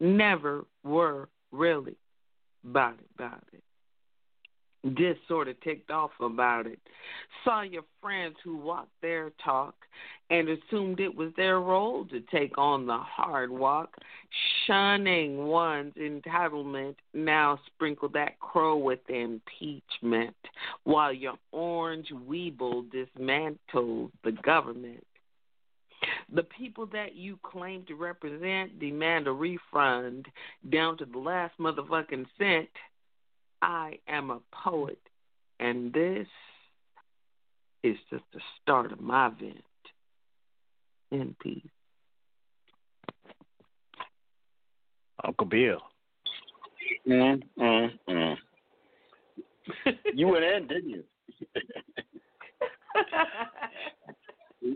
Never 0.00 0.64
were 0.84 1.28
really 1.50 1.98
it, 2.64 2.98
about 3.18 3.44
it. 3.52 3.62
Just 4.94 5.20
sort 5.28 5.46
of 5.46 5.60
ticked 5.60 5.92
off 5.92 6.10
about 6.20 6.66
it. 6.66 6.80
Saw 7.44 7.62
your 7.62 7.84
friends 8.00 8.34
who 8.42 8.56
walked 8.56 9.00
their 9.00 9.30
talk 9.44 9.74
and 10.28 10.48
assumed 10.48 10.98
it 10.98 11.14
was 11.14 11.30
their 11.36 11.60
role 11.60 12.04
to 12.06 12.20
take 12.32 12.58
on 12.58 12.86
the 12.86 12.98
hard 12.98 13.50
walk, 13.50 13.94
shunning 14.66 15.46
one's 15.46 15.94
entitlement. 15.94 16.96
Now 17.14 17.60
sprinkle 17.66 18.08
that 18.10 18.40
crow 18.40 18.76
with 18.76 18.98
impeachment, 19.08 20.34
while 20.82 21.12
your 21.12 21.34
orange 21.52 22.08
weeble 22.10 22.84
dismantles 22.90 24.10
the 24.24 24.32
government. 24.32 25.04
The 26.34 26.42
people 26.42 26.86
that 26.86 27.14
you 27.14 27.38
claim 27.44 27.84
to 27.86 27.94
represent 27.94 28.80
demand 28.80 29.28
a 29.28 29.32
refund 29.32 30.26
down 30.70 30.98
to 30.98 31.04
the 31.04 31.18
last 31.18 31.56
motherfucking 31.60 32.26
cent. 32.36 32.68
I 33.62 33.98
am 34.08 34.30
a 34.30 34.40
poet, 34.52 34.98
and 35.60 35.92
this 35.92 36.26
is 37.84 37.96
just 38.10 38.24
the 38.34 38.40
start 38.60 38.92
of 38.92 39.00
my 39.00 39.28
vent. 39.28 39.62
In 41.12 41.36
peace. 41.40 41.62
Uncle 45.24 45.46
Bill. 45.46 45.80
Mm, 47.06 47.42
mm, 47.58 47.90
mm. 48.08 48.34
you 50.14 50.26
went 50.28 50.44
in, 50.44 50.66
didn't 50.66 50.90
you? 50.90 51.04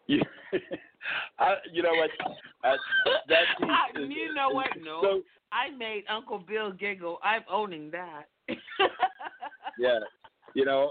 you, 0.06 0.20
I, 1.38 1.54
you 1.72 1.82
know 1.82 1.92
what? 1.94 2.10
Uh, 2.64 2.76
that 3.28 3.44
I, 3.62 3.98
you 3.98 4.34
know 4.34 4.50
what? 4.50 4.68
No, 4.82 5.00
so, 5.02 5.22
I 5.52 5.70
made 5.76 6.04
Uncle 6.08 6.38
Bill 6.38 6.72
giggle. 6.72 7.18
I'm 7.22 7.42
owning 7.50 7.90
that. 7.90 8.24
yeah, 9.78 9.98
you 10.54 10.64
know, 10.64 10.90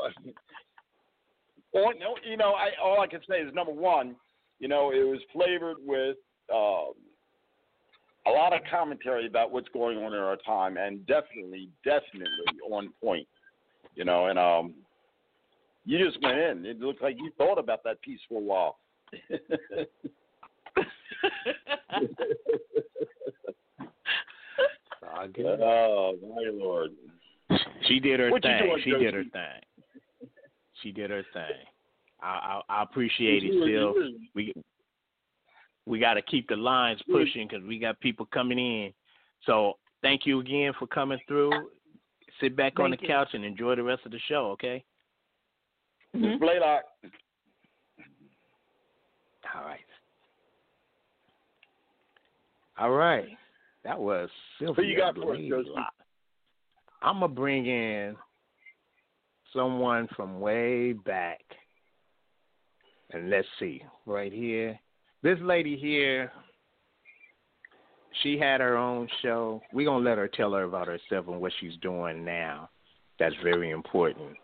all, 1.74 1.94
you 2.28 2.38
know, 2.38 2.54
I 2.54 2.70
all 2.84 3.02
I 3.02 3.08
can 3.08 3.22
say 3.30 3.38
is 3.38 3.54
number 3.54 3.72
one, 3.72 4.16
you 4.60 4.68
know, 4.68 4.91
it 4.91 5.04
was 5.08 5.20
flavored 5.32 5.78
with 5.86 6.18
um, 6.54 6.94
a 8.28 8.32
lot 8.32 8.54
of 8.54 8.62
commentary 8.70 9.28
about 9.28 9.52
what's 9.52 9.70
going 9.70 9.98
on 9.98 10.14
in 10.14 10.20
our 10.20 10.38
time, 10.38 10.78
and 10.78 11.06
definitely, 11.06 11.70
definitely 11.84 12.30
on 12.72 12.91
point. 13.02 13.28
You 13.96 14.06
know, 14.06 14.28
and 14.28 14.40
um, 14.40 14.74
you 15.86 16.04
just 16.04 16.22
went 16.22 16.38
in. 16.38 16.66
It 16.66 16.80
looked 16.80 17.02
like 17.02 17.16
you 17.18 17.32
thought 17.38 17.58
about 17.58 17.84
that 17.84 18.02
piece 18.02 18.20
for 18.28 18.40
a 18.40 18.44
while 18.44 18.78
oh 25.61 26.15
my 26.22 26.49
lord! 26.52 26.91
She 27.88 27.99
did 27.99 28.19
her 28.19 28.30
what 28.30 28.41
thing. 28.41 28.60
Doing, 28.64 28.81
she 28.84 28.91
Josie? 28.91 29.03
did 29.06 29.14
her 29.14 29.23
thing. 29.23 29.61
She 30.81 30.91
did 30.91 31.10
her 31.10 31.23
thing. 31.34 31.65
I 32.22 32.61
I, 32.69 32.80
I 32.80 32.84
appreciate 32.84 33.44
it. 33.44 33.52
Still, 33.64 33.94
we 34.36 34.53
we 35.86 35.99
got 35.99 36.14
to 36.15 36.22
keep 36.22 36.48
the 36.48 36.56
lines 36.56 37.02
pushing 37.11 37.48
because 37.48 37.65
we 37.65 37.80
got 37.80 37.99
people 37.99 38.27
coming 38.31 38.60
in. 38.60 38.94
So 39.45 39.77
thank 40.02 40.26
you 40.26 40.40
again 40.40 40.73
for 40.77 40.88
coming 40.88 41.19
through. 41.27 41.52
Sit 42.40 42.56
back 42.56 42.80
on 42.80 42.91
the 42.91 42.98
you. 43.02 43.07
couch 43.07 43.30
and 43.34 43.44
enjoy 43.44 43.76
the 43.76 43.84
rest 43.84 44.06
of 44.06 44.11
the 44.11 44.19
show. 44.27 44.52
Okay. 44.52 44.84
Miss 46.14 46.40
Blaylock. 46.40 46.84
All 49.56 49.64
right. 49.64 49.80
All 52.78 52.92
right. 52.92 53.28
That 53.84 54.00
was 54.00 54.30
Sylvia 54.60 54.84
Who 54.84 54.90
you 54.90 54.98
got 54.98 55.16
for 55.16 55.36
us, 55.36 55.66
I'm 57.02 57.20
gonna 57.20 57.30
bring 57.30 57.66
in 57.66 58.16
someone 59.54 60.08
from 60.16 60.40
way 60.40 60.94
back, 60.94 61.40
and 63.12 63.30
let's 63.30 63.48
see 63.58 63.82
right 64.06 64.32
here. 64.32 64.80
This 65.24 65.40
lady 65.42 65.78
here, 65.78 66.32
she 68.22 68.38
had 68.38 68.60
her 68.60 68.78
own 68.78 69.08
show. 69.22 69.62
We're 69.74 69.88
gonna 69.88 70.04
let 70.04 70.18
her 70.18 70.28
tell 70.28 70.54
her 70.54 70.64
about 70.64 70.88
herself 70.88 71.28
and 71.28 71.40
what 71.40 71.54
she's 71.60 71.78
doing 71.82 72.26
now. 72.26 72.70
That's 73.18 73.36
very 73.44 73.72
important. 73.72 74.36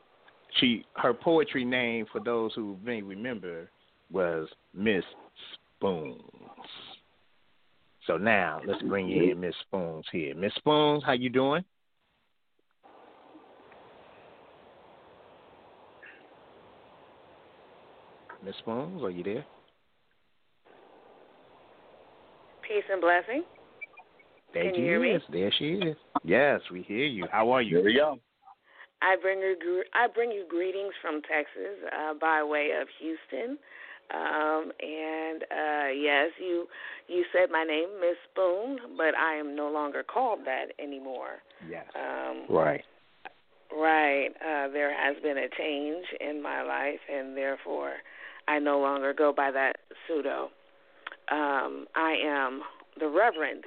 She 0.60 0.86
her 0.96 1.14
poetry 1.14 1.66
name 1.66 2.06
for 2.12 2.22
those 2.22 2.54
who 2.56 2.78
may 2.84 3.02
remember 3.02 3.70
was 4.12 4.48
Miss 4.74 5.04
Spoons. 5.76 6.22
So 8.08 8.18
now 8.18 8.62
let's 8.66 8.82
bring 8.84 9.08
you 9.08 9.32
in 9.32 9.40
Miss 9.40 9.56
Spoons 9.62 10.06
here. 10.12 10.36
Miss 10.36 10.54
Spoons, 10.56 11.04
how 11.04 11.14
you 11.14 11.30
doing? 11.30 11.64
Miss 18.44 18.56
Spoons, 18.60 19.02
are 19.02 19.10
you 19.10 19.24
there? 19.24 19.46
Peace 22.62 22.84
and 22.92 23.02
blessing. 23.02 23.44
There 24.54 24.72
Can 24.72 24.76
you 24.76 24.86
hear 24.86 25.02
me? 25.02 25.18
There 25.32 25.52
she 25.58 25.74
is. 25.74 25.98
Yes, 26.24 26.62
we 26.72 26.84
hear 26.84 27.06
you. 27.06 27.26
How 27.32 27.52
are 27.52 27.62
you? 27.62 27.78
There 27.78 27.86
we 27.86 27.96
go. 27.96 28.20
I 29.02 29.16
bring 29.22 29.40
you 29.40 29.84
I 29.94 30.08
bring 30.08 30.32
you 30.32 30.46
greetings 30.50 30.94
from 31.02 31.22
Texas 31.22 31.78
uh, 31.92 32.14
by 32.20 32.44
way 32.44 32.72
of 32.80 32.88
Houston. 33.00 33.58
Um, 34.14 34.72
and 34.80 35.44
uh, 35.44 35.88
yes, 35.96 36.30
you 36.40 36.68
you 37.08 37.26
said 37.34 37.50
my 37.52 37.64
name, 37.64 37.90
Miss 38.00 38.18
Spoon, 38.32 38.98
but 38.98 39.16
I 39.16 39.36
am 39.36 39.56
no 39.56 39.70
longer 39.70 40.04
called 40.04 40.40
that 40.46 40.68
anymore. 40.80 41.42
Yes. 41.70 41.86
Um, 41.96 42.46
Right. 42.50 42.84
Right. 43.76 44.30
Uh, 44.40 44.70
there 44.70 44.94
has 44.96 45.22
been 45.22 45.38
a 45.38 45.50
change 45.58 46.06
in 46.22 46.42
my 46.42 46.62
life, 46.62 47.00
and 47.12 47.36
therefore, 47.36 47.94
I 48.48 48.60
no 48.60 48.80
longer 48.80 49.14
go 49.14 49.34
by 49.34 49.52
that 49.52 49.78
pseudo. 50.08 50.50
Um, 51.32 51.88
I 51.96 52.16
am 52.24 52.62
the 53.00 53.08
Reverend 53.08 53.64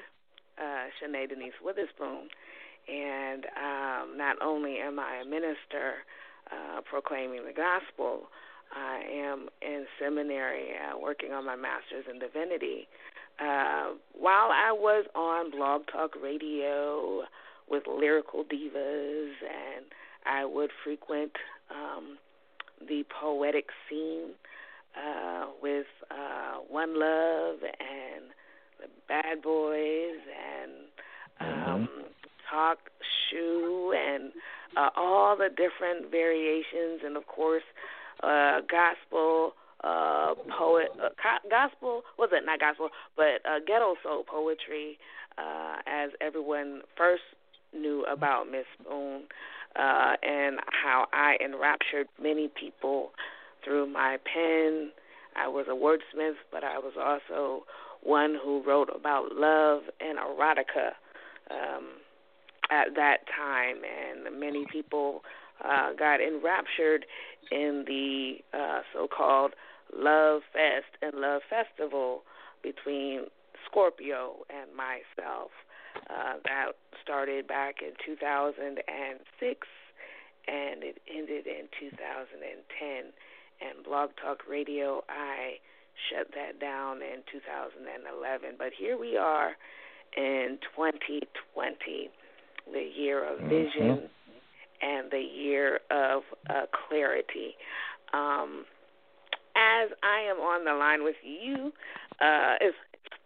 uh, 0.58 0.86
Shanae 0.98 1.28
Denise 1.28 1.52
Witherspoon, 1.62 2.28
and 2.88 3.44
um, 3.56 4.16
not 4.16 4.36
only 4.42 4.76
am 4.78 4.98
I 4.98 5.22
a 5.22 5.24
minister 5.24 6.04
uh, 6.50 6.80
proclaiming 6.88 7.44
the 7.44 7.52
gospel, 7.52 8.28
I 8.74 9.02
am 9.12 9.48
in 9.62 9.86
seminary 9.98 10.70
uh, 10.72 10.98
working 10.98 11.32
on 11.32 11.44
my 11.46 11.56
master's 11.56 12.04
in 12.10 12.18
divinity. 12.18 12.88
Uh, 13.40 13.92
while 14.14 14.50
I 14.50 14.72
was 14.72 15.06
on 15.14 15.50
Blog 15.50 15.82
Talk 15.92 16.12
Radio 16.20 17.22
with 17.70 17.84
lyrical 17.86 18.44
divas, 18.44 19.32
and 19.42 19.86
I 20.26 20.44
would 20.44 20.70
frequent 20.82 21.32
um, 21.70 22.18
the 22.80 23.04
poetic 23.20 23.66
scene 23.88 24.30
uh, 24.96 25.46
with 25.62 25.86
uh, 26.10 26.58
One 26.68 26.98
Love 26.98 27.58
and 27.62 28.24
the 28.80 28.88
Bad 29.06 29.42
Boys 29.42 30.18
and 30.60 30.72
um, 31.40 31.88
Talk 32.50 32.78
Shoe 33.30 33.94
and 33.96 34.32
uh, 34.76 34.90
all 34.96 35.36
the 35.36 35.48
different 35.48 36.10
variations, 36.10 37.02
and 37.04 37.16
of 37.16 37.26
course, 37.26 37.62
uh, 38.22 38.60
gospel 38.70 39.52
uh, 39.84 40.34
poet, 40.58 40.88
uh, 41.02 41.08
gospel 41.48 42.02
was 42.18 42.30
it 42.32 42.44
not 42.44 42.60
gospel, 42.60 42.88
but 43.16 43.40
uh, 43.48 43.58
ghetto 43.66 43.94
soul 44.02 44.24
poetry, 44.24 44.98
uh, 45.38 45.76
as 45.86 46.10
everyone 46.20 46.82
first 46.96 47.22
knew 47.72 48.04
about 48.10 48.50
Miss 48.50 48.64
Spoon, 48.80 49.22
uh, 49.76 50.14
and 50.22 50.58
how 50.66 51.06
I 51.12 51.36
enraptured 51.44 52.08
many 52.20 52.48
people 52.48 53.10
through 53.64 53.86
my 53.86 54.18
pen. 54.32 54.90
I 55.36 55.46
was 55.46 55.66
a 55.68 55.74
wordsmith, 55.74 56.34
but 56.50 56.64
I 56.64 56.78
was 56.78 56.94
also 56.98 57.64
one 58.02 58.36
who 58.42 58.62
wrote 58.66 58.88
about 58.94 59.32
love 59.32 59.82
and 60.00 60.18
erotica 60.18 60.92
um, 61.50 61.86
at 62.70 62.94
that 62.96 63.18
time, 63.36 63.76
and 63.84 64.40
many 64.40 64.66
people 64.72 65.22
uh, 65.64 65.92
got 65.98 66.20
enraptured 66.20 67.06
in 67.50 67.84
the 67.86 68.36
uh, 68.56 68.80
so-called 68.92 69.54
Love 69.94 70.42
Fest 70.52 70.96
and 71.02 71.20
Love 71.20 71.42
Festival 71.48 72.22
between 72.62 73.26
Scorpio 73.66 74.44
and 74.50 74.74
myself. 74.76 75.50
Uh, 76.10 76.34
that 76.44 76.72
started 77.02 77.46
back 77.48 77.76
in 77.82 77.92
2006 78.04 79.66
and 80.46 80.82
it 80.82 80.98
ended 81.08 81.46
in 81.46 81.68
2010. 81.78 83.12
And 83.60 83.84
Blog 83.84 84.10
Talk 84.22 84.42
Radio, 84.48 85.02
I 85.08 85.58
shut 86.08 86.28
that 86.34 86.60
down 86.60 87.02
in 87.02 87.22
2011. 87.30 88.54
But 88.56 88.72
here 88.78 88.98
we 88.98 89.16
are 89.16 89.56
in 90.16 90.58
2020, 90.76 92.10
the 92.72 92.90
year 92.96 93.24
of 93.24 93.40
vision 93.40 94.08
and 94.82 95.10
the 95.10 95.18
year 95.20 95.80
of 95.90 96.22
uh, 96.48 96.66
clarity. 96.88 97.54
Um, 98.12 98.64
as 99.56 99.90
I 100.02 100.30
am 100.30 100.36
on 100.36 100.64
the 100.64 100.72
line 100.74 101.02
with 101.04 101.16
you, 101.22 101.72
uh, 102.20 102.54
it's 102.60 102.76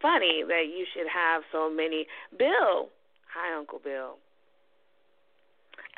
funny 0.01 0.43
that 0.47 0.65
you 0.67 0.85
should 0.95 1.07
have 1.13 1.43
so 1.53 1.71
many. 1.71 2.07
Bill, 2.39 2.89
hi, 3.33 3.57
Uncle 3.57 3.81
Bill. 3.83 4.17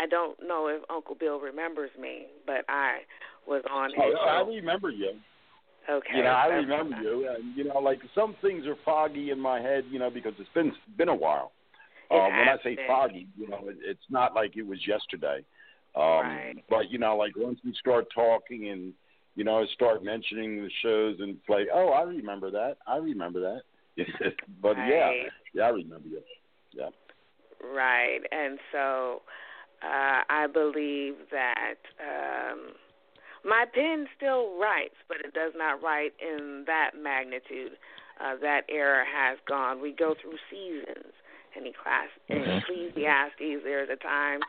I 0.01 0.07
don't 0.07 0.37
know 0.47 0.67
if 0.69 0.83
Uncle 0.91 1.15
Bill 1.15 1.39
remembers 1.39 1.91
me, 2.01 2.27
but 2.47 2.65
I 2.69 2.99
was 3.47 3.63
on 3.71 3.91
his 3.91 3.99
Oh, 3.99 4.27
I 4.27 4.43
show. 4.43 4.49
remember 4.49 4.91
you. 4.91 5.13
Okay. 5.89 6.17
You 6.17 6.23
know, 6.25 6.31
I 6.31 6.47
remember 6.47 6.97
you. 7.03 7.29
And, 7.29 7.57
you 7.57 7.65
know, 7.65 7.79
like 7.79 8.01
some 8.15 8.35
things 8.41 8.67
are 8.67 8.77
foggy 8.85 9.31
in 9.31 9.39
my 9.39 9.61
head, 9.61 9.85
you 9.91 9.99
know, 9.99 10.11
because 10.11 10.33
it's 10.39 10.49
been 10.55 10.73
been 10.97 11.11
a 11.11 11.15
while. 11.15 11.53
Uh, 12.11 12.29
when 12.29 12.49
I 12.49 12.57
say 12.63 12.79
foggy, 12.87 13.29
you 13.37 13.49
know, 13.49 13.61
it, 13.69 13.77
it's 13.85 14.05
not 14.11 14.35
like 14.35 14.57
it 14.57 14.67
was 14.67 14.79
yesterday. 14.87 15.45
Um, 15.97 16.03
Right. 16.03 16.65
But 16.69 16.91
you 16.91 16.99
know, 16.99 17.17
like 17.17 17.33
once 17.37 17.59
we 17.65 17.75
start 17.79 18.07
talking 18.15 18.69
and 18.71 18.93
you 19.37 19.45
know 19.45 19.65
start 19.75 20.03
mentioning 20.05 20.63
the 20.63 20.71
shows, 20.83 21.17
and 21.21 21.31
it's 21.37 21.49
like, 21.49 21.67
oh, 21.73 21.89
I 21.89 22.03
remember 22.03 22.51
that. 22.51 22.77
I 22.87 22.97
remember 22.97 23.41
that. 23.41 23.63
but 24.63 24.77
yeah, 24.77 25.07
Right. 25.07 25.27
yeah, 25.55 25.63
I 25.65 25.69
remember 25.69 26.09
you. 26.09 26.21
Yeah. 26.73 26.91
Right. 27.63 28.21
And 28.33 28.59
so 28.73 29.23
uh, 29.83 30.23
I 30.29 30.47
believe 30.53 31.15
that 31.31 31.77
um, 32.01 32.73
my 33.45 33.65
pen 33.73 34.07
still 34.17 34.59
writes, 34.59 34.95
but 35.09 35.19
it 35.19 35.33
does 35.35 35.53
not 35.57 35.83
write 35.83 36.13
in 36.21 36.65
that 36.67 36.93
magnitude. 37.01 37.73
Uh, 38.21 38.37
that 38.41 38.63
era 38.69 39.05
has 39.05 39.39
gone. 39.49 39.81
We 39.81 39.91
go 39.93 40.15
through 40.21 40.39
seasons. 40.49 41.13
In, 41.57 41.73
class, 41.73 42.09
in 42.29 42.39
Mhm. 42.39 42.63
Ecclesiastes, 42.63 43.63
there's 43.65 43.89
a 43.89 43.97
time. 43.97 44.41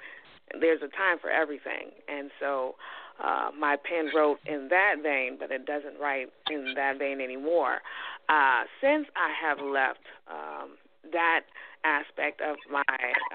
There's 0.60 0.82
a 0.82 0.88
time 0.90 1.18
for 1.19 1.30
everything, 1.30 1.91
and 2.07 2.30
so 2.40 2.76
uh, 3.19 3.49
my 3.57 3.77
pen 3.77 4.11
wrote 4.14 4.40
in 4.45 4.68
that 4.69 4.99
vein, 5.02 5.38
but 5.40 5.52
it 5.52 5.65
doesn't 5.65 5.98
write 5.99 6.32
in 6.49 6.73
that 6.76 6.98
vein 6.99 7.19
anymore. 7.19 7.82
Uh, 8.30 8.64
since 8.80 9.07
I 9.15 9.32
have 9.32 9.60
left 9.60 10.06
um, 10.27 10.77
that 11.11 11.45
aspect 11.84 12.41
of 12.41 12.57
my 12.69 12.84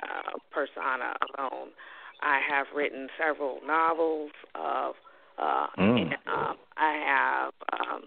uh, 0.03 0.39
persona 0.51 1.15
alone. 1.39 1.71
I 2.23 2.41
have 2.51 2.67
written 2.75 3.09
several 3.19 3.61
novels 3.67 4.33
of 4.55 4.95
uh 5.39 5.69
Mm. 5.79 6.03
and, 6.03 6.15
um 6.27 6.57
I 6.77 6.93
have 7.07 7.53
um 7.81 8.03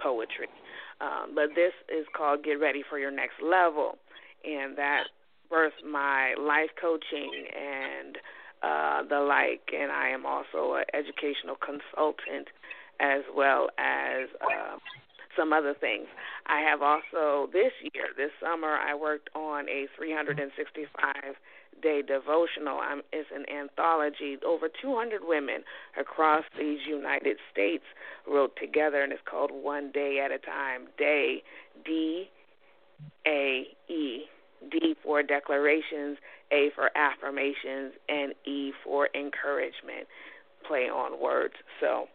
poetry. 0.01 0.49
Um, 1.01 1.35
but 1.35 1.51
this 1.55 1.73
is 1.89 2.07
called 2.16 2.45
Get 2.45 2.61
Ready 2.61 2.82
for 2.89 2.99
Your 2.99 3.11
Next 3.11 3.41
Level, 3.43 3.99
and 4.45 4.77
that 4.77 5.05
birthed 5.51 5.85
my 5.89 6.35
life 6.39 6.70
coaching 6.81 7.47
and 7.57 8.19
uh, 8.62 9.03
the 9.09 9.20
like. 9.20 9.73
And 9.73 9.91
I 9.91 10.11
am 10.11 10.27
also 10.27 10.74
an 10.74 10.85
educational 10.93 11.57
consultant 11.57 12.49
as 13.01 13.23
well 13.35 13.69
as 13.79 14.29
uh, 14.41 14.77
some 15.37 15.53
other 15.53 15.75
things. 15.79 16.07
I 16.47 16.61
have 16.61 16.83
also 16.83 17.51
this 17.53 17.73
year, 17.95 18.07
this 18.17 18.31
summer, 18.43 18.69
I 18.69 18.95
worked 18.95 19.31
on 19.35 19.69
a 19.69 19.87
365 19.97 21.15
day 21.83 22.03
devotional. 22.03 22.79
I'm, 22.79 23.03
it's 23.13 23.29
an 23.35 23.45
anthology. 23.49 24.37
Over 24.47 24.69
200 24.69 25.23
women 25.25 25.63
across 25.99 26.45
these 26.59 26.81
United 26.87 27.39
States 27.53 27.85
wrote 28.29 28.53
together, 28.61 29.03
and 29.03 29.13
it's 29.13 29.23
called 29.29 29.51
One 29.53 29.91
Day 29.93 30.21
at 30.25 30.31
a 30.31 30.39
Time. 30.39 30.89
Day, 30.99 31.43
D 31.85 32.29
A 33.27 33.65
E. 33.89 34.25
D 34.71 34.95
for 35.03 35.23
declarations, 35.23 36.19
A 36.53 36.69
for 36.75 36.91
affirmations, 36.95 37.95
and 38.11 38.35
E 38.45 38.73
for 38.85 39.09
encouragement. 39.15 40.07
Play 40.67 40.91
on 40.91 41.21
words. 41.21 41.55
So, 41.81 42.09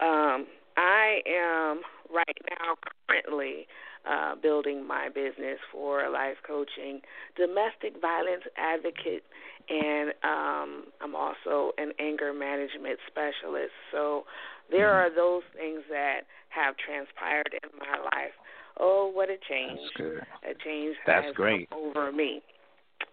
um, 0.00 0.46
I 0.76 1.20
am 1.26 1.80
right 2.14 2.38
now 2.50 2.74
currently 3.08 3.66
uh, 4.08 4.34
building 4.42 4.86
my 4.86 5.08
business 5.08 5.58
for 5.72 6.08
life 6.10 6.36
coaching, 6.46 7.00
domestic 7.36 8.00
violence 8.00 8.42
advocate, 8.56 9.24
and 9.68 10.10
um, 10.22 10.84
I'm 11.00 11.14
also 11.14 11.72
an 11.78 11.92
anger 11.98 12.32
management 12.32 12.98
specialist. 13.06 13.72
So 13.92 14.24
there 14.70 14.90
Mm-hmm. 14.90 14.96
are 15.06 15.14
those 15.14 15.42
things 15.56 15.82
that 15.90 16.22
have 16.50 16.74
transpired 16.76 17.50
in 17.62 17.70
my 17.78 17.98
life. 17.98 18.34
Oh, 18.78 19.10
what 19.12 19.30
a 19.30 19.36
change! 19.48 19.80
That's 19.80 19.96
good. 19.96 20.22
A 20.44 20.54
change 20.64 20.96
That's 21.06 21.24
has 21.26 21.34
great. 21.34 21.68
over 21.72 22.12
me. 22.12 22.42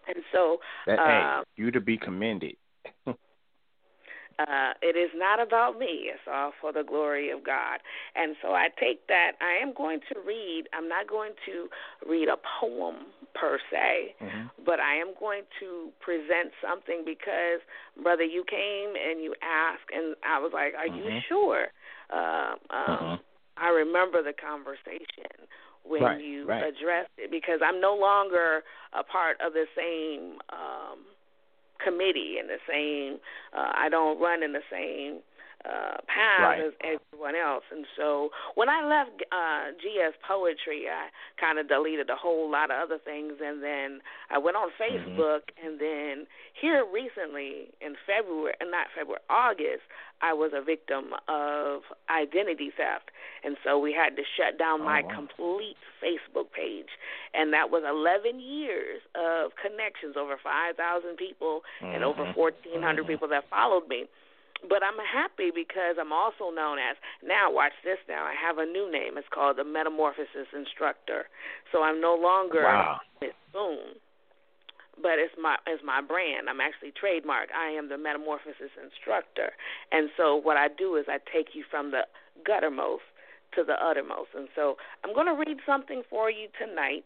And 0.08 0.24
so, 0.32 0.58
That, 0.86 0.98
uh, 0.98 1.06
hey, 1.06 1.44
you 1.56 1.70
to 1.70 1.80
be 1.80 1.96
commended. 1.96 2.56
Uh, 4.48 4.72
it 4.82 4.96
is 4.96 5.10
not 5.14 5.40
about 5.40 5.78
me. 5.78 6.10
It's 6.12 6.26
all 6.30 6.52
for 6.60 6.72
the 6.72 6.82
glory 6.82 7.30
of 7.30 7.44
God. 7.44 7.80
And 8.14 8.36
so 8.42 8.48
I 8.52 8.68
take 8.80 9.06
that. 9.08 9.32
I 9.40 9.62
am 9.62 9.72
going 9.74 10.00
to 10.12 10.20
read, 10.26 10.64
I'm 10.72 10.88
not 10.88 11.08
going 11.08 11.32
to 11.46 11.68
read 12.08 12.28
a 12.28 12.36
poem 12.60 13.06
per 13.34 13.58
se, 13.70 14.14
Mm-hmm. 14.22 14.64
but 14.64 14.78
I 14.80 14.96
am 14.96 15.14
going 15.18 15.42
to 15.60 15.90
present 16.00 16.52
something 16.60 17.02
because, 17.04 17.60
brother, 18.02 18.24
you 18.24 18.44
came 18.48 18.94
and 18.94 19.22
you 19.22 19.34
asked, 19.42 19.88
and 19.94 20.14
I 20.24 20.38
was 20.38 20.52
like, 20.52 20.74
Are 20.74 20.86
you 20.86 21.04
Mhm. 21.04 21.22
sure? 21.28 21.66
Uh, 22.10 22.54
um, 22.70 23.18
Mhm. 23.18 23.20
I 23.56 23.68
remember 23.68 24.22
the 24.22 24.32
conversation 24.32 25.46
when 25.84 26.02
Right, 26.02 26.20
you 26.20 26.46
right. 26.46 26.62
addressed 26.62 27.10
it 27.18 27.30
because 27.30 27.60
I'm 27.62 27.80
no 27.80 27.94
longer 27.94 28.64
a 28.92 29.02
part 29.02 29.40
of 29.40 29.52
the 29.52 29.66
same 29.74 30.38
um 30.50 31.04
committee 31.78 32.36
and 32.38 32.48
the 32.48 32.58
same 32.68 33.18
uh 33.56 33.72
I 33.74 33.88
don't 33.88 34.20
run 34.20 34.42
in 34.42 34.52
the 34.52 34.64
same 34.70 35.20
uh 35.64 35.98
path 36.10 36.42
Right. 36.42 36.58
as 36.66 36.72
everyone 36.82 37.36
else. 37.36 37.62
And 37.70 37.86
so 37.96 38.30
when 38.56 38.68
I 38.68 38.82
left 38.84 39.22
uh 39.30 39.70
GS 39.78 40.16
Poetry 40.26 40.86
I 40.90 41.08
kinda 41.38 41.62
deleted 41.64 42.10
a 42.10 42.16
whole 42.16 42.50
lot 42.50 42.70
of 42.70 42.78
other 42.82 42.98
things 42.98 43.34
and 43.44 43.62
then 43.62 44.00
I 44.30 44.38
went 44.38 44.56
on 44.56 44.70
Mm-hmm. 44.90 45.14
Facebook 45.14 45.54
and 45.62 45.78
then 45.80 46.26
here 46.60 46.84
recently 46.84 47.70
in 47.80 47.94
February 48.06 48.54
and 48.60 48.70
not 48.70 48.88
February, 48.96 49.22
August, 49.30 49.86
I 50.22 50.32
was 50.32 50.52
a 50.54 50.62
victim 50.62 51.14
of 51.28 51.82
identity 52.08 52.70
theft. 52.70 53.10
And 53.44 53.56
so 53.64 53.78
we 53.78 53.92
had 53.92 54.14
to 54.16 54.22
shut 54.38 54.56
down 54.58 54.82
Oh, 54.82 54.84
my 54.84 55.02
wow. 55.02 55.14
complete 55.14 55.76
Facebook 55.98 56.50
page. 56.54 56.88
And 57.34 57.52
that 57.52 57.70
was 57.70 57.82
11 57.82 58.38
years 58.38 59.02
of 59.14 59.52
connections, 59.56 60.16
over 60.16 60.38
5,000 60.38 61.16
people 61.16 61.64
and 61.82 62.04
over 62.04 62.24
Mhm. 62.24 62.36
1,400 62.36 63.04
Mhm. 63.04 63.08
people 63.08 63.28
that 63.28 63.44
followed 63.50 63.88
me. 63.88 64.08
But 64.68 64.84
I'm 64.84 64.98
happy 64.98 65.50
because 65.50 65.98
I'm 65.98 66.12
also 66.12 66.50
known 66.50 66.78
as, 66.78 66.96
now 67.20 67.50
watch 67.50 67.74
this 67.82 67.98
now, 68.06 68.24
I 68.24 68.34
have 68.34 68.58
a 68.58 68.66
new 68.66 68.88
name. 68.88 69.18
It's 69.18 69.28
called 69.28 69.56
the 69.56 69.64
Metamorphosis 69.64 70.52
Instructor. 70.52 71.28
So 71.72 71.82
I'm 71.82 72.00
no 72.00 72.14
longer 72.14 72.62
Wow. 72.62 73.00
Miss 73.20 73.34
Spoon 73.48 74.00
but 75.02 75.18
it's 75.18 75.34
my 75.40 75.56
it's 75.66 75.82
my 75.84 76.00
brand. 76.00 76.48
I'm 76.48 76.60
actually 76.60 76.92
trademark. 76.92 77.48
I 77.50 77.70
am 77.70 77.88
the 77.88 77.98
metamorphosis 77.98 78.72
instructor. 78.78 79.52
And 79.90 80.08
so 80.16 80.36
what 80.36 80.56
I 80.56 80.68
do 80.68 80.96
is 80.96 81.06
I 81.08 81.18
take 81.32 81.54
you 81.54 81.64
from 81.70 81.90
the 81.90 82.06
guttermost 82.48 83.04
to 83.54 83.64
the 83.64 83.74
uttermost. 83.74 84.30
And 84.34 84.48
so 84.54 84.76
I'm 85.04 85.12
going 85.14 85.26
to 85.26 85.34
read 85.34 85.58
something 85.66 86.02
for 86.08 86.30
you 86.30 86.48
tonight. 86.58 87.04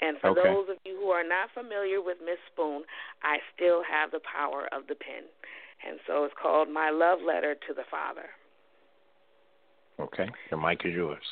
And 0.00 0.18
for 0.20 0.30
Okay. 0.30 0.42
those 0.44 0.68
of 0.70 0.76
you 0.84 0.96
who 0.96 1.10
are 1.10 1.26
not 1.26 1.50
familiar 1.54 2.00
with 2.00 2.18
Miss 2.24 2.38
Spoon, 2.52 2.82
I 3.22 3.38
still 3.54 3.82
have 3.82 4.12
the 4.12 4.20
power 4.20 4.68
of 4.70 4.86
the 4.86 4.94
pen. 4.94 5.26
And 5.86 5.98
so 6.06 6.24
it's 6.24 6.34
called 6.40 6.68
My 6.70 6.90
Love 6.90 7.18
Letter 7.26 7.54
to 7.66 7.74
the 7.74 7.84
Father. 7.90 8.30
Okay. 9.98 10.28
The 10.50 10.56
mic 10.56 10.80
is 10.84 10.94
yours. 10.94 11.22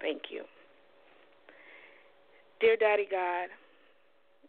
Thank 0.00 0.22
you. 0.30 0.44
Dear 2.60 2.76
Daddy 2.76 3.06
God, 3.10 3.48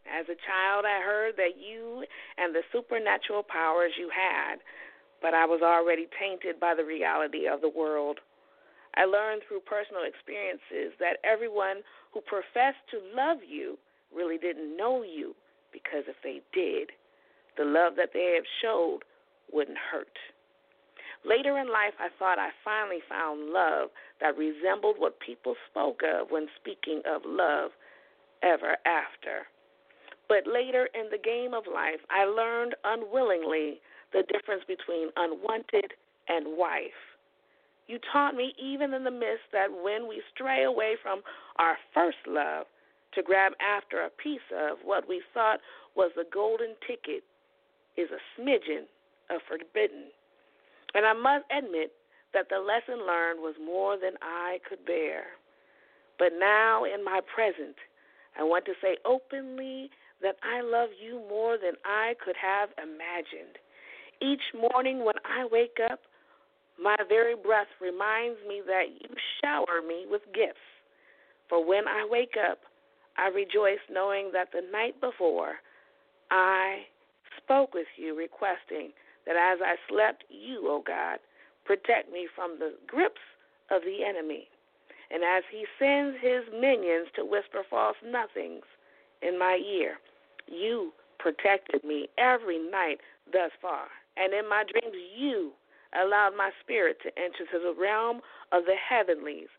as 0.06 0.26
a 0.30 0.38
child, 0.45 0.86
I 0.86 1.02
heard 1.02 1.36
that 1.38 1.57
you 1.57 2.06
and 2.38 2.53
the 2.53 2.61
supernatural 2.72 3.44
powers 3.44 3.91
you 3.98 4.10
had, 4.14 4.61
but 5.22 5.34
I 5.34 5.45
was 5.45 5.61
already 5.61 6.07
tainted 6.19 6.60
by 6.60 6.76
the 6.76 6.86
reality 6.86 7.48
of 7.48 7.61
the 7.61 7.69
world. 7.69 8.19
I 8.95 9.06
learned 9.06 9.41
through 9.48 9.61
personal 9.65 10.03
experiences 10.07 10.95
that 10.99 11.18
everyone 11.23 11.82
who 12.14 12.22
professed 12.22 12.86
to 12.91 13.02
love 13.15 13.40
you 13.48 13.77
really 14.14 14.38
didn't 14.38 14.77
know 14.77 15.03
you 15.03 15.36
because 15.73 16.07
if 16.07 16.15
they 16.23 16.40
did, 16.53 16.91
the 17.57 17.65
love 17.65 17.94
that 17.98 18.11
they 18.14 18.34
have 18.36 18.48
showed 18.61 18.99
wouldn't 19.52 19.77
hurt. 19.91 20.15
Later 21.26 21.57
in 21.57 21.68
life, 21.68 21.98
I 21.99 22.10
thought 22.19 22.38
I 22.38 22.49
finally 22.64 23.02
found 23.10 23.49
love 23.49 23.90
that 24.22 24.38
resembled 24.38 24.95
what 24.99 25.19
people 25.19 25.56
spoke 25.69 26.02
of 26.06 26.30
when 26.30 26.48
speaking 26.61 27.02
of 27.06 27.23
love 27.26 27.72
ever 28.44 28.77
after. 28.86 29.49
But 30.27 30.47
later 30.47 30.89
in 30.93 31.10
the 31.11 31.18
game 31.18 31.53
of 31.53 31.64
life, 31.72 31.99
I 32.10 32.26
learned 32.26 32.76
unwillingly 32.84 33.80
the 34.14 34.23
difference 34.31 34.64
between 34.68 35.10
unwanted 35.15 35.93
and 36.27 36.57
wife. 36.57 36.97
You 37.88 37.99
taught 38.11 38.34
me, 38.34 38.53
even 38.57 38.93
in 38.93 39.03
the 39.03 39.11
midst, 39.11 39.45
that 39.52 39.69
when 39.69 40.07
we 40.07 40.22
stray 40.34 40.64
away 40.64 40.95
from 41.02 41.22
our 41.57 41.77
first 41.93 42.18
love 42.26 42.65
to 43.14 43.22
grab 43.22 43.53
after 43.61 44.02
a 44.02 44.10
piece 44.10 44.47
of 44.56 44.77
what 44.84 45.07
we 45.07 45.22
thought 45.34 45.60
was 45.95 46.11
the 46.15 46.26
golden 46.34 46.76
ticket 46.88 47.23
is 47.95 48.10
a 48.11 48.41
smidgen 48.41 48.85
of 49.30 49.41
forbidden. 49.47 50.06
And 50.93 51.06
I 51.06 51.14
must 51.14 51.45
admit 51.56 51.91
that 52.34 52.49
the 52.49 52.60
lesson 52.60 53.06
learned 53.06 53.39
was 53.39 53.56
more 53.64 53.97
than 53.97 54.14
I 54.22 54.60
could 54.68 54.85
bear. 54.85 55.23
But 56.18 56.34
now, 56.38 56.84
in 56.84 57.03
my 57.03 57.22
present, 57.34 57.76
I 58.38 58.43
want 58.43 58.65
to 58.65 58.73
say 58.81 58.97
openly 59.06 59.89
that 60.21 60.35
I 60.43 60.61
love 60.61 60.89
you 61.01 61.21
more 61.29 61.57
than 61.57 61.73
I 61.83 62.13
could 62.23 62.35
have 62.41 62.69
imagined. 62.81 63.57
Each 64.21 64.43
morning 64.53 65.03
when 65.03 65.15
I 65.25 65.45
wake 65.51 65.77
up, 65.91 65.99
my 66.81 66.95
very 67.07 67.35
breath 67.35 67.67
reminds 67.81 68.39
me 68.47 68.61
that 68.65 68.85
you 68.99 69.09
shower 69.41 69.81
me 69.85 70.05
with 70.09 70.21
gifts. 70.33 70.65
For 71.47 71.65
when 71.65 71.87
I 71.87 72.07
wake 72.09 72.35
up, 72.49 72.59
I 73.17 73.27
rejoice 73.27 73.83
knowing 73.89 74.31
that 74.33 74.49
the 74.51 74.61
night 74.71 74.99
before 74.99 75.55
I 76.31 76.83
spoke 77.37 77.73
with 77.73 77.87
you, 77.97 78.17
requesting 78.17 78.91
that 79.25 79.35
as 79.35 79.59
I 79.63 79.75
slept, 79.89 80.23
you, 80.29 80.67
O 80.67 80.83
God, 80.85 81.19
protect 81.65 82.11
me 82.11 82.27
from 82.35 82.57
the 82.59 82.73
grips 82.87 83.21
of 83.71 83.81
the 83.83 84.03
enemy. 84.03 84.47
And 85.11 85.23
as 85.23 85.43
he 85.51 85.65
sends 85.79 86.17
his 86.21 86.43
minions 86.51 87.07
to 87.15 87.25
whisper 87.25 87.63
false 87.69 87.97
nothings 88.03 88.65
in 89.21 89.37
my 89.39 89.59
ear, 89.65 89.97
you 90.47 90.91
protected 91.19 91.83
me 91.83 92.07
every 92.17 92.59
night 92.59 92.99
thus 93.31 93.51
far. 93.61 93.87
And 94.17 94.33
in 94.33 94.47
my 94.47 94.63
dreams, 94.63 94.95
you 95.17 95.51
allowed 95.93 96.35
my 96.37 96.51
spirit 96.61 96.97
to 97.03 97.09
enter 97.17 97.45
to 97.51 97.59
the 97.59 97.79
realm 97.79 98.21
of 98.51 98.65
the 98.65 98.75
heavenlies, 98.77 99.49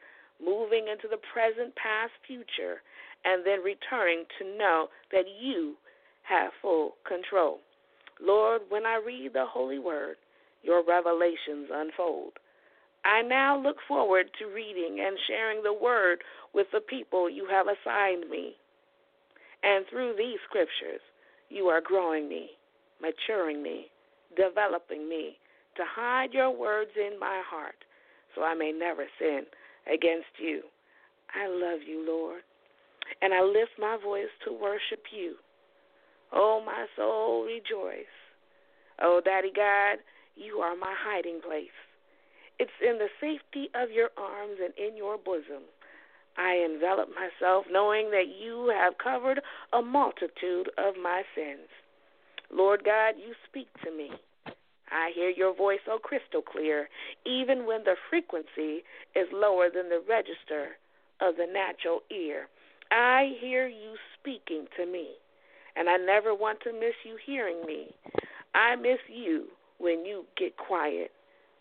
moving 0.43 0.87
into 0.89 1.09
the 1.09 1.21
present, 1.33 1.75
past, 1.77 2.13
future, 2.27 2.83
and 3.25 3.45
then 3.45 3.61
returning 3.63 4.25
to 4.39 4.57
know 4.57 4.89
that 5.13 5.25
you 5.41 5.75
have 6.23 6.53
full 6.61 6.97
control. 7.07 7.59
Lord, 8.21 8.63
when 8.69 8.87
I 8.87 9.01
read 9.05 9.33
the 9.33 9.47
holy 9.47 9.79
word, 9.79 10.17
your 10.63 10.83
revelations 10.85 11.69
unfold. 11.73 12.33
I 13.05 13.23
now 13.23 13.61
look 13.61 13.77
forward 13.87 14.27
to 14.39 14.47
reading 14.53 14.99
and 15.07 15.17
sharing 15.29 15.63
the 15.63 15.73
word 15.73 16.23
with 16.53 16.67
the 16.73 16.81
people 16.81 17.31
you 17.31 17.47
have 17.49 17.67
assigned 17.67 18.29
me. 18.29 18.57
And 19.67 19.85
through 19.91 20.15
these 20.17 20.39
scriptures, 20.49 21.03
you 21.49 21.67
are 21.67 21.81
growing 21.81 22.29
me, 22.29 22.51
maturing 23.03 23.65
me, 23.65 23.87
developing 24.37 25.09
me 25.09 25.39
to 25.77 25.83
hide 25.85 26.33
your 26.33 26.57
words 26.57 26.93
in 26.97 27.19
my 27.19 27.43
heart 27.45 27.75
so 28.35 28.43
I 28.43 28.55
may 28.55 28.71
never 28.71 29.07
sin 29.19 29.43
against 29.93 30.31
you. 30.39 30.63
I 31.35 31.49
love 31.49 31.81
you, 31.85 32.07
Lord, 32.07 32.43
and 33.21 33.35
I 33.35 33.43
lift 33.43 33.73
my 33.77 33.99
voice 34.03 34.31
to 34.45 34.53
worship 34.53 35.03
you. 35.11 35.35
Oh, 36.33 36.63
my 36.65 36.87
soul, 36.97 37.45
rejoice. 37.45 38.07
Oh, 39.03 39.21
Daddy 39.25 39.51
God, 39.55 39.99
you 40.37 40.59
are 40.59 40.77
my 40.77 40.95
hiding 40.97 41.41
place. 41.41 41.75
It's 42.59 42.71
in 42.81 42.99
the 42.99 43.09
safety 43.21 43.69
of 43.75 43.91
your 43.91 44.11
arms 44.17 44.59
and 44.63 44.73
in 44.79 44.97
your 44.97 45.19
bosom. 45.19 45.67
I 46.39 46.55
envelop 46.65 47.09
myself 47.09 47.65
knowing 47.71 48.11
that 48.11 48.29
you 48.29 48.73
have 48.77 48.99
covered 48.99 49.41
a 49.73 49.83
multitude 49.83 50.71
of 50.77 50.95
my 51.03 51.23
sins. 51.35 51.69
Lord 52.53 52.85
God, 52.85 53.15
you 53.17 53.35
speak 53.49 53.69
to 53.85 53.91
me. 53.91 54.11
I 54.91 55.11
hear 55.15 55.31
your 55.31 55.55
voice 55.55 55.81
so 55.85 55.99
crystal 55.99 56.43
clear, 56.43 56.89
even 57.25 57.67
when 57.67 57.85
the 57.85 57.97
frequency 58.09 58.85
is 59.15 59.27
lower 59.33 59.69
than 59.69 59.89
the 59.89 60.03
register 60.09 60.77
of 61.21 61.37
the 61.37 61.47
natural 61.47 62.01
ear. 62.11 62.49
I 62.91 63.33
hear 63.41 63.67
you 63.67 63.97
speaking 64.21 64.67
to 64.77 64.87
me, 64.87 65.09
and 65.75 65.89
I 65.89 65.97
never 65.97 66.35
want 66.35 66.61
to 66.61 66.73
miss 66.73 66.95
you 67.05 67.17
hearing 67.25 67.65
me. 67.67 67.89
I 68.55 68.77
miss 68.77 69.01
you 69.09 69.47
when 69.79 70.05
you 70.05 70.25
get 70.39 70.57
quiet, 70.57 71.11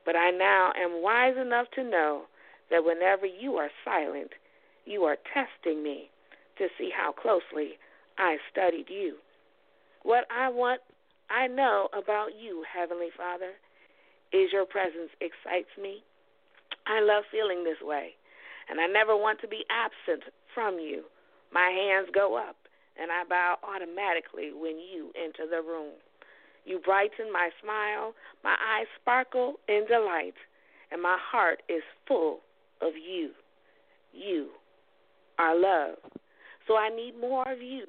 but 0.06 0.15
I 0.15 0.30
now 0.31 0.72
am 0.77 1.02
wise 1.02 1.35
enough 1.41 1.68
to 1.76 1.84
know 1.84 2.23
that 2.69 2.85
whenever 2.85 3.26
you 3.26 3.56
are 3.56 3.69
silent, 3.84 4.31
you 4.86 5.03
are 5.03 5.18
testing 5.34 5.84
me 5.84 6.10
to 6.57 6.68
see 6.78 6.90
how 6.95 7.12
closely 7.12 7.78
I 8.18 8.38
studied 8.52 8.86
you. 8.90 9.16
What 10.03 10.26
I 10.32 10.49
want, 10.49 10.82
I 11.30 11.48
know 11.48 11.90
about 11.98 12.30
you, 12.40 12.64
Heavenly 12.72 13.10
Father, 13.18 13.52
is 14.32 14.53
your 14.53 14.66
presence 14.66 15.10
excites 15.20 15.74
me. 15.82 16.03
I 16.88 17.02
love 17.02 17.24
feeling 17.32 17.64
this 17.64 17.82
way, 17.82 18.12
and 18.70 18.80
I 18.80 18.86
never 18.86 19.16
want 19.16 19.41
to 19.41 19.48
be 19.48 19.66
absent 19.70 20.24
from 20.53 20.78
you. 20.80 21.03
My 21.52 21.70
hands 21.70 22.10
go 22.14 22.38
up, 22.38 22.56
and 23.02 23.12
I 23.12 23.24
bow 23.28 23.57
automatically 23.64 24.52
when 24.53 24.78
you 24.78 25.12
enter 25.18 25.49
the 25.49 25.62
room. 25.62 25.94
You 26.66 26.80
brighten 26.80 27.32
my 27.32 27.49
smile, 27.62 28.14
my 28.44 28.56
eyes 28.56 28.88
sparkle 29.02 29.56
in 29.68 29.86
delight, 29.88 30.36
and 30.91 31.02
my 31.02 31.18
heart 31.20 31.62
is 31.70 31.84
full 32.07 32.40
of 32.82 32.94
you. 32.95 33.32
You 34.14 34.49
are 35.40 35.60
love. 35.60 35.98
So 36.68 36.76
I 36.76 36.90
need 36.90 37.20
more 37.20 37.49
of 37.52 37.62
you. 37.62 37.86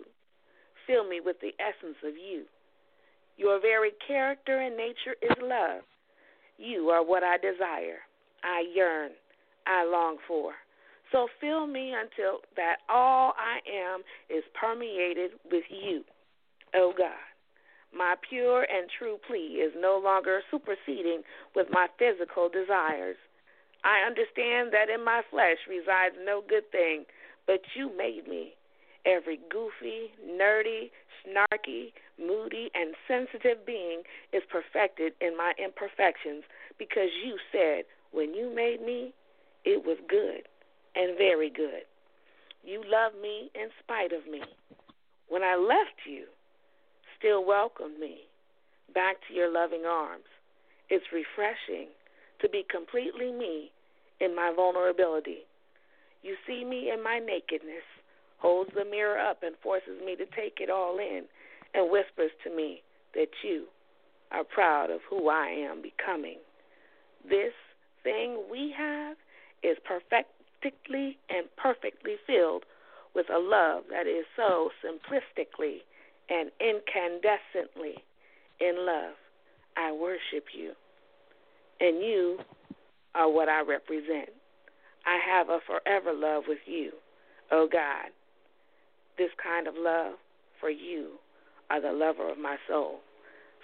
Fill 0.86 1.08
me 1.08 1.20
with 1.24 1.36
the 1.40 1.52
essence 1.58 1.96
of 2.04 2.14
you. 2.14 2.44
Your 3.36 3.60
very 3.60 3.92
character 4.06 4.60
and 4.60 4.76
nature 4.76 5.16
is 5.22 5.36
love. 5.42 5.82
You 6.58 6.88
are 6.88 7.04
what 7.04 7.22
I 7.22 7.36
desire, 7.36 8.00
I 8.42 8.64
yearn, 8.74 9.10
I 9.66 9.84
long 9.84 10.16
for. 10.26 10.52
So 11.12 11.28
fill 11.40 11.66
me 11.66 11.92
until 11.92 12.40
that 12.56 12.76
all 12.88 13.34
I 13.36 13.58
am 13.68 14.00
is 14.30 14.42
permeated 14.58 15.32
with 15.50 15.64
you, 15.70 16.02
oh 16.74 16.92
God. 16.96 17.12
My 17.96 18.14
pure 18.28 18.62
and 18.62 18.90
true 18.98 19.16
plea 19.26 19.62
is 19.62 19.72
no 19.78 20.00
longer 20.02 20.40
superseding 20.50 21.22
with 21.54 21.68
my 21.70 21.86
physical 21.98 22.48
desires. 22.48 23.16
I 23.84 24.04
understand 24.06 24.72
that 24.72 24.90
in 24.92 25.04
my 25.04 25.22
flesh 25.30 25.58
resides 25.68 26.16
no 26.24 26.42
good 26.46 26.70
thing, 26.72 27.04
but 27.46 27.60
you 27.74 27.90
made 27.96 28.26
me. 28.28 28.54
Every 29.04 29.38
goofy, 29.50 30.10
nerdy, 30.26 30.90
snarky, 31.24 31.92
moody, 32.18 32.70
and 32.74 32.94
sensitive 33.06 33.64
being 33.64 34.02
is 34.32 34.42
perfected 34.50 35.12
in 35.20 35.36
my 35.36 35.52
imperfections 35.62 36.42
because 36.78 37.10
you 37.24 37.36
said, 37.52 37.84
when 38.12 38.34
you 38.34 38.52
made 38.54 38.82
me, 38.84 39.14
it 39.64 39.84
was 39.84 39.98
good 40.08 40.42
and 40.94 41.16
very 41.16 41.50
good. 41.50 41.82
You 42.64 42.82
loved 42.86 43.16
me 43.20 43.50
in 43.54 43.68
spite 43.82 44.12
of 44.12 44.30
me. 44.30 44.42
When 45.28 45.42
I 45.42 45.56
left 45.56 46.06
you, 46.08 46.24
still 47.18 47.44
welcomed 47.44 47.98
me 47.98 48.22
back 48.94 49.16
to 49.28 49.34
your 49.34 49.52
loving 49.52 49.84
arms. 49.86 50.24
It's 50.88 51.06
refreshing 51.12 51.88
to 52.40 52.48
be 52.48 52.64
completely 52.68 53.32
me 53.32 53.70
in 54.20 54.34
my 54.34 54.52
vulnerability. 54.54 55.46
You 56.22 56.36
see 56.46 56.64
me 56.64 56.90
in 56.92 57.02
my 57.02 57.18
nakedness, 57.18 57.84
holds 58.38 58.70
the 58.74 58.84
mirror 58.84 59.18
up 59.18 59.42
and 59.42 59.54
forces 59.62 60.00
me 60.04 60.16
to 60.16 60.26
take 60.26 60.58
it 60.60 60.70
all 60.70 60.98
in, 60.98 61.24
and 61.74 61.90
whispers 61.90 62.30
to 62.44 62.54
me 62.54 62.82
that 63.14 63.28
you 63.42 63.66
are 64.32 64.44
proud 64.44 64.90
of 64.90 65.00
who 65.08 65.28
I 65.28 65.48
am 65.48 65.82
becoming. 65.82 66.38
This 67.28 67.52
thing 68.02 68.44
we 68.50 68.74
have 68.76 69.16
is 69.62 69.76
perfectly 69.84 71.18
and 71.30 71.46
perfectly 71.56 72.16
filled 72.26 72.64
with 73.14 73.26
a 73.30 73.38
love 73.38 73.84
that 73.90 74.06
is 74.06 74.24
so 74.36 74.70
simplistically 74.84 75.78
and 76.28 76.50
incandescently 76.60 77.94
in 78.60 78.84
love. 78.84 79.14
I 79.76 79.92
worship 79.92 80.46
you, 80.56 80.72
and 81.80 82.02
you 82.02 82.38
are 83.14 83.30
what 83.30 83.48
I 83.48 83.60
represent. 83.60 84.30
I 85.06 85.18
have 85.24 85.48
a 85.48 85.60
forever 85.66 86.12
love 86.12 86.44
with 86.48 86.58
you, 86.66 86.92
oh 87.52 87.68
God. 87.70 88.10
This 89.16 89.30
kind 89.42 89.66
of 89.66 89.74
love 89.78 90.14
for 90.60 90.68
you 90.68 91.12
are 91.70 91.80
the 91.80 91.92
lover 91.92 92.30
of 92.30 92.38
my 92.38 92.56
soul. 92.68 92.98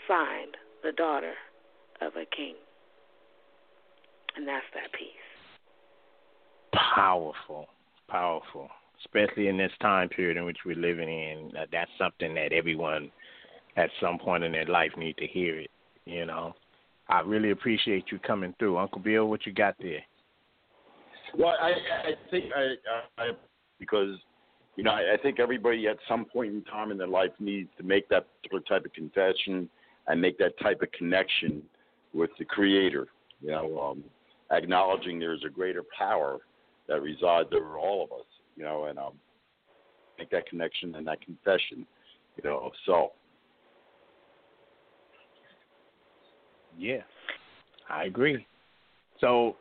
Signed, 0.09 0.57
the 0.83 0.93
daughter 0.93 1.35
of 2.01 2.13
a 2.15 2.25
king. 2.37 2.55
And 4.37 4.49
that's 4.49 4.65
that 4.75 4.93
piece. 4.93 5.11
Powerful, 6.95 7.67
powerful, 8.09 8.69
especially 9.05 9.49
in 9.49 9.59
this 9.59 9.73
time 9.81 10.09
period 10.09 10.37
in 10.37 10.45
which 10.45 10.59
we're 10.65 10.77
living 10.77 11.09
in. 11.09 11.51
Uh, 11.57 11.67
that's 11.71 11.91
something 11.99 12.35
that 12.35 12.53
everyone 12.53 13.11
at 13.77 13.91
some 14.01 14.19
point 14.19 14.45
in 14.45 14.53
their 14.53 14.67
life 14.67 14.93
need 14.97 15.17
to 15.19 15.27
hear 15.27 15.59
it. 15.59 15.71
You 16.07 16.25
know, 16.25 16.55
I 17.09 17.21
really 17.21 17.51
appreciate 17.51 18.07
you 18.11 18.19
coming 18.21 18.55
through, 18.59 18.79
Uncle 18.79 19.01
Bill. 19.01 19.29
What 19.29 19.47
you 19.47 19.53
got 19.53 19.77
there? 19.81 20.03
Well, 21.39 21.55
I, 21.61 21.73
I 22.09 22.31
think 22.31 22.47
I, 22.55 23.23
I 23.23 23.31
because 23.79 24.19
you 24.77 24.85
know 24.85 24.91
I, 24.91 25.15
I 25.15 25.17
think 25.23 25.41
everybody 25.41 25.87
at 25.89 25.97
some 26.09 26.25
point 26.25 26.53
in 26.53 26.63
time 26.65 26.91
in 26.91 26.99
their 26.99 27.07
life 27.07 27.31
needs 27.39 27.71
to 27.79 27.83
make 27.83 28.09
that 28.09 28.27
particular 28.37 28.63
type 28.63 28.85
of 28.85 28.93
confession 28.93 29.69
and 30.09 30.21
make 30.21 30.39
that 30.39 30.59
type 30.61 30.83
of 30.83 30.91
connection 30.93 31.63
with 32.13 32.31
the 32.39 32.45
Creator. 32.45 33.09
You 33.41 33.51
know, 33.51 33.81
um, 33.81 34.05
acknowledging 34.51 35.19
there's 35.19 35.45
a 35.47 35.51
greater 35.51 35.83
power 35.97 36.39
that 36.89 37.01
resides 37.01 37.49
over 37.55 37.79
all 37.79 38.05
of 38.05 38.13
us. 38.13 38.27
You 38.57 38.65
know, 38.65 38.85
and 38.85 38.99
um, 38.99 39.15
make 40.19 40.31
that 40.31 40.47
connection 40.47 40.95
and 40.97 41.07
that 41.07 41.21
confession. 41.23 41.87
You 42.37 42.45
know, 42.45 42.59
of 42.59 42.73
self. 42.87 43.11
Yeah, 46.79 47.03
I 47.91 48.05
agree. 48.05 48.47
So 49.21 49.57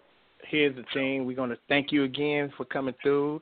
here's 0.47 0.75
the 0.75 0.83
thing. 0.93 1.25
We're 1.25 1.35
going 1.35 1.49
to 1.49 1.57
thank 1.67 1.91
you 1.91 2.03
again 2.03 2.51
for 2.57 2.65
coming 2.65 2.95
through, 3.01 3.41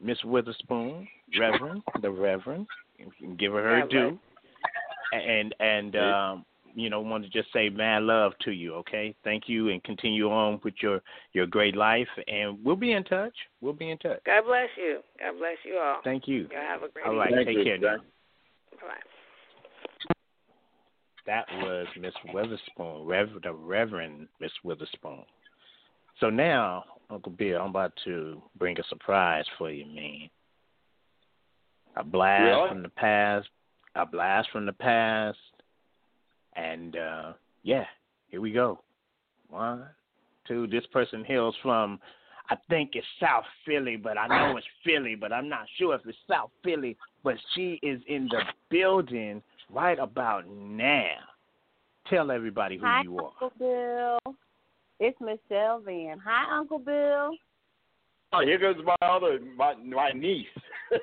Miss 0.00 0.18
Witherspoon, 0.24 1.06
Reverend, 1.38 1.82
the 2.02 2.10
Reverend. 2.10 2.66
We 2.98 3.12
can 3.18 3.36
give 3.36 3.52
her 3.52 3.62
her 3.62 3.88
due. 3.88 4.18
And 5.12 5.54
and 5.60 5.96
um, 5.96 6.44
you 6.74 6.90
know, 6.90 7.00
want 7.00 7.24
to 7.24 7.30
just 7.30 7.52
say 7.52 7.68
mad 7.68 8.02
love 8.02 8.32
to 8.42 8.52
you. 8.52 8.74
Okay, 8.74 9.14
thank 9.24 9.48
you, 9.48 9.70
and 9.70 9.82
continue 9.84 10.30
on 10.30 10.60
with 10.62 10.74
your 10.80 11.00
your 11.32 11.46
great 11.46 11.76
life. 11.76 12.08
And 12.26 12.58
we'll 12.64 12.76
be 12.76 12.92
in 12.92 13.04
touch. 13.04 13.34
We'll 13.60 13.72
be 13.72 13.90
in 13.90 13.98
touch. 13.98 14.20
God 14.26 14.44
bless 14.46 14.68
you. 14.76 14.98
God 15.18 15.38
bless 15.38 15.56
you 15.64 15.78
all. 15.78 16.00
Thank 16.04 16.28
you. 16.28 16.48
Y'all 16.52 16.60
have 16.60 16.82
a 16.82 16.88
great 16.88 17.06
All 17.06 17.16
right, 17.16 17.32
Thank 17.32 17.48
take 17.48 17.58
you. 17.58 17.64
care. 17.64 17.78
Now. 17.78 17.96
Bye. 18.80 20.14
That 21.26 21.44
was 21.62 21.86
Miss 22.00 22.14
Witherspoon, 22.32 23.04
Rev- 23.04 23.42
the 23.42 23.52
Reverend 23.52 24.28
Miss 24.40 24.52
Witherspoon. 24.64 25.24
So 26.20 26.30
now, 26.30 26.84
Uncle 27.10 27.32
Bill, 27.32 27.60
I'm 27.60 27.70
about 27.70 27.92
to 28.04 28.42
bring 28.58 28.78
a 28.78 28.84
surprise 28.88 29.44
for 29.56 29.70
you, 29.70 29.86
man. 29.86 30.28
A 31.96 32.04
blast 32.04 32.42
Really? 32.42 32.68
from 32.68 32.82
the 32.82 32.88
past. 32.90 33.48
A 33.94 34.04
blast 34.06 34.50
from 34.50 34.66
the 34.66 34.72
past. 34.72 35.38
And 36.54 36.96
uh 36.96 37.32
yeah, 37.62 37.84
here 38.28 38.40
we 38.40 38.52
go. 38.52 38.80
One, 39.48 39.86
two. 40.46 40.66
This 40.66 40.86
person 40.92 41.24
hails 41.24 41.54
from 41.62 42.00
I 42.50 42.56
think 42.70 42.90
it's 42.94 43.06
South 43.20 43.44
Philly, 43.66 43.96
but 43.96 44.16
I 44.16 44.26
know 44.26 44.56
it's 44.56 44.66
Philly, 44.84 45.14
but 45.14 45.32
I'm 45.32 45.48
not 45.48 45.66
sure 45.76 45.94
if 45.94 46.00
it's 46.06 46.16
South 46.28 46.50
Philly. 46.64 46.96
But 47.22 47.36
she 47.54 47.78
is 47.82 48.00
in 48.06 48.28
the 48.30 48.40
building 48.70 49.42
right 49.70 49.98
about 49.98 50.48
now. 50.48 51.16
Tell 52.08 52.30
everybody 52.30 52.78
who 52.78 52.86
Hi, 52.86 53.02
you 53.02 53.18
are. 53.18 53.32
Uncle 53.40 53.52
Bill. 53.58 54.34
It's 55.00 55.18
Michelle 55.20 55.80
Van. 55.80 56.18
Hi, 56.24 56.58
Uncle 56.58 56.78
Bill. 56.78 57.30
Oh, 58.32 58.40
here 58.44 58.58
goes 58.58 58.76
my 58.84 58.96
other 59.06 59.38
my 59.56 59.74
my 59.74 60.10
niece. 60.10 60.46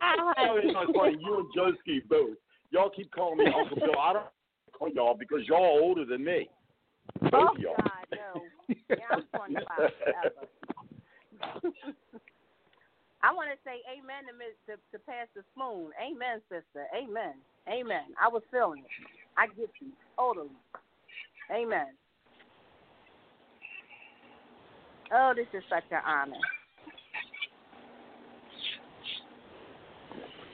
Hi. 0.00 0.58
it's 0.62 0.74
funny. 0.96 1.16
You 1.20 1.38
and 1.38 1.48
Joski 1.56 2.00
both. 2.08 2.36
Y'all 2.70 2.90
keep 2.90 3.10
calling 3.12 3.38
me 3.38 3.46
Uncle 3.46 3.76
Bill. 3.76 3.98
I 3.98 4.12
don't 4.12 4.26
call 4.72 4.88
y'all 4.90 5.16
because 5.18 5.40
y'all 5.46 5.64
are 5.64 5.80
older 5.80 6.04
than 6.04 6.24
me. 6.24 6.48
Both 7.22 7.32
Oh, 7.34 7.54
y'all. 7.58 7.76
God, 7.76 8.06
no. 8.12 8.42
Yeah, 8.88 8.96
I'm 9.10 9.24
25. 9.34 9.66
I 13.22 13.32
want 13.32 13.50
to 13.52 13.58
say 13.64 13.82
amen 13.92 14.24
to, 14.28 14.32
to, 14.72 14.78
to 14.92 14.98
Pastor 15.04 15.44
Spoon. 15.54 15.90
Amen, 16.00 16.40
sister. 16.48 16.86
Amen. 16.96 17.34
Amen. 17.68 18.14
I 18.20 18.28
was 18.28 18.42
feeling 18.50 18.80
it. 18.80 18.86
I 19.36 19.46
get 19.48 19.70
you. 19.80 19.88
Totally. 20.16 20.48
Amen. 21.52 21.88
Oh, 25.12 25.32
this 25.34 25.46
is 25.52 25.62
such 25.68 25.84
an 25.90 25.98
honor. 26.06 26.36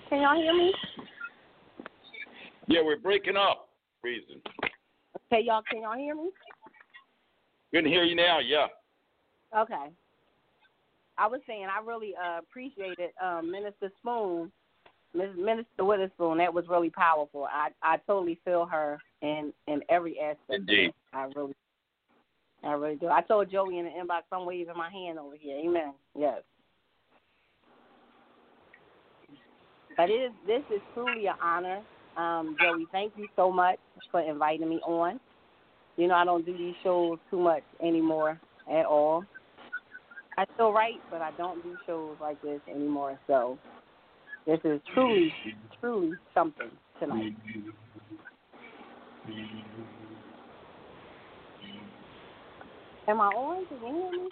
Can 0.08 0.22
y'all 0.22 0.36
hear 0.36 0.54
me? 0.54 0.72
Yeah, 2.68 2.80
we're 2.84 2.98
breaking 2.98 3.36
up. 3.36 3.68
Reason. 4.02 4.40
Okay, 5.32 5.42
y'all. 5.44 5.62
Can 5.68 5.82
y'all 5.82 5.96
hear 5.96 6.14
me? 6.14 6.30
Good 7.72 7.82
to 7.82 7.88
hear 7.88 8.04
you 8.04 8.14
now. 8.14 8.38
Yeah. 8.38 8.66
Okay. 9.56 9.90
I 11.18 11.26
was 11.26 11.40
saying 11.46 11.66
I 11.66 11.84
really 11.84 12.14
uh, 12.14 12.38
appreciated 12.38 13.10
um, 13.22 13.50
Minister 13.50 13.90
Spoon, 13.98 14.52
Ms. 15.14 15.30
Minister 15.36 15.84
Witherspoon. 15.84 16.38
That 16.38 16.52
was 16.52 16.66
really 16.68 16.90
powerful. 16.90 17.46
I 17.50 17.70
I 17.82 17.96
totally 18.06 18.38
feel 18.44 18.66
her 18.66 18.98
in 19.22 19.52
in 19.66 19.80
every 19.88 20.20
aspect. 20.20 20.50
Indeed. 20.50 20.92
I 21.12 21.28
really, 21.34 21.54
I 22.64 22.72
really 22.72 22.96
do. 22.96 23.08
I 23.08 23.22
told 23.22 23.50
Joey 23.50 23.78
in 23.78 23.84
the 23.84 23.90
inbox, 23.90 24.22
I'm 24.32 24.46
waving 24.46 24.76
my 24.76 24.90
hand 24.90 25.18
over 25.18 25.36
here. 25.36 25.56
Amen. 25.58 25.94
Yes. 26.18 26.42
But 29.96 30.10
it 30.10 30.14
is 30.14 30.32
this 30.46 30.62
is 30.74 30.80
truly 30.94 31.26
an 31.26 31.34
honor. 31.42 31.82
Um, 32.16 32.56
Joey, 32.60 32.86
thank 32.92 33.12
you 33.16 33.28
so 33.36 33.50
much 33.50 33.78
for 34.10 34.20
inviting 34.20 34.68
me 34.68 34.76
on. 34.86 35.20
You 35.96 36.08
know, 36.08 36.14
I 36.14 36.24
don't 36.24 36.44
do 36.44 36.56
these 36.56 36.74
shows 36.82 37.18
too 37.30 37.38
much 37.38 37.62
anymore 37.82 38.38
at 38.70 38.84
all. 38.84 39.24
I 40.36 40.44
still 40.54 40.72
write, 40.72 41.00
but 41.10 41.22
I 41.22 41.30
don't 41.38 41.62
do 41.62 41.76
shows 41.86 42.16
like 42.20 42.40
this 42.42 42.60
anymore. 42.68 43.18
So 43.26 43.58
this 44.46 44.60
is 44.64 44.80
truly, 44.92 45.32
truly 45.80 46.12
something 46.34 46.70
tonight. 47.00 47.34
Am 53.08 53.20
I 53.20 53.26
on? 53.26 53.66
Can 53.66 53.78
you 53.78 53.86
hear 53.86 54.10
me? 54.10 54.28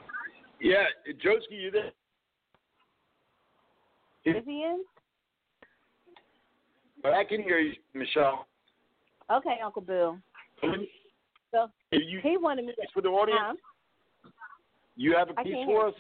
Yeah, 0.61 0.85
Joski, 1.25 1.61
you 1.61 1.71
there? 1.71 1.93
Is 4.25 4.43
he 4.47 4.65
in? 4.65 4.83
I 7.05 7.25
can 7.25 7.43
hear 7.43 7.59
you, 7.59 7.75
Michelle. 7.93 8.47
Okay, 9.31 9.57
Uncle 9.63 9.83
Bill. 9.83 10.19
So 11.51 11.69
you, 11.93 12.21
he 12.23 12.37
wanted 12.37 12.65
me 12.65 12.73
to 12.73 12.83
for 12.93 13.03
the 13.03 13.09
audience. 13.09 13.59
Huh? 14.23 14.31
You 14.97 15.15
have 15.15 15.29
a 15.31 15.35
piece 15.35 15.57
for 15.67 15.89
us? 15.89 15.95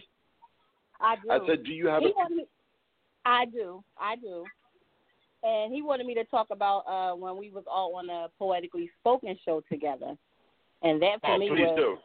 I 1.01 1.17
do. 1.17 1.31
I 1.31 1.47
said, 1.47 1.65
do 1.65 1.73
you 1.73 1.87
have 1.89 2.03
he 2.03 2.07
a 2.09 2.35
me, 2.35 2.47
I 3.25 3.45
do. 3.45 3.85
I 3.99 4.17
do. 4.17 4.45
And 5.43 5.75
he 5.75 5.83
wanted 5.83 6.07
me 6.07 6.15
to 6.15 6.25
talk 6.25 6.49
about 6.51 6.81
uh 6.89 7.15
when 7.15 7.37
we 7.37 7.51
was 7.51 7.65
all 7.71 7.97
on 7.97 8.09
a 8.09 8.29
poetically 8.39 8.91
spoken 9.01 9.37
show 9.45 9.63
together. 9.71 10.17
And 10.83 11.03
that 11.03 11.21
for 11.21 11.35
Oh, 11.35 11.39
me 11.39 11.49
please 11.51 11.61
was 11.61 11.77
do. 11.77 11.97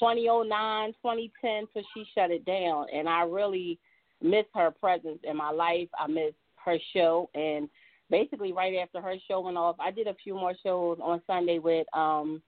2009, 0.00 0.92
2010 0.94 1.66
till 1.72 1.82
she 1.94 2.04
shut 2.14 2.30
it 2.30 2.44
down. 2.44 2.86
And 2.92 3.08
I 3.08 3.22
really 3.22 3.78
miss 4.22 4.46
her 4.54 4.70
presence 4.70 5.18
in 5.24 5.36
my 5.36 5.50
life. 5.50 5.88
I 5.98 6.06
miss 6.06 6.32
her 6.64 6.78
show. 6.92 7.30
And 7.34 7.68
basically, 8.10 8.52
right 8.52 8.74
after 8.76 9.00
her 9.00 9.14
show 9.28 9.40
went 9.40 9.56
off, 9.56 9.76
I 9.78 9.90
did 9.90 10.06
a 10.06 10.14
few 10.14 10.34
more 10.34 10.54
shows 10.62 10.98
on 11.02 11.22
Sunday 11.26 11.58
with, 11.58 11.86
um, 11.94 12.42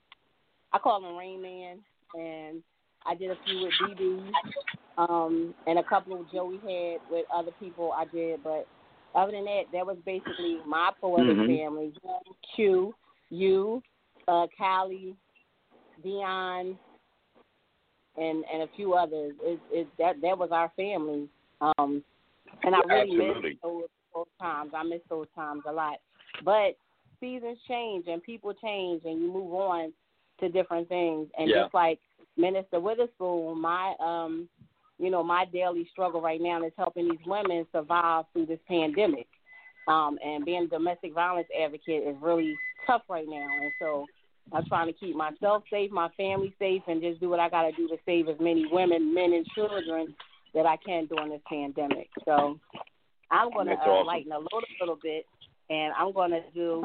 I 0.73 0.79
call 0.79 1.05
him 1.05 1.17
Rain 1.17 1.41
Man. 1.41 1.79
And 2.15 2.63
I 3.05 3.15
did 3.15 3.31
a 3.31 3.37
few 3.45 3.63
with 3.63 3.73
BB 3.83 4.33
um, 4.99 5.55
and 5.67 5.79
a 5.79 5.83
couple 5.83 6.19
of 6.21 6.31
Joey 6.31 6.57
had 6.57 7.01
with 7.11 7.27
other 7.35 7.53
people 7.59 7.93
I 7.97 8.05
did. 8.07 8.43
But 8.43 8.67
other 9.15 9.33
than 9.33 9.45
that, 9.45 9.63
that 9.73 9.87
was 9.87 9.97
basically 10.05 10.59
my 10.67 10.93
poetic 11.01 11.37
Mhm. 11.37 11.47
family. 11.47 11.95
Q, 12.55 12.95
you, 13.31 13.83
uh, 14.29 14.47
Callie, 14.57 15.17
Dion, 16.03 16.79
and 18.17 18.45
and 18.53 18.63
a 18.63 18.69
few 18.77 18.95
others. 18.95 19.33
It, 19.43 19.61
it 19.71 19.89
that 19.99 20.21
that 20.23 20.39
was 20.39 20.51
our 20.53 20.71
family. 20.77 21.29
Um, 21.61 22.03
and 22.65 22.75
I 22.75 22.81
really 22.87 23.13
Absolutely. 23.13 23.51
miss 23.51 23.59
those, 23.63 23.85
those 24.15 24.27
times. 24.41 24.73
I 24.75 24.83
miss 24.83 25.01
those 25.09 25.27
times 25.35 25.63
a 25.67 25.73
lot. 25.73 25.99
But 26.45 26.77
seasons 27.21 27.59
change 27.69 28.07
and 28.09 28.23
people 28.23 28.53
change, 28.55 29.03
and 29.05 29.21
you 29.21 29.33
move 29.33 29.55
on 29.55 29.93
to 30.41 30.49
different 30.49 30.89
things. 30.89 31.29
And 31.39 31.49
Yeah. 31.49 31.65
just 31.65 31.75
like 31.75 32.01
Minister 32.37 32.81
Witherspoon, 32.81 33.61
my 33.61 33.95
um, 34.01 34.49
you 34.99 35.11
know, 35.11 35.23
my 35.23 35.45
daily 35.47 35.89
struggle 35.91 36.21
right 36.21 36.41
now 36.41 36.63
is 36.65 36.73
helping 36.77 37.09
these 37.09 37.27
women 37.27 37.67
survive 37.73 38.25
through 38.33 38.47
this 38.47 38.61
pandemic. 38.69 39.27
Um, 39.89 40.17
and 40.25 40.45
being 40.45 40.65
a 40.65 40.69
domestic 40.69 41.13
violence 41.13 41.49
advocate 41.61 42.07
is 42.07 42.17
really 42.21 42.55
tough 42.87 43.03
right 43.09 43.27
now. 43.29 43.49
And 43.61 43.73
so 43.81 44.07
I'm 44.53 44.65
trying 44.67 44.87
to 44.89 44.93
keep 44.93 45.17
myself 45.17 45.63
safe, 45.71 45.91
my 45.91 46.09
family 46.17 46.55
safe, 46.59 46.83
and 46.87 47.01
just 47.01 47.21
do 47.21 47.31
what 47.31 47.41
I 47.41 47.49
got 47.49 47.63
to 47.63 47.73
do 47.73 47.89
to 47.89 47.97
save 48.05 48.29
as 48.29 48.37
many 48.41 48.67
women, 48.71 49.15
men, 49.15 49.33
and 49.33 49.47
children 49.55 50.15
that 50.55 50.67
I 50.67 50.77
can 50.77 51.07
during 51.07 51.31
this 51.31 51.41
pandemic. 51.49 52.09
So 52.25 52.59
I'm 53.31 53.51
going 53.51 53.67
to 53.67 53.73
uh, 53.73 53.77
awesome. 53.77 54.07
lighten 54.07 54.31
the 54.31 54.39
load 54.39 54.65
a 54.65 54.83
little 54.85 54.99
bit, 55.03 55.25
and 55.71 55.93
I'm 55.99 56.13
going 56.13 56.33
to 56.33 56.43
do 56.55 56.85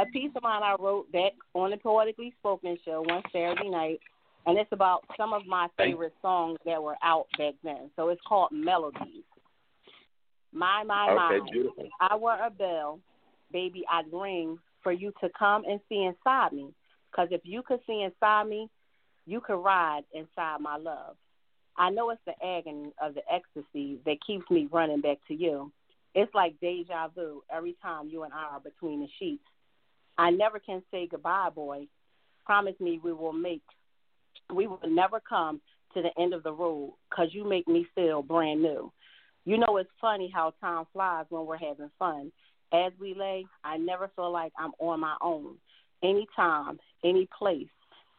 a 0.00 0.06
piece 0.06 0.30
of 0.36 0.42
mine 0.42 0.62
I 0.62 0.74
wrote 0.80 1.10
back 1.12 1.32
on 1.54 1.70
the 1.70 1.76
Poetically 1.76 2.34
Spoken 2.38 2.76
show 2.84 3.04
one 3.06 3.22
Saturday 3.32 3.70
night, 3.70 4.00
and 4.46 4.58
it's 4.58 4.72
about 4.72 5.04
some 5.16 5.32
of 5.32 5.46
my 5.46 5.68
favorite 5.76 6.14
songs 6.22 6.58
that 6.64 6.82
were 6.82 6.96
out 7.02 7.26
back 7.38 7.54
then. 7.62 7.90
So 7.96 8.08
it's 8.08 8.20
called 8.26 8.50
Melodies. 8.52 9.24
My, 10.52 10.82
my, 10.84 11.06
Okay, 11.10 11.38
my. 11.38 11.50
beautiful. 11.50 11.84
If 11.84 11.90
I 12.00 12.16
were 12.16 12.38
a 12.44 12.50
bell, 12.50 12.98
baby, 13.52 13.84
I'd 13.90 14.12
ring 14.12 14.58
for 14.82 14.92
you 14.92 15.12
to 15.20 15.28
come 15.38 15.64
and 15.68 15.80
see 15.88 16.02
inside 16.04 16.52
me. 16.52 16.72
Because 17.10 17.28
if 17.30 17.42
you 17.44 17.62
could 17.62 17.80
see 17.86 18.02
inside 18.02 18.48
me, 18.48 18.68
you 19.26 19.40
could 19.40 19.62
ride 19.62 20.02
inside 20.12 20.60
my 20.60 20.76
love. 20.76 21.16
I 21.76 21.90
know 21.90 22.10
it's 22.10 22.20
the 22.24 22.32
agony 22.44 22.92
of 23.02 23.14
the 23.14 23.22
ecstasy 23.30 23.98
that 24.06 24.16
keeps 24.26 24.50
me 24.50 24.68
running 24.72 25.00
back 25.00 25.18
to 25.28 25.34
you. 25.34 25.70
It's 26.14 26.34
like 26.34 26.58
deja 26.60 27.08
vu 27.14 27.42
every 27.54 27.76
time 27.82 28.08
you 28.08 28.22
and 28.22 28.32
I 28.32 28.54
are 28.54 28.60
between 28.60 29.00
the 29.00 29.08
sheets. 29.18 29.42
I 30.16 30.30
never 30.30 30.58
can 30.58 30.82
say 30.90 31.06
goodbye, 31.06 31.50
boy. 31.54 31.86
Promise 32.46 32.76
me 32.80 33.00
we 33.02 33.12
will 33.12 33.32
make, 33.32 33.62
we 34.54 34.66
will 34.66 34.80
never 34.88 35.20
come 35.20 35.60
to 35.92 36.02
the 36.02 36.10
end 36.20 36.32
of 36.32 36.42
the 36.42 36.52
road 36.52 36.94
because 37.10 37.28
you 37.32 37.46
make 37.46 37.68
me 37.68 37.86
feel 37.94 38.22
brand 38.22 38.62
new. 38.62 38.90
You 39.44 39.58
know, 39.58 39.76
it's 39.76 39.90
funny 40.00 40.30
how 40.32 40.54
time 40.60 40.86
flies 40.92 41.26
when 41.28 41.44
we're 41.46 41.58
having 41.58 41.90
fun. 41.98 42.32
As 42.72 42.92
we 42.98 43.14
lay, 43.14 43.46
I 43.62 43.76
never 43.76 44.10
feel 44.16 44.32
like 44.32 44.52
I'm 44.58 44.72
on 44.78 45.00
my 45.00 45.16
own. 45.20 45.56
Anytime, 46.02 46.78
any 47.04 47.28
place, 47.36 47.68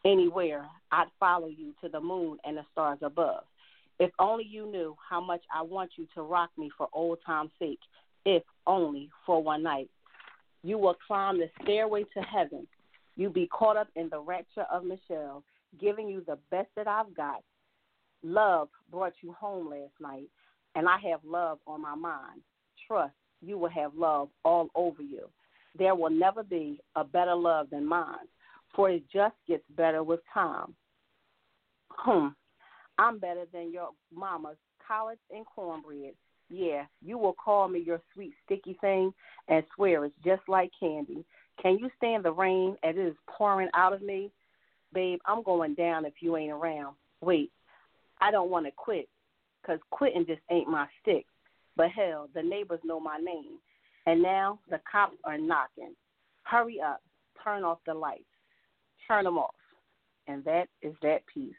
anywhere, 0.04 0.66
I'd 0.90 1.06
follow 1.20 1.48
you 1.48 1.72
to 1.82 1.88
the 1.88 2.00
moon 2.00 2.38
and 2.44 2.56
the 2.56 2.62
stars 2.72 2.98
above. 3.02 3.44
If 3.98 4.10
only 4.18 4.44
you 4.44 4.66
knew 4.66 4.96
how 5.08 5.20
much 5.20 5.42
I 5.54 5.62
want 5.62 5.92
you 5.96 6.06
to 6.14 6.22
rock 6.22 6.50
me 6.56 6.70
for 6.76 6.88
old 6.92 7.18
time's 7.26 7.50
sake, 7.58 7.80
if 8.24 8.42
only 8.66 9.10
for 9.26 9.42
one 9.42 9.62
night. 9.62 9.90
You 10.62 10.78
will 10.78 10.96
climb 11.06 11.38
the 11.38 11.50
stairway 11.62 12.04
to 12.14 12.20
heaven. 12.20 12.66
You'll 13.16 13.32
be 13.32 13.48
caught 13.48 13.76
up 13.76 13.88
in 13.96 14.08
the 14.08 14.20
rapture 14.20 14.66
of 14.70 14.84
Michelle, 14.84 15.42
giving 15.80 16.08
you 16.08 16.22
the 16.26 16.38
best 16.50 16.68
that 16.76 16.86
I've 16.86 17.14
got. 17.16 17.42
Love 18.22 18.68
brought 18.90 19.14
you 19.22 19.32
home 19.32 19.70
last 19.70 19.92
night, 20.00 20.28
and 20.74 20.88
I 20.88 20.98
have 21.10 21.20
love 21.24 21.58
on 21.66 21.82
my 21.82 21.94
mind. 21.94 22.40
Trust, 22.86 23.14
you 23.40 23.58
will 23.58 23.68
have 23.68 23.94
love 23.94 24.28
all 24.44 24.68
over 24.74 25.02
you. 25.02 25.28
There 25.76 25.94
will 25.94 26.10
never 26.10 26.42
be 26.42 26.80
a 26.96 27.04
better 27.04 27.34
love 27.34 27.70
than 27.70 27.86
mine, 27.86 28.26
for 28.74 28.90
it 28.90 29.02
just 29.12 29.34
gets 29.46 29.64
better 29.76 30.02
with 30.02 30.20
time. 30.32 30.74
Hmm. 31.90 32.28
I'm 32.98 33.18
better 33.18 33.44
than 33.52 33.72
your 33.72 33.90
mama's 34.14 34.56
collard 34.86 35.18
and 35.30 35.46
cornbread. 35.46 36.14
Yeah, 36.50 36.86
you 37.04 37.18
will 37.18 37.34
call 37.34 37.68
me 37.68 37.80
your 37.80 38.00
sweet 38.14 38.32
sticky 38.44 38.78
thing 38.80 39.12
and 39.48 39.62
swear 39.74 40.04
it's 40.04 40.16
just 40.24 40.42
like 40.48 40.70
candy. 40.78 41.24
Can 41.62 41.78
you 41.78 41.90
stand 41.96 42.24
the 42.24 42.32
rain 42.32 42.76
as 42.82 42.96
it 42.96 43.00
is 43.00 43.16
pouring 43.28 43.68
out 43.74 43.92
of 43.92 44.02
me? 44.02 44.30
Babe, 44.92 45.18
I'm 45.26 45.42
going 45.42 45.74
down 45.74 46.06
if 46.06 46.14
you 46.20 46.36
ain't 46.36 46.52
around. 46.52 46.96
Wait, 47.20 47.52
I 48.20 48.30
don't 48.30 48.50
want 48.50 48.66
to 48.66 48.72
quit, 48.72 49.08
'cause 49.64 49.78
quitting 49.90 50.24
just 50.24 50.40
ain't 50.50 50.68
my 50.68 50.88
stick. 51.00 51.26
But 51.76 51.90
hell, 51.90 52.28
the 52.32 52.42
neighbors 52.42 52.80
know 52.82 52.98
my 52.98 53.18
name. 53.18 53.60
And 54.08 54.22
now 54.22 54.58
the 54.70 54.80
cops 54.90 55.18
are 55.24 55.36
knocking. 55.36 55.94
Hurry 56.44 56.80
up, 56.80 57.02
turn 57.44 57.62
off 57.62 57.76
the 57.86 57.92
lights, 57.92 58.24
turn 59.06 59.24
them 59.24 59.36
off. 59.36 59.54
And 60.26 60.42
that 60.46 60.68
is 60.80 60.94
that 61.02 61.26
piece. 61.26 61.52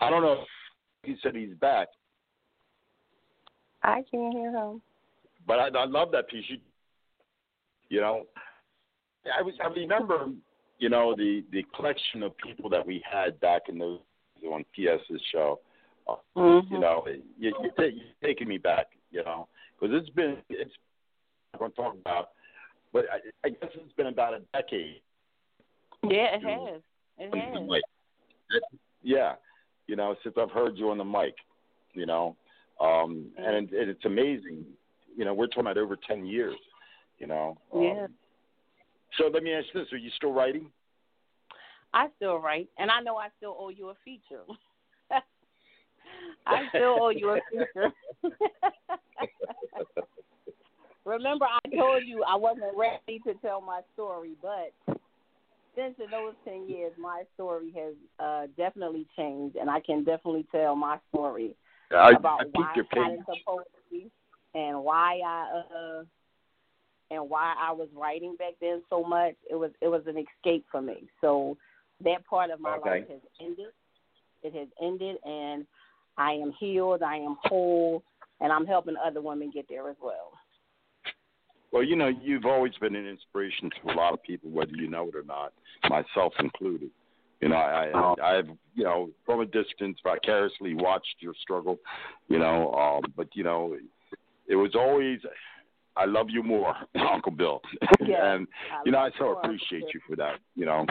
I 0.00 0.10
don't 0.10 0.22
know. 0.22 0.32
if 0.32 0.48
He 1.04 1.14
said 1.22 1.36
he's 1.36 1.54
back, 1.60 1.86
I 3.84 4.02
can't 4.10 4.34
hear 4.34 4.50
him. 4.50 4.82
but 5.46 5.60
I, 5.60 5.68
I 5.68 5.84
love 5.84 6.10
that 6.10 6.28
piece. 6.28 6.44
You, 6.48 6.58
you 7.88 8.00
know, 8.00 8.24
I 9.38 9.42
was 9.42 9.54
I 9.62 9.68
remember, 9.68 10.26
you 10.80 10.88
know, 10.88 11.14
the 11.16 11.44
the 11.52 11.64
collection 11.76 12.24
of 12.24 12.36
people 12.38 12.68
that 12.70 12.84
we 12.84 13.00
had 13.08 13.38
back 13.38 13.68
in 13.68 13.78
those 13.78 14.00
on 14.50 14.64
PS's 14.74 15.22
show. 15.30 15.60
Mm-hmm. 16.36 16.74
You 16.74 16.80
know, 16.80 17.04
you, 17.38 17.52
you're, 17.60 17.88
you're 17.88 18.04
taking 18.22 18.48
me 18.48 18.58
back. 18.58 18.86
You 19.10 19.24
know, 19.24 19.48
because 19.78 19.96
it's 19.98 20.10
been 20.10 20.36
it's 20.48 20.70
I'm 21.54 21.58
going 21.58 21.70
to 21.70 21.76
talk 21.76 21.94
about, 21.94 22.30
but 22.92 23.04
I, 23.10 23.46
I 23.46 23.50
guess 23.50 23.70
it's 23.74 23.92
been 23.96 24.08
about 24.08 24.34
a 24.34 24.40
decade. 24.52 25.00
Yeah, 26.02 26.36
it 26.36 26.42
has. 26.42 26.82
It 27.18 27.34
has. 27.34 27.68
mic. 27.68 27.82
Yeah, 29.02 29.34
you 29.86 29.96
know, 29.96 30.14
since 30.22 30.34
I've 30.38 30.50
heard 30.50 30.76
you 30.76 30.90
on 30.90 30.98
the 30.98 31.04
mic, 31.04 31.34
you 31.94 32.06
know, 32.06 32.36
um, 32.80 33.26
and, 33.38 33.56
it, 33.56 33.80
and 33.80 33.90
it's 33.90 34.04
amazing. 34.04 34.64
You 35.16 35.24
know, 35.24 35.32
we're 35.32 35.46
talking 35.46 35.62
about 35.62 35.78
over 35.78 35.96
ten 36.06 36.26
years. 36.26 36.56
You 37.18 37.26
know. 37.26 37.56
Um, 37.74 37.82
Yeah. 37.82 38.06
So 39.18 39.30
let 39.32 39.42
me 39.42 39.52
ask 39.52 39.66
you 39.72 39.80
this: 39.80 39.92
Are 39.92 39.96
you 39.96 40.10
still 40.16 40.32
writing? 40.32 40.66
I 41.94 42.08
still 42.16 42.36
write, 42.38 42.68
and 42.78 42.90
I 42.90 43.00
know 43.00 43.16
I 43.16 43.28
still 43.38 43.56
owe 43.58 43.70
you 43.70 43.88
a 43.88 43.94
feature. 44.04 44.42
I 46.46 46.68
still 46.70 46.98
owe 47.02 47.08
you 47.10 47.30
a 47.30 47.40
feature. 47.50 47.92
Remember, 51.04 51.46
I 51.46 51.76
told 51.76 52.02
you 52.04 52.24
I 52.24 52.34
wasn't 52.34 52.76
ready 52.76 53.20
to 53.26 53.34
tell 53.34 53.60
my 53.60 53.80
story, 53.94 54.32
but 54.42 54.72
since 55.76 55.94
in 56.02 56.10
those 56.10 56.34
ten 56.44 56.68
years, 56.68 56.92
my 56.98 57.22
story 57.34 57.72
has 57.76 57.94
uh, 58.18 58.46
definitely 58.56 59.06
changed, 59.16 59.56
and 59.56 59.70
I 59.70 59.80
can 59.80 60.02
definitely 60.02 60.46
tell 60.50 60.74
my 60.74 60.98
story 61.14 61.54
I, 61.92 62.10
about 62.10 62.40
I 62.40 62.44
why 62.52 62.72
I 62.72 62.94
got 62.94 63.10
into 63.12 63.34
poetry 63.46 64.10
and 64.54 64.82
why 64.82 65.20
I 65.24 65.62
uh, 65.74 66.04
and 67.10 67.30
why 67.30 67.54
I 67.58 67.72
was 67.72 67.88
writing 67.94 68.34
back 68.36 68.54
then 68.60 68.82
so 68.90 69.04
much. 69.04 69.34
It 69.48 69.54
was 69.54 69.70
it 69.80 69.88
was 69.88 70.02
an 70.06 70.16
escape 70.16 70.64
for 70.70 70.82
me. 70.82 71.08
So 71.20 71.56
that 72.02 72.24
part 72.26 72.50
of 72.50 72.60
my 72.60 72.76
Okay. 72.76 72.90
life 72.90 73.08
has 73.10 73.20
ended. 73.40 73.66
It 74.42 74.54
has 74.54 74.68
ended, 74.82 75.16
and 75.24 75.66
I 76.18 76.32
am 76.32 76.52
healed. 76.58 77.02
I 77.02 77.16
am 77.16 77.36
whole, 77.42 78.02
and 78.40 78.52
I'm 78.52 78.66
helping 78.66 78.94
other 79.04 79.20
women 79.20 79.50
get 79.52 79.66
there 79.68 79.88
as 79.90 79.96
well. 80.00 80.32
Well, 81.72 81.82
you 81.82 81.96
know, 81.96 82.08
you've 82.08 82.46
always 82.46 82.72
been 82.80 82.94
an 82.94 83.06
inspiration 83.06 83.70
to 83.70 83.92
a 83.92 83.94
lot 83.94 84.14
of 84.14 84.22
people, 84.22 84.50
whether 84.50 84.72
you 84.72 84.88
know 84.88 85.08
it 85.08 85.16
or 85.16 85.24
not, 85.24 85.52
myself 85.88 86.32
included. 86.38 86.90
You 87.40 87.50
know, 87.50 87.56
I, 87.56 87.90
I 87.94 88.38
I've 88.38 88.48
you 88.74 88.84
know 88.84 89.10
from 89.26 89.40
a 89.40 89.46
distance 89.46 89.98
vicariously 90.02 90.74
watched 90.74 91.16
your 91.20 91.34
struggle. 91.40 91.78
You 92.28 92.38
know, 92.38 92.72
um, 92.72 93.12
but 93.14 93.28
you 93.34 93.44
know, 93.44 93.76
it 94.46 94.56
was 94.56 94.74
always 94.74 95.20
I 95.96 96.04
love 96.04 96.26
you 96.30 96.42
more, 96.42 96.74
Uncle 97.12 97.32
Bill, 97.32 97.60
Yes, 98.06 98.20
and 98.22 98.46
you 98.84 98.92
know 98.92 98.98
I 98.98 99.10
so 99.18 99.24
more, 99.24 99.40
appreciate 99.40 99.84
you 99.92 100.00
for 100.08 100.16
that. 100.16 100.38
You 100.54 100.66
know, 100.66 100.86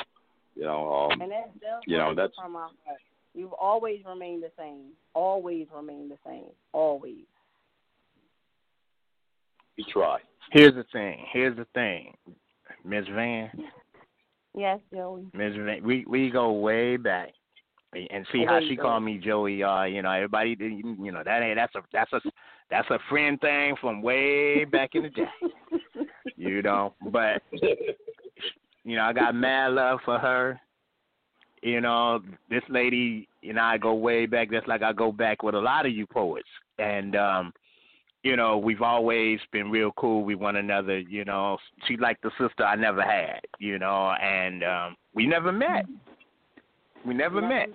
you 0.55 0.63
know, 0.63 1.09
um, 1.11 1.21
And 1.21 1.31
that's 1.31 1.49
you 1.87 1.97
know 1.97 2.13
that's 2.15 2.35
from 2.35 2.53
my 2.53 2.59
heart. 2.59 2.99
You've 3.35 3.53
always 3.53 3.99
remained 4.07 4.43
the 4.43 4.51
same. 4.57 4.91
Always 5.13 5.67
remained 5.75 6.09
the 6.09 6.17
same. 6.25 6.45
Always. 6.71 7.25
we 9.77 9.85
try. 9.91 10.19
Here's 10.51 10.73
the 10.73 10.85
thing. 10.93 11.25
Here's 11.33 11.57
the 11.57 11.65
thing, 11.73 12.13
Miss 12.85 13.05
Van. 13.13 13.49
Yes, 14.57 14.79
Joey. 14.93 15.25
Miss 15.33 15.53
Van, 15.53 15.83
we 15.83 16.05
we 16.07 16.29
go 16.29 16.53
way 16.53 16.95
back, 16.95 17.33
and 17.93 18.25
see 18.31 18.45
how 18.45 18.59
she 18.61 18.75
back. 18.75 18.83
called 18.83 19.03
me 19.03 19.17
Joey. 19.17 19.61
Uh, 19.63 19.83
you 19.83 20.01
know, 20.01 20.11
everybody, 20.11 20.55
you 20.59 21.11
know, 21.11 21.23
that 21.25 21.41
ain't 21.41 21.57
that's 21.57 21.75
a 21.75 21.81
that's 21.91 22.13
a 22.13 22.21
that's 22.69 22.89
a 22.89 22.99
friend 23.09 23.39
thing 23.41 23.75
from 23.81 24.01
way 24.01 24.63
back 24.65 24.91
in 24.93 25.03
the 25.03 25.09
day. 25.09 25.29
You 26.37 26.61
know, 26.61 26.93
but 27.11 27.41
you 28.83 28.95
know, 28.97 29.03
I 29.03 29.13
got 29.13 29.33
mad 29.33 29.71
love 29.71 29.99
for 30.03 30.19
her. 30.19 30.59
You 31.65 31.81
know, 31.81 32.21
this 32.47 32.61
lady 32.69 33.27
and 33.41 33.59
I 33.59 33.79
go 33.79 33.95
way 33.95 34.27
back. 34.27 34.49
That's 34.51 34.67
like 34.67 34.83
I 34.83 34.93
go 34.93 35.11
back 35.11 35.41
with 35.41 35.55
a 35.55 35.59
lot 35.59 35.87
of 35.87 35.93
you 35.93 36.05
poets, 36.05 36.47
and 36.77 37.15
um, 37.15 37.53
you 38.21 38.35
know, 38.35 38.59
we've 38.59 38.83
always 38.83 39.39
been 39.51 39.71
real 39.71 39.91
cool 39.97 40.23
with 40.23 40.37
one 40.37 40.57
another. 40.57 40.99
You 40.99 41.25
know, 41.25 41.57
she's 41.87 41.99
like 41.99 42.21
the 42.21 42.29
sister 42.39 42.63
I 42.63 42.75
never 42.75 43.01
had. 43.01 43.39
You 43.57 43.79
know, 43.79 44.11
and 44.11 44.63
um, 44.63 44.95
we 45.15 45.25
never 45.25 45.51
met. 45.51 45.85
We 47.03 47.15
never, 47.15 47.41
met. 47.41 47.69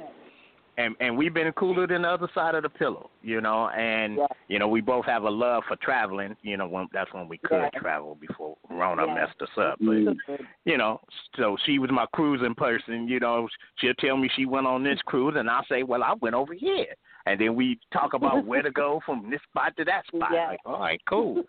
And 0.80 0.96
and 1.00 1.16
we've 1.16 1.34
been 1.34 1.52
cooler 1.52 1.86
than 1.86 2.02
the 2.02 2.08
other 2.08 2.28
side 2.34 2.54
of 2.54 2.62
the 2.62 2.68
pillow, 2.68 3.10
you 3.22 3.40
know. 3.40 3.68
And 3.68 4.18
you 4.48 4.58
know, 4.58 4.68
we 4.68 4.80
both 4.80 5.04
have 5.04 5.24
a 5.24 5.30
love 5.30 5.62
for 5.68 5.76
traveling. 5.76 6.36
You 6.42 6.56
know, 6.56 6.66
when, 6.66 6.88
that's 6.92 7.12
when 7.12 7.28
we 7.28 7.38
could 7.38 7.60
Yeah. 7.72 7.80
travel 7.80 8.14
before 8.14 8.56
Rona 8.70 9.06
Yeah. 9.06 9.14
messed 9.14 9.42
us 9.42 9.58
up. 9.58 9.78
But 9.80 10.16
you 10.64 10.78
know, 10.78 11.00
so 11.36 11.56
she 11.64 11.78
was 11.78 11.90
my 11.90 12.06
cruising 12.14 12.54
person. 12.54 13.08
You 13.08 13.20
know, 13.20 13.48
she'll 13.76 13.94
tell 13.94 14.16
me 14.16 14.30
she 14.34 14.46
went 14.46 14.66
on 14.66 14.82
this 14.82 15.00
cruise, 15.02 15.34
and 15.36 15.50
I'll 15.50 15.66
say, 15.66 15.82
well, 15.82 16.02
I 16.02 16.14
went 16.20 16.34
over 16.34 16.54
here, 16.54 16.94
and 17.26 17.38
then 17.38 17.54
we 17.54 17.78
talk 17.92 18.14
about 18.14 18.44
where 18.46 18.62
to 18.62 18.70
go 18.70 19.00
from 19.04 19.28
this 19.30 19.40
spot 19.50 19.76
to 19.76 19.84
that 19.84 20.06
spot. 20.06 20.30
Yeah. 20.32 20.48
Like, 20.48 20.60
all 20.64 20.80
right, 20.80 21.00
cool. 21.06 21.42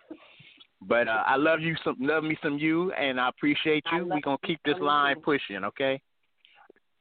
But 0.82 1.08
uh, 1.08 1.24
I 1.26 1.36
love 1.36 1.62
you 1.62 1.76
some, 1.84 1.95
love 1.99 2.24
me 2.24 2.38
some 2.41 2.58
you, 2.58 2.91
and 2.94 3.20
I 3.20 3.30
appreciate 3.30 3.86
you. 3.94 4.08
We're 4.08 4.20
gonna 4.20 4.38
keep 4.44 4.60
this 4.66 4.80
line 4.82 5.22
pushing, 5.22 5.64
okay? 5.64 6.02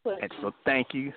And 0.05 0.31
so 0.41 0.53
thank 0.65 0.89
you, 0.93 1.13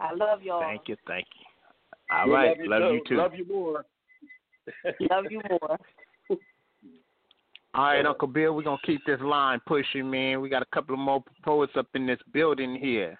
I 0.00 0.14
love 0.14 0.42
y'all. 0.42 0.60
thank 0.60 0.82
you, 0.88 0.96
thank 1.06 1.26
you. 1.38 2.16
All 2.16 2.26
We 2.28 2.34
right, 2.34 2.56
love 2.62 2.92
you, 2.94 3.00
too. 3.00 3.08
too. 3.08 3.16
Love 3.16 3.34
you 3.34 3.46
more. 3.46 3.84
Love 5.10 5.24
you 5.30 5.40
more. 5.50 5.78
All 7.72 7.84
right, 7.84 8.04
Uncle 8.04 8.28
Bill, 8.28 8.54
we're 8.54 8.62
gonna 8.62 8.78
keep 8.84 9.00
this 9.06 9.20
line 9.20 9.60
pushing, 9.66 10.10
man. 10.10 10.40
We 10.40 10.48
got 10.48 10.62
a 10.62 10.66
couple 10.74 10.94
of 10.94 11.00
more 11.00 11.22
poets 11.44 11.72
up 11.76 11.86
in 11.94 12.06
this 12.06 12.18
building 12.32 12.74
here. 12.74 13.18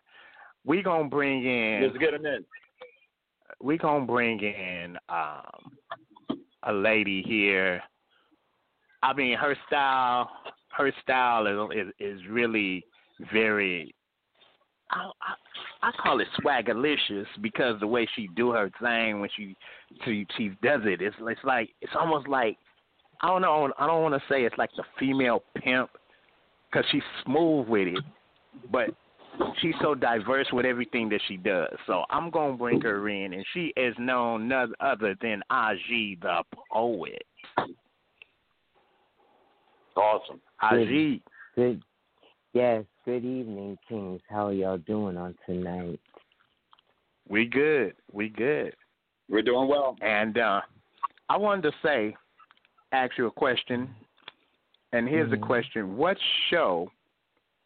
We 0.64 0.82
gonna 0.82 1.08
bring 1.08 1.44
in. 1.46 1.82
Let's 1.84 1.98
get 1.98 2.10
them 2.12 2.26
in. 2.26 2.44
we 3.60 3.78
gonna 3.78 4.06
bring 4.06 4.40
in 4.40 4.96
um 5.08 5.76
a 6.64 6.72
lady 6.72 7.22
here. 7.22 7.80
I 9.02 9.12
mean, 9.14 9.36
her 9.38 9.56
style, 9.66 10.30
her 10.76 10.92
style 11.02 11.46
is 11.70 11.86
is, 11.86 11.92
is 12.20 12.26
really 12.28 12.84
very. 13.32 13.94
I, 14.90 15.10
I 15.22 15.34
I 15.82 15.92
call 16.02 16.20
it 16.20 16.28
swaggerlicious 16.42 17.26
because 17.40 17.80
the 17.80 17.86
way 17.86 18.06
she 18.14 18.28
do 18.36 18.50
her 18.50 18.70
thing 18.82 19.20
when 19.20 19.30
she 19.36 19.56
she 20.04 20.26
she 20.36 20.48
does 20.62 20.82
it, 20.84 21.00
it's 21.00 21.16
it's 21.20 21.40
like 21.44 21.70
it's 21.80 21.92
almost 21.98 22.28
like 22.28 22.58
I 23.22 23.28
don't 23.28 23.42
know. 23.42 23.72
I 23.78 23.86
don't 23.86 24.02
want 24.02 24.14
to 24.14 24.22
say 24.32 24.44
it's 24.44 24.56
like 24.58 24.70
the 24.76 24.84
female 24.98 25.42
pimp 25.56 25.90
because 26.70 26.86
she's 26.90 27.02
smooth 27.24 27.68
with 27.68 27.88
it, 27.88 28.04
but 28.70 28.90
she's 29.60 29.74
so 29.80 29.94
diverse 29.94 30.46
with 30.52 30.64
everything 30.64 31.08
that 31.10 31.20
she 31.28 31.36
does. 31.36 31.72
So 31.86 32.04
I'm 32.10 32.30
gonna 32.30 32.56
bring 32.56 32.80
her 32.80 33.08
in, 33.08 33.32
and 33.32 33.44
she 33.52 33.72
is 33.76 33.94
known 33.98 34.48
none 34.48 34.72
other 34.80 35.14
than 35.20 35.42
Aji 35.50 36.20
the 36.20 36.42
poet. 36.72 37.24
Awesome. 39.96 40.40
Aji, 40.62 41.20
Good. 41.56 41.82
Yes. 42.52 42.84
Good 43.10 43.24
evening, 43.24 43.76
Kings. 43.88 44.20
How 44.30 44.46
are 44.46 44.52
y'all 44.52 44.78
doing 44.78 45.16
on 45.16 45.34
tonight? 45.44 45.98
we 47.28 47.44
good, 47.44 47.96
we 48.12 48.28
good, 48.28 48.72
We're 49.28 49.42
doing 49.42 49.68
well. 49.68 49.96
and 50.00 50.38
uh 50.38 50.60
I 51.28 51.36
wanted 51.36 51.62
to 51.62 51.72
say, 51.82 52.16
ask 52.92 53.18
you 53.18 53.26
a 53.26 53.30
question, 53.32 53.92
and 54.92 55.08
here's 55.08 55.28
the 55.28 55.36
Mhm. 55.38 55.42
question: 55.42 55.96
What 55.96 56.18
show 56.50 56.88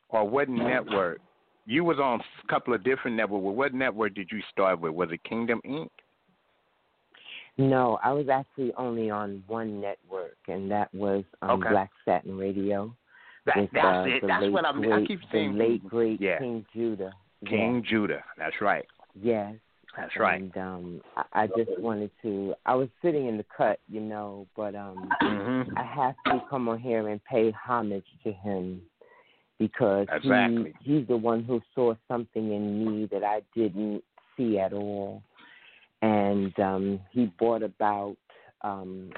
or 0.09 0.27
what 0.27 0.49
network? 0.49 1.21
You 1.67 1.85
was 1.85 1.99
on 2.01 2.23
a 2.43 2.47
couple 2.47 2.73
of 2.73 2.83
different 2.83 3.15
networks. 3.15 3.43
What 3.45 3.75
network 3.75 4.15
did 4.15 4.33
you 4.33 4.41
start 4.51 4.81
with? 4.81 4.95
Was 4.95 5.13
it 5.13 5.23
Kingdom 5.25 5.61
Inc.? 5.67 5.91
No, 7.59 7.99
I 8.03 8.13
was 8.13 8.31
actually 8.31 8.73
only 8.77 9.11
on 9.11 9.45
one 9.47 9.79
network, 9.79 10.39
and 10.49 10.71
that 10.71 10.89
was 10.95 11.23
um, 11.43 11.51
Okay. 11.61 11.69
Black 11.69 11.91
Satin 12.07 12.39
Radio. 12.39 12.97
That, 13.47 13.69
that's 13.73 13.85
uh, 13.85 14.05
it. 14.07 14.23
That's 14.27 14.53
what 14.53 14.65
I 14.65 14.73
mean. 14.73 14.83
great, 14.91 15.05
I 15.05 15.07
keep 15.07 15.21
the 15.21 15.27
saying 15.33 15.59
late 15.59 15.87
great 15.87 16.21
Yeah. 16.21 16.39
King 16.39 16.65
Judah. 16.73 17.13
King 17.47 17.85
Judah. 17.89 18.25
That's 18.39 18.61
right. 18.61 18.87
Yes. 19.21 19.55
That's 19.97 20.17
right. 20.17 20.41
And 20.41 20.57
um, 20.57 21.01
I, 21.17 21.43
I 21.43 21.47
just 21.47 21.79
wanted 21.79 22.11
to. 22.23 22.55
I 22.67 22.75
was 22.75 22.89
sitting 23.01 23.29
in 23.29 23.37
the 23.37 23.45
cut, 23.57 23.79
you 23.89 24.01
know, 24.01 24.47
but 24.57 24.75
um, 24.75 25.09
Mhm. 25.23 25.73
I 25.77 25.85
have 25.85 26.15
to 26.27 26.45
come 26.51 26.69
on 26.69 26.79
here 26.81 27.09
and 27.09 27.23
pay 27.25 27.53
homage 27.53 28.07
to 28.25 28.33
him 28.33 28.83
because 29.59 30.07
Exactly. 30.11 30.75
he 30.81 30.99
he's 30.99 31.07
the 31.07 31.17
one 31.17 31.45
who 31.45 31.61
saw 31.75 31.95
something 32.09 32.53
in 32.53 32.85
me 32.85 33.07
that 33.13 33.23
I 33.23 33.43
didn't 33.55 34.03
see 34.37 34.59
at 34.59 34.73
all, 34.73 35.23
and 36.03 36.59
um, 36.59 37.01
he 37.13 37.27
brought 37.39 37.63
about 37.63 38.17
um, 38.63 39.11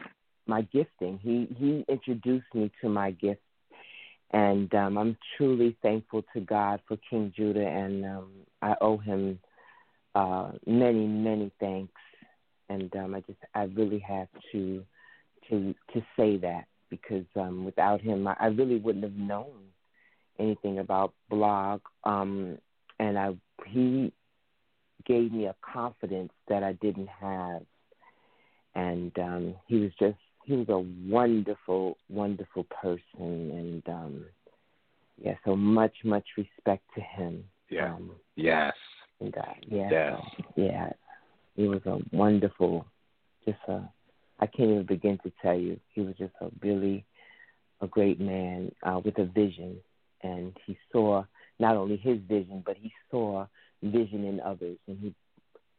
my 0.46 0.60
gifting. 0.62 1.18
He 1.22 1.48
he 1.56 1.86
introduced 1.88 2.52
me 2.54 2.70
to 2.82 2.90
my 2.90 3.12
gift, 3.12 3.40
and 4.32 4.74
um, 4.74 4.98
I'm 4.98 5.16
truly 5.36 5.76
thankful 5.82 6.24
to 6.34 6.40
God 6.40 6.80
for 6.88 6.96
King 7.08 7.32
Judah, 7.36 7.66
and 7.66 8.04
um, 8.04 8.30
I 8.60 8.74
owe 8.80 8.98
him 8.98 9.38
uh, 10.14 10.52
many 10.66 11.06
many 11.06 11.52
thanks. 11.60 11.92
And 12.68 12.94
um, 12.96 13.14
I 13.14 13.20
just 13.20 13.38
I 13.54 13.64
really 13.64 14.00
have 14.00 14.28
to 14.52 14.84
to 15.48 15.74
to 15.94 16.02
say 16.16 16.36
that 16.38 16.66
because 16.90 17.26
um, 17.36 17.64
without 17.64 18.00
him, 18.00 18.26
I, 18.26 18.36
I 18.40 18.46
really 18.46 18.78
wouldn't 18.78 19.04
have 19.04 19.14
known 19.14 19.70
anything 20.38 20.78
about 20.78 21.14
blog. 21.30 21.80
Um, 22.04 22.58
and 22.98 23.18
I 23.18 23.36
he 23.66 24.12
gave 25.04 25.32
me 25.32 25.46
a 25.46 25.54
confidence 25.60 26.32
that 26.48 26.64
I 26.64 26.72
didn't 26.72 27.08
have, 27.08 27.62
and 28.74 29.16
um, 29.18 29.54
he 29.68 29.76
was 29.76 29.92
just 30.00 30.18
he 30.46 30.54
was 30.54 30.68
a 30.68 30.78
wonderful 31.10 31.98
wonderful 32.08 32.64
person, 32.64 33.00
and 33.18 33.82
um, 33.88 34.24
yeah, 35.20 35.34
so 35.44 35.56
much 35.56 35.92
much 36.04 36.24
respect 36.36 36.84
to 36.94 37.00
him. 37.00 37.44
Yeah. 37.68 37.94
Um, 37.94 38.12
Yes. 38.36 38.74
and 39.20 39.36
uh, 39.36 39.42
yeah, 39.66 39.90
Yes. 39.90 40.20
so, 40.20 40.42
yeah, 40.56 40.90
he 41.56 41.66
was 41.66 41.80
a 41.86 41.98
wonderful, 42.12 42.86
just 43.44 43.58
a. 43.68 43.82
I 44.38 44.46
can't 44.46 44.70
even 44.70 44.86
begin 44.86 45.18
to 45.24 45.32
tell 45.42 45.58
you. 45.58 45.80
He 45.94 46.02
was 46.02 46.14
just 46.16 46.34
a 46.42 46.48
really, 46.60 47.04
a 47.80 47.86
great 47.86 48.20
man 48.20 48.70
uh, 48.82 49.00
with 49.04 49.18
a 49.18 49.24
vision, 49.24 49.78
and 50.22 50.54
he 50.66 50.78
saw 50.92 51.24
not 51.58 51.76
only 51.76 51.96
his 51.96 52.18
vision, 52.28 52.62
but 52.64 52.76
he 52.76 52.92
saw 53.10 53.46
vision 53.82 54.24
in 54.24 54.40
others, 54.40 54.78
and 54.86 54.98
he 55.00 55.14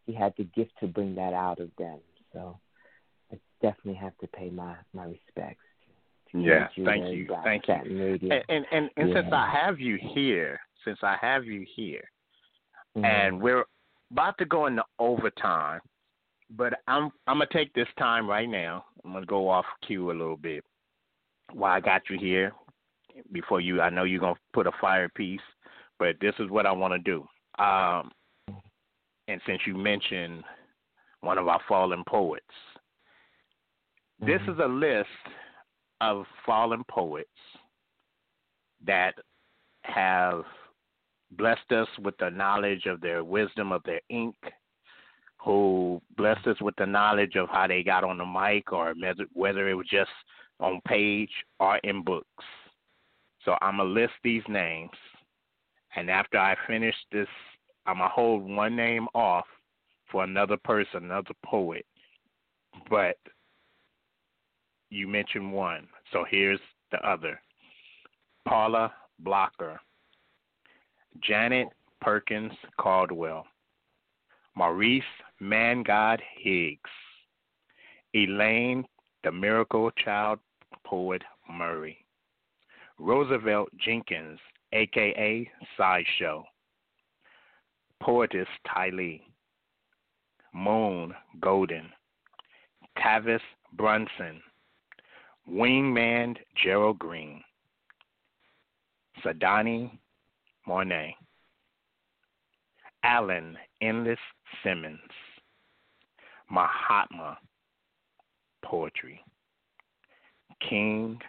he 0.08 0.14
had 0.14 0.34
the 0.38 0.44
gift 0.44 0.72
to 0.82 0.88
bring 0.88 1.16
that 1.16 1.34
out 1.34 1.60
of 1.60 1.70
them. 1.78 2.00
So 2.34 2.60
definitely 3.62 3.96
have 3.96 4.18
to 4.20 4.28
pay 4.28 4.50
my 4.50 4.76
my 4.94 5.06
respects 5.06 5.64
Yeah, 6.34 6.68
you 6.76 6.86
thank 6.86 7.06
you, 7.16 7.28
thank 7.44 7.68
you. 7.68 7.76
Radio. 8.04 8.34
And 8.34 8.44
and, 8.50 8.66
and, 8.72 8.90
and 8.98 9.14
since 9.14 9.28
I 9.32 9.50
have 9.50 9.80
you 9.80 9.98
here, 10.14 10.60
since 10.86 11.00
I 11.02 11.16
have 11.22 11.46
you 11.46 11.66
here, 11.76 12.04
Mhm. 12.96 13.06
and 13.06 13.42
we're 13.42 13.66
about 14.12 14.38
to 14.38 14.46
go 14.46 14.66
into 14.68 14.84
overtime, 15.00 15.82
but 16.52 16.82
I'm 16.88 17.12
I'm 17.28 17.38
gonna 17.38 17.48
take 17.52 17.74
this 17.74 17.88
time 17.98 18.30
right 18.30 18.50
now. 18.50 18.86
I'm 19.04 19.14
gonna 19.14 19.26
go 19.26 19.50
off 19.50 19.66
cue 19.86 20.12
a 20.12 20.14
little 20.14 20.38
bit. 20.38 20.64
Why 21.54 21.78
I 21.78 21.80
got 21.80 22.10
you 22.10 22.18
here, 22.20 22.54
before 23.32 23.62
you, 23.62 23.82
I 23.82 23.90
know 23.90 24.04
you're 24.04 24.20
gonna 24.20 24.40
put 24.54 24.68
a 24.68 24.72
fire 24.82 25.10
piece, 25.10 25.42
but 26.00 26.20
this 26.20 26.36
is 26.40 26.50
what 26.50 26.66
I 26.66 26.72
want 26.72 26.94
to 26.94 27.00
do. 27.00 27.28
Um, 27.64 28.12
and 29.28 29.42
since 29.46 29.62
you 29.66 29.76
mentioned 29.76 30.44
one 31.22 31.38
of 31.38 31.48
our 31.48 31.62
fallen 31.68 32.04
poets, 32.08 32.46
this 34.20 34.42
mm-hmm. 34.42 34.52
is 34.52 34.60
a 34.60 34.68
list 34.68 35.10
of 36.02 36.26
fallen 36.46 36.84
poets 36.90 37.30
that 38.86 39.14
have 39.84 40.44
blessed 41.32 41.72
us 41.72 41.88
with 42.02 42.16
the 42.20 42.30
knowledge 42.30 42.86
of 42.86 43.02
their 43.02 43.24
wisdom 43.24 43.72
of 43.72 43.82
their 43.84 44.02
ink, 44.10 44.36
who 45.40 46.02
blessed 46.16 46.48
us 46.48 46.60
with 46.62 46.76
the 46.78 46.86
knowledge 46.86 47.36
of 47.36 47.50
how 47.50 47.68
they 47.68 47.84
got 47.84 48.04
on 48.04 48.18
the 48.18 48.26
mic 48.26 48.72
or 48.72 48.94
whether- 48.94 49.28
whether 49.34 49.70
it 49.70 49.74
was 49.74 49.88
just 49.88 50.12
on 50.60 50.82
page 50.82 51.32
or 51.60 51.78
in 51.78 52.02
books. 52.04 52.46
So 53.44 53.58
I'm 53.62 53.78
going 53.78 53.88
to 53.88 54.02
list 54.02 54.14
these 54.24 54.44
names. 54.48 54.92
And 55.96 56.10
after 56.10 56.38
I 56.38 56.56
finish 56.68 56.96
this, 57.12 57.30
I'm 57.86 57.98
going 57.98 58.10
to 58.10 58.14
hold 58.14 58.44
one 58.44 58.76
name 58.76 59.08
off 59.14 59.48
for 60.12 60.24
another 60.24 60.58
person, 60.58 61.06
another 61.06 61.34
poet. 61.46 61.86
But 62.90 63.18
you 64.90 65.08
mentioned 65.08 65.52
one. 65.52 65.88
So 66.12 66.26
here's 66.30 66.60
the 66.92 66.98
other. 67.08 67.40
Paula 68.48 68.94
Blocker, 69.20 69.80
Janet 71.22 71.68
Perkins 72.02 72.54
Caldwell, 72.80 73.46
Maurice 74.56 75.04
Mangod 75.42 76.22
Higgs, 76.38 76.90
Elaine 78.14 78.86
the 79.24 79.32
Miracle 79.32 79.92
Child 80.04 80.40
Poet 80.86 81.22
Murray, 81.50 81.98
Roosevelt 82.98 83.70
Jenkins, 83.78 84.40
aka 84.72 85.50
Sideshow, 85.76 86.44
Poetess 88.02 88.48
Tylee, 88.68 89.22
Moon 90.54 91.14
Golden, 91.42 91.90
Tavis 92.98 93.42
Brunson, 93.74 94.42
Wingman 95.50 96.36
Gerald 96.62 97.00
Green, 97.00 97.42
Sadani 99.24 99.92
Monet, 100.68 101.16
Alan 103.04 103.58
Endless 103.82 104.20
Simmons, 104.64 105.00
Mahatma 106.50 107.38
Poetry, 108.64 109.24
King 110.68 111.20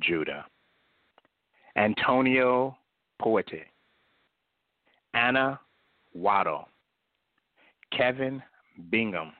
Judah, 0.00 0.46
Antonio 1.76 2.76
Poete, 3.20 3.64
Anna 5.12 5.60
Waddle, 6.14 6.68
Kevin 7.92 8.42
Bingham, 8.90 9.32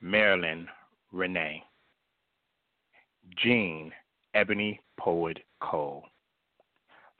Marilyn 0.00 0.66
Renee, 1.12 1.62
Jean 3.36 3.92
Ebony 4.34 4.80
Poet 4.98 5.38
Cole, 5.60 6.04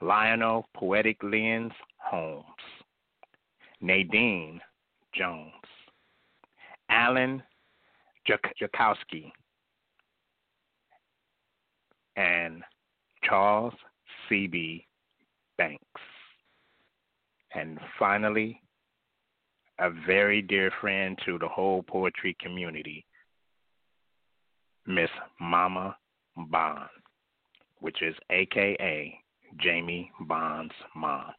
Lionel 0.01 0.67
Poetic 0.75 1.17
Lens 1.23 1.71
Holmes, 1.97 2.45
Nadine 3.81 4.61
Jones, 5.13 5.51
Alan 6.89 7.41
Jak- 8.25 8.53
Jakowski, 8.61 9.31
and 12.15 12.63
Charles 13.23 13.73
C.B. 14.27 14.85
Banks. 15.57 15.81
And 17.53 17.79
finally, 17.97 18.61
a 19.79 19.89
very 20.05 20.41
dear 20.41 20.71
friend 20.81 21.17
to 21.25 21.37
the 21.39 21.47
whole 21.47 21.83
poetry 21.83 22.35
community, 22.41 23.05
Miss 24.87 25.09
Mama 25.39 25.95
Bond, 26.49 26.89
which 27.79 28.01
is 28.01 28.15
AKA 28.29 29.19
Jamie 29.59 30.11
Bond's 30.21 30.73
mom. 30.95 31.31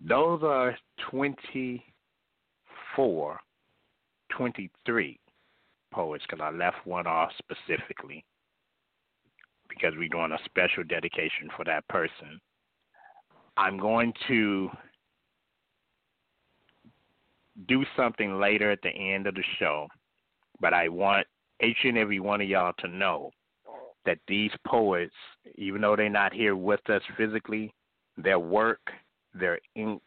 Those 0.00 0.42
are 0.42 0.76
24, 1.10 3.40
23 4.36 5.20
poets 5.92 6.24
because 6.28 6.42
I 6.42 6.50
left 6.50 6.84
one 6.84 7.06
off 7.06 7.30
specifically 7.38 8.24
because 9.68 9.92
we're 9.96 10.08
doing 10.08 10.32
a 10.32 10.38
special 10.44 10.82
dedication 10.84 11.48
for 11.56 11.64
that 11.64 11.86
person. 11.88 12.40
I'm 13.56 13.78
going 13.78 14.12
to 14.28 14.68
do 17.68 17.84
something 17.96 18.40
later 18.40 18.72
at 18.72 18.82
the 18.82 18.90
end 18.90 19.26
of 19.26 19.34
the 19.34 19.44
show, 19.58 19.88
but 20.60 20.72
I 20.72 20.88
want 20.88 21.26
each 21.62 21.78
and 21.84 21.98
every 21.98 22.20
one 22.20 22.40
of 22.40 22.48
y'all 22.48 22.72
to 22.78 22.88
know 22.88 23.30
that 24.04 24.18
these 24.28 24.50
poets, 24.66 25.14
even 25.56 25.80
though 25.80 25.96
they're 25.96 26.08
not 26.10 26.32
here 26.32 26.56
with 26.56 26.88
us 26.90 27.02
physically, 27.16 27.72
their 28.16 28.38
work, 28.38 28.80
their 29.32 29.58
ink, 29.74 30.02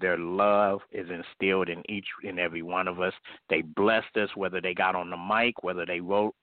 their 0.00 0.18
love 0.18 0.80
is 0.92 1.08
instilled 1.10 1.68
in 1.68 1.82
each 1.90 2.06
and 2.24 2.38
every 2.38 2.62
one 2.62 2.86
of 2.86 3.00
us. 3.00 3.12
They 3.50 3.62
blessed 3.62 4.16
us, 4.16 4.28
whether 4.34 4.60
they 4.60 4.74
got 4.74 4.94
on 4.94 5.10
the 5.10 5.16
mic, 5.16 5.62
whether 5.62 5.84
they 5.84 6.00
wrote 6.00 6.34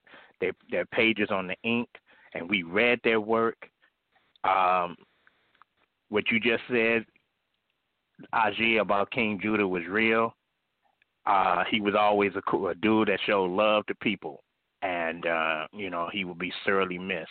their, 0.41 0.51
their 0.69 0.85
pages 0.85 1.29
on 1.31 1.47
the 1.47 1.55
ink, 1.63 1.87
and 2.33 2.49
we 2.49 2.63
read 2.63 2.99
their 3.03 3.21
work. 3.21 3.69
Um, 4.43 4.95
what 6.09 6.25
you 6.31 6.39
just 6.39 6.63
said, 6.69 7.05
Aji, 8.33 8.81
about 8.81 9.11
King 9.11 9.39
Judah 9.41 9.67
was 9.67 9.83
real. 9.89 10.33
Uh, 11.25 11.63
he 11.69 11.81
was 11.81 11.95
always 11.99 12.31
a, 12.35 12.41
cool, 12.43 12.67
a 12.67 12.75
dude 12.75 13.07
that 13.07 13.19
showed 13.25 13.49
love 13.49 13.85
to 13.87 13.95
people, 13.95 14.43
and 14.81 15.25
uh, 15.25 15.65
you 15.73 15.89
know 15.89 16.07
he 16.11 16.23
will 16.23 16.35
be 16.35 16.53
sorely 16.65 16.97
missed. 16.97 17.29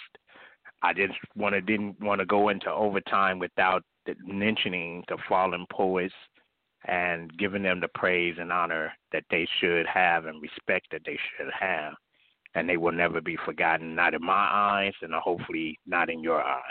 I 0.82 0.92
just 0.92 1.14
want 1.36 1.54
to 1.54 1.60
didn't 1.60 2.00
want 2.00 2.20
to 2.20 2.26
go 2.26 2.48
into 2.48 2.70
overtime 2.70 3.38
without 3.38 3.82
mentioning 4.26 5.02
the 5.08 5.16
fallen 5.28 5.64
poets 5.72 6.14
and 6.86 7.30
giving 7.38 7.62
them 7.62 7.80
the 7.80 7.88
praise 7.94 8.36
and 8.38 8.52
honor 8.52 8.92
that 9.12 9.24
they 9.30 9.48
should 9.60 9.86
have 9.86 10.26
and 10.26 10.42
respect 10.42 10.88
that 10.92 11.00
they 11.06 11.18
should 11.36 11.50
have, 11.58 11.94
and 12.54 12.68
they 12.68 12.76
will 12.76 12.92
never 12.92 13.20
be 13.20 13.38
forgotten, 13.44 13.94
not 13.94 14.14
in 14.14 14.22
my 14.22 14.32
eyes, 14.32 14.92
and 15.02 15.14
hopefully 15.14 15.78
not 15.86 16.10
in 16.10 16.20
your 16.20 16.42
eyes. 16.42 16.62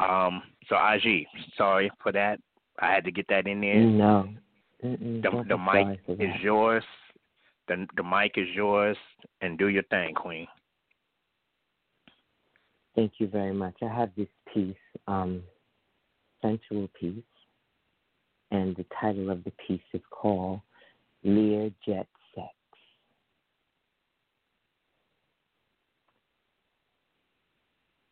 Um, 0.00 0.42
so 0.68 0.74
Aji, 0.74 1.26
sorry 1.56 1.90
for 2.02 2.12
that. 2.12 2.40
I 2.80 2.90
had 2.92 3.04
to 3.04 3.12
get 3.12 3.26
that 3.28 3.46
in 3.46 3.60
there. 3.60 3.76
No. 3.76 4.28
Mm-mm, 4.84 5.22
The, 5.22 5.44
the 5.48 5.58
mic 5.58 6.00
is 6.08 6.40
yours. 6.42 6.84
The 7.68 7.86
the 7.96 8.02
mic 8.02 8.32
is 8.36 8.48
yours, 8.54 8.96
and 9.42 9.58
do 9.58 9.68
your 9.68 9.82
thing, 9.84 10.14
Queen. 10.14 10.46
Thank 12.96 13.12
you 13.18 13.28
very 13.28 13.52
much. 13.52 13.76
I 13.82 13.88
have 13.88 14.10
this 14.16 14.28
piece, 14.52 14.74
um, 15.06 15.42
sensual 16.42 16.88
piece, 16.98 17.22
and 18.50 18.74
the 18.76 18.84
title 19.00 19.30
of 19.30 19.44
the 19.44 19.52
piece 19.66 19.80
is 19.92 20.00
called 20.10 20.60
Lear 21.22 21.70
Jet 21.86 22.08
Sex. 22.34 22.48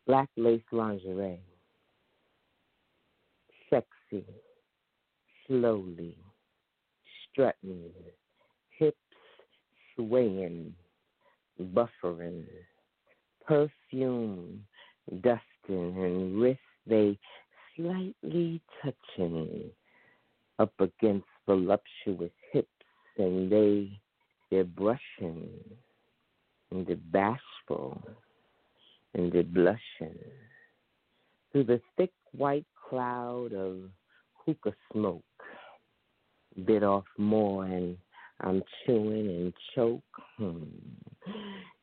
Black 0.07 0.29
lace 0.37 0.63
lingerie, 0.71 1.41
sexy, 3.69 4.25
slowly, 5.47 6.17
strutting, 7.39 7.91
hips 8.77 8.97
swaying, 9.95 10.75
buffering, 11.73 12.45
perfume 13.47 14.65
dusting 15.23 15.39
and 15.69 16.41
wrists 16.41 16.61
they 16.87 17.19
slightly 17.77 18.61
touching 18.83 19.71
up 20.59 20.73
against 20.81 21.27
voluptuous 21.47 22.33
hips 22.53 22.69
and 23.19 23.51
they 23.51 23.89
they're 24.51 24.65
brushing 24.65 25.49
and 26.73 26.87
they're 26.87 26.97
bashful 27.13 28.03
and 29.15 29.33
they're 29.33 29.43
blushing. 29.45 30.19
Through 31.53 31.65
the 31.65 31.81
thick 31.97 32.13
white 32.33 32.67
cloud 32.89 33.53
of 33.53 33.91
hookah 34.45 34.75
smoke 34.93 35.23
bit 36.67 36.83
off 36.83 37.05
more 37.17 37.65
and 37.65 37.97
I'm 38.41 38.63
chewing 38.85 39.29
and 39.29 39.53
choke. 39.75 40.03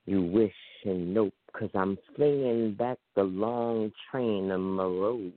You 0.06 0.22
wish 0.22 0.54
and 0.86 1.14
nope, 1.14 1.34
cause 1.58 1.72
I'm 1.74 1.98
flinging 2.16 2.76
back 2.76 3.00
the 3.16 3.24
long 3.24 3.92
train 4.12 4.52
of 4.52 4.60
my 4.60 4.84
robe, 4.84 5.34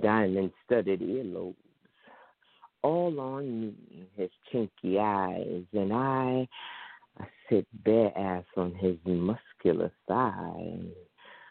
diamond 0.00 0.52
studded 0.64 1.00
earlobes, 1.00 1.56
all 2.82 3.18
on 3.18 3.60
me, 3.60 3.74
his 4.16 4.30
chinky 4.52 4.98
eyes, 4.98 5.64
and 5.72 5.92
I, 5.92 6.48
I 7.18 7.26
sit 7.50 7.66
bare 7.84 8.16
ass 8.16 8.44
on 8.56 8.74
his 8.74 8.96
muscular 9.04 9.92
thigh, 10.06 10.78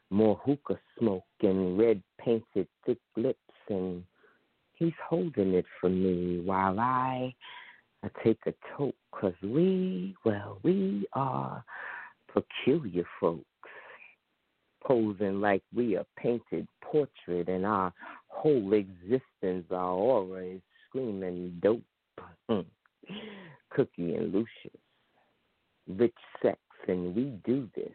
more 0.10 0.40
hookah 0.46 0.80
smoke 0.98 1.24
and 1.42 1.78
red 1.78 2.02
painted 2.20 2.68
thick 2.86 3.00
lips, 3.18 3.38
and 3.70 4.04
he's 4.82 4.94
holding 5.08 5.54
it 5.54 5.66
for 5.80 5.90
me 5.90 6.42
while 6.44 6.80
I 6.80 7.34
I 8.04 8.10
take 8.24 8.40
a 8.48 8.54
toke 8.76 8.96
because 9.12 9.36
we, 9.44 10.16
well, 10.26 10.58
we 10.64 11.06
are 11.14 11.64
peculiar 12.34 13.04
folks, 13.20 13.46
posing 14.84 15.40
like 15.40 15.62
we 15.76 15.98
are 15.98 16.06
painted 16.18 16.68
portrait, 16.82 17.48
and 17.48 17.64
our 17.64 17.94
whole 18.28 18.74
existence, 18.74 19.66
our 19.70 19.94
aura 19.94 20.44
is 20.46 20.62
screaming 20.88 21.60
dope. 21.62 21.84
Mm. 22.50 22.66
Cookie 23.70 24.16
and 24.16 24.34
Lucius, 24.34 24.82
rich 25.88 26.14
sex, 26.42 26.58
and 26.88 27.16
we 27.16 27.34
do 27.46 27.70
this. 27.76 27.94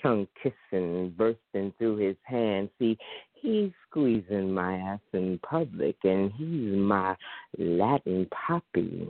Tongue 0.00 0.28
kissing, 0.42 1.12
bursting 1.18 1.74
through 1.76 1.96
his 1.96 2.16
hand. 2.22 2.70
See, 2.78 2.96
He's 3.40 3.70
squeezing 3.88 4.52
my 4.52 4.76
ass 4.76 5.00
in 5.12 5.38
public, 5.42 5.96
and 6.04 6.30
he's 6.32 6.76
my 6.76 7.16
Latin 7.58 8.26
poppy, 8.46 9.08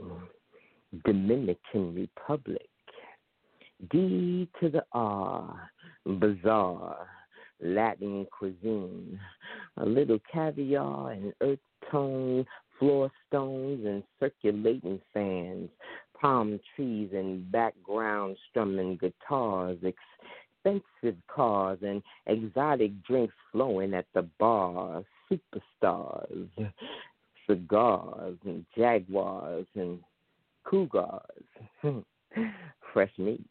Dominican 1.05 1.93
Republic. 1.93 2.69
D 3.91 4.47
to 4.59 4.69
the 4.69 4.85
R, 4.93 5.69
bizarre, 6.05 7.07
Latin 7.61 8.25
cuisine. 8.37 9.19
A 9.77 9.85
little 9.85 10.19
caviar 10.31 11.11
and 11.11 11.33
earth 11.41 11.59
tone, 11.91 12.45
floor 12.79 13.11
stones 13.27 13.85
and 13.85 14.03
circulating 14.19 14.99
fans, 15.13 15.69
palm 16.19 16.59
trees 16.75 17.09
and 17.13 17.51
background 17.51 18.37
strumming 18.49 18.97
guitars, 18.97 19.77
expensive 20.63 21.19
cars 21.27 21.79
and 21.81 22.01
exotic 22.27 22.91
drinks 23.03 23.33
flowing 23.51 23.93
at 23.93 24.05
the 24.13 24.23
bar, 24.39 25.03
superstars, 25.31 26.49
cigars 27.49 28.37
and 28.45 28.65
jaguars 28.77 29.67
and 29.75 29.99
cougars, 30.63 31.21
fresh 32.93 33.11
meat. 33.17 33.45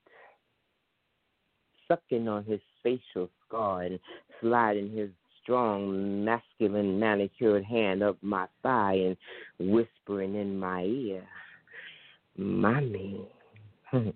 Sucking 1.89 2.28
on 2.28 2.45
his 2.45 2.61
facial 2.82 3.28
scar 3.47 3.82
and 3.82 3.99
sliding 4.41 4.97
his 4.97 5.11
strong, 5.43 6.24
masculine, 6.24 7.01
manicured 7.01 7.65
hand 7.65 8.03
up 8.03 8.16
my 8.23 8.47
thigh 8.62 8.95
and 9.59 9.73
whispering 9.73 10.37
in 10.37 10.57
my 10.59 10.82
ear, 10.82 11.24
Mommy. 12.37 13.27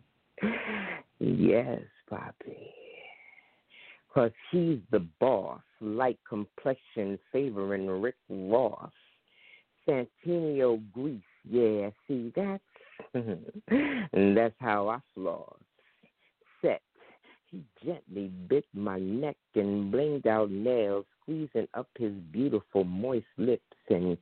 yes, 1.18 1.80
Poppy. 2.08 2.83
Cause 4.14 4.30
he's 4.52 4.78
the 4.92 5.04
boss, 5.18 5.60
light 5.80 6.20
complexion 6.28 7.18
favoring 7.32 7.88
Rick 7.88 8.14
Ross. 8.28 8.92
Santinio 9.88 10.80
Grease, 10.92 11.20
yeah, 11.50 11.90
see 12.06 12.32
that's 12.36 12.62
and 13.14 14.36
that's 14.36 14.54
how 14.60 14.88
I 14.88 15.00
floss. 15.14 15.58
Set. 16.62 16.80
He 17.50 17.64
gently 17.84 18.28
bit 18.48 18.64
my 18.72 19.00
neck 19.00 19.36
and 19.56 19.90
blinked 19.90 20.26
out 20.26 20.50
nails, 20.50 21.06
squeezing 21.20 21.68
up 21.74 21.88
his 21.98 22.12
beautiful 22.32 22.84
moist 22.84 23.26
lips 23.36 23.62
and 23.90 24.16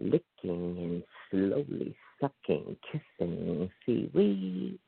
licking 0.00 0.22
and 0.42 1.02
slowly 1.30 1.96
sucking, 2.20 2.76
kissing. 2.90 3.70
See, 3.84 4.10
we 4.14 4.78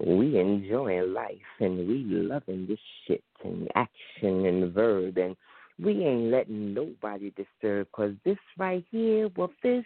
we 0.00 0.38
enjoying 0.38 1.12
life 1.12 1.32
and 1.60 1.88
we 1.88 2.04
loving 2.04 2.66
this 2.66 2.78
shit 3.06 3.24
and 3.44 3.68
action 3.74 4.46
and 4.46 4.72
verb 4.72 5.16
and 5.18 5.36
we 5.82 6.04
ain't 6.04 6.30
letting 6.30 6.74
nobody 6.74 7.32
disturb 7.36 7.90
cause 7.92 8.12
this 8.24 8.38
right 8.58 8.84
here 8.90 9.28
well 9.36 9.50
this 9.62 9.84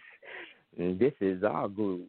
this 0.77 1.13
is 1.21 1.45
our 1.45 1.69
groove. 1.69 2.07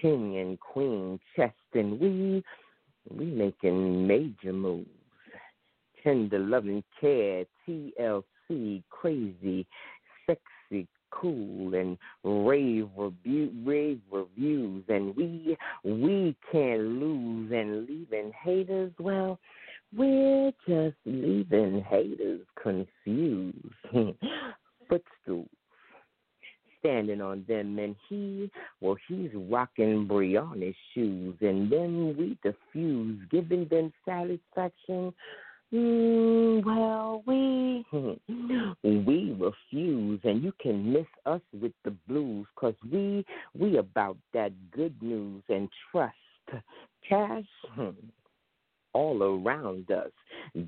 King 0.00 0.38
and 0.38 0.58
queen 0.58 1.20
chest 1.36 1.54
and 1.74 2.00
we 2.00 2.42
we 3.10 3.26
making 3.26 4.06
major 4.06 4.52
moves. 4.52 4.88
Tender 6.02 6.38
loving 6.38 6.82
care 7.00 7.44
tlc 7.68 8.82
crazy 8.90 9.66
sexy 10.26 10.42
cool 11.12 11.74
and 11.74 11.96
rave 12.24 12.88
review, 12.96 13.52
rave 13.64 14.00
reviews, 14.10 14.84
and 14.88 15.14
we 15.16 15.56
we 15.84 16.36
can't 16.50 16.80
lose 16.80 17.52
and 17.52 17.86
leaving 17.88 18.32
haters. 18.42 18.92
Well, 18.98 19.38
we're 19.96 20.52
just 20.66 20.96
leaving 21.04 21.84
haters 21.88 22.40
confused. 22.60 23.56
Footstools 24.88 25.48
standing 26.82 27.20
on 27.20 27.44
them, 27.48 27.78
and 27.78 27.94
he, 28.08 28.50
well, 28.80 28.96
he's 29.06 29.30
rocking 29.34 30.06
Brianna's 30.08 30.74
shoes, 30.92 31.36
and 31.40 31.70
then 31.70 32.16
we 32.18 32.36
diffuse, 32.42 33.20
giving 33.30 33.68
them 33.68 33.92
satisfaction 34.04 35.14
Mm, 35.72 36.64
well, 36.66 37.22
we 37.26 37.86
we 38.82 39.36
refuse, 39.38 40.20
and 40.24 40.42
you 40.42 40.52
can 40.60 40.92
miss 40.92 41.06
us 41.24 41.40
with 41.58 41.72
the 41.84 41.92
blues, 42.08 42.46
cause 42.56 42.74
we 42.90 43.24
we 43.58 43.78
about 43.78 44.18
that 44.34 44.52
good 44.70 44.94
news 45.02 45.42
and 45.48 45.68
trust. 45.90 46.14
Cash 47.08 47.44
hmm, 47.74 47.90
all 48.92 49.22
around 49.22 49.90
us, 49.90 50.10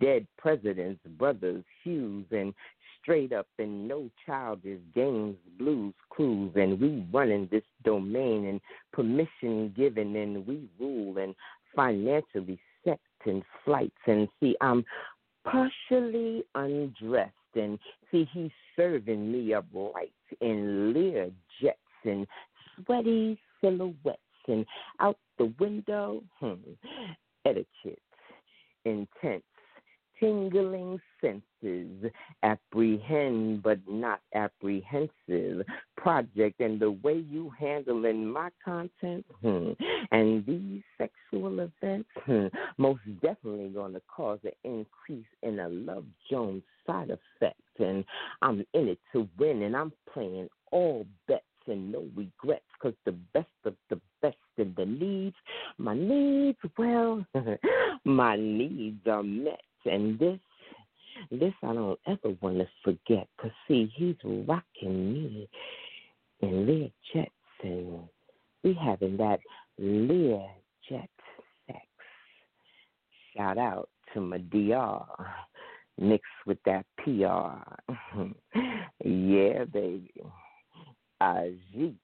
dead 0.00 0.26
presidents, 0.38 1.00
brothers, 1.18 1.64
Hughes, 1.82 2.24
and 2.30 2.54
straight 3.02 3.32
up 3.32 3.46
and 3.58 3.86
no 3.86 4.08
childish 4.24 4.80
games, 4.94 5.36
blues, 5.58 5.92
clues, 6.08 6.52
and 6.56 6.80
we 6.80 7.06
running 7.12 7.46
this 7.50 7.62
domain 7.84 8.46
and 8.46 8.60
permission 8.92 9.74
given, 9.76 10.16
and 10.16 10.46
we 10.46 10.66
rule 10.80 11.18
and 11.18 11.34
financially 11.76 12.58
in 13.26 13.42
flights 13.64 13.92
and 14.06 14.28
see 14.40 14.56
I'm 14.60 14.84
partially 15.44 16.44
undressed 16.54 17.32
and 17.54 17.78
see 18.10 18.28
he's 18.32 18.50
serving 18.76 19.30
me 19.30 19.54
up 19.54 19.66
right 19.72 20.12
in 20.40 20.92
Lear 20.92 21.30
jets 21.60 21.78
and 22.04 22.26
sweaty 22.84 23.38
silhouettes 23.60 24.18
and 24.48 24.66
out 25.00 25.18
the 25.38 25.52
window, 25.58 26.22
hmm, 26.40 26.54
etiquette, 27.46 28.02
intense 28.84 29.42
tingling 30.24 30.98
senses, 31.20 32.10
apprehend 32.42 33.62
but 33.62 33.78
not 33.88 34.20
apprehensive. 34.34 35.66
Project, 35.96 36.60
and 36.60 36.80
the 36.80 36.90
way 36.90 37.24
you 37.30 37.50
handling 37.58 38.26
my 38.26 38.50
content 38.64 39.24
hmm, 39.40 39.70
and 40.12 40.44
these 40.46 40.82
sexual 40.98 41.60
events 41.60 42.08
hmm, 42.26 42.46
most 42.78 43.00
definitely 43.22 43.68
going 43.68 43.94
to 43.94 44.02
cause 44.14 44.38
an 44.44 44.52
increase 44.64 45.26
in 45.42 45.60
a 45.60 45.68
Love 45.68 46.04
Jones 46.30 46.62
side 46.86 47.10
effect, 47.10 47.60
and 47.78 48.04
I'm 48.42 48.64
in 48.74 48.88
it 48.88 48.98
to 49.12 49.28
win, 49.38 49.62
and 49.62 49.76
I'm 49.76 49.92
playing 50.12 50.48
all 50.72 51.06
bets 51.28 51.44
and 51.66 51.90
no 51.92 52.04
regrets 52.14 52.64
because 52.78 52.96
the 53.06 53.12
best 53.32 53.48
of 53.64 53.74
the 53.88 54.00
best 54.20 54.36
in 54.58 54.74
the 54.76 54.84
needs, 54.84 55.36
my 55.78 55.94
needs, 55.94 56.58
well, 56.76 57.24
my 58.04 58.36
needs 58.36 59.00
are 59.06 59.22
met 59.22 59.60
and 59.84 60.18
this, 60.18 60.38
this 61.30 61.54
I 61.62 61.74
don't 61.74 61.98
ever 62.06 62.36
want 62.40 62.58
to 62.58 62.68
forget. 62.82 63.28
Cause 63.40 63.50
see, 63.68 63.92
he's 63.94 64.16
rocking 64.24 65.12
me 65.12 65.48
in 66.40 66.66
Lear 66.66 66.90
and 67.64 68.08
we 68.62 68.74
having 68.74 69.16
that 69.16 69.40
Lear 69.78 70.46
jet 70.88 71.08
sex. 71.66 71.80
Shout 73.36 73.58
out 73.58 73.88
to 74.12 74.20
my 74.20 74.38
DR 74.38 75.04
mixed 75.98 76.24
with 76.46 76.58
that 76.66 76.84
PR. 76.98 77.58
yeah, 79.04 79.64
baby. 79.64 80.10
Aji. 81.22 81.94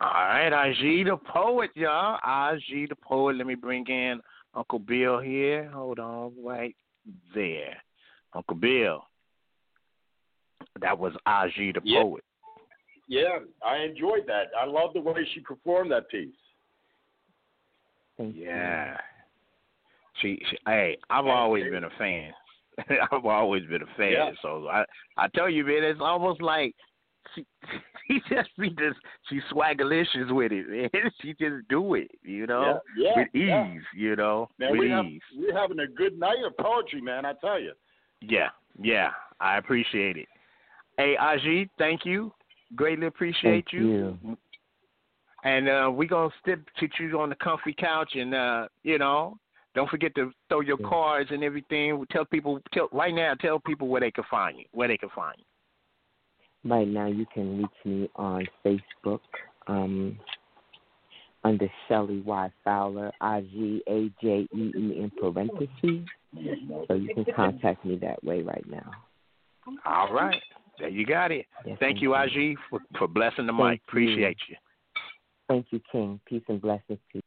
All 0.00 0.08
right, 0.08 0.52
Aj 0.52 1.04
the 1.04 1.16
poet, 1.16 1.70
y'all. 1.74 2.18
Aj 2.24 2.60
the 2.70 2.94
poet. 2.96 3.36
Let 3.36 3.46
me 3.46 3.56
bring 3.56 3.84
in 3.88 4.20
Uncle 4.54 4.78
Bill 4.78 5.18
here. 5.18 5.68
Hold 5.70 5.98
on, 5.98 6.32
right 6.44 6.76
there. 7.34 7.76
Uncle 8.32 8.56
Bill. 8.56 9.04
That 10.80 10.98
was 10.98 11.12
Aji 11.26 11.74
the 11.74 11.80
Yeah. 11.84 12.02
poet. 12.02 12.24
Yeah, 13.08 13.38
I 13.64 13.78
enjoyed 13.78 14.26
that. 14.26 14.50
I 14.60 14.66
love 14.66 14.92
the 14.92 15.00
way 15.00 15.26
she 15.32 15.40
performed 15.40 15.90
that 15.92 16.08
piece. 16.10 16.28
Yeah. 18.18 18.98
She, 20.20 20.40
she 20.50 20.58
hey, 20.66 20.98
I've 21.08 21.26
always 21.26 21.64
been 21.70 21.84
a 21.84 21.90
fan. 21.98 22.32
I've 23.12 23.24
always 23.24 23.64
been 23.66 23.82
a 23.82 23.96
fan. 23.96 24.12
Yeah. 24.12 24.30
So 24.42 24.68
I 24.68 24.84
I 25.16 25.28
tell 25.28 25.48
you, 25.48 25.64
man, 25.64 25.84
it's 25.84 26.00
almost 26.00 26.42
like 26.42 26.74
she 27.34 27.44
she 28.28 28.34
just 28.34 28.48
be 28.58 28.70
just 28.70 28.98
she's 29.28 29.42
swaggerlicious 29.52 30.30
with 30.34 30.52
it, 30.52 30.68
man. 30.68 31.10
She 31.22 31.34
just 31.34 31.68
do 31.68 31.94
it, 31.94 32.10
you 32.22 32.46
know, 32.46 32.80
Yeah, 32.96 33.04
yeah, 33.06 33.16
with 33.16 33.28
ease, 33.34 33.42
yeah. 33.44 33.78
you 33.94 34.16
know, 34.16 34.48
Man, 34.58 34.70
with 34.72 34.80
we 34.80 34.90
have, 34.90 35.04
ease. 35.04 35.20
we're 35.36 35.56
having 35.56 35.78
a 35.80 35.86
good 35.86 36.18
night 36.18 36.38
of 36.46 36.56
poetry, 36.56 37.00
man. 37.00 37.24
I 37.26 37.32
tell 37.40 37.60
you. 37.60 37.72
Yeah, 38.20 38.48
yeah, 38.80 39.10
I 39.40 39.58
appreciate 39.58 40.16
it. 40.16 40.28
Hey, 40.96 41.16
Aji, 41.20 41.68
thank 41.78 42.04
you. 42.04 42.32
Greatly 42.74 43.06
appreciate 43.06 43.66
Thank 43.70 43.72
you. 43.72 44.18
And 45.44 45.68
uh, 45.68 45.90
we're 45.92 46.08
gonna 46.08 46.30
sit 46.44 46.58
sit 46.80 46.90
you 46.98 47.20
on 47.20 47.28
the 47.28 47.36
comfy 47.36 47.72
couch, 47.72 48.10
and 48.14 48.34
uh, 48.34 48.68
you 48.82 48.98
know, 48.98 49.38
don't 49.74 49.88
forget 49.88 50.12
to 50.16 50.32
throw 50.48 50.60
your 50.60 50.78
cards 50.78 51.30
and 51.30 51.44
everything. 51.44 52.04
Tell 52.10 52.24
people, 52.24 52.58
tell 52.72 52.88
right 52.92 53.14
now, 53.14 53.34
tell 53.34 53.60
people 53.60 53.86
where 53.86 54.00
they 54.00 54.10
can 54.10 54.24
find 54.28 54.58
you, 54.58 54.64
where 54.72 54.88
they 54.88 54.96
can 54.96 55.10
find 55.14 55.36
you. 55.38 55.44
Right 56.64 56.88
now, 56.88 57.06
you 57.06 57.24
can 57.32 57.58
reach 57.58 57.70
me 57.84 58.10
on 58.16 58.46
Facebook 58.64 59.20
um, 59.68 60.18
under 61.44 61.68
Shelly 61.86 62.20
Y. 62.20 62.52
Fowler, 62.64 63.12
I 63.20 63.42
G 63.42 63.82
A 63.88 64.10
J 64.20 64.48
E 64.52 64.72
E 64.76 65.00
in 65.00 65.12
parentheses. 65.20 66.06
So 66.88 66.94
you 66.94 67.14
can 67.14 67.24
contact 67.34 67.84
me 67.84 67.96
that 68.02 68.22
way 68.22 68.42
right 68.42 68.64
now. 68.68 68.90
All 69.86 70.12
right, 70.12 70.40
there 70.78 70.88
you 70.88 71.06
got 71.06 71.30
it. 71.30 71.46
thank 71.78 72.02
you, 72.02 72.10
Aji, 72.10 72.54
for, 72.68 72.80
for 72.98 73.06
blessing 73.06 73.46
the 73.46 73.52
Thank 73.52 73.70
mic. 73.70 73.80
you. 73.80 73.84
Appreciate 73.88 74.38
you. 74.48 74.56
Thank 75.48 75.66
you, 75.70 75.80
King. 75.90 76.20
Peace 76.26 76.42
and 76.48 76.60
blessings 76.60 76.98
to 77.12 77.14
you. 77.14 77.22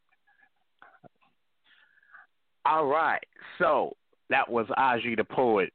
All 2.64 2.86
right, 2.86 3.22
so 3.58 3.92
that 4.30 4.48
was 4.48 4.66
Aji 4.78 5.16
the 5.16 5.24
poet. 5.24 5.72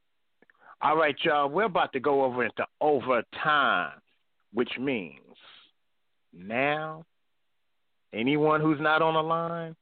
All 0.79 0.95
right, 0.95 1.15
y'all, 1.23 1.49
we're 1.49 1.63
about 1.63 1.91
to 1.93 1.99
go 1.99 2.23
over 2.23 2.45
into 2.45 2.65
overtime, 2.81 3.99
which 4.53 4.69
means 4.79 5.35
now 6.31 7.03
anyone 8.13 8.61
who's 8.61 8.79
not 8.79 9.01
on 9.01 9.15
the 9.15 9.23
line 9.23 9.75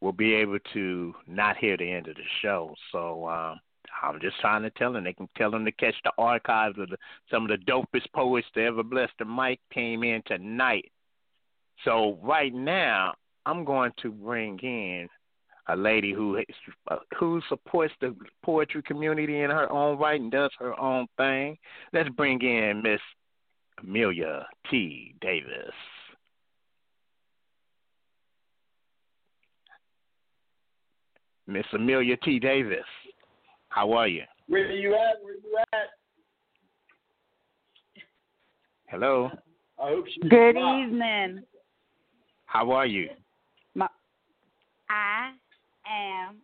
will 0.00 0.12
be 0.12 0.34
able 0.34 0.58
to 0.72 1.14
not 1.28 1.56
hear 1.58 1.76
the 1.76 1.88
end 1.88 2.08
of 2.08 2.16
the 2.16 2.22
show. 2.42 2.74
So 2.90 3.28
um, 3.28 3.60
I'm 4.02 4.20
just 4.20 4.40
trying 4.40 4.62
to 4.62 4.70
tell 4.70 4.92
them 4.92 5.04
they 5.04 5.12
can 5.12 5.28
tell 5.36 5.52
them 5.52 5.64
to 5.64 5.70
catch 5.70 5.94
the 6.02 6.10
archives 6.18 6.76
of 6.76 6.88
the, 6.90 6.96
some 7.30 7.48
of 7.48 7.48
the 7.48 7.64
dopest 7.64 8.12
poets 8.12 8.46
to 8.54 8.64
ever 8.64 8.82
bless 8.82 9.10
the 9.20 9.24
mic 9.24 9.60
came 9.72 10.02
in 10.02 10.22
tonight. 10.26 10.90
So 11.84 12.18
right 12.20 12.52
now, 12.52 13.14
I'm 13.46 13.64
going 13.64 13.92
to 14.02 14.10
bring 14.10 14.58
in 14.58 15.08
a 15.68 15.76
lady 15.76 16.12
who 16.12 16.40
uh, 16.90 16.96
who 17.18 17.40
supports 17.48 17.94
the 18.00 18.14
poetry 18.42 18.82
community 18.82 19.40
in 19.40 19.50
her 19.50 19.70
own 19.70 19.98
right 19.98 20.20
and 20.20 20.30
does 20.30 20.50
her 20.58 20.78
own 20.80 21.06
thing. 21.16 21.56
Let's 21.92 22.08
bring 22.10 22.40
in 22.42 22.82
Miss 22.82 23.00
Amelia 23.82 24.46
T. 24.70 25.14
Davis. 25.20 25.72
Miss 31.46 31.66
Amelia 31.72 32.16
T. 32.18 32.38
Davis, 32.38 32.78
how 33.68 33.92
are 33.92 34.08
you? 34.08 34.22
Where 34.48 34.70
you 34.70 34.94
at? 34.94 35.22
Where 35.22 35.34
you 35.34 35.58
at? 35.72 35.88
Hello, 38.86 39.30
I 39.82 39.88
hope 39.88 40.06
she. 40.06 40.28
Good 40.28 40.56
evening. 40.56 41.42
how 42.46 42.70
are 42.72 42.86
you? 42.86 43.08
My, 43.74 43.88
I 44.90 45.32
am 45.92 46.36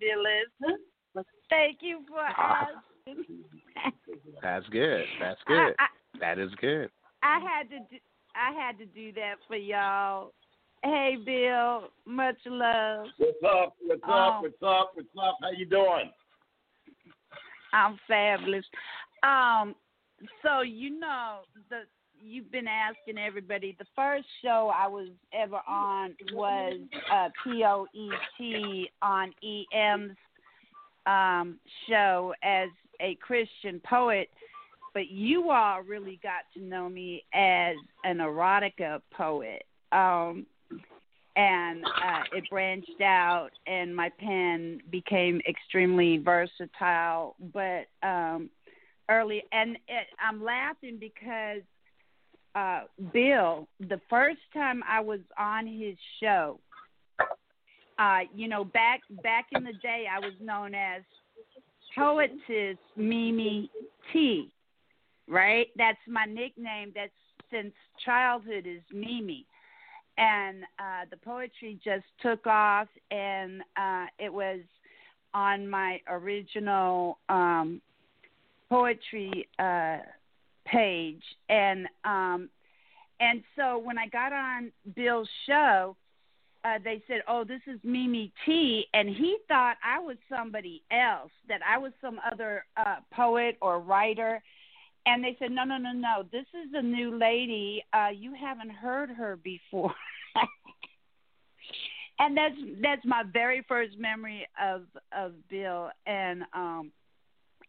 fabulous. 0.00 0.50
Thank 1.50 1.78
you 1.80 2.00
for 2.08 2.20
asking. 2.20 3.24
That's 4.42 4.66
good. 4.68 5.04
That's 5.20 5.40
good. 5.46 5.74
I, 5.78 5.86
that 6.20 6.38
is 6.38 6.50
good. 6.60 6.90
I 7.22 7.38
had 7.38 7.70
to 7.70 7.78
do, 7.78 7.96
I 8.34 8.52
had 8.52 8.78
to 8.78 8.86
do 8.86 9.12
that 9.12 9.34
for 9.46 9.56
y'all. 9.56 10.32
Hey 10.82 11.16
Bill, 11.24 11.90
much 12.04 12.36
love. 12.44 13.06
What's 13.16 13.42
up? 13.42 13.74
What's 13.80 14.02
Um, 14.04 14.10
up? 14.10 14.42
What's 14.42 14.62
up? 14.62 14.92
What's 14.94 15.08
up? 15.18 15.38
How 15.40 15.50
you 15.50 15.64
doing? 15.64 16.10
I'm 17.72 17.98
fabulous. 18.06 18.64
Um, 19.22 19.74
so 20.42 20.62
you 20.62 20.98
know 20.98 21.40
the 21.70 21.82
you've 22.24 22.50
been 22.50 22.66
asking 22.66 23.18
everybody. 23.18 23.76
The 23.78 23.86
first 23.94 24.26
show 24.42 24.72
I 24.74 24.86
was 24.86 25.08
ever 25.32 25.60
on 25.68 26.14
was 26.32 26.80
uh, 27.12 27.28
POET 27.44 28.88
on 29.02 29.32
EM's 29.42 30.16
um, 31.06 31.58
show 31.88 32.34
as 32.42 32.68
a 33.00 33.16
Christian 33.16 33.80
poet. 33.88 34.30
But 34.94 35.10
you 35.10 35.50
all 35.50 35.82
really 35.82 36.20
got 36.22 36.44
to 36.54 36.62
know 36.62 36.88
me 36.88 37.24
as 37.34 37.74
an 38.04 38.18
erotica 38.18 39.00
poet. 39.16 39.64
Um, 39.90 40.46
and 41.36 41.84
uh, 41.84 42.22
it 42.36 42.44
branched 42.48 43.00
out, 43.02 43.50
and 43.66 43.94
my 43.94 44.08
pen 44.20 44.80
became 44.92 45.40
extremely 45.48 46.18
versatile. 46.18 47.34
But 47.52 47.86
um, 48.04 48.50
early, 49.08 49.42
and 49.52 49.76
it, 49.88 50.06
I'm 50.24 50.42
laughing 50.42 50.98
because 50.98 51.62
uh, 52.54 52.82
Bill, 53.12 53.68
the 53.80 54.00
first 54.08 54.40
time 54.52 54.82
I 54.88 55.00
was 55.00 55.20
on 55.38 55.66
his 55.66 55.96
show, 56.20 56.60
uh, 57.98 58.20
you 58.34 58.48
know, 58.48 58.64
back 58.64 59.00
back 59.22 59.46
in 59.52 59.64
the 59.64 59.72
day, 59.74 60.04
I 60.10 60.18
was 60.18 60.34
known 60.40 60.74
as 60.74 61.02
poetess 61.96 62.78
Mimi 62.96 63.70
T. 64.12 64.50
Right? 65.26 65.68
That's 65.76 65.98
my 66.06 66.26
nickname. 66.26 66.92
That's 66.94 67.12
since 67.50 67.72
childhood 68.04 68.66
is 68.66 68.82
Mimi 68.92 69.46
and 70.16 70.62
uh, 70.78 71.04
the 71.10 71.16
poetry 71.16 71.78
just 71.84 72.04
took 72.20 72.46
off, 72.46 72.88
and 73.10 73.62
uh, 73.76 74.06
it 74.18 74.32
was 74.32 74.60
on 75.32 75.68
my 75.68 76.00
original 76.08 77.18
um, 77.28 77.80
poetry 78.74 79.48
uh, 79.58 79.98
page, 80.66 81.22
and 81.48 81.86
um, 82.04 82.48
and 83.20 83.42
so 83.56 83.78
when 83.78 83.98
I 83.98 84.08
got 84.08 84.32
on 84.32 84.72
Bill's 84.96 85.28
show, 85.46 85.96
uh, 86.64 86.78
they 86.82 87.02
said, 87.06 87.22
"Oh, 87.28 87.44
this 87.44 87.60
is 87.66 87.78
Mimi 87.84 88.32
T," 88.44 88.86
and 88.92 89.08
he 89.08 89.36
thought 89.46 89.76
I 89.84 90.00
was 90.00 90.16
somebody 90.28 90.82
else, 90.90 91.30
that 91.48 91.60
I 91.66 91.78
was 91.78 91.92
some 92.00 92.20
other 92.30 92.64
uh, 92.76 92.96
poet 93.12 93.56
or 93.60 93.80
writer. 93.80 94.42
And 95.06 95.22
they 95.22 95.36
said, 95.38 95.50
no, 95.50 95.64
no, 95.64 95.76
no, 95.76 95.92
no. 95.92 96.24
This 96.32 96.46
is 96.54 96.70
a 96.72 96.80
new 96.80 97.18
lady. 97.18 97.84
Uh, 97.92 98.08
you 98.08 98.32
haven't 98.32 98.70
heard 98.70 99.10
her 99.10 99.36
before. 99.36 99.92
and 102.18 102.34
that's 102.34 102.54
that's 102.82 103.04
my 103.04 103.22
very 103.30 103.62
first 103.68 103.98
memory 103.98 104.46
of 104.58 104.84
of 105.14 105.32
Bill 105.50 105.90
and 106.06 106.44
um 106.54 106.90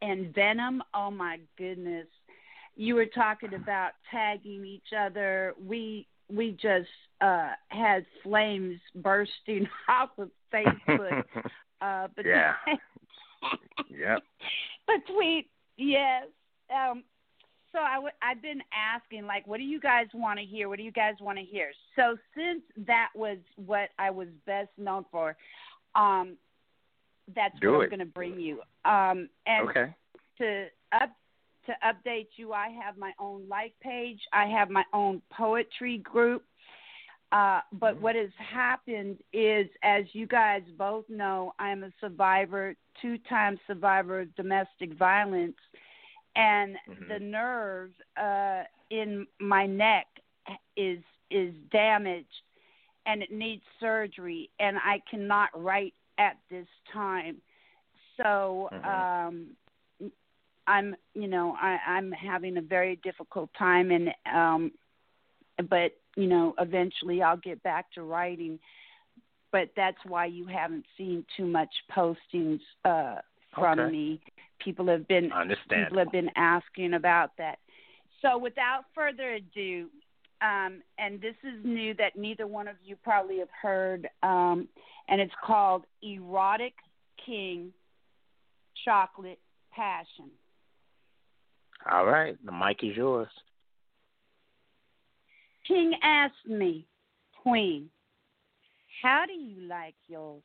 and 0.06 0.34
Venom. 0.34 0.84
Oh 0.94 1.12
my 1.12 1.40
goodness, 1.58 2.08
you 2.76 2.96
were 2.96 3.06
talking 3.06 3.54
about 3.54 3.92
tagging 4.12 4.66
each 4.66 4.94
other. 4.98 5.54
We 5.64 6.08
we 6.30 6.52
just 6.52 6.90
uh 7.22 7.52
had 7.70 8.06
flames 8.24 8.80
bursting 8.96 9.68
off 9.90 10.10
of 10.18 10.30
Facebook. 10.54 11.24
uh, 11.82 12.08
but 12.16 12.26
Yeah. 12.26 12.54
Yep. 13.90 14.20
between 14.88 15.44
yes 15.78 16.24
um 16.74 17.04
so 17.72 17.80
I 17.80 17.96
w- 17.96 18.14
i've 18.22 18.42
been 18.42 18.62
asking 18.74 19.26
like 19.26 19.46
what 19.48 19.58
do 19.58 19.64
you 19.64 19.80
guys 19.80 20.08
want 20.14 20.40
to 20.40 20.46
hear 20.46 20.70
what 20.70 20.78
do 20.78 20.84
you 20.84 20.92
guys 20.92 21.16
want 21.22 21.38
to 21.38 21.44
hear 21.44 21.72
so 21.96 22.18
since 22.36 22.62
that 22.88 23.10
was 23.16 23.38
what 23.58 23.90
i 24.00 24.10
was 24.10 24.28
best 24.46 24.70
known 24.78 25.06
for 25.12 25.36
um 25.96 26.38
that's 27.34 27.58
Do 27.60 27.74
what 27.74 27.82
it. 27.82 27.84
i'm 27.86 27.90
going 27.90 28.00
to 28.00 28.06
bring 28.06 28.40
you. 28.40 28.62
Um 28.86 29.30
and 29.48 29.70
Okay. 29.70 29.94
to 30.40 30.68
up 30.92 31.10
to 31.66 31.74
update 31.84 32.28
you 32.36 32.54
i 32.54 32.70
have 32.70 32.98
my 32.98 33.12
own 33.20 33.48
like 33.50 33.74
page. 33.82 34.20
I 34.34 34.46
have 34.46 34.70
my 34.70 34.84
own 34.94 35.22
poetry 35.32 35.98
group. 36.00 36.44
Uh, 37.32 37.60
but 37.74 38.00
what 38.00 38.16
has 38.16 38.30
happened 38.38 39.18
is, 39.34 39.68
as 39.84 40.06
you 40.14 40.26
guys 40.28 40.62
both 40.78 41.04
know, 41.10 41.54
I'm 41.60 41.84
a 41.84 41.92
survivor, 42.00 42.76
two 43.02 43.18
time 43.28 43.60
survivor 43.68 44.22
of 44.22 44.34
domestic 44.36 44.94
violence, 44.94 45.58
and 46.36 46.78
the 47.10 47.20
nerve 47.20 47.90
uh, 48.16 48.64
in 48.92 49.26
my 49.40 49.66
neck 49.66 50.06
is 50.78 51.00
is 51.32 51.54
damaged, 51.72 52.28
and 53.06 53.22
it 53.24 53.32
needs 53.32 53.64
surgery, 53.80 54.50
and 54.60 54.78
I 54.78 55.02
cannot 55.10 55.50
write 55.56 55.96
at 56.18 56.38
this 56.50 56.68
time. 56.92 57.38
So 58.18 58.70
Mm-hmm. 58.72 58.88
um, 58.90 59.48
I'm, 60.68 60.96
you 61.14 61.28
know, 61.28 61.56
I, 61.62 61.78
I'm 61.88 62.12
having 62.12 62.58
a 62.58 62.62
very 62.62 63.00
difficult 63.04 63.50
time, 63.58 63.92
and 63.92 64.10
um, 64.34 64.72
but 65.70 65.92
you 66.16 66.28
know, 66.28 66.54
eventually 66.60 67.22
I'll 67.22 67.38
get 67.38 67.62
back 67.64 67.92
to 67.94 68.04
writing. 68.04 68.60
But 69.52 69.70
that's 69.76 69.98
why 70.06 70.26
you 70.26 70.46
haven't 70.48 70.86
seen 70.98 71.26
too 71.38 71.46
much 71.46 71.70
postings 71.96 72.60
uh, 72.84 73.18
from 73.54 73.80
Okay. 73.80 73.92
me. 73.92 74.22
People 74.60 74.88
have 74.88 75.08
been 75.08 75.32
people 75.70 75.98
have 75.98 76.12
been 76.12 76.30
asking 76.36 76.94
about 76.94 77.32
that. 77.38 77.60
So 78.22 78.38
without 78.38 78.86
further 78.94 79.34
ado, 79.34 79.90
um, 80.42 80.82
and 80.98 81.22
this 81.22 81.36
is 81.44 81.64
new 81.64 81.94
that 81.96 82.16
neither 82.16 82.48
one 82.48 82.68
of 82.68 82.76
you 82.84 82.96
probably 83.04 83.40
have 83.40 83.50
heard, 83.62 84.08
um, 84.24 84.68
and 85.08 85.22
it's 85.22 85.34
called 85.46 85.86
Erotic 86.04 86.74
King 87.26 87.72
Chocolate 88.84 89.40
Passion. 89.74 90.30
All 91.92 92.06
right, 92.06 92.38
the 92.46 92.52
mic 92.52 92.84
is 92.84 92.96
yours. 92.96 93.28
King 95.68 95.94
asked 96.04 96.48
me, 96.48 96.86
Queen, 97.42 97.90
how 99.02 99.26
do 99.26 99.34
you 99.34 99.68
like 99.68 99.96
your 100.08 100.38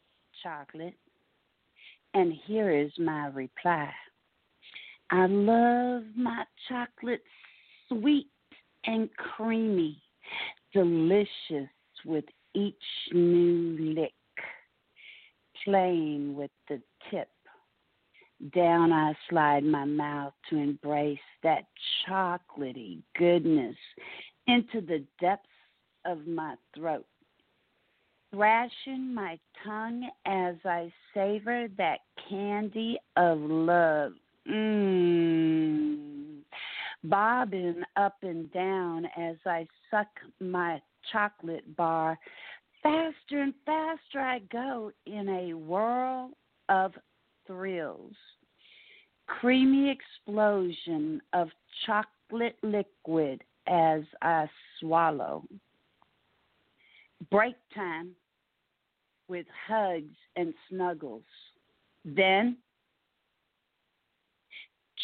chocolate? 0.42 0.94
And 2.14 2.32
here 2.46 2.70
is 2.70 2.90
my 2.98 3.28
reply 3.28 3.90
I 5.10 5.26
love 5.26 6.04
my 6.16 6.44
chocolate 6.68 7.22
sweet 7.88 8.28
and 8.84 9.08
creamy, 9.14 10.00
delicious 10.72 11.70
with 12.04 12.24
each 12.54 12.74
new 13.12 13.76
lick, 13.94 14.12
playing 15.64 16.34
with 16.34 16.50
the 16.68 16.80
tip. 17.10 17.28
Down 18.54 18.92
I 18.92 19.14
slide 19.28 19.64
my 19.64 19.84
mouth 19.84 20.32
to 20.48 20.56
embrace 20.56 21.18
that 21.42 21.64
chocolatey 22.08 23.02
goodness 23.18 23.76
into 24.46 24.80
the 24.80 25.04
depths 25.20 25.46
of 26.06 26.26
my 26.26 26.54
throat, 26.74 27.06
thrashing 28.32 29.14
my 29.14 29.38
tongue 29.62 30.08
as 30.24 30.54
I 30.64 30.90
savor 31.12 31.68
that 31.76 31.98
candy 32.28 32.98
of 33.16 33.38
love. 33.40 34.12
Mmm. 34.48 35.79
Bobbing 37.04 37.82
up 37.96 38.16
and 38.22 38.52
down 38.52 39.06
as 39.16 39.36
I 39.46 39.66
suck 39.90 40.08
my 40.38 40.80
chocolate 41.10 41.76
bar. 41.76 42.18
Faster 42.82 43.42
and 43.42 43.54
faster 43.64 44.20
I 44.20 44.40
go 44.50 44.92
in 45.06 45.28
a 45.28 45.54
whirl 45.54 46.30
of 46.68 46.92
thrills. 47.46 48.14
Creamy 49.26 49.90
explosion 49.90 51.22
of 51.32 51.48
chocolate 51.86 52.56
liquid 52.62 53.42
as 53.66 54.02
I 54.22 54.48
swallow. 54.78 55.44
Break 57.30 57.54
time 57.74 58.10
with 59.28 59.46
hugs 59.68 60.16
and 60.36 60.52
snuggles. 60.68 61.22
Then, 62.04 62.56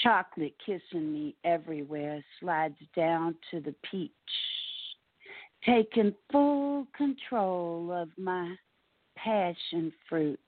chocolate 0.03 0.55
kissing 0.65 1.13
me 1.13 1.35
everywhere 1.45 2.25
slides 2.41 2.79
down 2.95 3.35
to 3.51 3.61
the 3.61 3.75
peach, 3.91 4.11
taking 5.65 6.15
full 6.31 6.87
control 6.97 7.93
of 7.93 8.09
my 8.17 8.55
passion 9.17 9.93
fruit. 10.09 10.41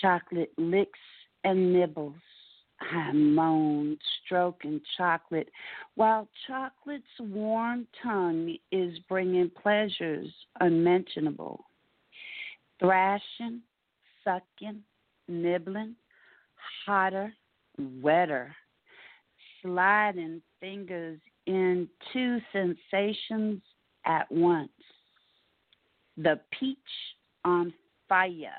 Chocolate 0.00 0.52
licks 0.58 0.98
and 1.44 1.72
nibbles. 1.72 2.14
I 2.80 3.10
moan, 3.12 3.98
stroking 4.24 4.80
chocolate, 4.96 5.48
while 5.96 6.28
chocolate's 6.46 7.04
warm 7.18 7.88
tongue 8.02 8.56
is 8.70 8.96
bringing 9.08 9.50
pleasures 9.50 10.28
unmentionable. 10.60 11.64
Thrashing, 12.78 13.62
sucking, 14.22 14.82
nibbling, 15.26 15.96
hotter, 16.86 17.32
wetter, 17.78 18.54
sliding 19.62 20.42
fingers 20.60 21.18
into 21.46 22.40
sensations 22.52 23.62
at 24.06 24.30
once. 24.30 24.70
The 26.16 26.40
peach 26.58 26.78
on 27.44 27.72
fire, 28.08 28.50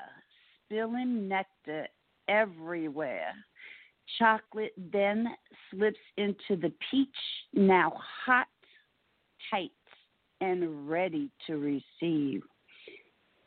spilling 0.64 1.28
nectar 1.28 1.86
everywhere. 2.28 3.32
Chocolate 4.18 4.72
then 4.92 5.28
slips 5.70 5.98
into 6.16 6.56
the 6.60 6.72
peach, 6.90 7.08
now 7.52 7.92
hot, 8.24 8.48
tight, 9.50 9.70
and 10.40 10.88
ready 10.88 11.30
to 11.46 11.58
receive. 11.58 12.42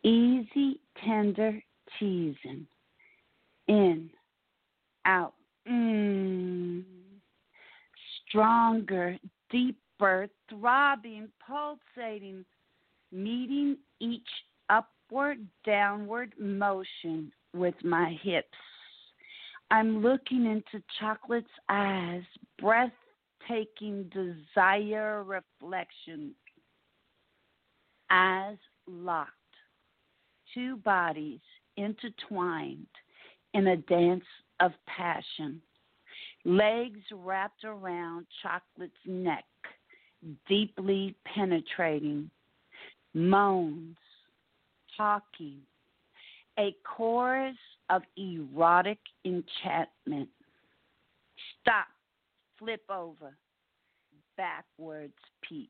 Easy, 0.04 0.80
tender 1.04 1.62
teasing. 2.00 2.68
In, 3.68 4.10
out. 5.06 5.34
Mmm. 5.70 6.84
Stronger, 8.28 9.18
deeper, 9.50 10.28
throbbing, 10.50 11.30
pulsating, 11.46 12.44
meeting 13.12 13.78
each 14.00 14.28
upward, 14.70 15.38
downward 15.66 16.34
motion 16.40 17.32
with 17.54 17.76
my 17.84 18.18
hips. 18.24 18.48
I'm 19.72 20.02
looking 20.02 20.46
into 20.46 20.84
chocolate's 21.00 21.48
eyes, 21.70 22.24
breathtaking 22.60 24.12
desire 24.12 25.24
reflection. 25.24 26.34
Eyes 28.10 28.58
locked, 28.88 29.32
two 30.54 30.78
bodies 30.78 31.40
intertwined 31.78 32.88
in 33.54 33.68
a 33.68 33.78
dance 33.78 34.26
of 34.64 34.72
passion. 34.88 35.62
Legs 36.46 37.02
wrapped 37.12 37.66
around 37.66 38.26
chocolate's 38.42 38.94
neck, 39.06 39.46
deeply 40.48 41.16
penetrating. 41.26 42.30
Moans, 43.14 43.98
talking, 44.96 45.60
a 46.58 46.76
chorus 46.84 47.58
of 47.90 48.02
erotic 48.16 49.00
enchantment. 49.26 50.30
Stop, 51.62 51.88
flip 52.58 52.84
over, 52.90 53.36
backwards 54.38 55.14
peach. 55.48 55.70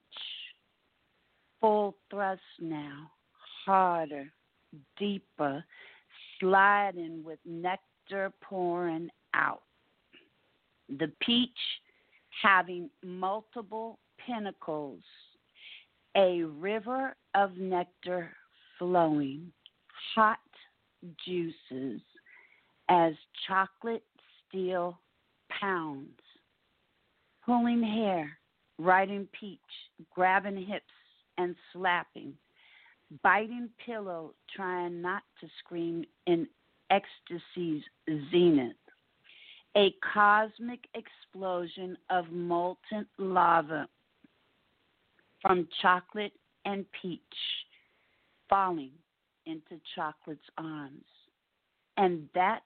Full 1.60 1.96
thrust 2.12 2.42
now, 2.60 3.10
harder, 3.66 4.28
deeper, 5.00 5.64
sliding 6.40 7.24
with 7.24 7.40
nectar 8.04 8.32
pouring 8.42 9.10
out. 9.34 9.64
The 11.00 11.12
peach 11.22 11.50
having 12.42 12.90
multiple 13.04 14.00
pinnacles, 14.26 15.02
a 16.16 16.44
river 16.44 17.16
of 17.36 17.58
nectar 17.58 18.32
flowing, 18.78 19.52
hot 20.16 20.40
juices 21.26 22.02
as 22.90 23.14
chocolate 23.48 24.04
steel 24.48 25.00
pounds, 25.60 26.20
pulling 27.46 27.82
hair, 27.82 28.38
riding 28.78 29.28
peach, 29.40 29.60
grabbing 30.14 30.58
hips 30.58 30.86
and 31.38 31.56
slapping, 31.72 32.34
biting 33.24 33.70
pillow, 33.86 34.34
trying 34.56 35.02
not 35.02 35.24
to 35.40 35.48
scream 35.60 36.04
in 36.28 36.48
ecstasy's 36.94 37.84
zenith. 38.32 38.76
A 39.76 39.94
cosmic 40.14 40.82
explosion 40.94 41.98
of 42.12 42.30
molten 42.32 43.08
lava 43.18 43.88
from 45.42 45.68
chocolate 45.82 46.34
and 46.66 46.86
peach 47.02 47.22
falling 48.48 48.92
into 49.48 49.80
chocolate's 49.96 50.42
arms. 50.58 51.04
And 51.98 52.30
that's 52.36 52.64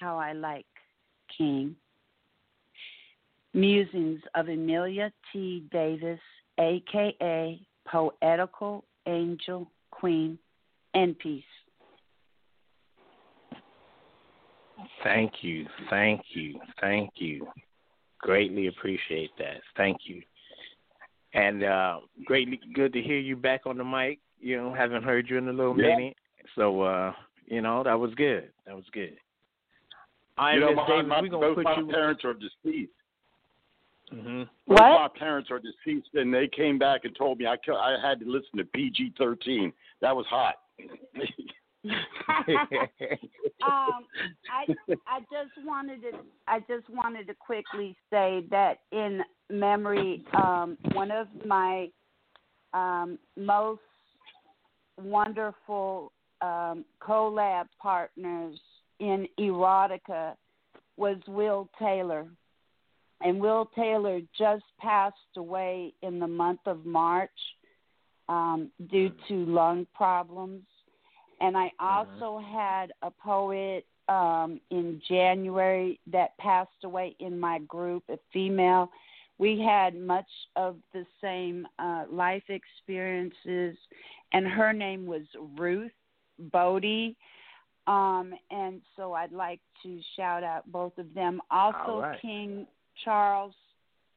how 0.00 0.18
I 0.18 0.32
like 0.32 0.66
King. 1.36 1.76
Musings 3.54 4.20
of 4.34 4.48
Amelia 4.48 5.12
T. 5.32 5.64
Davis, 5.70 6.20
aka 6.58 7.60
Poetical 7.86 8.84
Angel 9.06 9.70
Queen, 9.90 10.38
and 10.94 11.18
peace. 11.18 11.44
Thank 15.02 15.32
you, 15.42 15.66
thank 15.88 16.22
you, 16.34 16.60
thank 16.80 17.10
you. 17.16 17.46
Greatly 18.18 18.66
appreciate 18.66 19.30
that. 19.38 19.62
Thank 19.76 19.98
you. 20.04 20.22
And 21.32 21.64
uh 21.64 22.00
greatly 22.26 22.60
good 22.74 22.92
to 22.92 23.00
hear 23.00 23.18
you 23.18 23.36
back 23.36 23.62
on 23.66 23.78
the 23.78 23.84
mic. 23.84 24.18
You 24.40 24.56
know, 24.56 24.74
haven't 24.74 25.04
heard 25.04 25.28
you 25.28 25.38
in 25.38 25.48
a 25.48 25.52
little 25.52 25.76
Yeah. 25.76 25.96
minute. 25.96 26.16
So 26.54 26.82
uh, 26.82 27.12
you 27.46 27.60
know, 27.60 27.82
that 27.82 27.98
was 27.98 28.14
good. 28.14 28.50
That 28.66 28.76
was 28.76 28.84
good. 28.92 29.16
All 30.38 30.46
right, 30.46 30.54
you 30.54 30.60
know, 30.60 30.68
Miss 30.70 30.76
my, 30.76 30.86
Davis, 30.86 31.08
my, 31.08 31.38
both 31.38 31.56
put 31.56 31.64
my 31.64 31.76
you 31.78 31.86
parents 31.86 32.24
are 32.24 32.34
deceased. 32.34 32.92
hmm 34.10 34.42
Both 34.66 34.78
my 34.78 35.08
parents 35.18 35.50
are 35.50 35.60
deceased, 35.60 36.08
and 36.14 36.32
they 36.32 36.48
came 36.48 36.78
back 36.78 37.04
and 37.04 37.14
told 37.16 37.38
me 37.38 37.46
I 37.46 37.56
I 37.72 37.96
had 38.02 38.20
to 38.20 38.26
listen 38.26 38.58
to 38.58 38.64
PG 38.64 39.14
thirteen. 39.18 39.72
That 40.00 40.14
was 40.16 40.26
hot. 40.26 40.54
um, 41.86 41.96
I 43.62 44.66
I 45.06 45.20
just 45.20 45.66
wanted 45.66 46.02
to 46.02 46.10
I 46.46 46.60
just 46.60 46.88
wanted 46.90 47.26
to 47.28 47.34
quickly 47.34 47.96
say 48.10 48.44
that 48.50 48.80
in 48.92 49.22
memory, 49.48 50.22
um, 50.34 50.76
one 50.92 51.10
of 51.10 51.26
my 51.46 51.88
um, 52.74 53.18
most 53.36 53.80
wonderful 55.02 56.12
um, 56.42 56.84
collab 57.02 57.66
partners 57.80 58.58
in 58.98 59.26
erotica 59.38 60.34
was 60.96 61.16
Will 61.26 61.68
Taylor, 61.78 62.26
and 63.22 63.40
Will 63.40 63.70
Taylor 63.74 64.20
just 64.38 64.64
passed 64.78 65.16
away 65.36 65.94
in 66.02 66.18
the 66.18 66.28
month 66.28 66.60
of 66.66 66.84
March 66.84 67.30
um, 68.28 68.70
due 68.90 69.10
to 69.28 69.46
lung 69.46 69.86
problems. 69.94 70.62
And 71.40 71.56
I 71.56 71.70
also 71.80 72.38
had 72.52 72.92
a 73.02 73.10
poet 73.10 73.86
um, 74.08 74.60
in 74.70 75.00
January 75.08 75.98
that 76.12 76.36
passed 76.38 76.70
away 76.84 77.16
in 77.20 77.38
my 77.38 77.60
group, 77.60 78.02
a 78.10 78.18
female. 78.32 78.90
We 79.38 79.58
had 79.58 79.94
much 79.98 80.26
of 80.56 80.76
the 80.92 81.06
same 81.22 81.66
uh, 81.78 82.04
life 82.10 82.42
experiences, 82.48 83.76
and 84.32 84.46
her 84.46 84.72
name 84.72 85.06
was 85.06 85.22
Ruth 85.56 85.92
Bodie. 86.52 87.16
Um, 87.86 88.34
and 88.50 88.82
so 88.96 89.14
I'd 89.14 89.32
like 89.32 89.60
to 89.82 89.98
shout 90.16 90.44
out 90.44 90.70
both 90.70 90.98
of 90.98 91.14
them. 91.14 91.40
Also, 91.50 92.00
right. 92.00 92.20
King 92.20 92.66
Charles. 93.02 93.54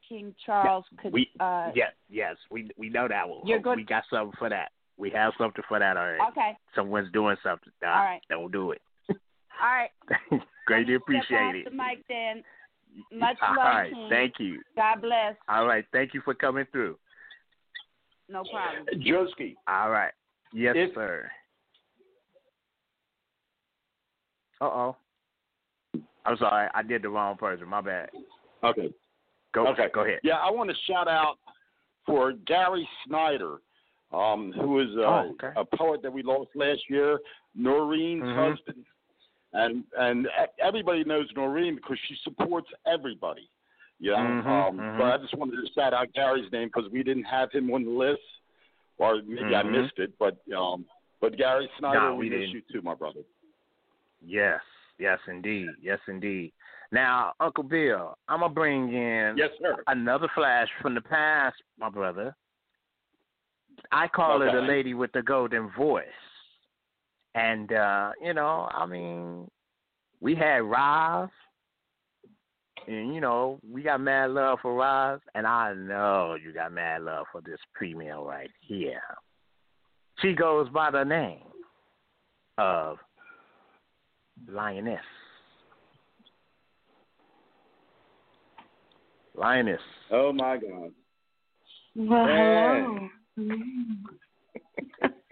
King 0.09 0.35
Charles 0.45 0.83
could. 1.01 1.13
we 1.13 1.29
uh, 1.39 1.71
yes, 1.73 1.93
yes, 2.09 2.35
we 2.51 2.69
we 2.77 2.89
know 2.89 3.07
that 3.07 3.27
one. 3.27 3.39
You're 3.45 3.59
good- 3.59 3.77
We 3.77 3.85
got 3.85 4.03
something 4.09 4.33
for 4.37 4.49
that. 4.49 4.72
We 4.97 5.09
have 5.11 5.33
something 5.37 5.63
for 5.67 5.79
that 5.79 5.97
already. 5.97 6.19
Okay. 6.31 6.51
Someone's 6.75 7.11
doing 7.11 7.35
something. 7.43 7.71
Nah, 7.81 7.89
All 7.89 8.03
right. 8.05 8.21
Don't 8.29 8.51
do 8.51 8.71
it. 8.71 8.81
All 9.09 9.17
right. 9.61 9.89
Greatly 10.67 10.93
Step 10.93 11.01
appreciate 11.01 11.37
off 11.37 11.55
it. 11.55 11.65
The 11.65 11.71
mic, 11.71 12.03
then. 12.07 12.43
Much 13.19 13.37
All 13.41 13.55
love, 13.55 13.65
right. 13.65 13.91
King. 13.93 14.07
Thank 14.09 14.33
you. 14.39 14.61
God 14.75 15.01
bless. 15.01 15.35
All 15.49 15.65
right. 15.65 15.83
Thank 15.91 16.13
you 16.13 16.21
for 16.23 16.33
coming 16.33 16.65
through. 16.71 16.97
No 18.29 18.43
problem. 18.51 18.85
Joski. 19.01 19.55
All 19.67 19.89
right. 19.89 20.11
Yes, 20.53 20.75
If- 20.77 20.93
sir. 20.93 21.29
Uh 24.61 24.65
oh. 24.65 24.95
I'm 26.25 26.37
sorry. 26.37 26.69
I 26.73 26.83
did 26.83 27.01
the 27.01 27.09
wrong 27.09 27.35
person. 27.35 27.67
My 27.67 27.81
bad. 27.81 28.09
Okay. 28.63 28.93
Go. 29.53 29.67
Okay. 29.67 29.87
Go 29.93 30.01
ahead. 30.05 30.19
Yeah, 30.23 30.35
I 30.37 30.49
want 30.51 30.69
to 30.69 30.75
shout 30.89 31.07
out 31.09 31.35
for 32.05 32.31
Gary 32.47 32.87
Snyder, 33.05 33.57
um, 34.14 34.52
who 34.53 34.80
is 34.80 34.90
uh, 34.98 35.02
Oh, 35.02 35.31
okay. 35.31 35.52
a 35.56 35.65
poet 35.77 36.02
that 36.03 36.11
we 36.14 36.23
lost 36.23 36.49
last 36.56 36.81
year, 36.90 37.19
Noreen's 37.56 38.23
Mhm. 38.23 38.35
husband, 38.52 38.85
and 39.53 39.84
and 39.98 40.27
everybody 40.60 41.03
knows 41.03 41.27
Noreen 41.35 41.76
because 41.76 41.98
she 42.07 42.15
supports 42.23 42.69
everybody. 42.85 43.49
You 43.99 44.11
know, 44.11 44.18
Mhm, 44.18 44.45
um, 44.45 44.77
mhm. 44.77 44.98
but 44.98 45.06
I 45.14 45.18
just 45.18 45.34
wanted 45.35 45.65
to 45.65 45.72
shout 45.73 45.94
out 45.94 46.11
Gary's 46.14 46.52
name 46.52 46.68
because 46.68 46.90
we 46.91 47.03
didn't 47.03 47.23
have 47.23 47.52
him 47.52 47.72
on 47.73 47.84
the 47.85 47.90
list, 47.91 48.22
or 48.98 49.22
maybe 49.23 49.56
I 49.56 49.64
Mhm. 49.64 49.72
missed 49.72 49.98
it. 49.99 50.18
But 50.19 50.38
um, 50.56 50.85
but 51.22 51.38
Gary 51.38 51.69
Snyder, 51.77 51.99
No, 52.10 52.15
we 52.15 52.30
we 52.30 52.38
miss 52.38 52.53
you 52.53 52.61
too, 52.72 52.81
my 52.81 52.95
brother. 52.95 53.22
Yes. 54.22 54.61
Yes, 54.99 55.19
indeed. 55.27 55.69
Yes, 55.81 55.99
indeed. 56.07 56.53
Now, 56.91 57.34
Uncle 57.40 57.64
Bill, 57.64 58.15
I'm 58.27 58.41
gonna 58.41 58.53
bring 58.53 58.94
in 58.94 59.38
Yes, 59.38 59.49
sir. 59.60 59.84
another 59.88 60.27
flash 60.35 60.69
from 60.81 60.94
the 60.94 61.02
past, 61.02 61.61
my 61.77 61.90
brother. 61.90 62.35
I 63.91 64.07
call 64.07 64.39
her 64.39 64.51
the 64.51 64.61
lady 64.68 64.93
with 64.93 65.11
the 65.11 65.22
golden 65.22 65.69
voice. 65.77 66.05
And 67.35 67.72
uh, 67.73 68.11
you 68.23 68.34
know, 68.34 68.69
I 68.72 68.85
mean, 68.85 69.49
we 70.22 70.35
had 70.35 70.64
Roz 70.64 71.30
and 72.88 73.14
you 73.14 73.22
know, 73.22 73.60
we 73.69 73.81
got 73.81 74.01
mad 74.01 74.31
love 74.31 74.60
for 74.61 74.76
Roz, 74.76 75.19
and 75.35 75.47
I 75.47 75.73
know 75.73 76.35
you 76.43 76.53
got 76.53 76.72
mad 76.72 77.03
love 77.03 77.26
for 77.31 77.41
this 77.41 77.60
female 77.80 78.23
right 78.23 78.49
here. 78.61 79.01
She 80.22 80.34
goes 80.34 80.69
by 80.69 80.91
the 80.91 81.03
name 81.03 81.43
of 82.57 82.97
Lioness. 84.47 84.99
Lioness. 89.35 89.81
Oh 90.11 90.31
my 90.31 90.57
God. 90.57 90.91
Well, 91.95 92.27
Hey. 92.27 92.84
hello. 92.84 93.10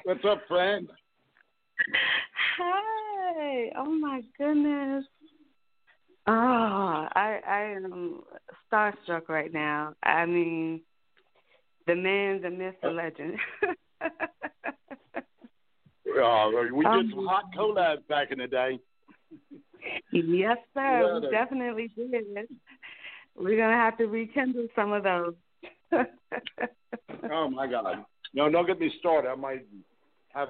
What's 0.03 0.25
up, 0.27 0.41
friend? 0.47 0.89
Hi. 2.57 3.71
Oh 3.77 3.91
my 3.91 4.21
goodness. 4.37 5.05
Oh, 6.27 7.07
I 7.15 7.39
I 7.47 7.61
am 7.75 8.21
starstruck 8.71 9.29
right 9.29 9.53
now. 9.53 9.93
I 10.03 10.25
mean, 10.25 10.81
the 11.87 11.95
man, 11.95 12.41
the 12.41 12.49
myth, 12.49 12.75
the 12.81 12.89
legend. 12.89 13.37
Uh, 16.21 16.49
we 16.73 16.83
did 16.83 16.91
Um, 16.91 17.11
some 17.15 17.25
hot 17.25 17.45
collabs 17.57 18.05
back 18.09 18.31
in 18.31 18.39
the 18.39 18.47
day. 18.47 18.77
yes, 20.11 20.57
sir. 20.73 21.19
We 21.21 21.29
definitely 21.31 21.87
did. 21.95 22.49
We're 23.33 23.57
gonna 23.57 23.77
have 23.77 23.97
to 23.97 24.07
rekindle 24.07 24.67
some 24.75 24.91
of 24.91 25.03
those. 25.03 25.35
Oh 27.31 27.49
my 27.49 27.67
God! 27.67 28.03
No, 28.33 28.49
don't 28.49 28.65
get 28.65 28.79
me 28.79 28.91
started. 28.99 29.29
I 29.29 29.35
might 29.35 29.65
have. 30.33 30.49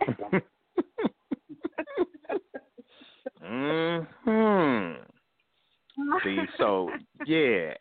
Hmm. 3.42 4.92
See, 6.24 6.38
so 6.58 6.90
yeah, 7.26 7.74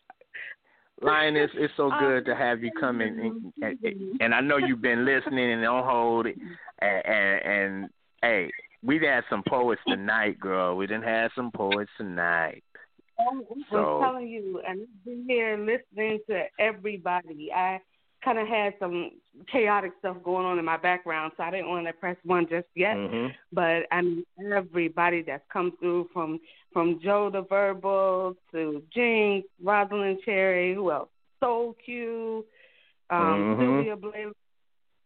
Lioness, 1.01 1.51
it's 1.55 1.73
so 1.75 1.91
good 1.99 2.25
to 2.25 2.35
have 2.35 2.63
you 2.63 2.71
come 2.79 3.01
in, 3.01 3.19
and, 3.19 3.77
and, 3.83 4.21
and 4.21 4.33
I 4.33 4.41
know 4.41 4.57
you've 4.57 4.81
been 4.81 5.05
listening 5.05 5.51
and 5.51 5.65
on 5.65 5.83
hold, 5.83 6.27
and, 6.27 6.37
and, 6.81 7.41
and 7.45 7.89
hey, 8.21 8.49
we've 8.83 9.01
had 9.01 9.23
some 9.29 9.43
poets 9.47 9.81
tonight, 9.87 10.39
girl. 10.39 10.77
We 10.77 10.87
didn't 10.87 11.03
have 11.03 11.31
some 11.35 11.51
poets 11.51 11.91
tonight. 11.97 12.63
I'm 13.19 13.43
So- 13.69 13.99
telling 14.01 14.27
you, 14.27 14.61
and 14.67 14.81
I've 14.81 15.05
been 15.05 15.25
here 15.27 15.57
listening 15.57 16.19
to 16.27 16.45
everybody. 16.59 17.51
I 17.53 17.79
kind 18.23 18.39
of 18.39 18.47
had 18.47 18.73
some 18.79 19.11
chaotic 19.47 19.93
stuff 19.99 20.17
going 20.23 20.45
on 20.45 20.57
in 20.59 20.65
my 20.65 20.77
background, 20.77 21.31
so 21.37 21.43
I 21.43 21.51
didn't 21.51 21.69
want 21.69 21.85
to 21.85 21.93
press 21.93 22.17
one 22.23 22.47
just 22.47 22.67
yet. 22.75 22.95
Mhm. 22.97 23.33
But 23.53 23.85
I 23.91 24.01
mean, 24.01 24.25
everybody 24.51 25.21
that's 25.21 25.45
come 25.49 25.71
through 25.77 26.05
from 26.13 26.39
from 26.73 26.99
Joe 26.99 27.29
the 27.29 27.41
Verbal 27.43 28.35
to 28.51 28.83
Jinx, 28.93 29.47
Rosalind 29.63 30.21
Cherry, 30.23 30.73
who 30.73 30.91
else? 30.91 31.09
Soul 31.39 31.73
Q, 31.73 32.45
um, 33.09 33.19
Mhm. 33.19 33.59
Sylvia 33.59 33.95
Blair, 33.95 34.31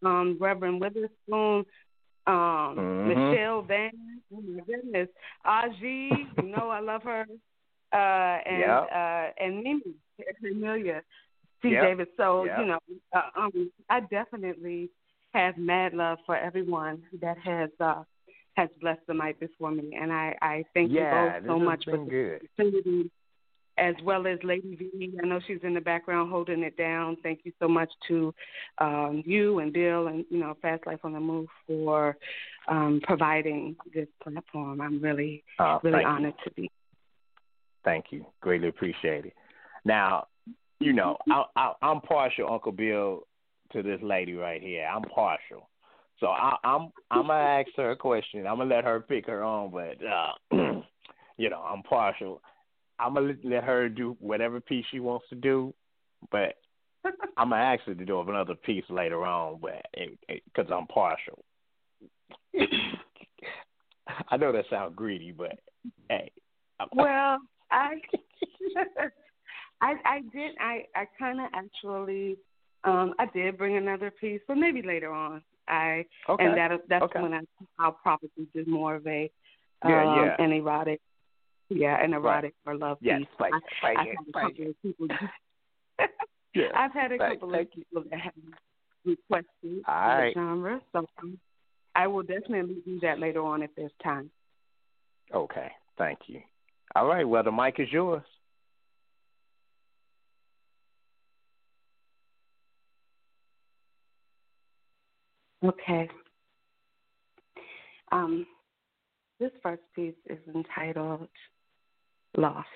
um, 0.04 0.38
Reverend 0.40 0.80
Witherspoon, 0.82 1.66
um, 2.26 2.76
Mhm. 2.76 3.08
Michelle 3.08 3.62
Van. 3.62 3.92
Oh 4.34 4.42
my 4.42 4.62
goodness, 4.62 5.10
Aji, 5.46 6.28
you 6.42 6.50
know 6.50 6.70
I 6.70 6.80
love 6.80 7.04
her, 7.04 7.28
uh, 7.94 8.38
and 8.46 8.60
Yep. 8.60 8.90
uh, 8.94 9.28
and 9.44 9.64
Mimi 9.64 9.82
Amelia 10.52 11.02
C. 11.62 11.70
Yep. 11.70 11.84
Davis. 11.84 12.08
So 12.18 12.46
Yep. 12.46 12.60
you 12.60 12.66
know, 12.66 12.80
uh, 13.14 13.22
um, 13.36 13.72
I 13.90 14.02
definitely 14.02 14.90
have 15.34 15.58
mad 15.58 15.94
love 15.94 16.18
for 16.26 16.36
everyone 16.36 17.04
that 17.22 17.38
has 17.40 17.70
uh, 17.80 18.04
has 18.56 18.70
blessed 18.82 19.06
the 19.08 19.14
mic 19.14 19.40
before 19.40 19.72
me, 19.72 19.96
and 20.00 20.12
I 20.12 20.36
I 20.42 20.66
thank 20.74 20.92
yeah, 20.92 21.38
you 21.38 21.42
both 21.42 21.48
so 21.48 21.60
much 21.60 21.86
for 21.86 21.98
the 21.98 22.40
opportunity, 22.58 23.12
as 23.78 23.96
well 24.04 24.28
as 24.28 24.38
Lady 24.44 24.76
V. 24.76 25.14
I 25.22 25.26
know 25.28 25.40
she's 25.48 25.60
in 25.64 25.74
the 25.74 25.82
background 25.82 26.30
holding 26.32 26.64
it 26.64 26.76
down. 26.78 27.18
Thank 27.24 27.42
you 27.44 27.54
so 27.60 27.68
much 27.68 27.90
to 28.08 28.34
um, 28.80 29.24
you 29.26 29.60
and 29.60 29.72
Bill 29.72 30.08
and 30.08 30.26
you 30.30 30.40
know 30.40 30.58
Fast 30.62 30.86
Life 30.86 31.00
on 31.04 31.14
the 31.14 31.20
Move 31.20 31.48
for 31.68 32.18
um, 32.68 33.00
providing 33.04 33.76
this 33.94 34.08
platform. 34.22 34.82
I'm 34.82 35.02
really 35.02 35.44
Uh, 35.60 35.80
really 35.84 35.98
thank 35.98 36.06
you. 36.06 36.10
honored 36.10 36.34
to 36.44 36.52
be. 36.52 36.72
Thank 37.84 38.06
you. 38.12 38.26
Greatly 38.42 38.68
appreciate 38.68 39.26
it. 39.26 39.34
Now, 39.86 40.28
you 40.80 40.94
know, 40.94 41.18
I, 41.30 41.44
I, 41.56 41.74
I'm 41.82 42.02
partial, 42.02 42.52
Uncle 42.52 42.72
Bill, 42.72 43.24
to 43.74 43.84
this 43.84 44.00
lady 44.02 44.34
right 44.34 44.62
here. 44.62 44.86
I'm 44.86 45.04
partial. 45.04 45.70
So 46.20 46.28
I, 46.28 46.56
I'm 46.64 46.92
I'm 47.12 47.28
gonna 47.28 47.34
ask 47.64 47.70
her 47.78 47.92
a 47.92 47.96
question. 47.96 48.46
I'm 48.46 48.58
gonna 48.58 48.74
let 48.74 48.84
her 48.84 49.00
pick 49.00 49.28
her 49.28 49.44
own, 49.44 49.72
but 49.72 49.98
uh, 50.06 50.34
you 51.38 51.50
know, 51.50 51.62
I'm 51.62 51.84
partial. 51.84 52.42
I'm 53.00 53.14
gonna 53.14 53.28
let- 53.28 53.46
let 53.46 53.64
her 53.64 53.88
do 53.90 54.18
whatever 54.20 54.60
piece 54.60 54.86
she 54.92 55.00
wants 55.00 55.28
to 55.30 55.36
do, 55.36 55.74
but 56.32 56.56
I'm 57.38 57.52
gonna 57.52 57.62
ask 57.62 57.84
her 57.84 57.96
to 57.96 58.06
do 58.06 58.20
another 58.20 58.56
piece 58.56 58.84
later 58.90 59.26
on, 59.26 59.60
but 59.62 59.86
because 60.28 60.70
I'm 60.72 60.88
partial. 60.88 61.44
I 64.30 64.38
know 64.38 64.52
that 64.52 64.66
sounds 64.70 64.96
greedy, 64.96 65.32
but 65.32 65.60
hey. 66.10 66.32
well, 66.94 67.38
I, 67.72 67.96
I, 69.82 69.94
I 70.06 70.20
did. 70.34 70.56
I, 70.60 70.86
I 70.96 71.06
kind 71.18 71.40
of 71.40 71.48
actually, 71.54 72.38
um, 72.84 73.14
I 73.20 73.26
did 73.34 73.58
bring 73.58 73.78
another 73.78 74.12
piece, 74.12 74.42
but 74.48 74.58
maybe 74.58 74.82
later 74.82 75.12
on. 75.12 75.42
I 75.68 76.06
okay. 76.28 76.46
and 76.46 76.58
that 76.58 76.72
that's 76.90 77.04
okay. 77.04 77.22
when 77.22 77.34
I 77.34 77.42
I'll 77.78 77.92
probably 77.92 78.30
do 78.54 78.66
more 78.66 78.96
of 78.96 79.06
a 79.06 79.30
yeah, 79.86 80.02
um, 80.02 80.26
yeah. 80.26 80.46
an 80.46 80.52
erotic, 80.52 81.00
yeah, 81.70 82.04
an 82.04 82.14
erotic 82.14 82.54
right. 82.66 82.74
or 82.74 82.78
love 82.78 82.98
yes, 83.02 83.20
piece. 83.20 83.28
Right, 83.40 83.54
I, 83.54 83.86
right, 83.86 83.98
I've 83.98 84.08
yeah, 84.08 84.14
had 84.18 84.28
a 84.28 84.38
right, 84.38 84.58
couple 84.58 84.70
of 84.70 84.82
people. 84.82 85.08
yeah. 86.56 86.64
I've 86.76 86.94
had 86.94 87.12
a 87.12 87.18
right, 87.18 87.40
couple 87.40 87.54
of 87.54 87.72
people 87.72 88.04
that 88.10 88.20
have 88.20 88.34
requested 89.06 89.84
All 89.88 90.18
the 90.18 90.32
genre, 90.34 90.82
so 90.92 91.06
um, 91.22 91.40
I 91.96 92.08
will 92.08 92.24
definitely 92.24 92.78
do 92.84 93.00
that 93.02 93.20
later 93.20 93.44
on 93.44 93.62
if 93.62 93.70
there's 93.78 93.92
time. 94.04 94.30
Okay, 95.34 95.70
thank 95.98 96.20
you. 96.28 96.42
All 96.96 97.08
right, 97.08 97.28
well 97.28 97.44
the 97.44 97.52
mic 97.52 97.80
is 97.80 97.92
yours. 97.92 98.24
Okay. 105.64 106.10
Um, 108.12 108.46
this 109.40 109.52
first 109.62 109.82
piece 109.96 110.16
is 110.30 110.40
entitled 110.54 111.28
Lost. 112.38 112.68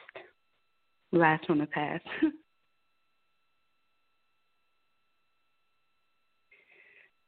Last 1.11 1.47
one 1.49 1.59
to 1.59 1.65
pass. 1.67 2.01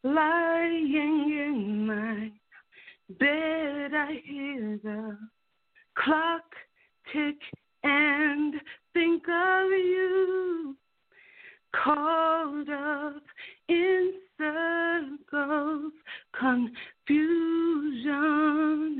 Lying 0.03 0.93
in 0.93 1.87
my 1.87 2.31
bed, 3.17 3.93
I 3.93 4.21
hear 4.23 4.79
the 4.83 5.17
clock 5.97 6.43
tick 7.11 7.37
and 7.83 8.55
think 8.93 9.23
of 9.27 9.69
you. 9.71 10.75
Caught 11.83 12.69
up 12.69 13.23
in 13.67 14.13
circles, 14.37 15.91
confusion 16.39 17.13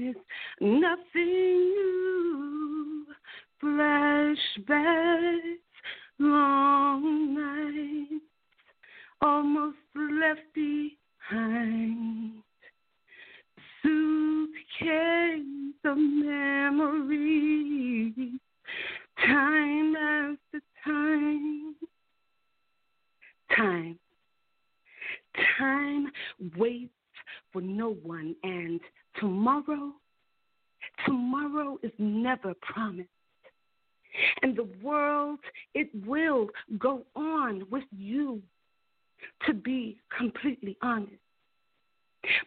is 0.09 0.21
nothing 0.59 1.73
new. 1.73 3.05
Flashbacks, 3.63 5.31
long 6.19 7.33
nights, 7.33 8.25
almost 9.21 9.77
left 9.95 10.41
behind. 10.53 12.44
Suitcase 13.85 15.75
of 15.83 15.97
memories, 15.97 17.33
time 19.23 19.95
after 19.95 20.61
time. 20.83 21.75
Time. 23.55 23.99
Time 25.59 26.11
waits 26.57 26.89
for 27.53 27.61
no 27.61 27.91
one, 28.01 28.35
and 28.43 28.81
tomorrow, 29.19 29.93
tomorrow 31.05 31.77
is 31.83 31.91
never 31.99 32.55
promised. 32.61 33.09
And 34.41 34.55
the 34.55 34.67
world, 34.81 35.39
it 35.75 35.89
will 36.05 36.49
go 36.79 37.03
on 37.15 37.67
with 37.69 37.83
you, 37.95 38.41
to 39.45 39.53
be 39.53 39.99
completely 40.17 40.75
honest. 40.81 41.24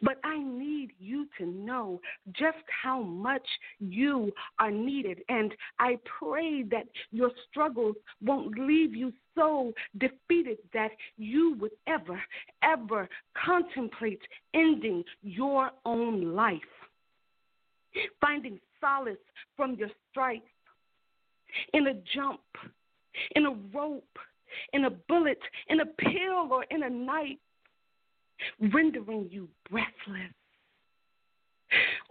But 0.02 0.18
I 0.24 0.38
need 0.38 0.92
you 0.98 1.26
to 1.38 1.46
know 1.46 2.00
just 2.32 2.58
how 2.82 3.02
much 3.02 3.46
you 3.78 4.32
are 4.58 4.70
needed. 4.70 5.22
And 5.28 5.54
I 5.78 5.98
pray 6.18 6.62
that 6.64 6.86
your 7.10 7.30
struggles 7.50 7.96
won't 8.22 8.58
leave 8.58 8.94
you 8.94 9.12
so 9.34 9.72
defeated 9.98 10.58
that 10.74 10.90
you 11.16 11.56
would 11.60 11.72
ever, 11.86 12.20
ever 12.62 13.08
contemplate 13.44 14.22
ending 14.54 15.04
your 15.22 15.70
own 15.84 16.34
life. 16.34 16.60
Finding 18.20 18.60
solace 18.80 19.16
from 19.56 19.74
your 19.74 19.88
strife 20.10 20.42
in 21.72 21.86
a 21.88 21.94
jump, 22.14 22.40
in 23.34 23.46
a 23.46 23.54
rope, 23.74 24.18
in 24.72 24.84
a 24.84 24.90
bullet, 24.90 25.40
in 25.68 25.80
a 25.80 25.86
pill, 25.86 26.48
or 26.50 26.64
in 26.70 26.82
a 26.82 26.90
knife 26.90 27.38
rendering 28.72 29.28
you 29.30 29.48
breathless 29.70 30.32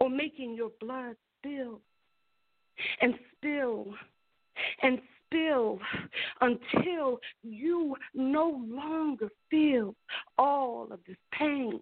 or 0.00 0.10
making 0.10 0.54
your 0.54 0.70
blood 0.80 1.16
spill 1.38 1.80
and 3.00 3.14
spill 3.36 3.86
and 4.82 4.98
spill 5.26 5.78
until 6.40 7.20
you 7.42 7.96
no 8.14 8.62
longer 8.68 9.28
feel 9.50 9.94
all 10.38 10.88
of 10.90 11.00
this 11.06 11.16
pain. 11.32 11.80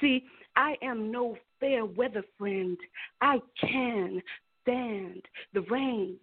See, 0.00 0.24
I 0.56 0.76
am 0.82 1.10
no 1.10 1.36
fair 1.60 1.84
weather 1.84 2.24
friend. 2.38 2.76
I 3.20 3.40
can 3.60 4.22
stand 4.62 5.22
the 5.54 5.62
rain. 5.62 6.16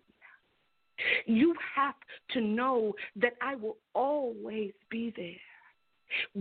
You 1.25 1.53
have 1.75 1.95
to 2.31 2.41
know 2.41 2.93
that 3.17 3.33
I 3.41 3.55
will 3.55 3.77
always 3.93 4.71
be 4.89 5.13
there 5.15 5.54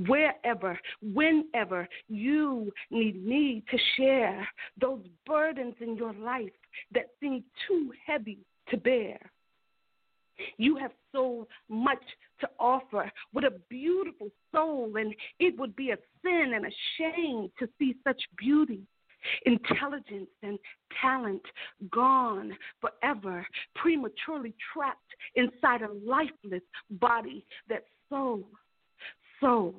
wherever, 0.06 0.78
whenever 1.02 1.88
you 2.08 2.72
need 2.90 3.24
me 3.24 3.62
to 3.70 3.78
share 3.96 4.46
those 4.80 5.02
burdens 5.26 5.74
in 5.80 5.96
your 5.96 6.12
life 6.14 6.52
that 6.92 7.10
seem 7.20 7.44
too 7.66 7.92
heavy 8.06 8.38
to 8.70 8.76
bear. 8.76 9.18
You 10.56 10.76
have 10.76 10.92
so 11.12 11.46
much 11.68 12.02
to 12.40 12.48
offer 12.58 13.10
What 13.32 13.44
a 13.44 13.52
beautiful 13.70 14.30
soul, 14.52 14.96
and 14.96 15.14
it 15.38 15.58
would 15.58 15.76
be 15.76 15.90
a 15.90 15.96
sin 16.22 16.52
and 16.54 16.66
a 16.66 16.70
shame 16.98 17.50
to 17.58 17.68
see 17.78 17.94
such 18.02 18.20
beauty, 18.36 18.82
intelligence, 19.46 20.30
and 20.42 20.58
talent 21.00 21.42
gone 21.90 22.56
forever, 22.80 23.46
prematurely 23.76 24.54
trapped 24.72 25.00
inside 25.36 25.82
a 25.82 25.92
lifeless 26.04 26.62
body 26.90 27.44
that's 27.68 27.84
so 28.10 28.44
so 29.44 29.74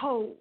cold. 0.00 0.36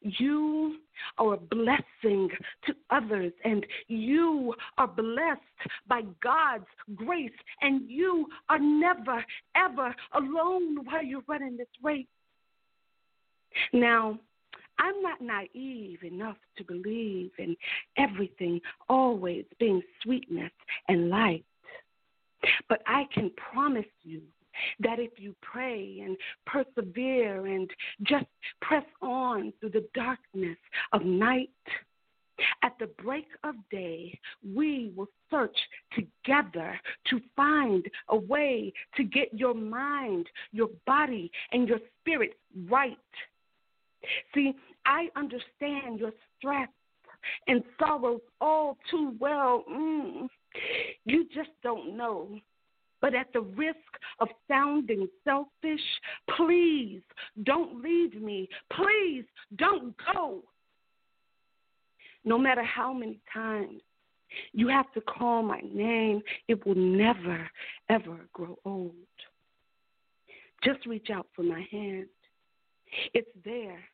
You 0.00 0.76
are 1.18 1.34
a 1.34 1.36
blessing 1.36 2.28
to 2.66 2.74
others, 2.90 3.32
and 3.44 3.66
you 3.88 4.54
are 4.78 4.86
blessed 4.86 5.40
by 5.88 6.02
God's 6.22 6.66
grace, 6.94 7.32
and 7.62 7.90
you 7.90 8.28
are 8.48 8.60
never, 8.60 9.24
ever 9.56 9.94
alone 10.14 10.84
while 10.84 11.02
you're 11.02 11.24
running 11.26 11.56
this 11.56 11.66
race. 11.82 12.06
Now, 13.72 14.18
I'm 14.78 15.02
not 15.02 15.20
naive 15.20 16.04
enough 16.04 16.36
to 16.58 16.64
believe 16.64 17.32
in 17.38 17.56
everything 17.96 18.60
always 18.88 19.44
being 19.58 19.82
sweetness 20.02 20.52
and 20.88 21.08
light, 21.08 21.44
but 22.68 22.82
I 22.86 23.04
can 23.12 23.30
promise 23.52 23.84
you 24.02 24.20
that 24.80 24.98
if 24.98 25.12
you 25.18 25.34
pray 25.40 26.02
and 26.04 26.16
persevere 26.46 27.46
and 27.46 27.70
just 28.02 28.26
press 28.60 28.84
on 29.02 29.52
through 29.60 29.70
the 29.70 29.86
darkness 29.94 30.58
of 30.92 31.04
night, 31.04 31.50
at 32.62 32.72
the 32.80 32.86
break 33.02 33.28
of 33.44 33.54
day, 33.70 34.18
we 34.54 34.92
will 34.96 35.08
search 35.30 35.56
together 35.94 36.78
to 37.08 37.20
find 37.36 37.86
a 38.08 38.16
way 38.16 38.72
to 38.96 39.04
get 39.04 39.28
your 39.32 39.54
mind, 39.54 40.26
your 40.52 40.68
body, 40.86 41.30
and 41.52 41.68
your 41.68 41.78
spirit 42.00 42.36
right. 42.68 42.98
See, 44.34 44.52
I 44.84 45.08
understand 45.16 46.00
your 46.00 46.12
stress 46.38 46.68
and 47.46 47.62
sorrows 47.78 48.20
all 48.40 48.76
too 48.90 49.14
well. 49.18 49.64
Mm, 49.70 50.28
you 51.04 51.26
just 51.34 51.50
don't 51.62 51.96
know. 51.96 52.28
But 53.04 53.14
at 53.14 53.34
the 53.34 53.42
risk 53.42 53.76
of 54.18 54.28
sounding 54.48 55.06
selfish, 55.24 55.82
please 56.38 57.02
don't 57.42 57.82
leave 57.82 58.14
me. 58.14 58.48
Please 58.72 59.26
don't 59.56 59.94
go. 60.14 60.42
No 62.24 62.38
matter 62.38 62.62
how 62.62 62.94
many 62.94 63.20
times 63.30 63.82
you 64.54 64.68
have 64.68 64.90
to 64.94 65.02
call 65.02 65.42
my 65.42 65.60
name, 65.70 66.22
it 66.48 66.66
will 66.66 66.76
never, 66.76 67.46
ever 67.90 68.20
grow 68.32 68.58
old. 68.64 68.94
Just 70.64 70.86
reach 70.86 71.10
out 71.12 71.26
for 71.36 71.42
my 71.42 71.62
hand. 71.70 72.06
It's 73.12 73.28
there. 73.44 73.84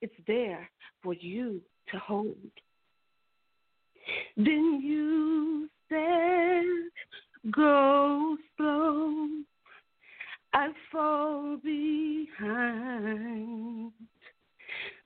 It's 0.00 0.16
there 0.26 0.70
for 1.02 1.12
you 1.12 1.60
to 1.92 1.98
hold. 1.98 2.38
Then 4.34 4.80
you 4.82 5.68
said, 5.90 6.90
Go 7.48 8.36
slow, 8.56 9.28
I 10.52 10.68
fall 10.92 11.56
behind. 11.64 12.32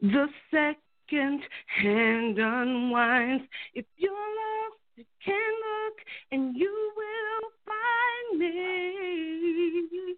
The 0.03 0.27
second 0.51 1.43
hand 1.81 2.39
unwinds. 2.41 3.45
If 3.75 3.85
you're 3.97 4.13
lost, 4.13 4.81
you 4.97 5.05
can 5.25 5.35
look 5.35 5.99
and 6.33 6.57
you 6.57 6.93
will 6.97 7.51
find 7.67 8.41
me. 8.41 10.17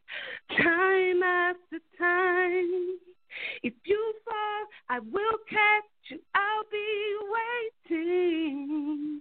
Time 0.56 1.22
after 1.22 1.78
time. 1.98 2.98
If 3.62 3.74
you 3.84 4.14
fall, 4.24 4.66
I 4.88 5.00
will 5.00 5.38
catch 5.50 5.84
you. 6.08 6.18
I'll 6.34 6.64
be 6.72 7.16
waiting. 7.90 9.20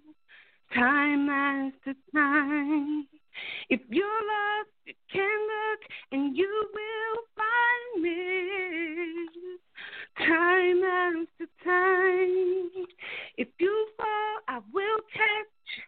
Time 0.75 1.29
after 1.29 1.93
time. 2.13 3.07
If 3.69 3.79
you're 3.89 4.05
lost, 4.05 4.69
you 4.85 4.93
can 5.09 5.39
look 5.47 5.79
and 6.11 6.35
you 6.35 6.69
will 6.73 7.23
find 7.37 8.03
me. 8.03 8.49
Time 10.17 10.83
after 10.83 11.47
time. 11.63 12.87
If 13.37 13.47
you 13.57 13.87
fall, 13.95 14.39
I 14.49 14.59
will 14.73 14.99
catch. 15.13 15.81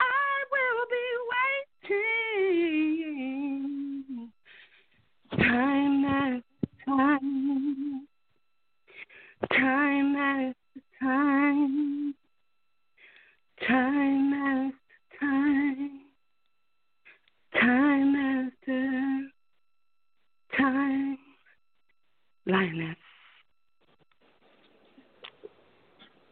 I 0.00 0.44
will 0.52 0.86
be 0.90 1.06
waiting. 3.88 4.30
Time 5.38 6.04
after 6.04 6.68
time. 6.86 8.06
Time 9.50 10.16
after 10.16 10.80
time. 11.00 12.14
Time 13.60 14.32
after 14.32 14.74
time. 15.20 16.00
Time 17.60 18.16
after 18.16 19.28
time. 20.58 21.18
Lioness. 22.46 22.96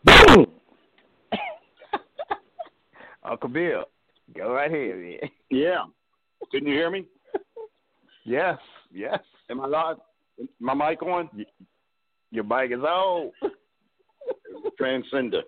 Boom! 0.04 0.46
Uncle 3.24 3.48
Bill, 3.48 3.84
go 4.36 4.52
right 4.52 4.70
here, 4.70 4.96
man. 4.96 5.30
Yeah. 5.50 5.84
Couldn't 6.50 6.68
you 6.68 6.74
hear 6.74 6.90
me? 6.90 7.06
Yes, 8.24 8.58
yes. 8.92 9.20
Am 9.48 9.60
I 9.60 9.66
live? 9.66 9.96
My 10.60 10.74
mic 10.74 11.02
on? 11.02 11.30
Your 12.30 12.44
mic 12.44 12.72
is 12.72 12.82
on. 12.82 13.30
Transcender. 14.80 15.42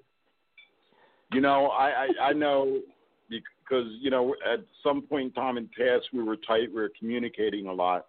You 1.35 1.41
know, 1.41 1.67
I, 1.67 1.89
I 1.89 2.09
I 2.29 2.33
know 2.33 2.81
because 3.29 3.87
you 4.01 4.11
know 4.11 4.35
at 4.47 4.61
some 4.83 5.03
point 5.03 5.27
in 5.27 5.33
time 5.33 5.57
in 5.57 5.69
past 5.77 6.07
we 6.13 6.23
were 6.23 6.37
tight, 6.37 6.69
we 6.69 6.81
were 6.81 6.93
communicating 6.99 7.67
a 7.67 7.73
lot, 7.73 8.07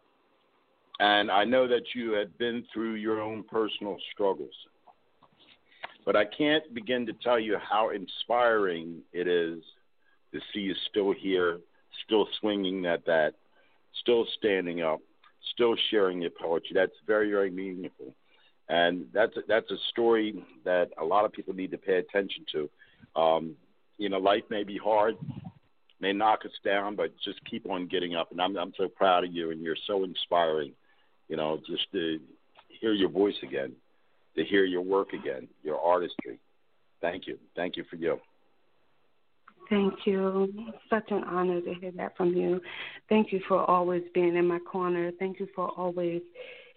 and 0.99 1.31
I 1.31 1.43
know 1.43 1.67
that 1.67 1.83
you 1.93 2.11
had 2.11 2.37
been 2.37 2.63
through 2.73 2.95
your 2.95 3.21
own 3.21 3.43
personal 3.43 3.97
struggles. 4.13 4.53
But 6.05 6.15
I 6.15 6.25
can't 6.25 6.71
begin 6.75 7.07
to 7.07 7.13
tell 7.13 7.39
you 7.39 7.57
how 7.57 7.89
inspiring 7.89 9.01
it 9.11 9.27
is 9.27 9.63
to 10.31 10.39
see 10.53 10.59
you 10.59 10.75
still 10.91 11.11
here, 11.11 11.57
still 12.05 12.27
swinging 12.39 12.85
at 12.85 13.03
that 13.07 13.33
still 14.01 14.25
standing 14.37 14.81
up, 14.81 14.99
still 15.53 15.75
sharing 15.89 16.21
your 16.21 16.31
poetry. 16.31 16.71
That's 16.73 16.95
very, 17.07 17.29
very 17.31 17.51
meaningful, 17.51 18.13
and 18.69 19.05
that's 19.13 19.35
a, 19.37 19.41
that's 19.47 19.69
a 19.71 19.77
story 19.91 20.43
that 20.63 20.89
a 20.99 21.05
lot 21.05 21.25
of 21.25 21.31
people 21.31 21.53
need 21.53 21.71
to 21.71 21.77
pay 21.77 21.97
attention 21.97 22.45
to. 22.53 22.69
Um, 23.15 23.55
you 23.97 24.09
know, 24.09 24.17
life 24.17 24.43
may 24.49 24.63
be 24.63 24.77
hard, 24.77 25.15
may 25.99 26.13
knock 26.13 26.45
us 26.45 26.51
down, 26.63 26.95
but 26.95 27.13
just 27.23 27.39
keep 27.49 27.69
on 27.69 27.87
getting 27.87 28.15
up. 28.15 28.31
And 28.31 28.41
I'm 28.41 28.57
I'm 28.57 28.73
so 28.77 28.87
proud 28.87 29.23
of 29.23 29.33
you, 29.33 29.51
and 29.51 29.61
you're 29.61 29.77
so 29.87 30.03
inspiring. 30.03 30.73
You 31.27 31.37
know, 31.37 31.59
just 31.65 31.91
to 31.93 32.19
hear 32.67 32.93
your 32.93 33.09
voice 33.09 33.35
again, 33.41 33.73
to 34.35 34.43
hear 34.43 34.65
your 34.65 34.81
work 34.81 35.13
again, 35.13 35.47
your 35.63 35.79
artistry. 35.79 36.39
Thank 37.01 37.27
you, 37.27 37.37
thank 37.55 37.77
you 37.77 37.83
for 37.89 37.95
you. 37.95 38.19
Thank 39.69 40.05
you. 40.05 40.53
Such 40.89 41.09
an 41.09 41.23
honor 41.23 41.59
to 41.61 41.73
hear 41.73 41.91
that 41.97 42.15
from 42.15 42.33
you. 42.33 42.61
Thank 43.09 43.31
you 43.31 43.41
for 43.47 43.67
always 43.69 44.03
being 44.13 44.35
in 44.35 44.47
my 44.47 44.59
corner. 44.59 45.11
Thank 45.17 45.39
you 45.39 45.47
for 45.55 45.69
always 45.69 46.21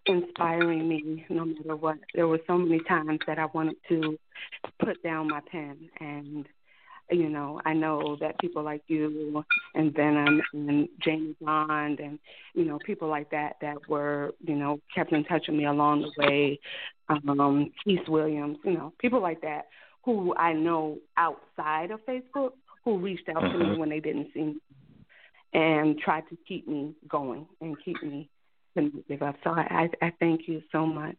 inspiring 0.07 0.89
me 0.89 1.25
no 1.29 1.45
matter 1.45 1.77
what. 1.77 1.99
There 2.15 2.29
were 2.29 2.41
so 2.47 2.59
many 2.59 2.81
times 2.85 3.21
that 3.27 3.39
I 3.39 3.47
wanted 3.47 3.77
to 3.89 4.19
put 4.85 5.03
down 5.03 5.29
my 5.29 5.41
pen 5.51 5.91
and 6.01 6.47
you 7.11 7.29
know, 7.29 7.61
I 7.65 7.73
know 7.73 8.17
that 8.21 8.39
people 8.39 8.63
like 8.63 8.83
you 8.87 9.43
and 9.75 9.95
Venom 9.95 10.43
and 10.53 10.89
Jamie 11.03 11.35
Bond 11.41 12.01
and, 12.01 12.19
you 12.55 12.65
know, 12.65 12.79
people 12.85 13.09
like 13.09 13.31
that 13.31 13.57
that 13.63 13.89
were, 13.89 14.33
you 14.41 14.55
know, 14.55 14.81
kept 14.95 15.13
in 15.13 15.25
touch 15.25 15.47
with 15.49 15.57
me 15.57 15.65
along 15.65 16.03
the 16.03 16.23
way. 16.23 16.61
Um, 17.09 17.73
Keith 17.83 18.07
Williams, 18.09 18.59
you 18.65 18.75
know, 18.75 18.93
people 18.99 19.23
like 19.23 19.41
that 19.41 19.69
who 20.05 20.35
I 20.37 20.53
know 20.53 20.99
outside 21.17 21.91
of 21.91 22.05
Facebook 22.05 22.53
who 22.85 22.99
reached 22.99 23.29
out 23.31 23.41
to 23.41 23.59
me 23.59 23.79
when 23.79 23.89
they 23.89 24.01
didn't 24.01 24.29
see 24.35 24.43
me 24.43 24.57
and 25.55 25.99
tried 25.99 26.25
to 26.29 26.37
keep 26.47 26.69
me 26.69 26.95
going 27.09 27.47
and 27.63 27.77
keep 27.83 28.03
me 28.03 28.29
up. 29.23 29.37
So 29.45 29.51
I, 29.51 29.89
I, 30.03 30.13
thank 30.21 30.43
you 30.47 30.63
so 30.73 30.87
much. 30.87 31.17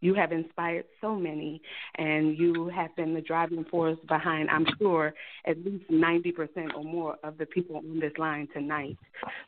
You 0.00 0.14
have 0.14 0.32
inspired 0.32 0.84
so 1.00 1.14
many, 1.14 1.60
and 1.96 2.36
you 2.38 2.68
have 2.68 2.94
been 2.96 3.14
the 3.14 3.20
driving 3.20 3.64
force 3.64 3.98
behind, 4.08 4.50
I'm 4.50 4.66
sure, 4.78 5.14
at 5.46 5.58
least 5.64 5.90
90% 5.90 6.74
or 6.76 6.84
more 6.84 7.16
of 7.24 7.38
the 7.38 7.46
people 7.46 7.76
on 7.76 8.00
this 8.00 8.12
line 8.18 8.48
tonight. 8.52 8.96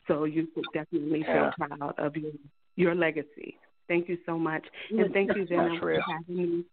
So 0.07 0.25
you 0.25 0.47
should 0.53 0.65
definitely 0.73 1.23
feel 1.23 1.51
proud 1.57 1.93
of 1.97 2.15
your 2.15 2.31
your 2.77 2.95
legacy. 2.95 3.57
Thank 3.87 4.07
you 4.07 4.17
so 4.25 4.37
much, 4.37 4.63
and 4.89 5.11
thank 5.11 5.35
you, 5.35 5.45
That's 5.45 5.79
for 5.79 5.99
having 5.99 6.35
me. 6.35 6.65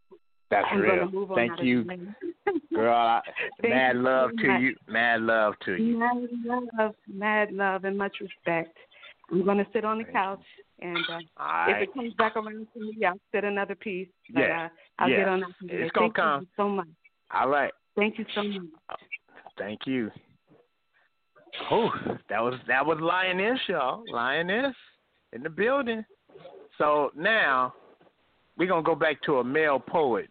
That's 0.50 0.66
I'm 0.70 0.80
real. 0.80 0.96
Gonna 0.96 1.10
move 1.10 1.32
on 1.32 1.36
Thank 1.36 1.62
you, 1.62 1.84
girl. 2.74 2.94
I, 2.94 3.20
mad 3.68 3.96
love 3.96 4.30
to 4.38 4.58
you. 4.60 4.76
Mad 4.86 5.22
love 5.22 5.54
to 5.64 5.74
you. 5.74 5.98
Mad 5.98 6.28
love, 6.78 6.94
mad 7.06 7.52
love, 7.52 7.84
and 7.84 7.98
much 7.98 8.16
respect. 8.20 8.76
I'm 9.30 9.44
going 9.44 9.58
to 9.58 9.66
sit 9.72 9.84
on 9.84 9.98
the 9.98 10.04
couch, 10.04 10.42
and 10.80 11.04
uh, 11.36 11.66
if 11.68 11.82
it 11.82 11.94
comes 11.94 12.14
back 12.14 12.36
around 12.36 12.66
to 12.74 12.80
me, 12.80 13.04
I'll 13.04 13.18
sit 13.32 13.44
another 13.44 13.74
piece. 13.74 14.08
But 14.32 14.40
Yeah. 14.40 14.64
uh, 14.64 14.68
I'll 14.98 15.10
Yeah. 15.10 15.16
get 15.16 15.28
on 15.28 15.40
that. 15.40 15.50
It's 15.62 15.92
gonna 15.92 16.12
come. 16.12 16.40
Thank. 16.40 16.42
You 16.42 16.48
so 16.56 16.68
much. 16.68 16.88
All 17.32 17.48
right. 17.48 17.72
Thank 17.96 18.18
you 18.18 18.26
so 18.34 18.42
much. 18.42 18.66
Thank 19.56 19.86
you. 19.86 20.10
Oh, 21.70 21.90
that 22.28 22.40
was 22.40 22.54
that 22.66 22.84
was 22.84 22.98
Lioness, 23.00 23.60
y'all. 23.68 24.04
Lioness 24.10 24.76
in 25.32 25.42
the 25.42 25.50
building. 25.50 26.04
So 26.76 27.10
now 27.16 27.74
we're 28.56 28.68
gonna 28.68 28.82
go 28.82 28.94
back 28.94 29.20
to 29.22 29.38
a 29.38 29.44
male 29.44 29.80
poet. 29.80 30.30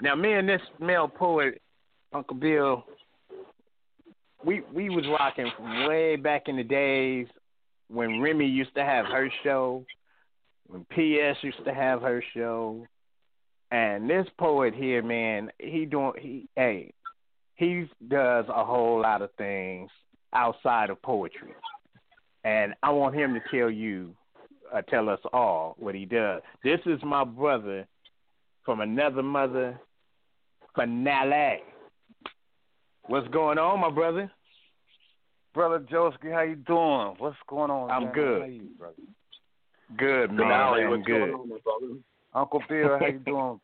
Now 0.00 0.14
me 0.14 0.32
and 0.32 0.48
this 0.48 0.62
male 0.78 1.08
poet, 1.08 1.60
Uncle 2.12 2.36
Bill, 2.36 2.84
we 4.44 4.62
we 4.72 4.88
was 4.88 5.04
rocking 5.06 5.50
from 5.56 5.86
way 5.86 6.16
back 6.16 6.48
in 6.48 6.56
the 6.56 6.64
days 6.64 7.26
when 7.88 8.20
Remy 8.20 8.46
used 8.46 8.74
to 8.74 8.84
have 8.84 9.06
her 9.06 9.30
show, 9.44 9.84
when 10.66 10.84
PS 10.90 11.42
used 11.42 11.64
to 11.64 11.74
have 11.74 12.02
her 12.02 12.22
show. 12.34 12.86
And 13.70 14.08
this 14.08 14.26
poet 14.38 14.74
here, 14.74 15.02
man, 15.02 15.50
he 15.58 15.86
doing 15.86 16.12
he 16.20 16.48
hey, 16.54 16.92
he 17.54 17.88
does 18.08 18.44
a 18.48 18.64
whole 18.64 19.00
lot 19.00 19.22
of 19.22 19.30
things 19.36 19.90
outside 20.32 20.90
of 20.90 21.00
poetry. 21.02 21.54
And 22.44 22.74
I 22.82 22.90
want 22.90 23.16
him 23.16 23.34
to 23.34 23.40
tell 23.50 23.70
you, 23.70 24.14
uh, 24.72 24.82
tell 24.82 25.08
us 25.08 25.18
all 25.32 25.74
what 25.78 25.94
he 25.94 26.04
does. 26.04 26.42
This 26.62 26.78
is 26.86 27.00
my 27.02 27.24
brother 27.24 27.86
from 28.64 28.80
another 28.80 29.22
mother, 29.22 29.80
Finale. 30.74 31.62
What's 33.06 33.28
going 33.28 33.58
on, 33.58 33.80
my 33.80 33.90
brother? 33.90 34.30
Brother 35.56 35.78
Joski, 35.90 36.30
how 36.30 36.42
you 36.42 36.54
doing? 36.56 37.14
What's 37.16 37.38
going 37.48 37.70
on? 37.70 37.90
I'm 37.90 38.04
man? 38.04 38.12
good. 38.12 38.40
How 38.42 38.46
you, 38.46 38.62
brother? 38.78 38.94
Good, 39.96 40.30
man. 40.30 40.36
Finale, 40.38 40.82
I'm 40.82 40.90
what's 40.90 41.06
good. 41.06 41.30
going 41.32 41.32
on. 41.32 42.04
Uncle 42.34 42.62
Bill, 42.68 42.98
how 43.00 43.06
you 43.06 43.18
doing? 43.24 43.60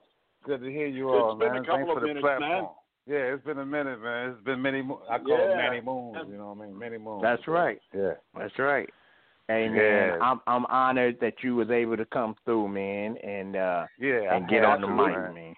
Good 0.47 0.63
to 0.63 0.71
hear 0.71 0.87
you 0.87 1.11
all, 1.11 1.33
It's 1.33 1.39
been 1.41 1.53
man. 1.53 1.63
a 1.63 1.67
Thanks 1.67 1.91
for 1.93 2.01
the 2.01 2.07
minutes, 2.07 2.23
platform. 2.23 2.51
man. 2.51 2.65
Yeah, 3.07 3.35
it's 3.35 3.45
been 3.45 3.59
a 3.59 3.67
minute, 3.67 4.01
man. 4.03 4.31
It's 4.31 4.43
been 4.43 4.63
many. 4.63 4.81
Mo- 4.81 5.03
I 5.11 5.19
call 5.19 5.29
Yeah. 5.29 5.53
it 5.53 5.57
many 5.71 5.81
moons. 5.83 6.17
You 6.31 6.39
know 6.39 6.55
what 6.55 6.65
I 6.65 6.67
mean? 6.67 6.79
Many 6.79 6.97
moons. 6.97 7.21
That's 7.23 7.47
right. 7.47 7.79
Yeah. 7.95 8.13
That's 8.39 8.59
right. 8.59 8.89
Hey 9.49 9.69
man, 9.69 9.77
Yeah. 9.77 10.19
I'm 10.23 10.41
I'm 10.47 10.65
honored 10.67 11.19
that 11.21 11.35
you 11.43 11.57
was 11.57 11.69
able 11.69 11.99
to 11.99 12.07
come 12.07 12.37
through, 12.47 12.69
man, 12.69 13.19
and 13.19 13.55
uh 13.55 13.85
Yeah. 13.99 14.35
and 14.35 14.49
get 14.49 14.65
on 14.65 14.81
the 14.81 14.87
to, 14.87 14.93
mic, 14.95 15.15
man. 15.15 15.35
man. 15.35 15.55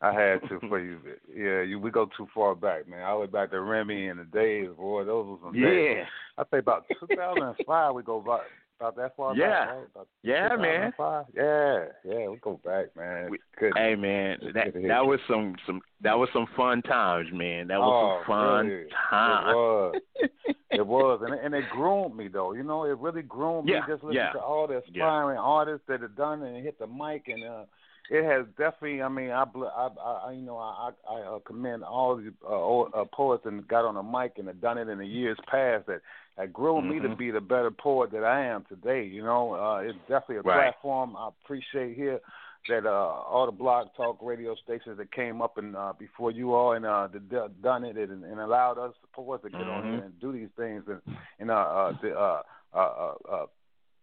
I 0.00 0.12
had 0.12 0.40
to 0.48 0.60
for 0.68 0.78
you. 0.78 0.98
Yeah, 1.34 1.62
you. 1.62 1.78
We 1.80 1.90
go 1.90 2.08
too 2.16 2.28
far 2.34 2.54
back, 2.54 2.88
man. 2.88 3.02
I 3.02 3.14
went 3.14 3.32
back 3.32 3.50
to 3.50 3.60
Remy 3.60 4.08
and 4.08 4.20
the 4.20 4.24
days, 4.24 4.68
boy. 4.76 5.04
Those 5.04 5.26
were 5.26 5.36
some 5.42 5.52
days. 5.54 5.96
Yeah. 5.98 6.04
I 6.38 6.44
think 6.44 6.62
about 6.62 6.84
2005. 7.00 7.94
we 7.94 8.02
go 8.02 8.20
back 8.20 8.42
about 8.78 8.96
that 8.96 9.16
far 9.16 9.34
Yeah. 9.34 9.66
back, 9.66 9.74
right? 9.74 9.86
About 9.94 10.08
Yeah, 10.22 10.48
man. 10.56 10.92
2005? 10.92 11.26
Yeah, 11.34 11.84
yeah. 12.04 12.28
We 12.28 12.36
go 12.36 12.60
back, 12.64 12.94
man. 12.96 13.30
Good. 13.58 13.72
Hey 13.76 13.94
man, 13.94 14.38
that 14.54 14.74
that 14.74 15.06
was 15.06 15.18
some 15.26 15.56
some 15.66 15.80
that 16.02 16.18
was 16.18 16.28
some 16.32 16.46
fun 16.56 16.82
times, 16.82 17.28
man. 17.32 17.68
That 17.68 17.78
was 17.80 17.90
oh, 17.90 18.18
some 18.18 18.26
fun 18.26 18.66
really? 18.66 18.82
It 18.82 18.90
times. 19.10 19.54
was. 19.54 19.94
it 20.70 20.86
was, 20.86 21.20
and 21.24 21.34
it, 21.34 21.40
and 21.42 21.54
it 21.54 21.64
groomed 21.70 22.16
me 22.16 22.28
though. 22.28 22.52
You 22.52 22.64
know, 22.64 22.84
it 22.84 22.98
really 22.98 23.22
groomed 23.22 23.68
Yeah, 23.68 23.80
me 23.80 23.86
just 23.88 24.04
listening 24.04 24.24
yeah. 24.24 24.32
to 24.32 24.40
all 24.40 24.66
the 24.66 24.78
aspiring 24.78 25.38
artists 25.38 25.86
that 25.88 26.02
have 26.02 26.16
done 26.16 26.42
it 26.42 26.54
and 26.54 26.62
hit 26.62 26.78
the 26.78 26.86
mic, 26.86 27.28
and 27.28 27.44
uh, 27.44 27.64
it 28.10 28.24
has 28.24 28.46
definitely. 28.58 29.02
I 29.02 29.08
mean, 29.08 29.30
I, 29.30 29.44
I, 29.44 29.88
I 30.26 30.32
you 30.32 30.42
know, 30.42 30.58
I, 30.58 30.90
I 31.10 31.20
uh, 31.22 31.38
commend 31.40 31.84
all 31.84 32.16
the 32.16 32.32
uh, 32.48 32.80
uh, 33.00 33.04
poets 33.12 33.44
that 33.44 33.68
got 33.68 33.84
on 33.84 33.94
the 33.94 34.02
mic 34.02 34.34
and 34.38 34.46
have 34.48 34.60
done 34.60 34.78
it 34.78 34.88
in 34.88 34.98
the 34.98 35.06
years 35.06 35.38
past 35.50 35.86
that 35.86 36.00
that 36.36 36.52
groomed 36.52 36.88
me 36.88 37.00
to 37.00 37.08
Mhm. 37.08 37.18
be 37.18 37.30
the 37.30 37.40
better 37.40 37.70
poet 37.70 38.10
that 38.12 38.24
I 38.24 38.44
am 38.44 38.64
today. 38.68 39.04
You 39.04 39.22
know, 39.22 39.54
uh, 39.54 39.78
it's 39.78 39.98
definitely 40.08 40.36
a 40.38 40.42
Right. 40.42 40.72
platform 40.72 41.16
I 41.16 41.28
appreciate 41.28 41.96
here 41.96 42.20
that 42.68 42.84
uh, 42.84 42.90
all 42.90 43.46
the 43.46 43.52
blog 43.52 43.88
talk 43.96 44.18
radio 44.20 44.54
stations 44.56 44.98
that 44.98 45.12
came 45.12 45.40
up 45.40 45.56
and 45.56 45.76
uh, 45.76 45.92
before 45.98 46.30
you 46.30 46.54
all 46.54 46.72
and 46.72 46.84
uh, 46.84 47.06
d- 47.08 47.36
done 47.62 47.84
it 47.84 47.96
and, 47.96 48.24
and 48.24 48.40
allowed 48.40 48.78
us 48.78 48.92
poets 49.12 49.44
to 49.44 49.50
get 49.50 49.68
on 49.68 49.84
Mhm. 49.84 49.92
here 49.92 50.02
and 50.04 50.20
do 50.20 50.32
these 50.32 50.48
things 50.56 50.82
and 50.88 51.00
and 51.38 51.50
uh, 51.50 51.54
uh, 51.54 51.92
the, 52.02 52.12
uh, 52.12 52.42
uh, 52.74 52.78
uh, 52.78 53.14
uh, 53.32 53.46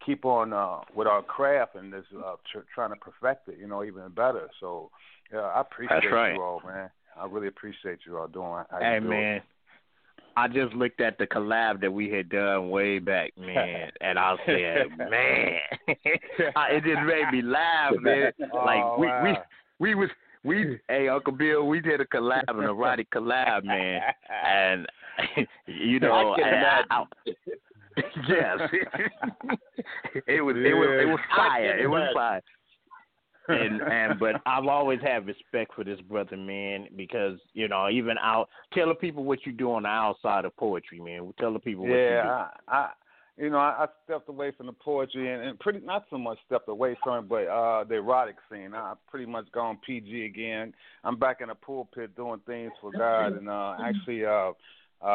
keep 0.05 0.25
on 0.25 0.53
uh, 0.53 0.79
with 0.95 1.07
our 1.07 1.21
craft 1.21 1.75
and 1.75 1.91
this 1.91 2.05
uh, 2.17 2.35
tr- 2.51 2.59
trying 2.73 2.89
to 2.91 2.95
perfect 2.97 3.47
it, 3.49 3.57
you 3.59 3.67
know, 3.67 3.83
even 3.83 4.09
better. 4.15 4.49
So 4.59 4.89
yeah, 5.31 5.39
I 5.41 5.61
appreciate 5.61 6.01
That's 6.03 6.13
right. 6.13 6.33
you 6.35 6.41
all, 6.41 6.61
man. 6.65 6.89
I 7.19 7.25
really 7.27 7.47
appreciate 7.47 7.99
you 8.05 8.17
all 8.17 8.27
doing. 8.27 8.63
How 8.69 8.79
Hey 8.79 8.97
it. 8.97 9.03
man, 9.03 9.41
I 10.35 10.47
just 10.47 10.73
looked 10.73 10.99
at 10.99 11.17
the 11.19 11.27
collab 11.27 11.79
that 11.81 11.91
we 11.93 12.09
had 12.09 12.29
done 12.29 12.69
way 12.69 12.97
back, 12.99 13.31
man, 13.37 13.91
and 14.01 14.17
I 14.17 14.35
said, 14.45 14.87
man, 14.97 15.57
I- 16.55 16.69
it 16.71 16.83
just 16.83 17.01
made 17.05 17.29
me 17.31 17.41
laugh, 17.41 17.93
man. 18.01 18.31
Like 18.39 18.83
Oh, 18.83 18.95
we 18.99 19.07
wow. 19.07 19.23
we 19.79 19.89
we 19.89 19.95
was 19.95 20.09
we 20.43 20.79
hey 20.89 21.07
Uncle 21.07 21.33
Bill, 21.33 21.67
we 21.67 21.79
did 21.79 22.01
a 22.01 22.05
collab, 22.05 22.43
an 22.47 22.63
erotic 22.63 23.09
collab, 23.11 23.63
man, 23.63 24.01
and 24.45 24.87
you 25.67 25.99
know, 25.99 26.11
I 26.11 26.41
I- 26.41 26.47
imagine. 26.49 27.35
yes, 28.27 28.57
it 30.27 30.41
was 30.41 30.55
it 30.57 30.73
was 30.73 31.01
it 31.01 31.07
was 31.07 31.19
fire, 31.35 31.77
it 31.77 31.87
was 31.87 32.09
fire. 32.13 32.41
and 33.49 33.81
and 33.81 34.19
but 34.19 34.35
I've 34.45 34.67
always 34.67 34.99
had 35.01 35.27
respect 35.27 35.73
for 35.75 35.83
this 35.83 35.99
brother, 36.01 36.37
man, 36.37 36.87
because 36.95 37.39
you 37.53 37.67
know 37.67 37.89
even 37.89 38.17
out 38.17 38.49
tell 38.73 38.87
the 38.87 38.95
people 38.95 39.23
what 39.23 39.45
you 39.45 39.51
do 39.51 39.71
on 39.71 39.83
the 39.83 39.89
outside 39.89 40.45
of 40.45 40.55
poetry, 40.57 40.99
man. 40.99 41.33
Tell 41.39 41.53
the 41.53 41.59
people 41.59 41.83
what 41.83 41.89
you 41.89 41.95
do. 41.95 41.99
yeah, 41.99 42.47
I, 42.67 42.75
I, 42.75 42.89
you 43.37 43.49
know, 43.49 43.57
I, 43.57 43.83
I 43.83 43.87
stepped 44.05 44.29
away 44.29 44.51
from 44.55 44.67
the 44.67 44.73
poetry 44.73 45.33
and, 45.33 45.43
and 45.43 45.59
pretty 45.59 45.79
not 45.79 46.05
so 46.09 46.17
much 46.17 46.37
stepped 46.45 46.69
away 46.69 46.95
from 47.03 47.25
it, 47.25 47.29
but 47.29 47.47
uh 47.47 47.83
the 47.83 47.95
erotic 47.95 48.35
scene. 48.51 48.73
I 48.75 48.93
pretty 49.07 49.25
much 49.25 49.51
gone 49.51 49.79
PG 49.85 50.25
again. 50.25 50.73
I'm 51.03 51.17
back 51.17 51.41
in 51.41 51.49
the 51.49 51.55
pulpit 51.55 52.15
doing 52.15 52.41
things 52.45 52.71
for 52.79 52.91
God, 52.91 53.33
and 53.33 53.49
uh 53.49 53.75
actually, 53.83 54.25
uh, 54.25 54.51
uh, 55.03 55.07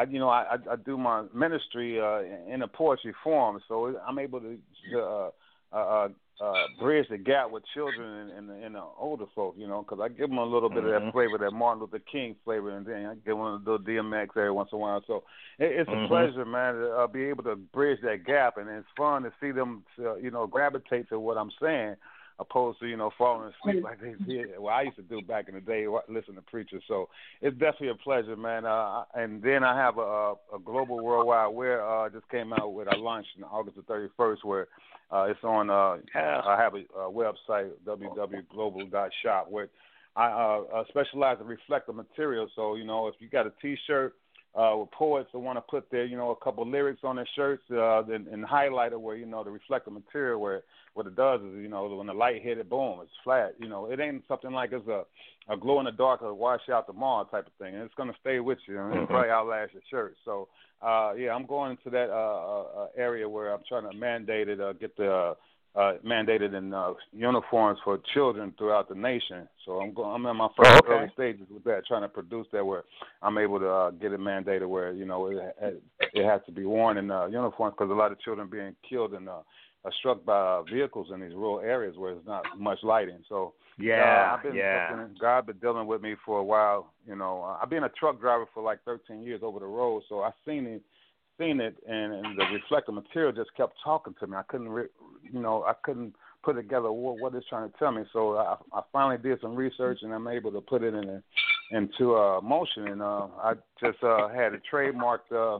I, 0.00 0.06
you 0.10 0.18
know, 0.18 0.28
I, 0.28 0.56
I, 0.70 0.76
do 0.76 0.98
my 0.98 1.24
ministry 1.32 2.00
uh 2.00 2.22
in 2.52 2.62
a 2.62 2.68
poetry 2.68 3.14
form, 3.22 3.60
so 3.68 3.96
I'm 4.06 4.18
able 4.18 4.40
to. 4.40 4.58
Uh, 4.94 5.30
uh, 5.72 5.76
uh, 5.76 6.08
uh, 6.38 6.66
bridge 6.78 7.06
the 7.08 7.16
gap 7.16 7.50
with 7.50 7.62
children 7.72 8.30
and, 8.30 8.50
and, 8.50 8.64
and 8.64 8.74
the 8.74 8.82
older 8.98 9.24
folk, 9.34 9.54
you 9.58 9.66
know, 9.66 9.82
because 9.82 10.00
I 10.02 10.08
give 10.08 10.28
them 10.28 10.38
a 10.38 10.44
little 10.44 10.68
bit 10.68 10.84
of 10.84 10.90
that 10.90 11.02
Mhm. 11.04 11.12
flavor, 11.12 11.38
that 11.38 11.52
Martin 11.52 11.80
Luther 11.80 11.98
King 11.98 12.36
flavor, 12.44 12.76
and 12.76 12.84
then 12.84 13.06
I 13.06 13.14
give 13.14 13.36
them 13.36 13.40
a 13.40 13.54
little 13.56 13.78
DMX 13.78 14.36
every 14.36 14.50
once 14.50 14.70
in 14.70 14.76
a 14.76 14.80
while. 14.80 15.02
So 15.06 15.24
it, 15.58 15.72
it's 15.72 15.88
a 15.88 15.96
Mhm. 15.96 16.08
pleasure, 16.08 16.44
man, 16.44 16.74
to 16.74 16.92
uh, 16.92 17.06
be 17.06 17.24
able 17.24 17.44
to 17.44 17.56
bridge 17.56 18.00
that 18.02 18.24
gap, 18.24 18.58
and 18.58 18.68
it's 18.68 18.88
fun 18.96 19.22
to 19.22 19.32
see 19.40 19.50
them, 19.50 19.84
uh, 19.98 20.16
you 20.16 20.30
know, 20.30 20.46
gravitate 20.46 21.08
to 21.08 21.18
what 21.18 21.38
I'm 21.38 21.50
saying, 21.52 21.96
opposed 22.38 22.78
to 22.80 22.86
you 22.86 22.96
know 22.96 23.10
falling 23.16 23.52
asleep 23.60 23.82
like 23.82 24.00
they 24.00 24.14
did. 24.26 24.58
Well, 24.58 24.74
I 24.74 24.82
used 24.82 24.96
to 24.96 25.02
do 25.02 25.22
back 25.22 25.48
in 25.48 25.54
the 25.54 25.60
day, 25.60 25.86
listen 26.08 26.34
to 26.34 26.42
preachers. 26.42 26.82
So 26.88 27.08
it's 27.40 27.56
definitely 27.58 27.88
a 27.88 27.94
pleasure, 27.94 28.36
man. 28.36 28.66
Uh, 28.66 29.04
and 29.14 29.42
then 29.42 29.64
I 29.64 29.76
have 29.76 29.98
a, 29.98 30.34
a 30.54 30.58
global 30.64 31.02
worldwide 31.02 31.54
where 31.54 31.86
uh, 31.86 32.08
just 32.10 32.28
came 32.28 32.52
out 32.52 32.74
with 32.74 32.88
I 32.88 32.96
launched 32.96 33.30
on 33.38 33.44
August 33.44 33.76
the 33.76 33.82
31st, 33.82 34.44
where 34.44 34.68
uh, 35.10 35.24
it's 35.24 35.42
on. 35.42 35.70
Uh, 35.70 35.98
I 36.14 36.56
have 36.58 36.74
a, 36.74 36.84
a 36.98 37.10
website 37.10 37.70
www.global.shop 37.86 39.50
where 39.50 39.68
I 40.14 40.26
uh, 40.26 40.62
uh, 40.74 40.84
specialize 40.88 41.38
in 41.40 41.46
reflective 41.46 41.94
material. 41.94 42.48
So 42.56 42.74
you 42.74 42.84
know, 42.84 43.08
if 43.08 43.14
you 43.18 43.28
got 43.28 43.46
a 43.46 43.52
T-shirt 43.62 44.14
uh, 44.56 44.74
with 44.76 44.90
poets 44.90 45.28
that 45.32 45.38
want 45.38 45.56
to 45.56 45.60
put 45.60 45.90
their, 45.90 46.06
you 46.06 46.16
know, 46.16 46.30
a 46.30 46.36
couple 46.36 46.66
lyrics 46.66 47.00
on 47.04 47.16
their 47.16 47.28
shirts, 47.36 47.62
uh, 47.70 48.02
and, 48.04 48.26
and 48.28 48.44
highlight 48.44 48.92
it 48.92 49.00
where 49.00 49.16
you 49.16 49.26
know 49.26 49.44
the 49.44 49.50
reflective 49.50 49.92
material 49.92 50.40
where 50.40 50.62
what 50.94 51.06
it 51.06 51.14
does 51.14 51.40
is 51.42 51.54
you 51.56 51.68
know 51.68 51.86
when 51.86 52.06
the 52.06 52.14
light 52.14 52.42
hit 52.42 52.58
it, 52.58 52.70
boom, 52.70 53.00
it's 53.02 53.10
flat. 53.22 53.54
You 53.58 53.68
know, 53.68 53.86
it 53.90 54.00
ain't 54.00 54.24
something 54.26 54.52
like 54.52 54.72
it's 54.72 54.88
a 54.88 55.04
a 55.48 55.56
glow 55.56 55.78
in 55.78 55.84
the 55.84 55.92
dark 55.92 56.22
or 56.22 56.34
wash 56.34 56.68
out 56.72 56.86
tomorrow 56.86 57.24
type 57.24 57.46
of 57.46 57.52
thing. 57.58 57.74
And 57.74 57.84
It's 57.84 57.94
gonna 57.94 58.14
stay 58.20 58.40
with 58.40 58.58
you 58.66 58.80
and 58.80 58.92
it'll 58.92 59.06
probably 59.06 59.30
outlast 59.30 59.72
your 59.74 59.82
shirt. 59.90 60.16
So 60.24 60.48
uh, 60.82 61.14
yeah, 61.16 61.34
I'm 61.34 61.46
going 61.46 61.72
into 61.72 61.90
that 61.90 62.10
uh, 62.10 62.12
uh, 62.12 62.82
uh, 62.82 62.86
area 62.96 63.28
where 63.28 63.52
I'm 63.52 63.62
trying 63.68 63.90
to 63.90 63.96
mandate 63.96 64.48
it, 64.48 64.60
uh, 64.60 64.72
get 64.72 64.96
the 64.96 65.10
uh, 65.10 65.34
uh, 65.76 65.94
mandated 66.04 66.54
in 66.54 66.72
uh, 66.72 66.94
uniforms 67.12 67.78
for 67.84 67.98
children 68.14 68.54
throughout 68.56 68.88
the 68.88 68.94
nation. 68.94 69.46
So 69.64 69.80
I'm 69.80 69.92
going. 69.92 70.14
I'm 70.14 70.26
in 70.26 70.36
my 70.36 70.48
first 70.56 70.70
Oh, 70.70 70.78
okay. 70.78 70.92
early 70.92 71.10
stages 71.14 71.46
with 71.50 71.64
that, 71.64 71.86
trying 71.86 72.02
to 72.02 72.08
produce 72.08 72.46
that 72.52 72.64
where 72.64 72.84
I'm 73.22 73.36
able 73.36 73.58
to 73.58 73.68
uh, 73.68 73.90
get 73.90 74.12
it 74.12 74.20
mandated 74.20 74.68
where 74.68 74.92
you 74.92 75.04
know 75.04 75.26
it, 75.26 75.82
it 76.14 76.24
has 76.24 76.40
to 76.46 76.52
be 76.52 76.64
worn 76.64 76.96
in 76.96 77.10
uh, 77.10 77.26
uniforms 77.26 77.74
because 77.76 77.90
a 77.90 77.94
lot 77.94 78.12
of 78.12 78.20
children 78.20 78.48
being 78.50 78.74
killed 78.88 79.12
and 79.12 79.28
uh, 79.28 79.40
are 79.84 79.92
struck 80.00 80.24
by 80.24 80.36
uh, 80.36 80.62
vehicles 80.62 81.08
in 81.12 81.20
these 81.20 81.34
rural 81.34 81.60
areas 81.60 81.96
where 81.96 82.14
there's 82.14 82.26
not 82.26 82.44
much 82.58 82.78
lighting. 82.82 83.18
So 83.28 83.54
Yeah, 83.78 84.02
uh, 84.02 84.36
I've 84.36 84.42
been 84.42 84.54
yeah. 84.54 85.06
God 85.20 85.46
been 85.46 85.58
dealing 85.58 85.86
with 85.86 86.00
me 86.00 86.16
for 86.24 86.40
a 86.40 86.44
while. 86.44 86.92
You 87.06 87.16
know, 87.16 87.42
uh, 87.42 87.62
I've 87.62 87.70
been 87.70 87.84
a 87.84 87.88
truck 87.90 88.20
driver 88.20 88.46
for 88.52 88.62
like 88.62 88.80
13 88.84 89.22
years 89.22 89.42
over 89.44 89.60
the 89.60 89.66
road, 89.66 90.02
so 90.08 90.22
I've 90.22 90.32
seen 90.46 90.66
it, 90.66 90.82
seen 91.38 91.60
it, 91.60 91.76
and, 91.88 92.12
and 92.12 92.38
the 92.38 92.44
reflective 92.52 92.94
material 92.94 93.32
just 93.32 93.54
kept 93.56 93.74
talking 93.82 94.14
to 94.20 94.26
me. 94.26 94.36
I 94.36 94.42
couldn't, 94.42 94.68
re- 94.68 94.88
you 95.22 95.40
know, 95.40 95.64
I 95.64 95.74
couldn't 95.82 96.14
put 96.42 96.54
together 96.54 96.90
what, 96.90 97.18
what 97.18 97.34
it's 97.34 97.48
trying 97.48 97.70
to 97.70 97.78
tell 97.78 97.92
me. 97.92 98.02
So 98.12 98.36
I, 98.36 98.56
I 98.72 98.82
finally 98.92 99.18
did 99.18 99.40
some 99.40 99.54
research, 99.54 99.98
and 100.02 100.12
I'm 100.12 100.28
able 100.28 100.52
to 100.52 100.60
put 100.60 100.82
it 100.82 100.94
in 100.94 101.08
a, 101.08 101.22
into 101.72 102.14
uh, 102.14 102.40
motion. 102.40 102.88
And 102.88 103.02
uh, 103.02 103.26
I 103.42 103.54
just 103.80 104.02
uh, 104.02 104.28
had 104.28 104.54
it 104.54 104.62
trademarked 104.72 105.32
uh, 105.32 105.58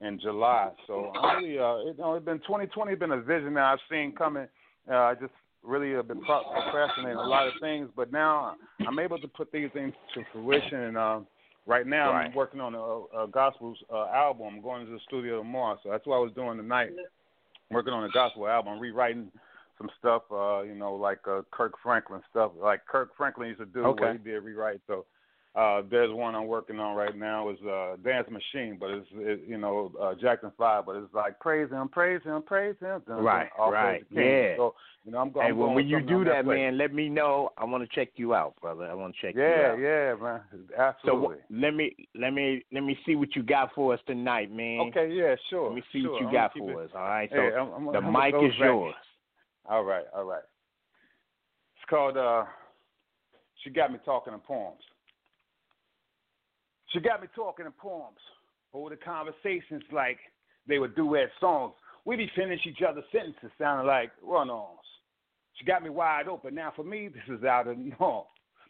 in 0.00 0.20
July. 0.20 0.70
So 0.86 1.12
really, 1.36 1.58
uh, 1.58 1.76
it, 1.76 1.96
you 1.96 2.02
know, 2.02 2.14
it's 2.14 2.24
been 2.24 2.38
2020 2.40 2.94
been 2.96 3.12
a 3.12 3.20
vision 3.20 3.54
that 3.54 3.64
I've 3.64 3.78
seen 3.90 4.12
coming. 4.12 4.46
Uh, 4.90 4.94
I 4.94 5.14
just 5.14 5.32
really 5.62 5.92
have 5.92 6.08
been 6.08 6.20
procrastinating 6.22 7.16
a 7.16 7.26
lot 7.26 7.46
of 7.46 7.54
things, 7.60 7.88
but 7.96 8.12
now 8.12 8.56
I'm 8.86 8.98
able 8.98 9.18
to 9.18 9.28
put 9.28 9.50
these 9.50 9.70
things 9.72 9.94
to 10.14 10.22
fruition. 10.32 10.80
And 10.80 10.96
uh, 10.96 11.20
right 11.66 11.86
now 11.86 12.12
I'm 12.12 12.34
working 12.34 12.60
on 12.60 12.74
a, 12.74 13.24
a 13.24 13.28
gospel 13.28 13.74
uh, 13.92 14.06
album. 14.06 14.46
I'm 14.56 14.62
going 14.62 14.86
to 14.86 14.92
the 14.92 15.00
studio 15.06 15.38
tomorrow, 15.38 15.78
so 15.82 15.90
that's 15.90 16.06
what 16.06 16.16
I 16.16 16.20
was 16.20 16.32
doing 16.32 16.56
tonight. 16.56 16.90
Working 17.70 17.92
on 17.92 18.04
a 18.04 18.10
gospel 18.10 18.46
album, 18.46 18.78
rewriting 18.78 19.30
some 19.78 19.90
stuff, 19.98 20.22
uh, 20.30 20.62
you 20.62 20.74
know, 20.74 20.94
like 20.94 21.20
uh, 21.28 21.42
Kirk 21.50 21.74
Franklin 21.82 22.20
stuff, 22.30 22.52
like 22.60 22.86
Kirk 22.86 23.10
Franklin 23.16 23.48
used 23.48 23.60
to 23.60 23.66
do 23.66 23.84
Okay. 23.86 24.04
what 24.04 24.12
he 24.12 24.18
did 24.18 24.42
rewrite. 24.42 24.80
So 24.86 25.06
uh, 25.54 25.82
there's 25.88 26.12
one 26.12 26.34
I'm 26.34 26.46
working 26.48 26.80
on 26.80 26.96
right 26.96 27.16
now 27.16 27.48
is 27.48 27.58
uh, 27.62 27.94
Dance 28.02 28.28
Machine, 28.28 28.76
but 28.78 28.90
it's 28.90 29.06
it, 29.12 29.40
you 29.46 29.56
know 29.56 29.92
uh, 30.00 30.14
Jackson 30.20 30.50
Five, 30.58 30.86
but 30.86 30.96
it's 30.96 31.14
like 31.14 31.38
praise 31.38 31.70
him, 31.70 31.88
praise 31.88 32.20
him, 32.24 32.42
praise 32.42 32.74
him. 32.80 33.02
Right, 33.06 33.48
all 33.56 33.70
right, 33.70 34.04
yeah. 34.10 34.56
So 34.56 34.74
you 35.04 35.12
know 35.12 35.18
I'm 35.18 35.30
going. 35.30 35.44
Hey, 35.46 35.50
I'm 35.52 35.58
when, 35.58 35.66
going 35.68 35.74
when 35.76 35.88
you 35.88 36.00
do 36.00 36.24
that, 36.24 36.44
man, 36.44 36.76
let 36.76 36.92
me 36.92 37.08
know. 37.08 37.50
I 37.56 37.64
want 37.64 37.88
to 37.88 37.94
check 37.94 38.08
you 38.16 38.34
out, 38.34 38.54
brother. 38.60 38.84
I 38.84 38.94
want 38.94 39.14
to 39.14 39.20
check 39.26 39.36
you 39.36 39.42
Yeah, 39.42 39.72
out. 39.72 39.78
yeah, 39.78 40.14
man, 40.20 40.40
So 40.76 40.76
absolutely. 40.76 41.36
wh- 41.36 41.52
let 41.62 41.74
me 41.74 41.94
let 42.16 42.32
me 42.32 42.64
let 42.72 42.82
me 42.82 42.98
see 43.06 43.14
what 43.14 43.36
you 43.36 43.44
got 43.44 43.72
for 43.76 43.94
us 43.94 44.00
tonight, 44.08 44.50
man. 44.50 44.80
okay, 44.88 45.12
yeah, 45.12 45.36
sure. 45.50 45.68
Let 45.68 45.76
me 45.76 45.82
see 45.92 46.02
sure. 46.02 46.12
what 46.12 46.20
you 46.20 46.26
I'm 46.26 46.32
got 46.32 46.52
for 46.58 46.82
it- 46.82 46.86
us. 46.86 46.90
All 46.96 47.00
right. 47.02 47.30
So 47.30 47.36
Hey, 47.36 47.54
I'm- 47.54 47.92
the 47.92 48.00
mic 48.00 48.34
is 48.42 48.50
back. 48.58 48.60
yours. 48.60 48.94
All 49.66 49.84
right, 49.84 50.04
all 50.14 50.24
right. 50.24 50.42
It's 51.76 51.88
called 51.88 52.16
uh 52.16 52.44
She 53.62 53.70
Got 53.70 53.92
Me 53.92 53.98
Talking 54.04 54.34
in 54.34 54.40
Poems. 54.40 54.82
She 56.94 57.00
got 57.00 57.20
me 57.20 57.28
talking 57.34 57.66
in 57.66 57.72
poems. 57.72 58.18
The 58.72 58.96
conversations 58.96 59.82
like 59.92 60.18
they 60.66 60.78
were 60.78 60.88
duet 60.88 61.28
songs. 61.40 61.74
We'd 62.04 62.16
be 62.16 62.30
finishing 62.36 62.72
each 62.72 62.82
other's 62.88 63.04
sentences 63.10 63.50
sounding 63.58 63.86
like 63.86 64.12
run-ons. 64.22 64.78
She 65.54 65.64
got 65.64 65.82
me 65.82 65.90
wide 65.90 66.28
open. 66.28 66.54
Now 66.54 66.72
for 66.74 66.84
me, 66.84 67.08
this 67.08 67.36
is 67.36 67.44
out 67.44 67.66
of 67.66 67.76
norm. 67.78 68.24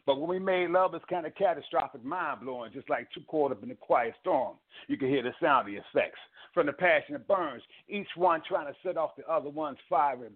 But 0.05 0.19
when 0.19 0.29
we 0.29 0.39
made 0.39 0.69
love, 0.69 0.93
it's 0.93 1.05
kind 1.09 1.25
of 1.25 1.33
catastrophic, 1.35 2.03
mind-blowing, 2.03 2.71
just 2.73 2.89
like 2.89 3.07
two 3.13 3.21
caught 3.27 3.51
up 3.51 3.63
in 3.63 3.71
a 3.71 3.75
quiet 3.75 4.13
storm. 4.21 4.57
You 4.87 4.97
can 4.97 5.09
hear 5.09 5.23
the 5.23 5.33
sound 5.41 5.67
of 5.67 5.73
the 5.73 5.79
effects 5.79 6.19
from 6.53 6.67
the 6.67 6.73
passion 6.73 7.13
that 7.13 7.27
burns, 7.27 7.63
each 7.89 8.07
one 8.15 8.41
trying 8.47 8.67
to 8.67 8.79
set 8.83 8.97
off 8.97 9.15
the 9.17 9.27
other 9.27 9.49
one's 9.49 9.79
firing 9.89 10.33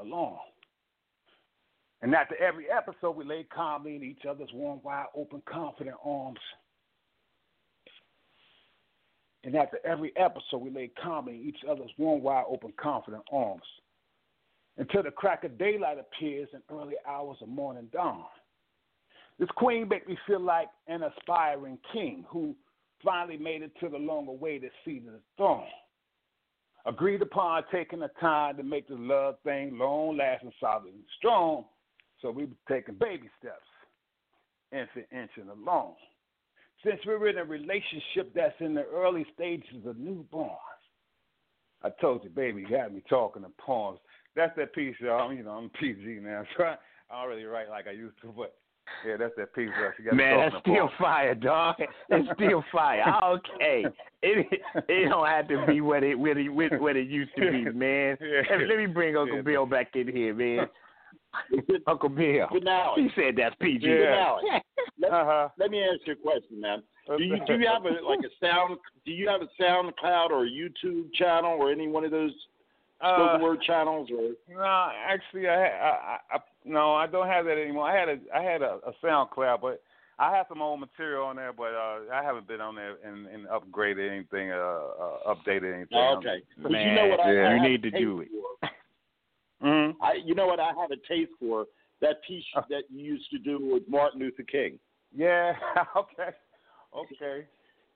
alarm. 0.00 0.38
And 2.02 2.14
after 2.14 2.36
every 2.36 2.66
episode, 2.70 3.16
we 3.16 3.24
lay 3.24 3.44
calmly 3.52 3.96
in 3.96 4.04
each 4.04 4.24
other's 4.28 4.52
warm, 4.54 4.80
wide 4.84 5.06
open, 5.16 5.42
confident 5.44 5.96
arms. 6.04 6.38
And 9.44 9.56
after 9.56 9.78
every 9.84 10.12
episode, 10.16 10.58
we 10.58 10.70
lay 10.70 10.90
calmly 11.02 11.36
in 11.36 11.48
each 11.48 11.60
other's 11.68 11.90
warm, 11.96 12.22
wide 12.22 12.44
open, 12.48 12.72
confident 12.80 13.22
arms. 13.32 13.62
Until 14.76 15.02
the 15.02 15.10
crack 15.10 15.44
of 15.44 15.58
daylight 15.58 15.98
appears 15.98 16.48
in 16.52 16.60
early 16.74 16.94
hours 17.08 17.38
of 17.40 17.48
morning 17.48 17.88
dawn. 17.92 18.24
This 19.38 19.48
queen 19.56 19.88
make 19.88 20.06
me 20.06 20.18
feel 20.26 20.40
like 20.40 20.68
an 20.86 21.02
aspiring 21.02 21.78
king 21.92 22.24
who 22.28 22.54
finally 23.02 23.38
made 23.38 23.62
it 23.62 23.72
to 23.80 23.88
the 23.88 23.96
long 23.96 24.28
awaited 24.28 24.70
seat 24.84 25.04
of 25.06 25.14
the 25.14 25.20
throne. 25.36 25.64
Agreed 26.86 27.22
upon 27.22 27.62
taking 27.72 28.00
the 28.00 28.10
time 28.20 28.56
to 28.56 28.62
make 28.62 28.88
the 28.88 28.94
love 28.94 29.36
thing 29.44 29.76
long 29.78 30.16
lasting, 30.16 30.52
solid, 30.60 30.84
and 30.86 31.02
strong. 31.18 31.64
So 32.20 32.30
we 32.30 32.44
were 32.44 32.50
taking 32.68 32.94
baby 32.94 33.30
steps, 33.38 33.56
infant 34.72 35.06
inching 35.10 35.50
along. 35.50 35.94
Since 36.84 37.00
we're 37.06 37.28
in 37.28 37.38
a 37.38 37.44
relationship 37.44 38.32
that's 38.34 38.54
in 38.60 38.74
the 38.74 38.84
early 38.94 39.26
stages 39.34 39.84
of 39.86 39.96
newborns, 39.96 40.56
I 41.82 41.90
told 42.00 42.24
you, 42.24 42.30
baby, 42.30 42.64
you 42.68 42.76
had 42.76 42.94
me 42.94 43.02
talking 43.08 43.44
in 43.44 43.50
poems. 43.58 43.98
That's 44.36 44.54
that 44.56 44.74
piece, 44.74 44.96
y'all. 45.00 45.32
You 45.32 45.42
know, 45.42 45.50
I'm 45.52 45.70
PG 45.80 46.20
now, 46.22 46.44
so 46.56 46.64
I, 46.64 46.76
I 47.10 47.22
don't 47.22 47.30
really 47.30 47.44
write 47.44 47.68
like 47.68 47.86
I 47.86 47.92
used 47.92 48.20
to, 48.22 48.32
but 48.36 48.54
yeah, 49.06 49.16
that's 49.16 49.32
that 49.36 49.54
piece 49.54 49.68
got 50.04 50.12
me 50.12 50.24
Man, 50.24 50.38
that's 50.50 50.62
still 50.62 50.90
fire, 50.98 51.34
dog. 51.34 51.76
That's 52.08 52.24
still 52.34 52.64
fire. 52.72 53.04
Okay, 53.24 53.84
it 54.22 54.60
it 54.88 55.08
don't 55.08 55.26
have 55.26 55.48
to 55.48 55.64
be 55.66 55.80
what 55.80 56.02
it 56.02 56.18
what 56.18 56.36
it 56.36 56.48
what 56.50 56.96
it 56.96 57.08
used 57.08 57.30
to 57.36 57.50
be, 57.50 57.64
man. 57.74 58.16
Yeah. 58.20 58.42
Let, 58.50 58.68
let 58.68 58.78
me 58.78 58.86
bring 58.86 59.16
Uncle 59.16 59.36
Yeah. 59.36 59.42
Bill 59.42 59.66
back 59.66 59.90
in 59.94 60.08
here, 60.08 60.34
man. 60.34 60.66
Uncle 61.86 62.08
Bill, 62.08 62.48
Finale. 62.52 63.02
he 63.02 63.08
said 63.14 63.34
that's 63.36 63.54
PG. 63.60 63.80
Finale. 63.80 64.62
Let, 64.98 65.12
Uh-huh. 65.12 65.48
let 65.58 65.70
me 65.70 65.82
ask 65.82 66.06
you 66.06 66.12
a 66.14 66.16
question, 66.16 66.60
man. 66.60 66.82
Do 67.06 67.22
you 67.22 67.38
do 67.46 67.54
you 67.58 67.66
have 67.66 67.84
a 67.84 67.88
like 68.08 68.20
a 68.20 68.30
sound? 68.44 68.78
Do 69.04 69.12
you 69.12 69.28
have 69.28 69.40
a 69.42 69.48
SoundCloud 69.62 70.30
or 70.30 70.44
a 70.44 70.48
YouTube 70.50 71.12
channel 71.14 71.52
or 71.58 71.70
any 71.72 71.88
one 71.88 72.04
of 72.04 72.10
those 72.10 72.32
Uh, 73.00 73.38
word 73.40 73.62
channels? 73.62 74.10
Or 74.10 74.32
No, 74.48 74.88
actually, 75.08 75.48
I, 75.48 75.64
I, 75.66 75.90
I, 75.90 76.18
I 76.34 76.38
no, 76.64 76.94
I 76.94 77.06
don't 77.06 77.26
have 77.26 77.46
that 77.46 77.58
anymore. 77.58 77.88
I 77.88 77.98
had 77.98 78.08
a, 78.10 78.18
I 78.34 78.42
had 78.42 78.62
a, 78.62 78.78
a 78.86 78.92
SoundCloud, 79.02 79.60
but 79.62 79.82
I 80.18 80.36
have 80.36 80.46
some 80.50 80.60
old 80.60 80.80
material 80.80 81.24
on 81.24 81.36
there, 81.36 81.52
but 81.54 81.72
uh, 81.72 82.00
I 82.12 82.22
haven't 82.22 82.46
been 82.46 82.60
on 82.60 82.74
there 82.74 82.96
and, 83.02 83.26
and 83.26 83.46
upgraded 83.48 84.06
anything, 84.10 84.50
uh, 84.50 84.54
uh, 84.54 85.34
updated 85.34 85.74
anything. 85.74 85.96
Oh, 85.96 86.16
okay, 86.18 86.42
because 86.54 86.72
Man, 86.72 86.88
you 86.88 86.94
know 86.94 87.06
what 87.06 87.20
I, 87.20 87.32
yeah. 87.32 87.48
I 87.48 87.54
you 87.54 87.62
need 87.70 87.82
to 87.82 87.90
do 87.90 88.20
it. 88.20 88.28
Mm-hmm. 89.62 90.02
I, 90.02 90.14
you 90.24 90.34
know 90.34 90.46
what 90.46 90.58
I 90.58 90.68
have 90.68 90.90
a 90.90 90.96
taste 91.06 91.32
for 91.38 91.66
that 92.00 92.22
piece 92.26 92.44
Uh. 92.56 92.62
that 92.70 92.84
you 92.90 93.04
used 93.04 93.30
to 93.30 93.38
do 93.38 93.58
with 93.60 93.82
Martin 93.88 94.20
Luther 94.20 94.42
King. 94.44 94.78
Yeah. 95.14 95.54
okay. 95.96 96.30
Okay. 96.96 97.46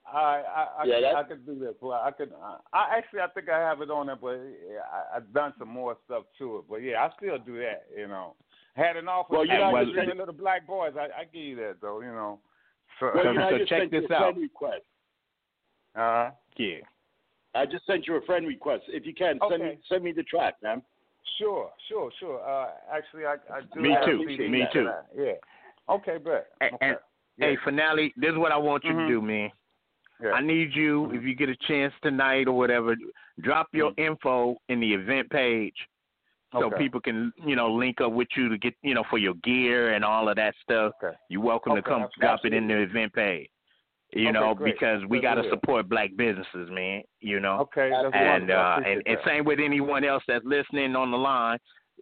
I 0.07 0.17
I 0.17 0.67
I, 0.79 0.83
Yeah, 0.85 0.95
could, 0.97 1.15
I 1.17 1.23
could 1.23 1.45
do 1.45 1.59
that. 1.65 1.81
But 1.81 1.89
I 1.89 2.11
could. 2.11 2.31
I, 2.41 2.57
I 2.73 2.97
actually 2.97 3.21
I 3.21 3.27
think 3.27 3.49
I 3.49 3.57
have 3.59 3.81
it 3.81 3.89
on 3.89 4.07
there, 4.07 4.15
but 4.15 4.35
yeah, 4.69 4.81
I, 4.91 5.17
I've 5.17 5.33
done 5.33 5.53
some 5.57 5.69
more 5.69 5.97
stuff 6.05 6.23
to 6.37 6.57
it. 6.57 6.65
But 6.69 6.77
yeah, 6.83 7.03
I 7.03 7.09
still 7.17 7.37
do 7.39 7.57
that. 7.57 7.85
You 7.97 8.07
know, 8.07 8.35
had 8.75 8.97
an 8.97 9.07
offer. 9.07 9.33
Well, 9.33 9.45
you 9.45 9.53
know, 9.53 9.75
I 9.75 9.83
the 9.83 10.13
little 10.15 10.33
black 10.33 10.67
boys. 10.67 10.93
I, 10.95 11.05
I 11.21 11.23
give 11.25 11.41
you 11.43 11.55
that 11.57 11.77
though. 11.81 12.01
You 12.01 12.11
know. 12.11 12.39
So, 12.99 13.11
Well, 13.15 13.25
you 13.25 13.33
know, 13.39 13.57
so 13.57 13.65
check 13.65 13.89
this 13.91 14.09
out. 14.11 14.37
request. 14.37 14.83
uh, 15.95 16.29
Yeah. 16.57 16.77
I 17.55 17.65
just 17.65 17.85
sent 17.87 18.05
you 18.05 18.15
a 18.17 18.21
friend 18.25 18.45
request. 18.47 18.83
If 18.89 19.05
you 19.05 19.13
can, 19.13 19.39
send 19.49 19.63
me 19.63 19.77
send 19.89 20.03
me 20.03 20.11
the 20.11 20.23
track, 20.23 20.55
man. 20.61 20.81
Sure, 21.37 21.71
sure, 21.89 22.11
sure. 22.19 22.39
Uh, 22.47 22.69
actually, 22.91 23.25
I 23.25 23.35
I 23.53 23.61
do. 23.73 23.81
Me 23.81 23.91
have 23.91 24.05
too, 24.05 24.23
a 24.23 24.27
CD 24.29 24.47
me 24.47 24.59
that 24.61 24.73
too. 24.73 24.87
I- 24.89 25.21
yeah. 25.21 25.33
Okay, 25.89 26.17
but 26.23 26.47
Okay. 26.61 26.75
and 26.81 26.97
hey, 27.37 27.55
finale. 27.63 28.13
This 28.17 28.31
is 28.31 28.37
what 28.37 28.51
I 28.51 28.57
want 28.57 28.83
you 28.83 28.91
Mhm. 28.93 29.07
to 29.07 29.13
do, 29.13 29.21
man. 29.21 29.51
Yeah. 30.23 30.31
I 30.31 30.41
need 30.41 30.73
you, 30.73 31.11
if 31.11 31.23
you 31.23 31.35
get 31.35 31.49
a 31.49 31.55
chance 31.67 31.93
tonight 32.01 32.47
or 32.47 32.53
whatever, 32.57 32.95
drop 33.41 33.67
your 33.73 33.91
info 33.97 34.55
in 34.69 34.79
the 34.79 34.93
event 34.93 35.29
page 35.29 35.75
so 36.53 36.59
Mm-hmm. 36.59 36.73
Okay. 36.73 36.83
people 36.83 37.01
can, 37.01 37.33
you 37.45 37.57
know, 37.57 37.69
link 37.73 37.99
up 37.99 38.13
with 38.13 38.29
you 38.37 38.47
to 38.47 38.57
get, 38.57 38.73
you 38.81 38.93
know, 38.93 39.03
for 39.09 39.17
your 39.17 39.33
gear 39.43 39.93
and 39.93 40.05
all 40.05 40.29
of 40.29 40.37
that 40.37 40.55
stuff. 40.63 40.93
Okay. 41.03 41.15
You're 41.29 41.41
welcome 41.41 41.75
to 41.75 41.81
come 41.81 42.03
absolutely. 42.03 42.21
drop 42.27 42.45
it 42.45 42.53
in 42.53 42.67
the 42.67 42.77
event 42.83 43.11
page. 43.13 43.49
You 44.15 44.29
Okay, 44.29 44.31
know, 44.31 44.53
great. 44.55 44.73
because 44.75 45.01
we 45.09 45.19
got 45.19 45.35
to 45.35 45.49
support 45.49 45.89
black 45.89 46.11
businesses, 46.15 46.69
man. 46.71 47.03
You 47.19 47.41
know, 47.41 47.59
Okay, 47.59 47.91
and 48.13 48.49
uh, 48.49 48.79
and, 48.85 49.03
and 49.05 49.17
same 49.25 49.43
with 49.43 49.59
anyone 49.59 50.05
else 50.05 50.23
that's 50.25 50.45
listening 50.45 50.95
on 50.95 51.11
the 51.11 51.17
line. 51.17 51.57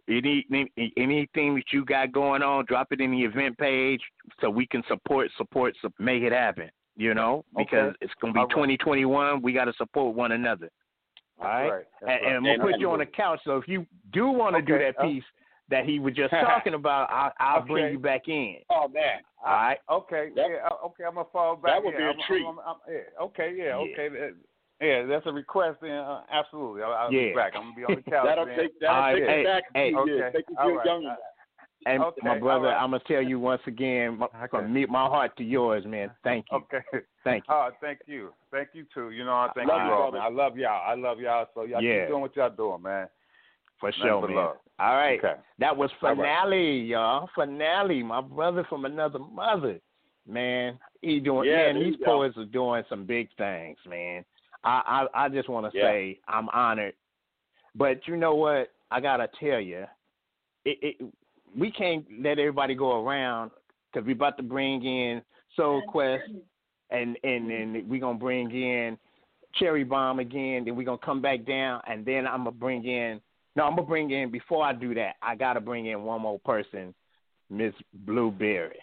Any, 0.08 0.44
any 0.52 0.92
anything 0.96 1.54
that 1.56 1.64
you 1.72 1.84
got 1.84 2.12
going 2.12 2.42
on, 2.42 2.66
drop 2.66 2.88
it 2.92 3.00
in 3.00 3.10
the 3.10 3.22
event 3.22 3.58
page 3.58 4.00
so 4.40 4.48
we 4.48 4.64
can 4.66 4.82
support, 4.86 5.28
support, 5.36 5.74
sup- 5.82 5.92
make 5.98 6.22
it 6.22 6.32
happen. 6.32 6.70
You 6.96 7.14
know, 7.14 7.44
because 7.56 7.88
Okay. 7.90 7.96
it's 8.02 8.12
gonna 8.20 8.32
be 8.32 8.38
All 8.38 8.46
right. 8.46 8.50
2021. 8.54 9.42
We 9.42 9.52
got 9.52 9.64
to 9.64 9.72
support 9.72 10.14
one 10.14 10.30
another. 10.32 10.70
All 11.40 11.48
right, 11.48 11.68
right. 11.68 11.84
And, 12.02 12.08
right. 12.08 12.22
and 12.36 12.46
gonna 12.46 12.70
put 12.70 12.78
you 12.80 12.90
on 12.92 13.00
the 13.00 13.06
couch. 13.06 13.40
So 13.44 13.56
if 13.56 13.66
you 13.66 13.84
do 14.12 14.28
want 14.28 14.54
to 14.54 14.62
do 14.62 14.74
Okay, 14.76 14.84
that 14.92 15.00
uh, 15.00 15.08
piece 15.08 15.24
that 15.70 15.84
he 15.86 15.98
was 15.98 16.14
just 16.14 16.30
talking 16.44 16.74
about, 16.74 17.10
I, 17.10 17.30
I'll 17.40 17.66
bring 17.66 17.92
you 17.92 17.98
back 17.98 18.28
in. 18.28 18.56
Oh 18.70 18.88
man. 18.88 19.20
All 19.44 19.52
right. 19.52 19.78
Okay, 19.90 20.30
That- 20.36 20.46
yeah, 20.50 20.68
okay, 20.86 21.04
I'm 21.04 21.14
gonna 21.14 21.26
fall 21.32 21.56
back. 21.56 21.72
that 21.74 21.84
would 21.84 21.92
yeah, 21.92 21.98
be 21.98 22.04
a 22.04 22.08
I'm- 22.08 22.18
treat. 22.26 22.44
I'm- 22.46 22.58
I'm- 22.66 22.76
yeah, 22.88 23.24
okay, 23.24 23.54
yeah, 23.56 23.64
Yeah. 23.64 23.74
okay, 23.74 24.30
yeah, 24.80 25.06
that's 25.06 25.26
a 25.26 25.32
request. 25.32 25.78
Then 25.82 25.92
uh, 25.92 26.22
absolutely, 26.32 26.82
I'll, 26.82 26.92
I'll 26.92 27.10
be 27.10 27.32
back. 27.34 27.52
I'm 27.54 27.72
gonna 27.72 27.76
be 27.76 27.84
on 27.84 28.02
the 28.04 28.10
couch. 28.10 28.26
That'll 28.26 28.46
then. 28.46 28.58
take 28.58 28.80
that'll 28.80 28.96
All 28.96 29.02
right, 29.02 29.18
take 29.20 29.28
hey, 29.28 29.40
us 29.40 29.46
back 29.46 29.62
a 29.74 29.78
hey, 29.78 29.94
okay, 29.94 30.10
years. 30.10 30.32
Take 30.34 30.48
us 30.48 30.54
all 30.58 30.66
real 30.68 30.76
right, 30.78 30.86
young. 30.86 31.06
uh, 31.06 31.14
And 31.86 32.02
Okay, 32.02 32.20
my 32.24 32.38
brother, 32.38 32.66
all 32.68 32.72
right. 32.72 32.82
I'm 32.82 32.90
gonna 32.90 33.02
tell 33.06 33.22
you 33.22 33.38
once 33.38 33.62
again, 33.66 34.18
my, 34.18 34.26
Okay. 34.36 34.46
from 34.50 34.72
me, 34.72 34.86
my 34.86 35.06
heart 35.06 35.36
to 35.38 35.44
yours, 35.44 35.84
man. 35.86 36.10
Thank 36.24 36.46
you, 36.50 36.58
Okay. 36.58 36.80
thank 37.24 37.44
you. 37.48 37.54
Oh, 37.54 37.70
thank 37.80 38.00
you, 38.06 38.30
thank 38.50 38.68
you 38.72 38.84
too. 38.94 39.10
You 39.10 39.24
know, 39.24 39.32
I 39.34 39.50
thank 39.54 39.68
Love 39.68 39.80
you 39.82 39.86
you, 39.88 39.92
all, 39.92 40.10
brother. 40.10 40.18
man. 40.24 40.26
I 40.32 40.44
love 40.44 40.56
y'all. 40.58 40.82
I 40.90 40.94
love 40.94 41.20
y'all. 41.20 41.46
So 41.54 41.62
y'all 41.64 41.82
Yeah. 41.82 42.00
keep 42.04 42.08
doing 42.08 42.20
what 42.22 42.36
y'all 42.36 42.50
doing, 42.50 42.82
man. 42.82 43.08
For 43.80 43.90
Nothing 43.90 44.02
sure, 44.02 44.20
but 44.20 44.26
man. 44.28 44.36
love. 44.36 44.56
All 44.78 44.94
right. 44.94 45.18
Okay. 45.18 45.40
That 45.58 45.76
was 45.76 45.90
All 46.02 46.10
right. 46.10 46.16
finale, 46.16 46.80
y'all. 46.80 47.28
Finale. 47.34 48.02
My 48.02 48.20
brother 48.20 48.64
from 48.68 48.84
another 48.84 49.18
mother. 49.18 49.80
Man, 50.26 50.78
he 51.02 51.20
doing 51.20 51.48
Yeah, 51.48 51.72
man, 51.72 51.80
these 51.80 51.96
poets 52.02 52.36
are 52.38 52.46
doing 52.46 52.82
some 52.88 53.04
big 53.04 53.28
things, 53.36 53.76
man. 53.86 54.24
I 54.64 55.06
I, 55.14 55.24
I 55.24 55.28
just 55.28 55.48
wanna 55.50 55.70
Yeah. 55.74 55.82
say 55.82 56.20
I'm 56.26 56.48
honored. 56.48 56.94
But 57.74 58.06
you 58.08 58.16
know 58.16 58.34
what? 58.34 58.70
I 58.90 59.00
gotta 59.00 59.28
tell 59.38 59.60
you, 59.60 59.84
it, 60.64 60.78
it 60.80 61.06
we 61.56 61.70
can't 61.70 62.06
let 62.20 62.38
everybody 62.38 62.74
go 62.74 63.04
around 63.04 63.50
because 63.92 64.06
we 64.06 64.12
about 64.12 64.36
to 64.38 64.42
bring 64.42 64.82
in 64.84 65.22
Soul 65.56 65.82
Quest 65.88 66.24
and 66.90 67.18
and 67.22 67.50
then 67.50 67.84
we're 67.88 68.00
gonna 68.00 68.18
bring 68.18 68.50
in 68.50 68.98
Cherry 69.56 69.84
Bomb 69.84 70.20
again. 70.20 70.64
Then 70.64 70.74
we're 70.76 70.84
gonna 70.84 70.98
come 70.98 71.20
back 71.20 71.44
down, 71.44 71.80
and 71.86 72.04
then 72.04 72.26
I'm 72.26 72.44
gonna 72.44 72.52
bring 72.52 72.84
in. 72.86 73.20
No, 73.56 73.64
I'm 73.64 73.76
gonna 73.76 73.86
bring 73.86 74.10
in. 74.10 74.30
Before 74.30 74.64
I 74.64 74.72
do 74.72 74.94
that, 74.94 75.14
I 75.22 75.34
gotta 75.34 75.60
bring 75.60 75.86
in 75.86 76.02
one 76.02 76.22
more 76.22 76.38
person, 76.40 76.94
Miss 77.50 77.74
Blueberry, 77.92 78.78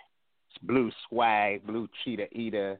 it's 0.49 0.63
Blue 0.63 0.91
Swag, 1.07 1.65
Blue 1.65 1.87
Cheetah 2.03 2.27
Eater. 2.37 2.79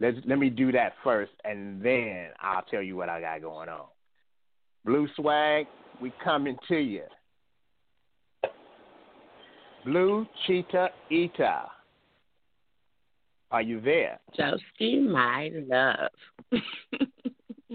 Let's 0.00 0.18
let 0.26 0.38
me 0.38 0.50
do 0.50 0.72
that 0.72 0.94
first, 1.04 1.32
and 1.44 1.82
then 1.82 2.28
I'll 2.40 2.62
tell 2.62 2.82
you 2.82 2.96
what 2.96 3.08
I 3.08 3.20
got 3.20 3.42
going 3.42 3.68
on. 3.68 3.86
Blue 4.84 5.06
Swag, 5.16 5.66
we 6.00 6.12
coming 6.22 6.56
to 6.68 6.76
you. 6.76 7.02
Blue 9.84 10.26
Cheetah 10.46 10.90
Eater. 11.10 11.62
Are 13.50 13.62
you 13.62 13.80
there? 13.80 14.20
Joski, 14.38 15.02
my 15.06 15.50
love. 15.66 16.10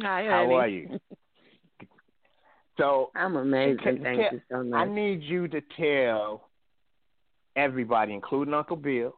Hi, 0.02 0.26
How 0.26 0.54
are 0.54 0.68
you? 0.68 1.00
So 2.78 3.12
I'm 3.16 3.36
amazing. 3.36 3.78
Can- 3.78 4.04
Thank 4.04 4.22
can- 4.22 4.34
you 4.34 4.42
so 4.52 4.64
much. 4.64 4.80
I 4.80 4.86
need 4.92 5.22
you 5.24 5.48
to 5.48 5.62
tell 5.78 6.50
everybody, 7.56 8.14
including 8.14 8.54
Uncle 8.54 8.76
Bill, 8.76 9.16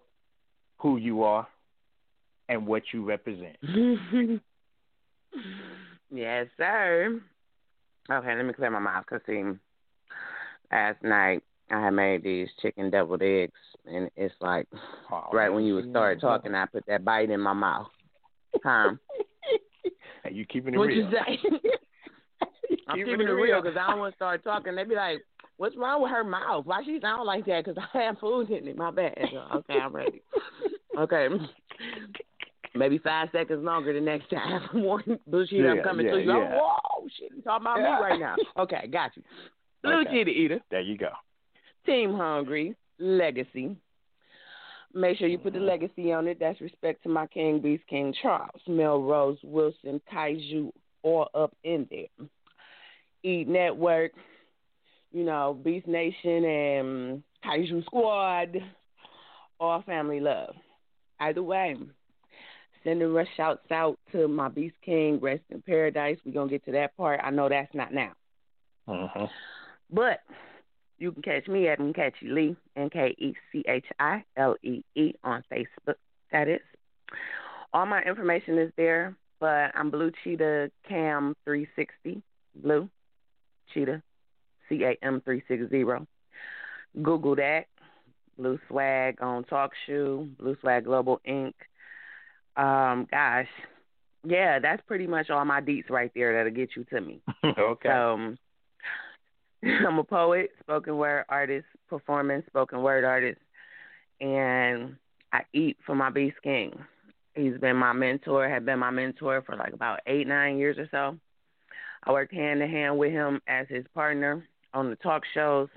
who 0.77 0.97
you 0.97 1.23
are 1.23 1.47
and 2.49 2.67
what 2.67 2.83
you 2.93 3.03
represent. 3.03 3.57
yes, 6.11 6.47
sir. 6.57 7.19
Okay, 8.09 8.35
let 8.35 8.45
me 8.45 8.53
clear 8.53 8.69
my 8.69 8.79
mouth 8.79 9.03
because 9.09 9.25
see, 9.25 9.43
last 10.71 11.03
night 11.03 11.43
I 11.69 11.81
had 11.83 11.91
made 11.91 12.23
these 12.23 12.47
chicken 12.61 12.89
deviled 12.89 13.21
eggs, 13.21 13.59
and 13.85 14.09
it's 14.15 14.33
like 14.39 14.67
Oh, 15.11 15.25
right 15.33 15.49
when 15.49 15.65
you 15.65 15.75
would 15.75 15.89
start 15.89 16.21
talking, 16.21 16.55
I 16.55 16.65
put 16.67 16.85
that 16.87 17.03
bite 17.03 17.29
in 17.29 17.41
my 17.41 17.53
mouth. 17.53 17.87
Huh? 18.63 18.93
Hey, 20.23 20.33
you 20.33 20.45
keeping 20.45 20.73
it 20.73 20.77
what 20.77 20.87
real. 20.87 21.05
you 21.05 21.11
say? 21.11 21.39
I'm 22.87 22.97
Keeping 22.97 23.21
it 23.21 23.23
real 23.31 23.61
because 23.61 23.77
I 23.77 23.89
don't 23.89 23.99
want 23.99 24.13
to 24.13 24.15
start 24.17 24.43
talking. 24.43 24.75
They'd 24.75 24.87
be 24.89 24.95
like, 24.95 25.19
"What's 25.57 25.75
wrong 25.75 26.01
with 26.01 26.11
her 26.11 26.23
mouth? 26.23 26.65
Why 26.65 26.83
she 26.83 26.99
sound 27.01 27.25
like 27.25 27.45
that?" 27.45 27.65
Because 27.65 27.83
I 27.93 28.03
have 28.03 28.19
food 28.19 28.49
in 28.49 28.67
it. 28.67 28.77
My 28.77 28.91
bad. 28.91 29.17
Okay, 29.55 29.73
I'm 29.73 29.93
ready. 29.95 30.21
Okay. 30.97 31.27
Maybe 32.75 32.97
five 32.99 33.29
seconds 33.31 33.63
longer 33.63 33.93
the 33.93 33.99
next 34.01 34.29
time. 34.29 34.61
One 34.83 35.19
bullshit, 35.25 35.65
I'm 35.65 35.77
Yeah, 35.77 35.83
coming 35.83 36.05
yeah, 36.05 36.11
to 36.13 36.19
you. 36.21 36.27
yeah. 36.27 36.59
Oh, 36.61 36.79
whoa, 37.01 37.07
shit, 37.17 37.43
talking 37.43 37.65
about 37.65 37.79
Yeah. 37.79 37.95
me 37.95 38.01
right 38.01 38.19
now. 38.19 38.35
Okay, 38.59 38.87
got 38.87 39.15
you. 39.17 39.23
Blue 39.83 40.01
Okay. 40.01 40.11
cheetah 40.11 40.29
eater, 40.31 40.59
There 40.69 40.81
you 40.81 40.97
go. 40.97 41.09
team 41.85 42.13
hungry, 42.13 42.75
legacy. 42.99 43.75
Make 44.93 45.17
sure 45.17 45.27
you 45.27 45.37
put 45.37 45.53
the 45.53 45.59
legacy 45.59 46.11
on 46.13 46.27
it. 46.27 46.37
That's 46.39 46.59
respect 46.61 47.03
to 47.03 47.09
my 47.09 47.27
king, 47.27 47.59
Beast 47.61 47.83
King 47.87 48.13
Charles, 48.21 48.61
Melrose 48.67 49.37
Wilson, 49.43 50.01
Kaiju, 50.11 50.71
all 51.03 51.29
up 51.33 51.55
in 51.63 51.87
there. 51.91 52.27
Eat 53.23 53.47
Network, 53.47 54.11
you 55.11 55.23
know, 55.23 55.57
Beast 55.63 55.87
Nation 55.87 56.45
and 56.45 57.23
Kaiju 57.45 57.83
Squad, 57.85 58.57
all 59.59 59.81
family 59.83 60.19
love. 60.19 60.55
Either 61.19 61.43
way, 61.43 61.75
Sending 62.87 63.11
rush 63.11 63.27
shouts 63.35 63.69
out 63.69 63.99
to 64.13 64.29
my 64.29 64.47
Beast 64.47 64.77
King, 64.81 65.19
Rest 65.19 65.43
in 65.49 65.61
Paradise. 65.61 66.17
We're 66.25 66.31
going 66.31 66.47
to 66.47 66.53
get 66.53 66.63
to 66.65 66.71
that 66.71 66.95
part. 66.95 67.19
I 67.21 67.31
know 67.31 67.49
that's 67.49 67.73
not 67.73 67.93
now. 67.93 68.13
Mm-hmm. 68.87 69.25
But 69.91 70.21
you 70.97 71.11
can 71.11 71.21
catch 71.21 71.47
me 71.49 71.67
at 71.67 71.79
Nkechi 71.79 72.13
Lee, 72.23 72.55
N 72.77 72.89
K 72.89 73.13
E 73.17 73.33
C 73.51 73.63
H 73.67 73.85
I 73.99 74.23
L 74.37 74.55
E 74.63 74.83
E 74.95 75.13
on 75.23 75.43
Facebook. 75.51 75.95
That 76.31 76.47
is. 76.47 76.61
All 77.73 77.85
my 77.85 78.01
information 78.03 78.57
is 78.57 78.71
there, 78.77 79.17
but 79.41 79.71
I'm 79.75 79.89
Blue 79.89 80.11
Cheetah 80.23 80.71
Cam 80.87 81.35
360. 81.43 82.21
Blue 82.55 82.89
Cheetah 83.73 84.01
C 84.69 84.83
A 84.83 84.97
M 85.03 85.21
360. 85.23 86.05
Google 87.01 87.35
that. 87.35 87.65
Blue 88.37 88.59
Swag 88.67 89.21
on 89.21 89.43
talk 89.45 89.71
TalkShoe, 89.89 90.37
Blue 90.37 90.55
Swag 90.61 90.85
Global 90.85 91.19
Inc. 91.27 91.53
Um, 92.55 93.07
gosh, 93.09 93.47
yeah, 94.23 94.59
that's 94.59 94.81
pretty 94.87 95.07
much 95.07 95.29
all 95.29 95.43
my 95.45 95.61
deets 95.61 95.89
right 95.89 96.11
there 96.15 96.35
that'll 96.35 96.55
get 96.55 96.75
you 96.75 96.83
to 96.85 97.01
me. 97.01 97.21
okay. 97.43 97.89
Um, 97.89 98.37
I'm 99.63 99.97
a 99.97 100.03
poet, 100.03 100.51
spoken 100.59 100.97
word 100.97 101.25
artist, 101.29 101.65
performance, 101.89 102.45
spoken 102.47 102.81
word 102.81 103.03
artist, 103.03 103.39
and 104.21 104.95
I 105.33 105.41
eat 105.53 105.77
for 105.85 105.95
my 105.95 106.09
Beast 106.09 106.37
King. 106.43 106.77
He's 107.35 107.57
been 107.59 107.75
my 107.75 107.93
mentor, 107.93 108.49
had 108.49 108.65
been 108.65 108.79
my 108.79 108.89
mentor 108.89 109.43
for 109.43 109.55
like 109.55 109.73
about 109.73 109.99
eight, 110.07 110.27
nine 110.27 110.57
years 110.57 110.77
or 110.77 110.87
so. 110.91 111.17
I 112.03 112.11
worked 112.11 112.33
hand 112.33 112.61
in 112.61 112.69
hand 112.69 112.97
with 112.97 113.11
him 113.11 113.41
as 113.47 113.67
his 113.69 113.85
partner 113.93 114.47
on 114.73 114.89
the 114.89 114.95
talk 114.97 115.23
shows, 115.33 115.69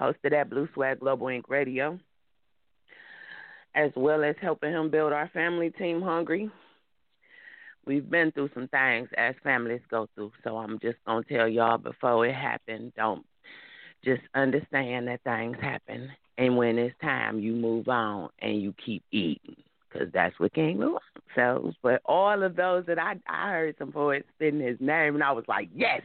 hosted 0.00 0.32
at 0.32 0.50
Blue 0.50 0.68
Swag 0.74 1.00
Global 1.00 1.26
Inc. 1.26 1.42
Radio, 1.48 1.98
as 3.74 3.90
well 3.96 4.24
as 4.24 4.36
helping 4.40 4.72
him 4.72 4.90
build 4.90 5.12
our 5.12 5.28
family 5.28 5.70
team, 5.70 6.00
Hungry. 6.00 6.50
We've 7.86 8.08
been 8.08 8.32
through 8.32 8.50
some 8.54 8.68
things 8.68 9.08
as 9.16 9.34
families 9.42 9.80
go 9.90 10.08
through, 10.14 10.32
so 10.44 10.58
I'm 10.58 10.78
just 10.80 10.98
to 11.06 11.22
tell 11.28 11.48
y'all 11.48 11.78
before 11.78 12.26
it 12.26 12.34
happened, 12.34 12.92
don't 12.96 13.24
just 14.04 14.22
understand 14.34 15.08
that 15.08 15.22
things 15.24 15.56
happen. 15.60 16.10
And 16.38 16.56
when 16.56 16.78
it's 16.78 16.94
time, 17.02 17.38
you 17.38 17.52
move 17.52 17.88
on 17.88 18.30
and 18.40 18.60
you 18.60 18.74
keep 18.84 19.02
eating 19.10 19.56
because 19.90 20.08
that's 20.12 20.38
what 20.38 20.54
King 20.54 20.78
Louis 20.78 20.98
sells. 21.34 21.74
But 21.82 22.02
all 22.04 22.42
of 22.42 22.56
those 22.56 22.86
that 22.86 22.98
I 22.98 23.16
I 23.28 23.50
heard 23.50 23.76
some 23.78 23.92
poets 23.92 24.26
spitting 24.34 24.60
his 24.60 24.78
name, 24.80 25.14
and 25.14 25.24
I 25.24 25.32
was 25.32 25.44
like, 25.48 25.68
yes, 25.74 26.02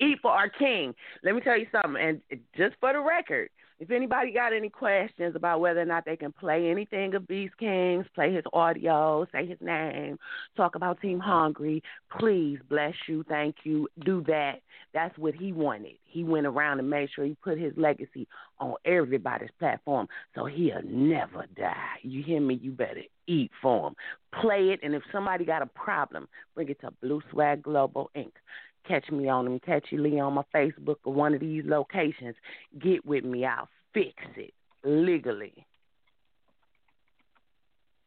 eat 0.00 0.18
for 0.22 0.30
our 0.30 0.48
king. 0.48 0.94
Let 1.22 1.34
me 1.34 1.40
tell 1.40 1.58
you 1.58 1.66
something, 1.72 2.00
and 2.02 2.20
just 2.56 2.74
for 2.80 2.92
the 2.92 3.00
record, 3.00 3.50
if 3.80 3.90
anybody 3.90 4.32
got 4.32 4.52
any 4.52 4.68
questions 4.68 5.34
about 5.34 5.60
whether 5.60 5.80
or 5.80 5.84
not 5.84 6.04
they 6.04 6.16
can 6.16 6.32
play 6.32 6.70
anything 6.70 7.14
of 7.14 7.26
Beast 7.26 7.56
Kings, 7.58 8.06
play 8.14 8.32
his 8.32 8.44
audio, 8.52 9.26
say 9.32 9.46
his 9.46 9.58
name, 9.60 10.18
talk 10.56 10.74
about 10.74 11.00
Team 11.00 11.18
Hungry, 11.18 11.82
please 12.18 12.58
bless 12.68 12.94
you, 13.08 13.24
thank 13.28 13.56
you, 13.64 13.88
do 14.04 14.22
that. 14.28 14.60
That's 14.92 15.16
what 15.18 15.34
he 15.34 15.52
wanted. 15.52 15.94
He 16.04 16.22
went 16.22 16.46
around 16.46 16.78
and 16.78 16.88
made 16.88 17.08
sure 17.14 17.24
he 17.24 17.36
put 17.42 17.58
his 17.58 17.72
legacy 17.76 18.28
on 18.60 18.74
everybody's 18.84 19.50
platform 19.58 20.06
so 20.34 20.46
he'll 20.46 20.82
never 20.84 21.46
die. 21.56 21.98
You 22.02 22.22
hear 22.22 22.40
me? 22.40 22.60
You 22.62 22.70
better 22.70 23.02
eat 23.26 23.50
for 23.60 23.88
him. 23.88 23.94
Play 24.40 24.70
it, 24.70 24.80
and 24.82 24.94
if 24.94 25.02
somebody 25.10 25.44
got 25.44 25.62
a 25.62 25.66
problem, 25.66 26.28
bring 26.54 26.68
it 26.68 26.80
to 26.82 26.90
Blue 27.02 27.20
Swag 27.30 27.62
Global 27.62 28.10
Inc. 28.16 28.32
Catch 28.86 29.10
me 29.10 29.28
on 29.28 29.44
them, 29.44 29.58
catch 29.60 29.86
you 29.90 30.02
Lee 30.02 30.20
on 30.20 30.34
my 30.34 30.42
Facebook 30.54 30.96
or 31.04 31.12
one 31.12 31.34
of 31.34 31.40
these 31.40 31.64
locations. 31.66 32.34
Get 32.78 33.04
with 33.06 33.24
me, 33.24 33.44
I'll 33.46 33.68
fix 33.94 34.14
it 34.36 34.52
legally. 34.84 35.66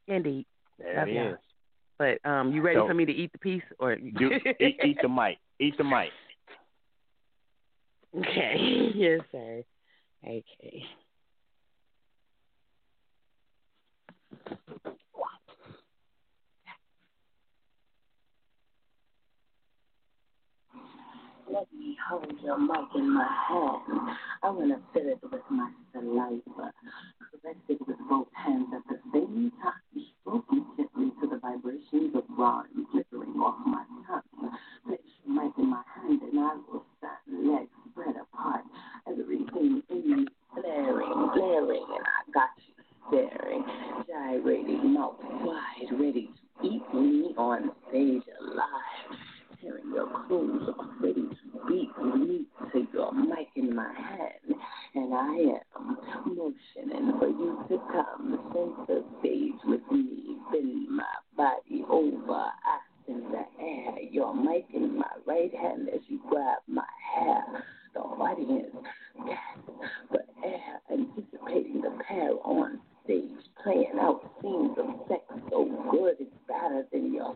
Indeed. 0.08 0.46
There 0.78 1.08
it 1.08 1.40
But 1.98 2.30
um, 2.30 2.52
you 2.52 2.62
ready 2.62 2.78
So- 2.78 2.88
for 2.88 2.94
me 2.94 3.06
to 3.06 3.12
eat 3.12 3.32
the 3.32 3.40
piece 3.40 3.64
or 3.80 3.96
Do, 3.96 4.32
eat, 4.60 4.78
eat 4.84 4.98
the 5.02 5.10
mic. 5.10 5.38
Eat 5.60 5.78
the 5.78 5.84
mic. 5.84 6.10
Okay. 8.18 8.92
Yes, 8.96 9.20
sir. 9.32 9.64
Okay. 10.26 10.84
Let 21.50 21.68
me 21.74 21.96
hold 22.10 22.34
your 22.44 22.60
mic 22.60 22.92
in 22.96 23.14
my 23.14 23.28
hand. 23.48 24.18
I 24.44 24.50
want 24.50 24.70
to 24.70 24.80
fill 24.94 25.10
it 25.10 25.20
with 25.24 25.42
my 25.50 25.72
saliva. 25.94 26.74
Caress 27.32 27.56
it 27.70 27.80
with 27.88 27.98
both 28.10 28.28
hands 28.34 28.68
at 28.76 28.84
the 28.90 29.00
same 29.14 29.52
time. 29.64 30.04
Stroking 30.22 30.66
gently 30.76 31.12
to 31.22 31.28
the 31.28 31.40
vibrations 31.40 32.16
of 32.16 32.24
rhyme 32.38 32.88
flickering 32.92 33.40
off 33.40 33.56
my 33.66 33.84
tongue. 34.08 34.52
Place 34.86 35.00
your 35.26 35.42
mic 35.42 35.54
in 35.58 35.70
my 35.70 35.84
hand 35.96 36.22
and 36.22 36.40
I 36.40 36.56
will 36.68 36.86
stand 37.00 37.48
legs 37.48 37.70
spread 37.92 38.16
apart. 38.18 38.64
Everything 39.08 39.82
in 39.90 40.18
me 40.18 40.28
flaring, 40.54 41.30
blaring, 41.34 41.86
and 41.96 42.06
I 42.06 42.32
got 42.34 42.50
you 42.68 42.74
staring. 43.08 43.64
Gyrating, 44.06 44.94
mouth 44.94 45.16
wide, 45.42 45.92
ready 45.94 46.30
to 46.62 46.68
eat 46.68 46.94
me 46.94 47.34
on 47.38 47.72
stage 47.90 48.24
alive 48.42 49.18
tearing 49.62 49.92
your 49.94 50.08
clothes 50.28 50.70
off, 50.78 50.86
ready 51.02 51.22
to 51.22 51.68
beat 51.68 51.90
me 52.16 52.46
to 52.72 52.88
your 52.94 53.12
mic 53.14 53.48
in 53.56 53.76
my 53.76 53.92
hand. 53.94 54.56
And 54.96 55.14
I 55.14 55.36
am 55.36 55.98
motioning 56.26 57.18
for 57.20 57.28
you 57.28 57.66
to 57.70 57.78
come 57.92 58.40
center 58.54 59.02
stage 59.20 59.60
with 59.66 59.82
me. 59.92 60.38
Bend 60.52 60.90
my 60.90 61.04
body 61.36 61.84
over, 61.90 62.34
ass 62.34 62.82
in 63.08 63.24
the 63.32 63.46
air. 63.64 64.00
Your 64.12 64.36
mic 64.36 64.66
in 64.74 64.98
my 64.98 65.10
right 65.26 65.54
hand 65.56 65.90
as 65.94 66.02
you 66.08 66.20
grab 66.30 66.60
my 66.68 66.84
hair. 67.16 67.44
The 67.94 68.00
audience 68.00 68.76
gasps 69.26 69.90
for 70.10 70.24
air, 70.44 70.82
anticipating 70.92 71.82
the 71.82 71.98
pair 72.08 72.32
on 72.44 72.80
stage, 73.04 73.32
playing 73.64 73.98
out 74.00 74.22
scenes 74.42 74.78
of 74.78 74.86
sex 75.08 75.22
so 75.50 75.66
good 75.92 76.16
it's 76.20 76.32
better 76.48 76.86
than 76.92 77.14
your 77.14 77.36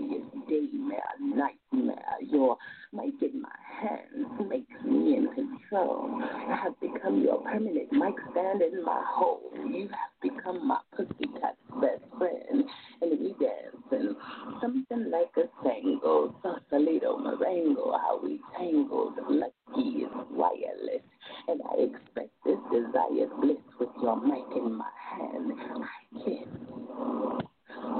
sexiest 0.00 0.30
daymare, 0.48 1.20
nightmare. 1.20 2.16
Your 2.22 2.56
mic 2.92 3.14
in 3.22 3.42
my 3.42 3.48
hands 3.80 4.48
makes 4.48 4.84
me 4.84 5.16
in 5.16 5.28
control. 5.34 6.20
I 6.22 6.56
have 6.64 6.78
become 6.80 7.22
your 7.22 7.42
permanent 7.42 7.92
mic 7.92 8.14
stand 8.32 8.62
in 8.62 8.84
my 8.84 9.02
hole. 9.06 9.50
You 9.54 9.88
have 9.88 10.20
become 10.22 10.66
my 10.66 10.78
pussycat's 10.96 11.56
best 11.80 12.02
friend, 12.18 12.64
and 13.02 13.10
we 13.10 13.34
dance 13.40 13.76
and 13.92 14.16
something 14.60 15.10
like 15.10 15.30
a 15.36 15.48
tango, 15.66 16.34
sausalito, 16.42 17.18
marengo, 17.18 17.92
how 17.92 18.20
we 18.22 18.40
tangled, 18.56 19.14
lucky 19.28 19.88
is 20.02 20.10
wireless, 20.30 21.02
and 21.48 21.60
I 21.70 21.82
expect 21.82 22.30
this 22.44 22.58
desired 22.70 23.30
bliss 23.40 23.56
with 23.78 23.88
your 24.02 24.20
mic 24.20 24.56
in 24.56 24.74
my 24.74 24.90
hand. 25.18 25.52
I 25.58 26.24
can't 26.24 27.49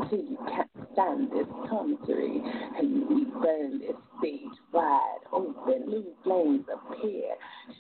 till 0.09 0.19
you 0.19 0.39
can't 0.49 0.71
stand 0.93 1.31
this 1.31 1.47
commentary 1.69 2.43
and 2.79 3.09
we 3.09 3.25
burn 3.41 3.81
this 3.81 3.97
stage 4.19 4.59
wide 4.73 5.19
open. 5.33 5.89
New 5.89 6.05
flames 6.25 6.65
appear. 6.73 7.35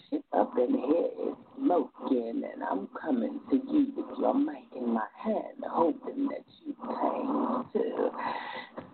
Shit 0.09 0.25
up 0.33 0.53
in 0.59 0.75
here 0.75 1.29
is 1.29 1.35
smoking 1.57 2.43
and 2.53 2.62
I'm 2.62 2.89
coming 3.01 3.41
to 3.51 3.57
you 3.57 3.93
with 3.97 4.19
your 4.19 4.35
mic 4.35 4.65
in 4.77 4.93
my 4.93 5.07
hand, 5.23 5.62
hoping 5.69 6.29
that 6.29 6.45
you 6.65 6.75
came 6.81 7.65
too. 7.73 8.11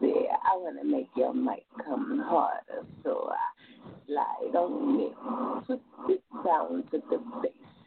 See, 0.00 0.26
I 0.30 0.56
wanna 0.56 0.84
make 0.84 1.08
your 1.16 1.34
mic 1.34 1.64
come 1.84 2.22
harder, 2.26 2.86
so 3.04 3.30
I 3.32 3.90
slide 4.06 4.56
on 4.56 5.00
it, 5.00 5.66
twist 5.66 5.82
it 6.08 6.22
down 6.44 6.84
to 6.90 7.02
the 7.10 7.18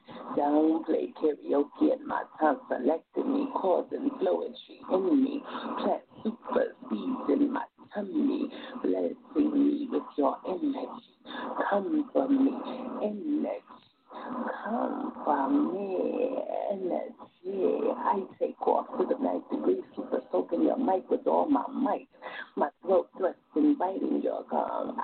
bass. 0.09 0.37
Downplay 0.37 1.13
karaoke 1.15 1.91
and 1.91 2.05
my 2.05 2.23
tongue 2.39 2.59
selected 2.67 3.25
me, 3.25 3.47
causing 3.55 4.09
poetry 4.23 4.79
in 4.91 5.23
me. 5.23 5.43
Plant 5.79 6.01
super 6.23 6.75
seeds 6.89 7.29
in 7.29 7.51
my 7.51 7.63
tummy, 7.93 8.49
blessing 8.83 9.17
me 9.35 9.87
with 9.91 10.03
your 10.17 10.37
energy. 10.47 10.87
Come 11.69 12.09
for 12.13 12.27
me, 12.27 12.51
energy. 13.03 13.63
Come 14.63 15.13
for 15.25 15.49
me, 15.49 16.37
energy. 16.71 17.89
I 17.97 18.23
take 18.39 18.61
off 18.67 18.87
to 18.97 19.05
the 19.05 19.23
ninth 19.23 19.49
degree, 19.51 19.81
super 19.95 20.21
soaking 20.31 20.63
your 20.63 20.77
mic 20.77 21.09
with 21.09 21.25
all 21.27 21.47
my 21.49 21.65
might. 21.71 22.07
My 22.55 22.69
throat 22.81 23.09
thrust 23.17 23.37
inviting 23.55 24.21
your 24.23 24.43
come. 24.49 24.99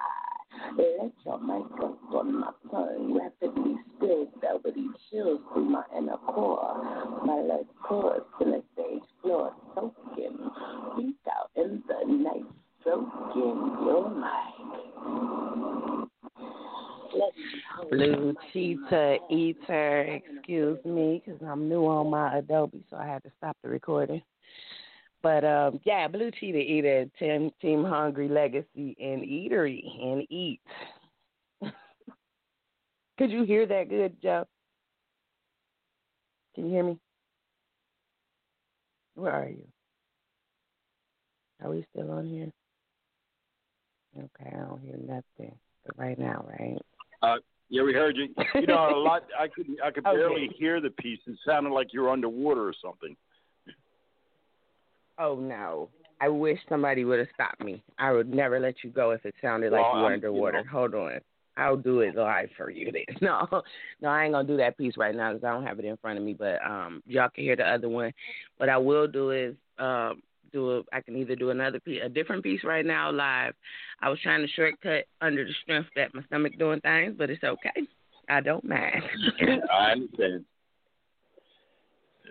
Let 0.77 1.11
your 1.25 1.39
mic 1.39 1.65
up 1.83 1.97
on 2.13 2.39
my 2.39 2.51
tongue, 2.71 3.19
rapidly 3.19 3.75
spills 3.95 4.29
velvety 4.41 4.87
chills 5.09 5.39
through 5.53 5.69
my 5.69 5.83
inner 5.97 6.17
core. 6.17 7.21
My 7.25 7.41
legs 7.41 7.69
chorus 7.83 8.23
in 8.41 8.51
the 8.51 8.63
stage 8.73 9.03
floor, 9.21 9.53
soaking, 9.73 10.37
deep 10.97 11.17
out 11.31 11.51
in 11.55 11.83
the 11.87 12.13
night, 12.13 12.45
stroking 12.81 13.77
your 13.85 14.05
your 17.15 17.29
Blue 17.91 18.33
Cheetah 18.51 19.17
Eater, 19.29 20.01
excuse 20.01 20.83
me, 20.85 21.21
because 21.25 21.41
I'm 21.45 21.69
new 21.69 21.85
on 21.85 22.09
my 22.09 22.37
Adobe, 22.37 22.83
so 22.89 22.97
I 22.97 23.05
had 23.05 23.23
to 23.23 23.31
stop 23.37 23.55
the 23.63 23.69
recording. 23.69 24.21
But 25.25 25.43
um, 25.43 25.79
yeah, 25.85 26.07
Blue 26.07 26.29
Cheetah 26.29 26.59
Eater, 26.59 27.07
Team 27.17 27.49
Team 27.59 27.83
Hungry 27.83 28.29
Legacy 28.29 28.95
and 28.99 29.23
Eatery 29.23 29.81
and 29.99 30.23
Eat. 30.29 30.61
Could 33.17 33.31
you 33.31 33.43
hear 33.43 33.65
that 33.65 33.89
good, 33.89 34.21
Joe? 34.21 34.45
Can 36.53 36.65
you 36.65 36.71
hear 36.73 36.83
me? 36.83 36.99
Where 39.15 39.31
are 39.31 39.49
you? 39.49 39.65
Are 41.63 41.71
we 41.71 41.83
still 41.89 42.11
on 42.11 42.27
here? 42.27 42.51
Okay, 44.15 44.55
I 44.55 44.59
don't 44.59 44.79
hear 44.79 44.97
nothing. 44.97 45.57
But 45.87 45.97
right 45.97 46.19
now, 46.19 46.45
right? 46.47 46.77
Uh, 47.23 47.37
yeah, 47.69 47.81
we 47.81 47.93
heard 47.93 48.15
you. 48.15 48.27
You 48.61 48.67
know, 48.67 48.95
a 48.95 48.99
lot. 48.99 49.23
I 49.39 49.47
could 49.47 49.65
I 49.83 49.89
could 49.89 50.05
Okay. 50.07 50.17
barely 50.17 50.51
hear 50.55 50.79
the 50.79 50.91
piece. 50.91 51.21
It 51.25 51.39
sounded 51.43 51.71
like 51.71 51.93
you 51.93 52.01
were 52.01 52.11
underwater 52.11 52.61
or 52.61 52.75
something. 52.79 53.17
Oh 55.17 55.35
no. 55.35 55.89
I 56.21 56.29
wish 56.29 56.57
somebody 56.69 57.03
would 57.03 57.19
have 57.19 57.27
stopped 57.33 57.61
me. 57.63 57.83
I 57.99 58.11
would 58.11 58.33
never 58.33 58.59
let 58.59 58.75
you 58.83 58.89
go 58.89 59.11
if 59.11 59.25
it 59.25 59.35
sounded 59.41 59.71
like 59.73 59.81
Well, 59.83 59.95
you 59.95 59.99
were 59.99 60.05
I'm- 60.11 60.11
you 60.21 60.27
underwater. 60.27 60.63
know. 60.63 60.69
Hold 60.71 60.95
on. 60.95 61.19
I'll 61.57 61.77
do 61.77 62.01
it 62.01 62.15
live 62.15 62.49
for 62.57 62.69
you 62.69 62.91
then. 62.91 63.15
No, 63.21 63.47
no, 64.01 64.09
I 64.09 64.25
ain't 64.25 64.33
gonna 64.33 64.47
do 64.47 64.57
that 64.57 64.77
piece 64.77 64.97
right 64.97 65.15
now 65.15 65.31
because 65.33 65.45
I 65.45 65.51
don't 65.51 65.65
have 65.65 65.79
it 65.79 65.85
in 65.85 65.95
front 65.97 66.17
of 66.17 66.23
me. 66.25 66.33
But 66.33 66.61
um, 66.65 67.01
y'all 67.05 67.29
can 67.33 67.43
hear 67.45 67.55
the 67.55 67.63
other 67.63 67.87
one. 67.87 68.11
What 68.57 68.67
I 68.69 68.77
will 68.77 69.07
do 69.07 69.31
is 69.31 69.55
um, 69.79 70.21
do 70.51 70.77
a. 70.79 70.81
I 70.91 70.99
can 70.99 71.15
either 71.15 71.35
do 71.35 71.51
another 71.51 71.79
piece, 71.79 72.01
a 72.03 72.09
different 72.09 72.43
piece 72.43 72.61
right 72.65 72.85
now 72.85 73.09
live. 73.11 73.53
I 74.01 74.09
was 74.09 74.19
trying 74.21 74.41
to 74.41 74.51
shortcut 74.53 75.05
under 75.21 75.45
the 75.45 75.53
strength 75.63 75.89
that 75.95 76.13
my 76.13 76.23
stomach 76.23 76.53
doing 76.59 76.81
things, 76.81 77.15
but 77.17 77.29
it's 77.29 77.43
okay. 77.43 77.87
I 78.27 78.41
don't 78.41 78.63
mind. 78.65 79.03
I 79.71 79.91
understand. 79.91 80.43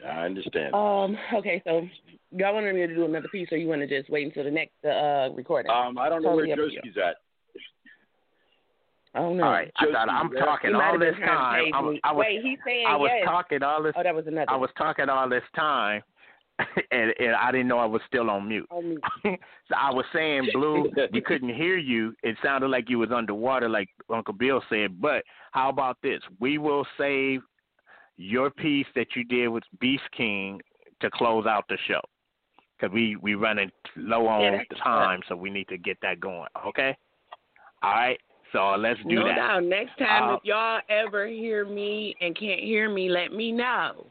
I 0.04 0.24
understand. 0.24 0.74
um. 0.74 1.16
Okay. 1.34 1.62
So 1.64 1.86
y'all 2.30 2.54
wanted 2.54 2.74
me 2.74 2.86
to 2.86 2.94
do 2.94 3.04
another 3.04 3.28
piece, 3.28 3.48
or 3.52 3.56
you 3.56 3.68
want 3.68 3.80
to 3.80 3.86
just 3.86 4.10
wait 4.10 4.26
until 4.26 4.44
the 4.44 4.50
next 4.50 4.84
uh 4.84 5.30
recording? 5.34 5.70
Um, 5.70 5.98
I 5.98 6.08
don't 6.08 6.22
know 6.22 6.30
Totally 6.30 6.48
where 6.48 6.64
up 6.64 6.68
to 6.68 6.74
you. 6.74 6.80
Joski's 6.80 6.98
at. 6.98 7.16
Oh 9.16 9.32
no! 9.32 9.44
All 9.44 9.50
right, 9.50 9.70
I 9.78 9.86
thought 9.92 10.08
I'm 10.08 10.30
talking 10.32 10.74
all 10.74 10.98
this 10.98 11.14
time. 11.24 11.72
I 11.72 11.80
was, 11.80 11.94
me. 11.94 12.00
I 12.02 12.12
was, 12.12 12.26
Wait, 12.26 12.42
he's 12.42 12.58
saying 12.66 12.86
I 12.88 12.96
was 12.96 13.10
yes. 13.14 13.24
talking 13.24 13.62
all 13.62 13.82
this. 13.82 13.92
Oh, 13.96 14.02
that 14.02 14.14
was 14.14 14.26
another. 14.26 14.50
I 14.50 14.56
was 14.56 14.70
talking 14.76 15.08
all 15.08 15.28
this 15.28 15.44
time, 15.54 16.02
and, 16.90 17.14
and 17.18 17.34
I 17.34 17.52
didn't 17.52 17.68
know 17.68 17.78
I 17.78 17.86
was 17.86 18.02
still 18.08 18.28
on 18.30 18.48
mute. 18.48 18.66
On 18.70 18.88
mute. 18.88 19.04
so 19.24 19.74
I 19.76 19.92
was 19.92 20.04
saying, 20.12 20.48
Blue, 20.52 20.90
we 21.12 21.20
couldn't 21.26 21.54
hear 21.54 21.76
you. 21.76 22.14
It 22.22 22.36
sounded 22.42 22.68
like 22.68 22.90
you 22.90 22.98
was 22.98 23.10
underwater, 23.14 23.68
like 23.68 23.88
Uncle 24.12 24.34
Bill 24.34 24.62
said. 24.68 25.00
But 25.00 25.24
how 25.52 25.68
about 25.68 25.98
this? 26.02 26.20
We 26.40 26.58
will 26.58 26.86
save 26.98 27.42
your 28.16 28.50
piece 28.50 28.86
that 28.94 29.08
you 29.14 29.24
did 29.24 29.48
with 29.48 29.64
Beast 29.80 30.04
King 30.16 30.60
to 31.00 31.10
close 31.10 31.46
out 31.46 31.64
the 31.68 31.78
show 31.88 32.00
because 32.78 32.92
we 32.92 33.16
we 33.16 33.34
running 33.34 33.70
low 33.96 34.26
on 34.26 34.60
time, 34.82 35.20
so 35.28 35.36
we 35.36 35.50
need 35.50 35.68
to 35.68 35.78
get 35.78 35.98
that 36.02 36.20
going. 36.20 36.48
Okay. 36.66 36.96
All 37.82 37.92
right. 37.92 38.18
So 38.52 38.74
let's 38.78 39.00
do 39.08 39.16
no 39.16 39.26
that. 39.26 39.36
doubt. 39.36 39.64
Next 39.64 39.98
time, 39.98 40.30
Uh, 40.30 40.34
if 40.36 40.44
y'all 40.44 40.80
ever 40.88 41.26
hear 41.26 41.64
me 41.64 42.14
and 42.20 42.36
can't 42.38 42.60
hear 42.60 42.88
me, 42.88 43.08
let 43.08 43.32
me 43.32 43.50
know. 43.50 44.06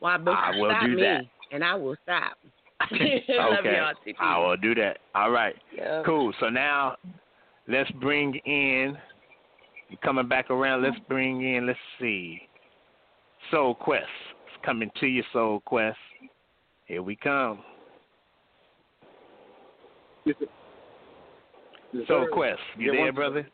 Why? 0.00 0.18
But 0.18 0.32
I 0.32 0.50
will 0.58 0.74
do 0.82 0.96
me, 0.96 1.02
that. 1.02 1.22
and 1.50 1.64
I 1.64 1.74
will 1.74 1.96
stop. 2.02 2.36
Love 2.90 3.60
okay. 3.60 3.80
I 4.20 4.38
will 4.38 4.56
do 4.58 4.74
that. 4.74 4.98
All 5.14 5.30
right. 5.30 5.56
Yeah. 5.74 6.02
Cool. 6.04 6.32
So 6.40 6.50
now 6.50 6.96
let's 7.68 7.90
bring 7.92 8.34
in 8.44 8.98
coming 10.02 10.28
back 10.28 10.50
around, 10.50 10.82
let's 10.82 10.98
bring 11.08 11.42
in 11.42 11.66
let's 11.66 11.78
see. 12.00 12.40
Soul 13.50 13.74
Quest. 13.74 14.04
It's 14.46 14.64
coming 14.64 14.90
to 15.00 15.06
you, 15.06 15.22
Soul 15.32 15.60
Quest. 15.64 15.98
Here 16.86 17.02
we 17.02 17.16
come. 17.16 17.60
Soul 22.06 22.28
Quest. 22.32 22.60
You 22.76 22.92
Yeah, 22.92 23.04
there, 23.04 23.12
brother? 23.12 23.46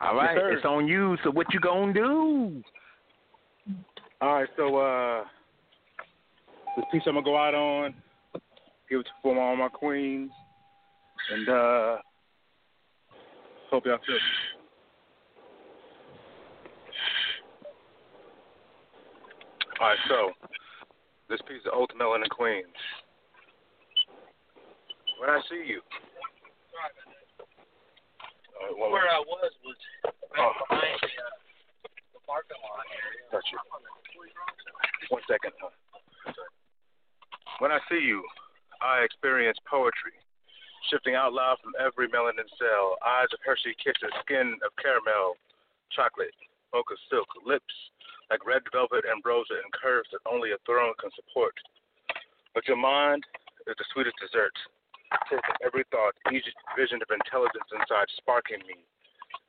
All 0.00 0.16
right, 0.16 0.36
sir. 0.36 0.52
it's 0.52 0.64
on 0.64 0.86
you. 0.86 1.16
So 1.24 1.30
what 1.30 1.52
you 1.52 1.60
gonna 1.60 1.92
do? 1.92 2.62
All 4.20 4.34
right, 4.34 4.48
so 4.56 4.76
uh, 4.76 5.24
this 6.76 6.84
piece 6.92 7.02
I'm 7.06 7.14
gonna 7.14 7.24
go 7.24 7.36
out 7.36 7.54
on, 7.54 7.94
give 8.88 9.00
it 9.00 9.04
to 9.04 9.10
for 9.22 9.38
all 9.38 9.56
my 9.56 9.68
queens, 9.68 10.30
and 11.32 11.48
uh, 11.48 11.96
hope 13.70 13.86
y'all 13.86 13.98
feel 14.06 14.14
me. 14.14 14.20
All 19.80 19.88
right, 19.88 19.98
so 20.08 20.30
this 21.28 21.40
piece 21.48 21.64
of 21.64 21.72
Old 21.72 21.90
Melon 21.96 22.20
and 22.20 22.30
Queens. 22.30 22.68
When 25.18 25.30
I 25.30 25.40
see 25.48 25.64
you. 25.66 25.80
One- 28.76 28.92
Where 28.92 29.08
I 29.08 29.18
was 29.20 29.52
was 29.64 29.76
Oh. 30.36 30.52
behind 30.68 31.00
the, 31.00 31.06
uh, 31.08 31.30
the 32.12 32.20
parking 32.26 32.60
lot 32.62 32.84
area. 32.92 33.24
Got 33.32 33.50
you. 33.50 33.58
One 35.08 35.22
second. 35.26 35.52
When 37.58 37.72
I 37.72 37.80
see 37.88 37.98
you, 38.00 38.26
I 38.80 39.00
experience 39.00 39.58
poetry, 39.64 40.12
shifting 40.90 41.14
out 41.14 41.32
loud 41.32 41.58
from 41.60 41.74
every 41.78 42.08
melanin 42.08 42.48
cell. 42.58 42.98
Eyes 43.04 43.28
of 43.32 43.40
Hershey 43.44 43.74
kisses, 43.82 44.12
skin 44.20 44.58
of 44.64 44.76
caramel, 44.76 45.36
chocolate, 45.90 46.34
mocha 46.72 46.96
silk, 47.08 47.28
lips 47.44 47.74
like 48.30 48.46
red 48.46 48.62
velvet 48.70 49.04
ambrosia 49.10 49.58
and 49.58 49.70
curves 49.74 50.08
that 50.14 50.22
only 50.24 50.54
a 50.54 50.60
throne 50.64 50.94
can 51.02 51.10
support. 51.18 51.54
But 52.54 52.66
your 52.70 52.78
mind 52.78 53.26
is 53.66 53.74
the 53.76 53.86
sweetest 53.92 54.16
dessert, 54.22 54.54
every 55.62 55.84
thought, 55.90 56.14
each 56.30 56.46
vision 56.78 57.02
of 57.02 57.10
intelligence 57.10 57.66
inside, 57.74 58.06
sparking 58.16 58.62
me, 58.66 58.86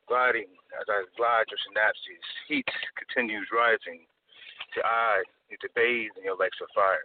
gliding 0.10 0.50
as 0.78 0.90
I 0.90 1.06
glide 1.18 1.50
your 1.54 1.62
synapses. 1.70 2.26
Heat 2.50 2.68
continues 2.98 3.48
rising. 3.54 4.06
Till 4.74 4.88
I 4.88 5.20
need 5.52 5.60
to 5.68 5.72
bathe 5.76 6.16
in 6.16 6.24
your 6.24 6.40
legs 6.40 6.56
of 6.64 6.72
fire. 6.72 7.04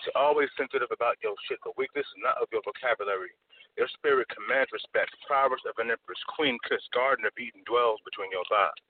So 0.00 0.16
always 0.16 0.48
sensitive 0.56 0.88
about 0.88 1.20
your 1.20 1.36
shit, 1.44 1.60
the 1.60 1.76
weakness 1.76 2.08
not 2.24 2.40
of 2.40 2.48
your 2.48 2.64
vocabulary. 2.64 3.36
Your 3.76 3.84
spirit 3.92 4.32
commands 4.32 4.72
respect. 4.72 5.12
Prowess 5.28 5.60
of 5.68 5.76
an 5.76 5.92
empress, 5.92 6.18
queen 6.32 6.56
kiss, 6.64 6.80
garden 6.96 7.28
of 7.28 7.36
Eden 7.36 7.60
dwells 7.68 8.00
between 8.00 8.32
your 8.32 8.48
thighs. 8.48 8.80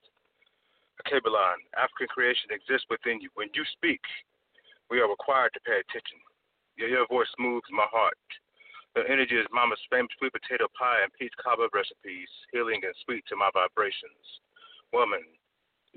Akabalon, 1.01 1.59
African 1.77 2.09
creation 2.13 2.53
exists 2.53 2.87
within 2.93 3.21
you. 3.21 3.33
When 3.35 3.49
you 3.57 3.65
speak, 3.73 4.01
we 4.93 5.01
are 5.01 5.09
required 5.09 5.57
to 5.57 5.65
pay 5.65 5.81
attention. 5.81 6.21
Your, 6.77 6.89
your 6.89 7.07
voice 7.09 7.31
moves 7.39 7.67
my 7.73 7.89
heart. 7.89 8.21
Your 8.97 9.07
energy 9.07 9.39
is 9.39 9.47
mama's 9.55 9.81
famous 9.89 10.11
sweet 10.19 10.35
potato 10.35 10.67
pie 10.75 11.07
and 11.07 11.15
peach 11.15 11.33
cobbler 11.39 11.71
recipes, 11.71 12.29
healing 12.53 12.83
and 12.83 12.95
sweet 13.07 13.23
to 13.31 13.39
my 13.39 13.49
vibrations. 13.55 14.27
Woman, 14.93 15.23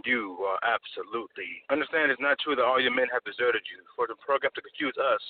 you 0.06 0.38
are 0.46 0.62
absolutely. 0.62 1.50
Understand 1.74 2.14
it's 2.14 2.22
not 2.22 2.38
true 2.38 2.56
that 2.56 2.66
all 2.66 2.82
your 2.82 2.94
men 2.94 3.10
have 3.10 3.26
deserted 3.26 3.66
you. 3.66 3.82
For 3.98 4.06
the 4.06 4.18
program 4.22 4.54
to 4.54 4.62
confuse 4.62 4.98
us 4.98 5.26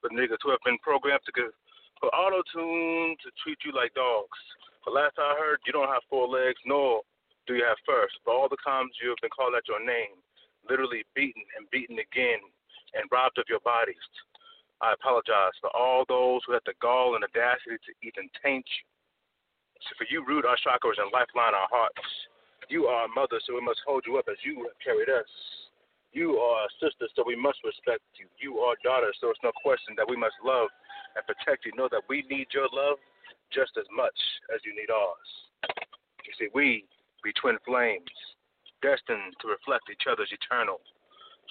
with 0.00 0.16
niggas 0.16 0.40
who 0.40 0.52
have 0.52 0.64
been 0.64 0.80
programmed 0.80 1.24
to 1.28 1.32
give, 1.32 1.52
for 2.00 2.08
auto 2.12 2.40
tune 2.52 3.16
to 3.20 3.28
treat 3.44 3.60
you 3.64 3.72
like 3.76 3.92
dogs. 3.92 4.40
The 4.84 4.92
last 4.92 5.16
I 5.16 5.36
heard, 5.40 5.60
you 5.64 5.72
don't 5.72 5.88
have 5.88 6.04
four 6.08 6.28
legs, 6.28 6.60
nor 6.64 7.00
do 7.46 7.54
you 7.54 7.64
have 7.64 7.80
first? 7.84 8.16
For 8.24 8.32
all 8.32 8.48
the 8.48 8.60
times 8.64 8.96
you 9.02 9.12
have 9.12 9.20
been 9.20 9.32
called 9.32 9.54
out 9.54 9.68
your 9.68 9.84
name, 9.84 10.20
literally 10.68 11.04
beaten 11.14 11.44
and 11.56 11.68
beaten 11.70 11.98
again, 12.00 12.40
and 12.94 13.04
robbed 13.12 13.38
of 13.38 13.48
your 13.48 13.60
bodies. 13.60 14.00
I 14.80 14.92
apologize 14.92 15.54
for 15.60 15.70
all 15.76 16.04
those 16.08 16.40
who 16.46 16.52
had 16.52 16.64
the 16.66 16.76
gall 16.80 17.14
and 17.14 17.24
audacity 17.24 17.78
to 17.78 17.92
even 18.02 18.28
taint 18.42 18.64
you. 18.64 18.84
So 19.88 19.90
for 20.00 20.06
you, 20.08 20.24
root 20.24 20.48
our 20.48 20.56
chakras 20.60 20.96
and 20.96 21.12
lifeline 21.12 21.52
our 21.52 21.68
hearts. 21.68 22.04
You 22.72 22.88
are 22.88 23.04
a 23.04 23.12
mother, 23.12 23.40
so 23.44 23.54
we 23.54 23.60
must 23.60 23.84
hold 23.84 24.04
you 24.06 24.16
up 24.16 24.28
as 24.30 24.40
you 24.40 24.64
have 24.64 24.78
carried 24.80 25.12
us. 25.12 25.28
You 26.14 26.38
are 26.38 26.64
a 26.64 26.74
sister, 26.80 27.10
so 27.12 27.24
we 27.26 27.36
must 27.36 27.58
respect 27.64 28.00
you. 28.16 28.30
You 28.40 28.62
are 28.64 28.78
daughter, 28.86 29.12
so 29.20 29.28
it's 29.28 29.42
no 29.42 29.52
question 29.60 29.92
that 29.98 30.08
we 30.08 30.16
must 30.16 30.38
love 30.44 30.70
and 31.16 31.26
protect 31.26 31.66
you. 31.66 31.72
Know 31.76 31.88
that 31.90 32.06
we 32.08 32.24
need 32.30 32.48
your 32.54 32.70
love 32.72 32.96
just 33.52 33.76
as 33.76 33.84
much 33.92 34.16
as 34.54 34.62
you 34.64 34.72
need 34.72 34.88
ours. 34.88 35.30
You 36.24 36.32
see, 36.38 36.48
we 36.54 36.86
be 37.24 37.32
twin 37.40 37.56
flames, 37.64 38.12
destined 38.84 39.32
to 39.40 39.48
reflect 39.48 39.88
each 39.88 40.04
other's 40.04 40.28
eternal, 40.28 40.84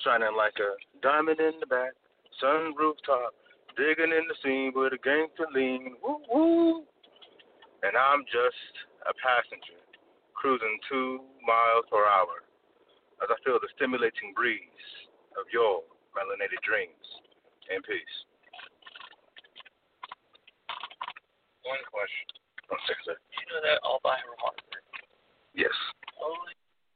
shining 0.06 0.38
like 0.38 0.54
a 0.62 0.78
diamond 1.02 1.42
in 1.42 1.58
the 1.60 1.66
back, 1.66 1.98
sun 2.38 2.78
rooftop, 2.78 3.34
digging 3.74 4.14
in 4.14 4.30
the 4.30 4.38
scene 4.46 4.72
with 4.78 4.94
a 4.94 5.02
gangster 5.02 5.50
lean. 5.50 5.98
Woo 6.06 6.22
woo. 6.30 6.86
And 7.82 7.98
I'm 7.98 8.24
just 8.30 8.74
a 9.10 9.14
passenger 9.18 9.82
cruising 10.38 10.78
two 10.88 11.26
miles 11.44 11.90
per 11.90 12.06
hour 12.06 12.46
as 13.26 13.28
I 13.34 13.38
feel 13.44 13.60
the 13.60 13.72
stimulating 13.76 14.32
breeze 14.38 14.88
of 15.36 15.50
your 15.52 15.82
melanated 16.14 16.62
dreams. 16.62 16.94
In 17.72 17.80
peace. 17.82 18.16
One 21.64 21.80
question. 21.88 22.28
One 22.68 22.84
second. 22.84 23.16
You 23.16 23.46
know 23.48 23.64
that 23.64 23.80
all 23.88 24.04
by 24.04 24.20
Ramon. 24.20 24.73
Yes. 25.56 25.70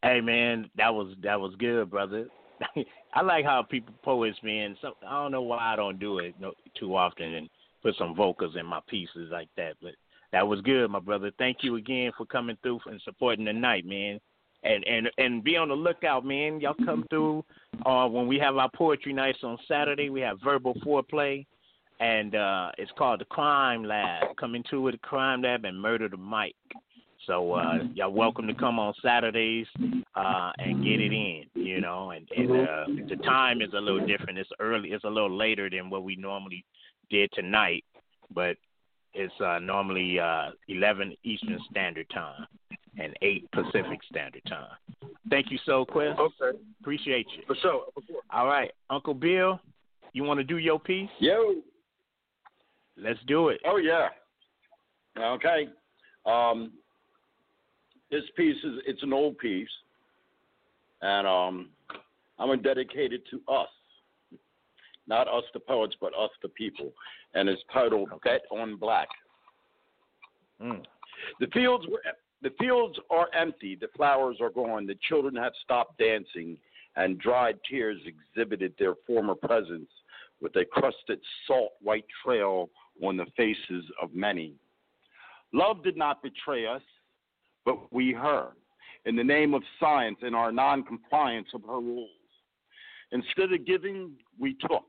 Hey 0.04 0.22
man, 0.22 0.70
that 0.78 0.94
was 0.94 1.16
that 1.24 1.40
was 1.40 1.54
good, 1.58 1.90
brother. 1.90 2.28
I 3.14 3.22
like 3.22 3.46
how 3.46 3.64
people 3.64 3.94
poets, 4.04 4.38
man. 4.44 4.78
So 4.82 4.94
I 5.08 5.22
don't 5.22 5.32
know 5.32 5.42
why 5.42 5.74
I 5.74 5.76
don't 5.76 6.00
do 6.00 6.20
it 6.20 6.36
no, 6.40 6.54
too 6.80 6.96
often 6.96 7.34
and 7.34 7.50
put 7.82 7.96
some 7.98 8.16
vocals 8.16 8.56
in 8.60 8.66
my 8.66 8.80
pieces 8.88 9.30
like 9.32 9.50
that. 9.58 9.74
But 9.82 9.94
that 10.32 10.48
was 10.48 10.62
good, 10.62 10.90
my 10.90 11.00
brother. 11.00 11.32
Thank 11.38 11.58
you 11.62 11.76
again 11.76 12.12
for 12.18 12.26
coming 12.26 12.58
through 12.62 12.80
and 12.86 13.02
supporting 13.04 13.46
the 13.46 13.54
night, 13.54 13.86
man. 13.86 14.20
And 14.64 14.84
and 14.86 15.10
and 15.18 15.44
be 15.44 15.56
on 15.56 15.70
the 15.70 15.76
lookout, 15.76 16.26
man. 16.26 16.60
Y'all 16.60 16.74
come 16.86 17.06
through 17.10 17.46
uh, 17.86 18.08
when 18.08 18.28
we 18.28 18.38
have 18.40 18.58
our 18.58 18.70
poetry 18.76 19.14
nights 19.14 19.40
on 19.44 19.58
Saturday. 19.68 20.10
We 20.10 20.22
have 20.22 20.40
verbal 20.44 20.74
foreplay, 20.86 21.46
and 22.00 22.36
uh, 22.36 22.72
it's 22.78 22.92
called 22.98 23.22
the 23.22 23.26
Crime 23.26 23.84
Lab. 23.84 24.36
Come 24.38 24.56
into 24.56 24.82
with 24.82 24.96
the 24.96 25.00
Crime 25.00 25.44
Lab 25.44 25.64
and 25.66 25.80
murder 25.80 26.10
the 26.10 26.18
mic. 26.18 26.56
So 27.28 27.54
uh, 27.54 27.80
y'all 27.94 28.14
welcome 28.14 28.48
to 28.48 28.54
come 28.54 28.80
on 28.80 28.94
Saturdays 29.04 29.68
uh, 30.16 30.52
and 30.60 30.82
get 30.82 31.02
it 31.02 31.12
in, 31.12 31.44
you 31.56 31.82
know. 31.82 32.12
And, 32.12 32.26
and 32.36 32.52
uh, 32.52 32.86
the 33.10 33.22
time 33.24 33.62
is 33.62 33.68
a 33.76 33.82
little 33.82 34.06
different. 34.08 34.40
It's 34.40 34.50
early. 34.62 34.90
It's 34.90 35.04
a 35.04 35.10
little 35.10 35.36
later 35.36 35.70
than 35.70 35.90
what 35.90 36.06
we 36.06 36.16
normally 36.16 36.64
did 37.10 37.30
tonight, 37.34 37.84
but 38.34 38.56
it's 39.14 39.34
uh, 39.44 39.60
normally 39.60 40.18
uh, 40.20 40.52
11 40.70 41.18
Eastern 41.26 41.60
Standard 41.70 42.10
Time 42.14 42.48
and 42.98 43.14
8 43.22 43.52
Pacific 43.52 44.00
Standard 44.10 44.44
Time. 44.48 45.12
Thank 45.30 45.52
you, 45.52 45.60
Soul 45.66 45.86
Quest. 45.86 46.18
Okay. 46.18 46.58
Appreciate 46.80 47.28
you. 47.36 47.44
For 47.46 47.56
sure. 47.62 47.86
All 48.32 48.48
right, 48.48 48.72
Uncle 48.90 49.14
Bill, 49.14 49.60
you 50.14 50.24
want 50.24 50.40
to 50.40 50.46
do 50.46 50.60
your 50.60 50.80
piece? 50.80 51.10
Yo. 51.20 51.56
Let's 52.96 53.20
do 53.28 53.50
it. 53.50 53.60
Oh 53.66 53.78
yeah. 53.78 54.08
Okay. 55.20 55.68
Um, 56.26 56.72
this 58.12 58.24
piece 58.36 58.58
is 58.64 58.80
it's 58.86 59.04
an 59.04 59.14
old 59.14 59.38
piece, 59.38 59.68
and 61.02 61.28
um, 61.28 61.70
I'm 62.40 62.48
gonna 62.48 62.62
dedicate 62.62 63.14
it 63.14 63.24
to 63.32 63.42
us, 63.52 63.70
not 65.08 65.28
us 65.28 65.44
the 65.54 65.60
poets, 65.60 65.96
but 66.00 66.14
us 66.18 66.32
the 66.42 66.50
people, 66.50 66.92
and 67.34 67.50
it's 67.50 67.62
titled 67.74 68.10
"Bet 68.24 68.42
on 68.52 68.78
Black." 68.78 69.08
Mm. 70.62 70.84
The 71.40 71.48
fields 71.48 71.86
were 71.90 72.02
the 72.42 72.52
fields 72.60 72.98
are 73.10 73.28
empty, 73.34 73.76
the 73.76 73.90
flowers 73.96 74.38
are 74.42 74.50
gone, 74.50 74.86
the 74.86 74.98
children 75.08 75.36
have 75.36 75.54
stopped 75.64 75.98
dancing, 75.98 76.58
and 76.96 77.20
dried 77.20 77.58
tears 77.70 78.00
exhibited 78.06 78.74
their 78.78 78.94
former 79.06 79.36
presence 79.36 79.90
with 80.40 80.56
a 80.56 80.66
crusted 80.66 81.20
salt 81.48 81.74
white 81.82 82.06
trail 82.24 82.70
on 83.02 83.18
the 83.18 83.26
faces 83.36 83.86
of 84.02 84.14
many. 84.14 84.54
Love 85.54 85.84
did 85.84 85.98
not 85.98 86.22
betray 86.22 86.68
us, 86.68 86.82
but 87.68 87.92
we 87.94 88.14
her, 88.14 88.52
in 89.04 89.18
the 89.18 89.24
name 89.24 89.54
of 89.54 89.62
science 89.78 90.20
and 90.22 90.34
our 90.34 90.54
non-compliance 90.54 91.50
of 91.54 91.62
her 91.64 91.82
rules. 91.82 92.10
Instead 93.12 93.52
of 93.52 93.66
giving, 93.66 94.12
we 94.40 94.54
took 94.54 94.86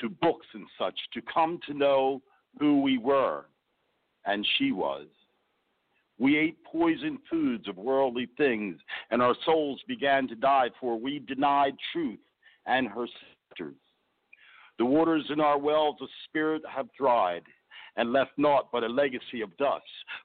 to 0.00 0.08
books 0.08 0.46
and 0.54 0.64
such 0.78 0.98
to 1.12 1.20
come 1.32 1.60
to 1.66 1.74
know 1.74 2.22
who 2.58 2.80
we 2.80 2.96
were 2.96 3.44
and 4.24 4.46
she 4.56 4.72
was. 4.72 5.06
We 6.18 6.38
ate 6.38 6.56
poisoned 6.64 7.18
foods 7.30 7.68
of 7.68 7.76
worldly 7.76 8.28
things, 8.38 8.78
and 9.10 9.20
our 9.20 9.36
souls 9.44 9.78
began 9.86 10.26
to 10.28 10.34
die, 10.34 10.70
for 10.80 10.98
we 10.98 11.18
denied 11.18 11.74
truth 11.92 12.18
and 12.64 12.88
her 12.88 13.06
sisters. 13.50 13.76
The 14.78 14.86
waters 14.86 15.26
in 15.28 15.40
our 15.40 15.58
wells 15.58 15.96
of 16.00 16.08
spirit 16.24 16.62
have 16.74 16.88
dried, 16.98 17.42
and 17.96 18.12
left 18.12 18.32
naught 18.36 18.68
but 18.72 18.84
a 18.84 18.88
legacy 18.88 19.40
of 19.42 19.56
dust, 19.56 19.84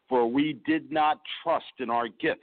for 0.10 0.28
we 0.28 0.60
did 0.66 0.92
not 0.92 1.20
trust 1.44 1.74
in 1.80 1.90
our 1.90 2.08
gifts. 2.08 2.42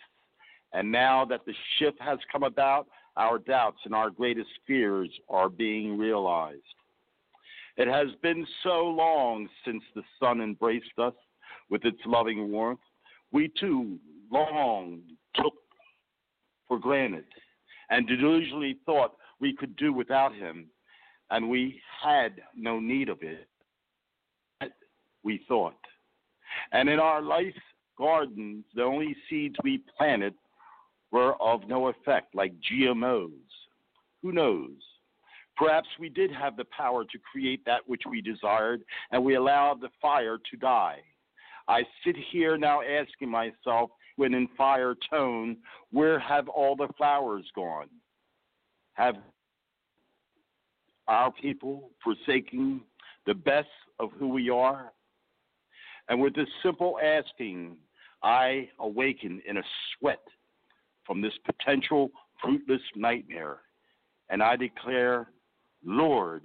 And 0.73 0.91
now 0.91 1.25
that 1.27 1.45
the 1.47 1.55
shift 1.79 2.01
has 2.01 2.19
come 2.31 2.43
about, 2.43 2.89
our 3.17 3.39
doubts 3.39 3.79
and 3.85 3.95
our 3.95 4.11
greatest 4.11 4.51
fears 4.67 5.11
are 5.29 5.49
being 5.49 5.99
realized. 5.99 6.63
It 7.77 7.89
has 7.89 8.09
been 8.23 8.47
so 8.63 8.85
long 8.85 9.49
since 9.65 9.83
the 9.95 10.03
sun 10.21 10.41
embraced 10.41 10.99
us 10.99 11.15
with 11.71 11.85
its 11.85 11.99
loving 12.07 12.51
warmth. 12.51 12.81
We 13.33 13.51
too 13.59 13.99
long 14.31 15.01
took 15.35 15.55
for 16.67 16.79
granted 16.79 17.25
and 17.91 18.09
delusionally 18.09 18.77
thought 18.85 19.17
we 19.41 19.55
could 19.55 19.77
do 19.77 19.93
without 19.93 20.35
him, 20.35 20.67
and 21.31 21.49
we 21.49 21.81
had 22.03 22.41
no 22.57 22.81
need 22.81 23.09
of 23.09 23.23
it 23.23 23.49
we 25.29 25.45
thought. 25.47 25.77
And 26.73 26.89
in 26.89 26.99
our 26.99 27.21
life 27.21 27.61
gardens, 27.99 28.65
the 28.75 28.83
only 28.83 29.15
seeds 29.29 29.57
we 29.63 29.85
planted 29.99 30.33
were 31.13 31.35
of 31.35 31.69
no 31.69 31.89
effect, 31.89 32.35
like 32.35 32.55
GMOs. 32.73 33.51
Who 34.23 34.33
knows? 34.33 34.79
Perhaps 35.55 35.89
we 36.01 36.09
did 36.09 36.31
have 36.33 36.57
the 36.57 36.65
power 36.75 37.05
to 37.05 37.19
create 37.31 37.63
that 37.67 37.83
which 37.87 38.01
we 38.09 38.23
desired, 38.23 38.81
and 39.11 39.23
we 39.23 39.35
allowed 39.35 39.83
the 39.83 39.91
fire 40.01 40.39
to 40.51 40.57
die. 40.57 41.01
I 41.69 41.83
sit 42.07 42.17
here 42.33 42.57
now 42.57 42.81
asking 42.81 43.29
myself, 43.29 43.91
when 44.17 44.33
in 44.33 44.49
fire 44.57 44.95
tone, 45.11 45.59
where 45.91 46.19
have 46.19 46.49
all 46.49 46.75
the 46.75 46.89
flowers 46.97 47.45
gone? 47.55 47.91
Have 48.95 49.17
our 51.07 51.31
people 51.33 51.91
forsaken 52.03 52.81
the 53.27 53.35
best 53.35 53.69
of 54.01 54.09
who 54.19 54.29
we 54.29 54.49
are? 54.49 54.91
And 56.09 56.21
with 56.21 56.35
this 56.35 56.49
simple 56.63 56.99
asking, 57.03 57.77
I 58.23 58.69
awaken 58.79 59.43
in 59.47 59.59
a 59.59 59.63
sweat 59.99 60.23
from 61.07 61.21
this 61.21 61.33
potential 61.45 62.11
fruitless 62.41 62.81
nightmare. 62.97 63.59
And 64.31 64.43
I 64.43 64.57
declare, 64.57 65.31
Lord, 65.85 66.43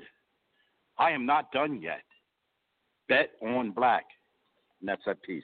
I 0.97 1.11
am 1.11 1.25
not 1.25 1.51
done 1.51 1.81
yet. 1.81 2.03
Bet 3.09 3.31
on 3.41 3.71
black. 3.71 4.05
And 4.79 4.87
that's 4.87 5.01
that 5.05 5.21
piece. 5.23 5.43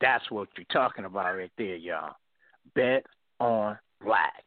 That's 0.00 0.30
what 0.30 0.48
you're 0.56 0.64
talking 0.72 1.04
about 1.04 1.36
right 1.36 1.50
there, 1.58 1.76
y'all. 1.76 2.14
Bet 2.74 3.04
on 3.40 3.78
black. 4.02 4.44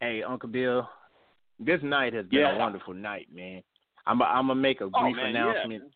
Hey, 0.00 0.22
Uncle 0.22 0.48
Bill, 0.50 0.88
this 1.60 1.80
night 1.82 2.14
has 2.14 2.26
been 2.26 2.40
Yeah. 2.40 2.56
a 2.56 2.58
wonderful 2.58 2.94
night, 2.94 3.28
man. 3.32 3.62
I'm 4.06 4.20
I'm 4.22 4.46
gonna 4.48 4.54
make 4.54 4.80
a 4.80 4.84
Oh, 4.84 4.90
brief 5.02 5.16
man, 5.16 5.34
yeah. 5.34 5.50
announcement. 5.50 5.92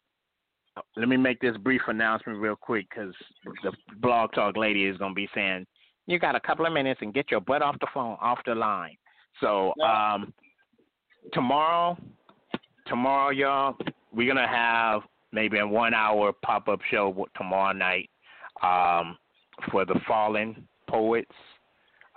Let 0.97 1.09
me 1.09 1.17
make 1.17 1.41
this 1.41 1.57
brief 1.57 1.83
announcement 1.87 2.39
real 2.41 2.57
quick 2.57 2.87
because 2.91 3.15
the 3.63 3.73
blog 3.97 4.33
talk 4.33 4.57
lady 4.57 4.85
is 4.85 4.97
gonna 4.99 5.15
be 5.15 5.29
saying 5.35 5.67
you 6.07 6.19
got 6.19 6.37
a 6.37 6.41
couple 6.41 6.67
of 6.67 6.73
minutes 6.73 7.01
and 7.03 7.15
get 7.15 7.31
your 7.31 7.41
butt 7.41 7.63
off 7.63 7.79
the 7.81 7.87
phone, 7.95 8.17
off 8.21 8.39
the 8.45 8.55
line. 8.55 8.97
So 9.41 9.73
um, 9.81 10.35
tomorrow, 11.33 11.97
tomorrow, 12.87 13.31
y'all, 13.31 13.77
we're 14.13 14.29
gonna 14.29 14.47
have 14.47 15.03
maybe 15.33 15.59
a 15.59 15.67
one 15.67 15.95
hour 15.95 16.33
pop 16.45 16.69
up 16.69 16.81
show 16.91 17.27
tomorrow 17.37 17.73
night 17.73 18.11
um, 18.63 19.17
for 19.71 19.85
the 19.85 19.99
fallen 20.07 20.69
poets 20.89 21.35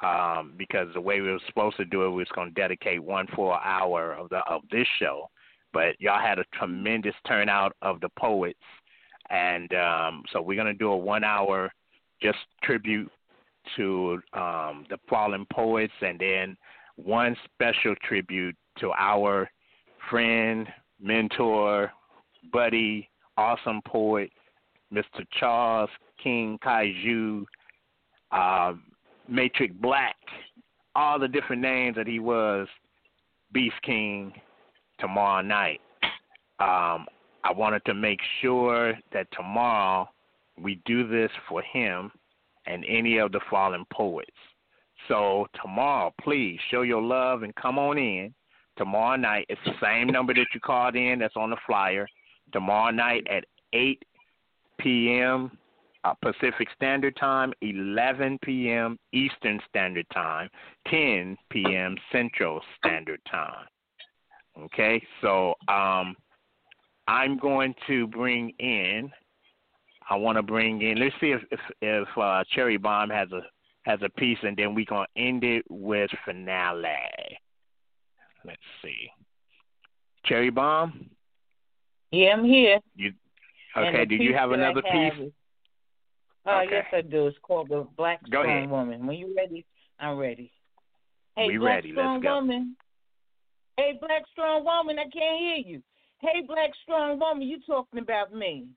um, 0.03 0.53
because 0.57 0.87
the 0.93 1.01
way 1.01 1.21
we 1.21 1.31
were 1.31 1.39
supposed 1.47 1.77
to 1.77 1.85
do 1.85 2.03
it, 2.05 2.09
we 2.09 2.17
was 2.17 2.27
going 2.35 2.49
to 2.49 2.53
dedicate 2.53 3.03
one 3.03 3.27
full 3.35 3.53
hour 3.53 4.13
of 4.13 4.29
the 4.29 4.39
of 4.49 4.61
this 4.71 4.87
show. 4.99 5.29
But 5.73 5.99
y'all 5.99 6.21
had 6.21 6.39
a 6.39 6.45
tremendous 6.53 7.15
turnout 7.27 7.75
of 7.81 7.99
the 7.99 8.09
poets, 8.17 8.59
and 9.29 9.73
um, 9.73 10.23
so 10.31 10.41
we're 10.41 10.55
going 10.55 10.73
to 10.73 10.77
do 10.77 10.89
a 10.89 10.97
one 10.97 11.23
hour 11.23 11.71
just 12.21 12.37
tribute 12.63 13.11
to 13.75 14.19
um, 14.33 14.85
the 14.89 14.97
fallen 15.09 15.45
poets, 15.51 15.93
and 16.01 16.19
then 16.19 16.57
one 16.95 17.35
special 17.45 17.95
tribute 18.07 18.55
to 18.79 18.91
our 18.97 19.49
friend, 20.09 20.67
mentor, 21.01 21.91
buddy, 22.51 23.09
awesome 23.35 23.81
poet, 23.85 24.31
Mr. 24.93 25.25
Charles 25.39 25.89
King 26.21 26.57
Kaiju. 26.63 27.45
Um, 28.31 28.83
Matrix 29.27 29.73
Black, 29.81 30.15
all 30.95 31.19
the 31.19 31.27
different 31.27 31.61
names 31.61 31.95
that 31.95 32.07
he 32.07 32.19
was, 32.19 32.67
Beast 33.53 33.75
King, 33.83 34.33
tomorrow 34.99 35.41
night. 35.41 35.81
Um, 36.59 37.05
I 37.43 37.51
wanted 37.55 37.85
to 37.85 37.93
make 37.93 38.19
sure 38.41 38.93
that 39.13 39.27
tomorrow 39.31 40.09
we 40.61 40.81
do 40.85 41.07
this 41.07 41.31
for 41.47 41.61
him 41.61 42.11
and 42.65 42.83
any 42.87 43.17
of 43.17 43.31
the 43.31 43.39
fallen 43.49 43.85
poets. 43.91 44.31
So 45.07 45.47
tomorrow, 45.61 46.13
please 46.21 46.59
show 46.69 46.81
your 46.81 47.01
love 47.01 47.43
and 47.43 47.55
come 47.55 47.77
on 47.77 47.97
in. 47.97 48.33
Tomorrow 48.77 49.17
night, 49.17 49.45
it's 49.49 49.61
the 49.65 49.73
same 49.81 50.07
number 50.07 50.33
that 50.33 50.47
you 50.53 50.59
called 50.59 50.95
in 50.95 51.19
that's 51.19 51.35
on 51.35 51.49
the 51.49 51.57
flyer. 51.65 52.07
Tomorrow 52.51 52.91
night 52.91 53.25
at 53.29 53.45
8 53.73 54.03
p.m. 54.79 55.51
Uh, 56.03 56.13
Pacific 56.21 56.67
Standard 56.75 57.15
Time, 57.17 57.51
11 57.61 58.39
p.m. 58.43 58.97
Eastern 59.13 59.59
Standard 59.67 60.05
Time, 60.13 60.47
10 60.89 61.35
p.m. 61.49 61.95
Central 62.11 62.61
Standard 62.77 63.19
Time. 63.29 63.65
Okay, 64.57 65.01
so 65.21 65.53
um, 65.67 66.15
I'm 67.07 67.37
going 67.37 67.73
to 67.87 68.07
bring 68.07 68.51
in 68.59 69.11
I 70.09 70.15
want 70.15 70.37
to 70.37 70.43
bring 70.43 70.81
in. 70.81 70.99
Let's 70.99 71.15
see 71.19 71.31
if 71.31 71.41
if, 71.51 71.59
if 71.81 72.07
uh, 72.17 72.43
Cherry 72.51 72.77
Bomb 72.77 73.09
has 73.09 73.29
a 73.31 73.41
has 73.83 73.99
a 74.03 74.09
piece, 74.09 74.37
and 74.43 74.55
then 74.55 74.73
we're 74.73 74.85
gonna 74.85 75.07
end 75.15 75.43
it 75.43 75.65
with 75.69 76.09
finale. 76.25 76.87
Let's 78.45 78.61
see. 78.81 79.09
Cherry 80.25 80.49
Bomb. 80.49 81.09
Yeah, 82.11 82.33
I'm 82.33 82.45
here. 82.45 82.79
You 82.95 83.11
okay? 83.77 84.05
Did 84.05 84.21
you 84.21 84.33
have 84.33 84.51
another 84.51 84.81
have 84.85 85.13
piece? 85.13 85.27
is- 85.27 85.33
Oh, 86.47 86.59
Okay. 86.59 86.75
yes, 86.75 86.85
I 86.93 87.01
do. 87.01 87.27
It's 87.27 87.37
called 87.41 87.69
the 87.69 87.85
Black 87.97 88.21
Go 88.29 88.41
Strong 88.41 88.45
ahead. 88.45 88.69
Woman. 88.69 89.05
When 89.05 89.17
you 89.17 89.33
ready, 89.35 89.65
I'm 89.99 90.17
ready. 90.17 90.51
Hey, 91.35 91.47
We 91.47 91.57
Black 91.57 91.75
ready. 91.75 91.89
Let's 91.89 91.95
Strong 91.99 92.21
go. 92.21 92.35
Woman. 92.35 92.75
Hey, 93.77 93.97
Black 93.99 94.23
Strong 94.31 94.63
Woman, 94.63 94.97
I 94.97 95.03
can't 95.03 95.39
hear 95.39 95.57
you. 95.57 95.83
Hey, 96.19 96.41
Black 96.47 96.71
Strong 96.83 97.19
Woman, 97.19 97.47
you 97.47 97.59
talking 97.67 97.99
about 97.99 98.33
me. 98.33 98.67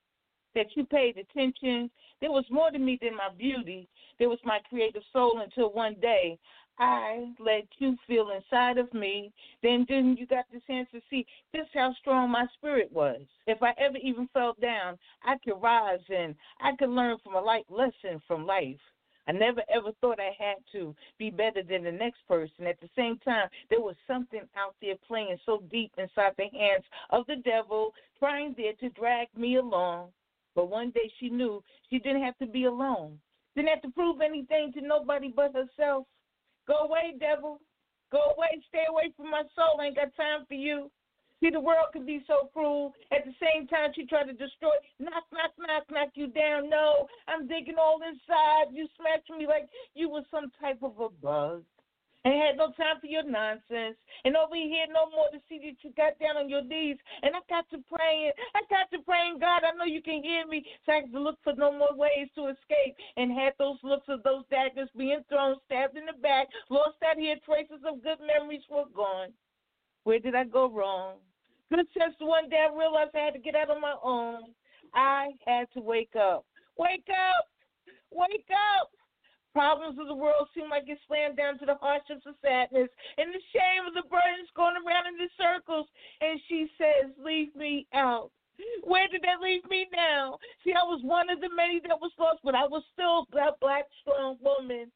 That 0.53 0.67
you 0.75 0.85
paid 0.85 1.15
attention. 1.17 1.89
There 2.19 2.29
was 2.29 2.43
more 2.51 2.71
to 2.71 2.77
me 2.77 2.99
than 3.01 3.15
my 3.15 3.29
beauty. 3.35 3.87
There 4.19 4.27
was 4.27 4.39
my 4.43 4.59
creative 4.69 5.01
soul 5.13 5.39
until 5.41 5.71
one 5.71 5.95
day 6.01 6.37
I 6.79 7.33
let 7.39 7.65
you 7.77 7.95
feel 8.07 8.31
inside 8.31 8.77
of 8.77 8.93
me. 8.93 9.31
Then, 9.61 9.85
then 9.87 10.15
you 10.17 10.25
got 10.25 10.45
the 10.51 10.59
chance 10.65 10.89
to 10.91 11.01
see 11.09 11.25
just 11.55 11.69
how 11.73 11.93
strong 11.99 12.31
my 12.31 12.45
spirit 12.57 12.91
was. 12.91 13.21
If 13.47 13.61
I 13.61 13.73
ever 13.77 13.97
even 13.97 14.27
fell 14.33 14.55
down, 14.61 14.97
I 15.23 15.35
could 15.43 15.61
rise 15.61 15.99
and 16.09 16.35
I 16.59 16.75
could 16.77 16.89
learn 16.89 17.17
from 17.23 17.35
a 17.35 17.41
light 17.41 17.65
lesson 17.69 18.21
from 18.27 18.45
life. 18.45 18.79
I 19.27 19.33
never 19.33 19.61
ever 19.73 19.91
thought 20.01 20.19
I 20.19 20.35
had 20.37 20.57
to 20.71 20.95
be 21.19 21.29
better 21.29 21.61
than 21.61 21.83
the 21.83 21.91
next 21.91 22.19
person. 22.27 22.65
At 22.65 22.79
the 22.81 22.89
same 22.95 23.17
time, 23.19 23.47
there 23.69 23.79
was 23.79 23.95
something 24.07 24.41
out 24.57 24.75
there 24.81 24.95
playing 25.07 25.37
so 25.45 25.63
deep 25.71 25.91
inside 25.97 26.33
the 26.37 26.47
hands 26.51 26.83
of 27.11 27.27
the 27.27 27.35
devil, 27.37 27.93
trying 28.17 28.55
there 28.57 28.73
to 28.79 28.89
drag 28.89 29.27
me 29.37 29.57
along. 29.57 30.09
But 30.55 30.69
one 30.69 30.89
day 30.91 31.11
she 31.19 31.29
knew 31.29 31.63
she 31.89 31.99
didn't 31.99 32.23
have 32.23 32.37
to 32.39 32.47
be 32.47 32.65
alone. 32.65 33.19
Didn't 33.55 33.69
have 33.69 33.81
to 33.83 33.89
prove 33.89 34.21
anything 34.21 34.73
to 34.73 34.81
nobody 34.81 35.31
but 35.33 35.53
herself. 35.53 36.07
Go 36.67 36.85
away, 36.85 37.15
devil. 37.19 37.59
Go 38.11 38.35
away. 38.35 38.61
Stay 38.69 38.85
away 38.89 39.13
from 39.15 39.31
my 39.31 39.43
soul. 39.55 39.79
I 39.79 39.87
Ain't 39.87 39.95
got 39.95 40.15
time 40.15 40.45
for 40.47 40.53
you. 40.53 40.91
See, 41.41 41.49
the 41.49 41.59
world 41.59 41.89
can 41.91 42.05
be 42.05 42.21
so 42.27 42.49
cruel. 42.53 42.93
At 43.11 43.25
the 43.25 43.33
same 43.41 43.67
time, 43.67 43.89
she 43.95 44.05
tried 44.05 44.25
to 44.25 44.33
destroy, 44.33 44.69
knock, 44.99 45.25
knock, 45.33 45.51
knock, 45.57 45.83
knock 45.89 46.09
you 46.13 46.27
down. 46.27 46.69
No, 46.69 47.07
I'm 47.27 47.47
digging 47.47 47.79
all 47.79 47.99
inside. 48.05 48.73
You 48.73 48.87
smashed 48.95 49.29
me 49.35 49.47
like 49.47 49.67
you 49.95 50.07
were 50.09 50.21
some 50.29 50.51
type 50.61 50.83
of 50.83 50.99
a 50.99 51.09
bug. 51.09 51.63
And 52.23 52.37
had 52.37 52.57
no 52.57 52.69
time 52.77 53.01
for 53.01 53.07
your 53.09 53.25
nonsense. 53.25 53.97
And 54.25 54.37
over 54.37 54.53
here, 54.53 54.85
no 54.93 55.09
more 55.09 55.33
to 55.33 55.41
see 55.49 55.57
that 55.65 55.81
you 55.81 55.89
got 55.97 56.19
down 56.21 56.37
on 56.37 56.49
your 56.49 56.61
knees. 56.61 56.97
And 57.23 57.33
I 57.33 57.41
got 57.49 57.65
to 57.73 57.81
praying. 57.89 58.31
I 58.53 58.61
got 58.69 58.93
to 58.93 59.01
praying, 59.03 59.39
God, 59.39 59.65
I 59.65 59.73
know 59.73 59.89
you 59.89 60.03
can 60.03 60.21
hear 60.21 60.45
me. 60.45 60.63
So 60.85 60.93
I 60.93 61.01
to 61.01 61.19
look 61.19 61.41
for 61.43 61.53
no 61.57 61.71
more 61.73 61.97
ways 61.97 62.29
to 62.35 62.53
escape. 62.53 62.93
And 63.17 63.33
had 63.33 63.53
those 63.57 63.81
looks 63.81 64.05
of 64.07 64.21
those 64.21 64.45
daggers 64.51 64.89
being 64.95 65.25
thrown, 65.29 65.57
stabbed 65.65 65.97
in 65.97 66.05
the 66.05 66.13
back, 66.21 66.47
lost 66.69 67.01
out 67.01 67.17
here, 67.17 67.37
traces 67.43 67.81
of 67.81 68.03
good 68.03 68.21
memories 68.21 68.69
were 68.69 68.85
gone. 68.93 69.33
Where 70.03 70.19
did 70.19 70.35
I 70.35 70.43
go 70.43 70.69
wrong? 70.69 71.17
Good 71.69 71.87
sense 71.97 72.15
one 72.19 72.49
day 72.49 72.67
I 72.69 72.75
realized 72.75 73.15
I 73.15 73.25
had 73.25 73.33
to 73.33 73.39
get 73.39 73.55
out 73.55 73.69
on 73.69 73.81
my 73.81 73.95
own. 74.03 74.53
I 74.93 75.29
had 75.47 75.71
to 75.73 75.81
wake 75.81 76.15
up. 76.15 76.45
Wake 76.77 77.07
up! 77.09 77.45
Wake 78.11 78.49
up! 78.51 78.89
Problems 79.53 79.99
of 79.99 80.07
the 80.07 80.15
world 80.15 80.47
seem 80.55 80.69
like 80.69 80.83
it's 80.87 81.01
slammed 81.07 81.35
down 81.35 81.59
to 81.59 81.65
the 81.65 81.75
hardships 81.75 82.25
of 82.25 82.35
sadness 82.41 82.87
and 83.17 83.33
the 83.33 83.43
shame 83.51 83.83
of 83.85 83.93
the 83.93 84.07
burdens 84.07 84.47
going 84.55 84.75
around 84.79 85.07
in 85.07 85.17
the 85.19 85.27
circles. 85.35 85.87
And 86.21 86.39
she 86.47 86.71
says, 86.77 87.11
Leave 87.19 87.53
me 87.55 87.85
out. 87.93 88.31
Where 88.83 89.07
did 89.07 89.23
that 89.23 89.41
leave 89.41 89.67
me 89.69 89.87
now? 89.91 90.37
See, 90.63 90.73
I 90.73 90.83
was 90.83 91.01
one 91.03 91.29
of 91.29 91.41
the 91.41 91.49
many 91.49 91.79
that 91.87 91.99
was 91.99 92.11
lost, 92.19 92.39
but 92.43 92.55
I 92.55 92.67
was 92.67 92.83
still 92.93 93.25
that 93.33 93.59
black, 93.59 93.85
strong 94.01 94.37
woman. 94.39 94.91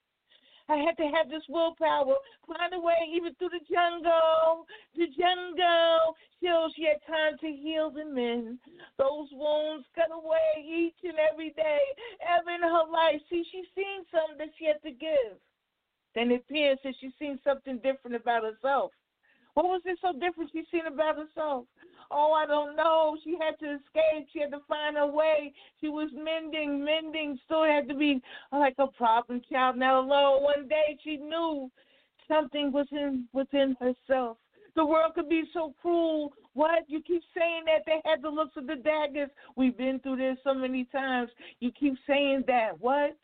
I 0.68 0.78
had 0.78 0.98
to 0.98 1.08
have 1.14 1.30
this 1.30 1.44
willpower, 1.48 2.16
find 2.48 2.74
a 2.74 2.80
way 2.80 2.98
even 3.14 3.36
through 3.36 3.50
the 3.50 3.66
jungle, 3.70 4.66
the 4.96 5.08
jungle, 5.14 6.16
till 6.42 6.70
she 6.76 6.86
had 6.86 7.06
time 7.06 7.38
to 7.40 7.48
heal 7.48 7.92
the 7.92 8.06
men. 8.06 8.58
Those 8.98 9.30
wounds 9.32 9.86
cut 9.94 10.10
away 10.12 10.66
each 10.66 10.98
and 11.04 11.20
every 11.32 11.52
day, 11.52 11.80
ever 12.22 12.50
in 12.50 12.62
her 12.62 12.88
life. 12.92 13.22
See, 13.30 13.46
she's 13.52 13.70
seen 13.76 14.06
something 14.10 14.38
that 14.40 14.54
she 14.58 14.66
had 14.66 14.82
to 14.84 14.92
give. 14.92 15.38
Then 16.16 16.32
it 16.32 16.42
appears 16.48 16.80
that 16.84 16.96
she's 17.00 17.14
seen 17.20 17.40
something 17.44 17.78
different 17.80 18.16
about 18.16 18.44
herself. 18.44 18.92
What 19.56 19.66
was 19.66 19.82
it 19.86 19.98
so 20.02 20.12
different 20.12 20.52
she's 20.54 20.66
seen 20.70 20.86
about 20.86 21.16
herself? 21.16 21.66
Oh, 22.12 22.34
I 22.34 22.46
don't 22.46 22.76
know. 22.76 23.18
She 23.24 23.38
had 23.40 23.58
to 23.60 23.76
escape. 23.76 24.28
She 24.32 24.42
had 24.42 24.52
to 24.52 24.60
find 24.68 24.98
her 24.98 25.08
way. 25.08 25.54
She 25.82 25.88
was 25.88 26.10
mending, 26.14 26.84
mending. 26.84 27.40
Still 27.46 27.64
had 27.64 27.88
to 27.88 27.96
be 27.96 28.22
uh, 28.52 28.60
like 28.60 28.76
a 28.78 28.88
problem 28.88 29.42
child. 29.52 29.78
Now 29.78 30.02
alone, 30.02 30.44
one 30.44 30.68
day 30.68 30.98
she 31.04 31.18
knew 31.18 31.72
something 32.28 32.72
was 32.72 32.88
in 32.92 33.26
within 33.34 33.76
herself. 33.80 34.38
The 34.76 34.86
world 34.86 35.14
could 35.16 35.30
be 35.30 35.44
so 35.54 35.74
cruel. 35.82 36.34
What? 36.54 36.84
You 36.88 37.02
keep 37.02 37.24
saying 37.36 37.64
that 37.66 37.84
they 37.86 38.02
had 38.04 38.22
the 38.22 38.30
looks 38.30 38.58
of 38.58 38.68
the 38.68 38.76
daggers. 38.76 39.30
We've 39.56 39.78
been 39.78 40.00
through 40.00 40.18
this 40.18 40.38
so 40.44 40.54
many 40.54 40.84
times. 40.92 41.30
You 41.62 41.72
keep 41.72 41.96
saying 42.06 42.44
that. 42.48 42.72
What? 42.80 43.18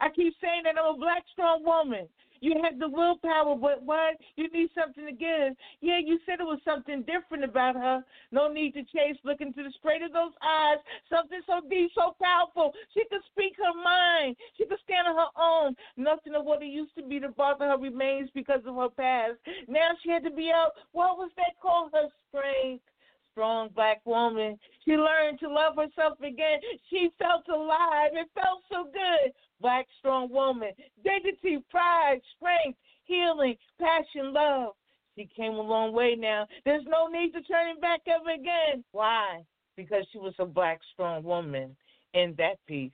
I 0.00 0.08
keep 0.08 0.34
saying 0.40 0.62
that 0.64 0.74
I'm 0.78 0.96
a 0.96 0.98
black 0.98 1.22
strong 1.32 1.62
woman. 1.64 2.08
You 2.40 2.60
had 2.62 2.78
the 2.78 2.88
willpower, 2.88 3.54
but 3.56 3.82
what? 3.82 4.16
You 4.36 4.48
need 4.50 4.70
something 4.74 5.04
to 5.04 5.12
give. 5.12 5.56
Yeah, 5.80 6.00
you 6.04 6.18
said 6.24 6.40
it 6.40 6.44
was 6.44 6.60
something 6.64 7.02
different 7.02 7.44
about 7.44 7.76
her. 7.76 8.02
No 8.32 8.48
need 8.48 8.72
to 8.72 8.82
chase, 8.82 9.16
look 9.24 9.40
into 9.40 9.62
the 9.62 9.72
straight 9.78 10.02
of 10.02 10.12
those 10.12 10.32
eyes. 10.42 10.78
Something 11.08 11.40
so 11.46 11.60
deep, 11.68 11.90
so 11.94 12.16
powerful. 12.22 12.72
She 12.94 13.04
could 13.10 13.22
speak 13.32 13.54
her 13.58 13.76
mind. 13.82 14.36
She 14.56 14.64
could 14.64 14.78
stand 14.84 15.08
on 15.08 15.16
her 15.16 15.32
own. 15.36 15.76
Nothing 15.96 16.34
of 16.34 16.44
what 16.44 16.62
it 16.62 16.72
used 16.72 16.94
to 16.96 17.02
be 17.02 17.20
to 17.20 17.28
bother 17.28 17.66
her 17.68 17.78
remains 17.78 18.30
because 18.34 18.60
of 18.66 18.74
her 18.76 18.88
past. 18.88 19.36
Now 19.68 19.90
she 20.02 20.10
had 20.10 20.24
to 20.24 20.30
be 20.30 20.50
out. 20.50 20.72
What 20.92 21.18
was 21.18 21.30
that 21.36 21.60
called? 21.60 21.90
Her 21.92 22.08
strength 22.28 22.84
strong 23.32 23.70
black 23.74 24.00
woman. 24.04 24.58
She 24.84 24.92
learned 24.92 25.38
to 25.40 25.48
love 25.48 25.74
herself 25.76 26.18
again. 26.20 26.60
She 26.88 27.10
felt 27.18 27.48
alive. 27.48 28.10
It 28.12 28.28
felt 28.34 28.62
so 28.70 28.84
good. 28.84 29.32
Black 29.60 29.86
strong 29.98 30.30
woman. 30.30 30.70
Dignity, 31.04 31.58
pride, 31.70 32.20
strength, 32.36 32.78
healing, 33.04 33.56
passion, 33.78 34.32
love. 34.32 34.72
She 35.16 35.28
came 35.36 35.52
a 35.52 35.60
long 35.60 35.92
way 35.92 36.16
now. 36.16 36.46
There's 36.64 36.84
no 36.86 37.08
need 37.08 37.32
to 37.32 37.42
turning 37.42 37.80
back 37.80 38.00
ever 38.06 38.30
again. 38.30 38.84
Why? 38.92 39.42
Because 39.76 40.06
she 40.12 40.18
was 40.18 40.34
a 40.38 40.46
black 40.46 40.80
strong 40.92 41.22
woman 41.22 41.76
in 42.14 42.34
that 42.38 42.56
piece. 42.66 42.92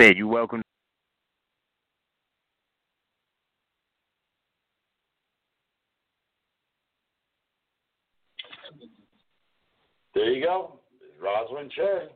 Said 0.00 0.16
you 0.16 0.26
welcome. 0.26 0.61
There 10.14 10.30
you 10.30 10.44
go. 10.44 10.78
Rosalind 11.20 11.70
Cherry. 11.72 12.08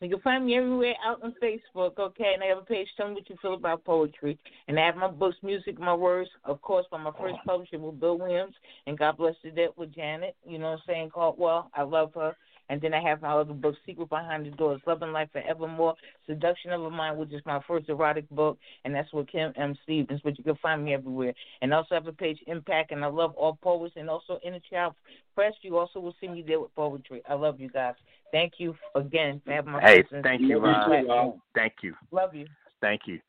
You 0.00 0.10
can 0.10 0.20
find 0.20 0.46
me 0.46 0.56
everywhere 0.56 0.94
out 1.04 1.22
on 1.22 1.34
Facebook, 1.42 1.98
okay? 1.98 2.32
And 2.34 2.42
I 2.42 2.46
have 2.46 2.58
a 2.58 2.62
page, 2.62 2.88
Tell 2.96 3.08
Me 3.08 3.14
What 3.14 3.30
You 3.30 3.36
Feel 3.40 3.54
About 3.54 3.84
Poetry. 3.84 4.38
And 4.68 4.78
I 4.78 4.84
have 4.84 4.96
my 4.96 5.08
books, 5.08 5.36
Music, 5.42 5.78
My 5.78 5.94
Words, 5.94 6.28
of 6.44 6.60
course, 6.60 6.84
by 6.90 6.98
my 6.98 7.10
first 7.18 7.36
publisher 7.46 7.78
with 7.78 8.00
Bill 8.00 8.18
Williams, 8.18 8.54
and 8.86 8.98
God 8.98 9.16
Bless 9.16 9.34
the 9.42 9.50
Dead 9.50 9.70
with 9.76 9.94
Janet, 9.94 10.36
you 10.46 10.58
know 10.58 10.72
what 10.72 10.78
I'm 10.78 10.82
saying, 10.86 11.10
called 11.10 11.38
Well, 11.38 11.70
I 11.74 11.82
Love 11.82 12.12
Her. 12.14 12.36
And 12.70 12.80
then 12.80 12.94
I 12.94 13.00
have 13.02 13.20
my 13.20 13.28
other 13.32 13.52
book, 13.52 13.74
Secret 13.84 14.08
Behind 14.08 14.46
the 14.46 14.50
Doors, 14.50 14.80
Loving 14.86 15.12
Life 15.12 15.28
Forevermore, 15.32 15.94
Seduction 16.26 16.70
of 16.72 16.82
a 16.82 16.90
Mind, 16.90 17.18
which 17.18 17.32
is 17.32 17.42
my 17.44 17.60
first 17.66 17.88
erotic 17.88 18.28
book, 18.30 18.58
and 18.84 18.94
that's 18.94 19.12
with 19.12 19.26
Kim 19.28 19.52
M. 19.56 19.76
Stevens, 19.82 20.20
but 20.24 20.38
you 20.38 20.44
can 20.44 20.56
find 20.56 20.84
me 20.84 20.94
everywhere. 20.94 21.34
And 21.60 21.74
I 21.74 21.76
also 21.78 21.94
have 21.94 22.06
a 22.06 22.12
page, 22.12 22.38
Impact, 22.46 22.90
and 22.92 23.04
I 23.04 23.08
love 23.08 23.34
all 23.36 23.58
poets, 23.62 23.94
and 23.96 24.08
also 24.08 24.38
Inner 24.44 24.60
Child 24.70 24.94
Press. 25.34 25.52
You 25.62 25.76
also 25.76 26.00
will 26.00 26.14
see 26.20 26.28
me 26.28 26.42
there 26.46 26.58
with 26.60 26.74
poetry. 26.74 27.22
I 27.28 27.34
love 27.34 27.60
you 27.60 27.68
guys. 27.68 27.94
Thank 28.32 28.54
you 28.58 28.74
again 28.94 29.40
for 29.44 29.52
having 29.52 29.72
my 29.72 29.80
Hey, 29.80 30.02
presence. 30.02 30.24
thank 30.24 30.40
you, 30.40 30.58
Rob. 30.58 31.38
Thank 31.54 31.74
you. 31.82 31.94
Love 32.10 32.34
you. 32.34 32.46
Thank 32.80 33.02
you. 33.06 33.20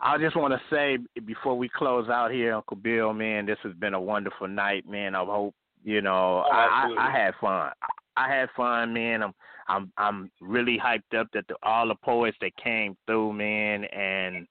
I 0.00 0.16
just 0.16 0.34
want 0.34 0.54
to 0.54 0.60
say 0.74 0.96
before 1.26 1.56
we 1.58 1.68
close 1.68 2.08
out 2.08 2.30
here, 2.32 2.54
Uncle 2.54 2.78
Bill, 2.78 3.12
man, 3.12 3.44
this 3.44 3.58
has 3.62 3.74
been 3.74 3.92
a 3.92 4.00
wonderful 4.00 4.48
night, 4.48 4.88
man. 4.88 5.14
I 5.14 5.22
hope 5.24 5.54
you 5.84 6.00
know 6.00 6.42
Oh, 6.46 6.50
I. 6.50 6.88
I, 6.98 7.08
I 7.08 7.10
had 7.10 7.34
fun. 7.40 7.70
I 8.16 8.28
had 8.28 8.48
fun, 8.56 8.92
man. 8.92 9.22
I'm 9.22 9.34
I'm 9.68 9.92
I'm 9.96 10.30
really 10.40 10.78
hyped 10.78 11.18
up 11.18 11.28
that 11.32 11.46
the, 11.48 11.54
all 11.62 11.88
the 11.88 11.94
poets 11.94 12.36
that 12.40 12.56
came 12.56 12.96
through, 13.06 13.32
man, 13.32 13.84
and 13.84 14.46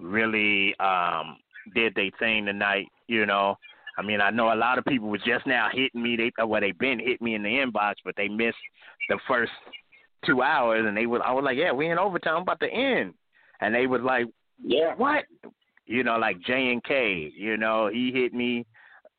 really 0.00 0.74
um 0.78 1.36
did 1.74 1.94
their 1.94 2.10
thing 2.18 2.46
tonight. 2.46 2.86
You 3.06 3.26
know, 3.26 3.56
I 3.98 4.02
mean, 4.02 4.20
I 4.20 4.30
know 4.30 4.52
a 4.52 4.56
lot 4.56 4.78
of 4.78 4.84
people 4.84 5.08
was 5.08 5.22
just 5.24 5.46
now 5.46 5.68
hitting 5.72 6.02
me. 6.02 6.16
They 6.16 6.32
well, 6.44 6.60
they 6.60 6.72
been 6.72 6.98
hitting 6.98 7.24
me 7.24 7.34
in 7.34 7.42
the 7.42 7.48
inbox, 7.48 7.94
but 8.04 8.14
they 8.16 8.28
missed 8.28 8.56
the 9.08 9.18
first 9.28 9.52
two 10.24 10.42
hours, 10.42 10.84
and 10.86 10.96
they 10.96 11.06
was 11.06 11.20
I 11.24 11.32
was 11.32 11.44
like, 11.44 11.56
yeah, 11.56 11.72
we 11.72 11.90
in 11.90 11.98
overtime, 11.98 12.42
about 12.42 12.60
to 12.60 12.70
end, 12.70 13.14
and 13.60 13.74
they 13.74 13.86
was 13.86 14.00
like, 14.02 14.26
yeah, 14.62 14.94
what? 14.96 15.24
You 15.86 16.02
know, 16.02 16.16
like 16.16 16.40
J 16.40 16.72
and 16.72 16.82
K. 16.82 17.30
You 17.36 17.56
know, 17.56 17.90
he 17.92 18.10
hit 18.12 18.32
me. 18.32 18.66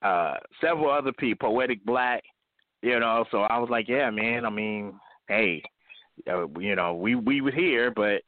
Uh, 0.02 0.36
several 0.62 0.92
other 0.92 1.14
people, 1.14 1.50
Poetic 1.50 1.84
Black. 1.86 2.24
You 2.86 3.00
know, 3.00 3.26
so 3.32 3.40
I 3.40 3.58
was 3.58 3.72
like, 3.72 3.90
yeah, 3.90 4.12
man. 4.12 4.46
I 4.46 4.52
mean, 4.52 4.94
hey, 5.28 5.64
uh, 6.32 6.48
you 6.60 6.76
know, 6.76 6.94
we 6.94 7.16
we 7.16 7.42
was 7.42 7.56
here, 7.56 7.90
but 7.90 8.22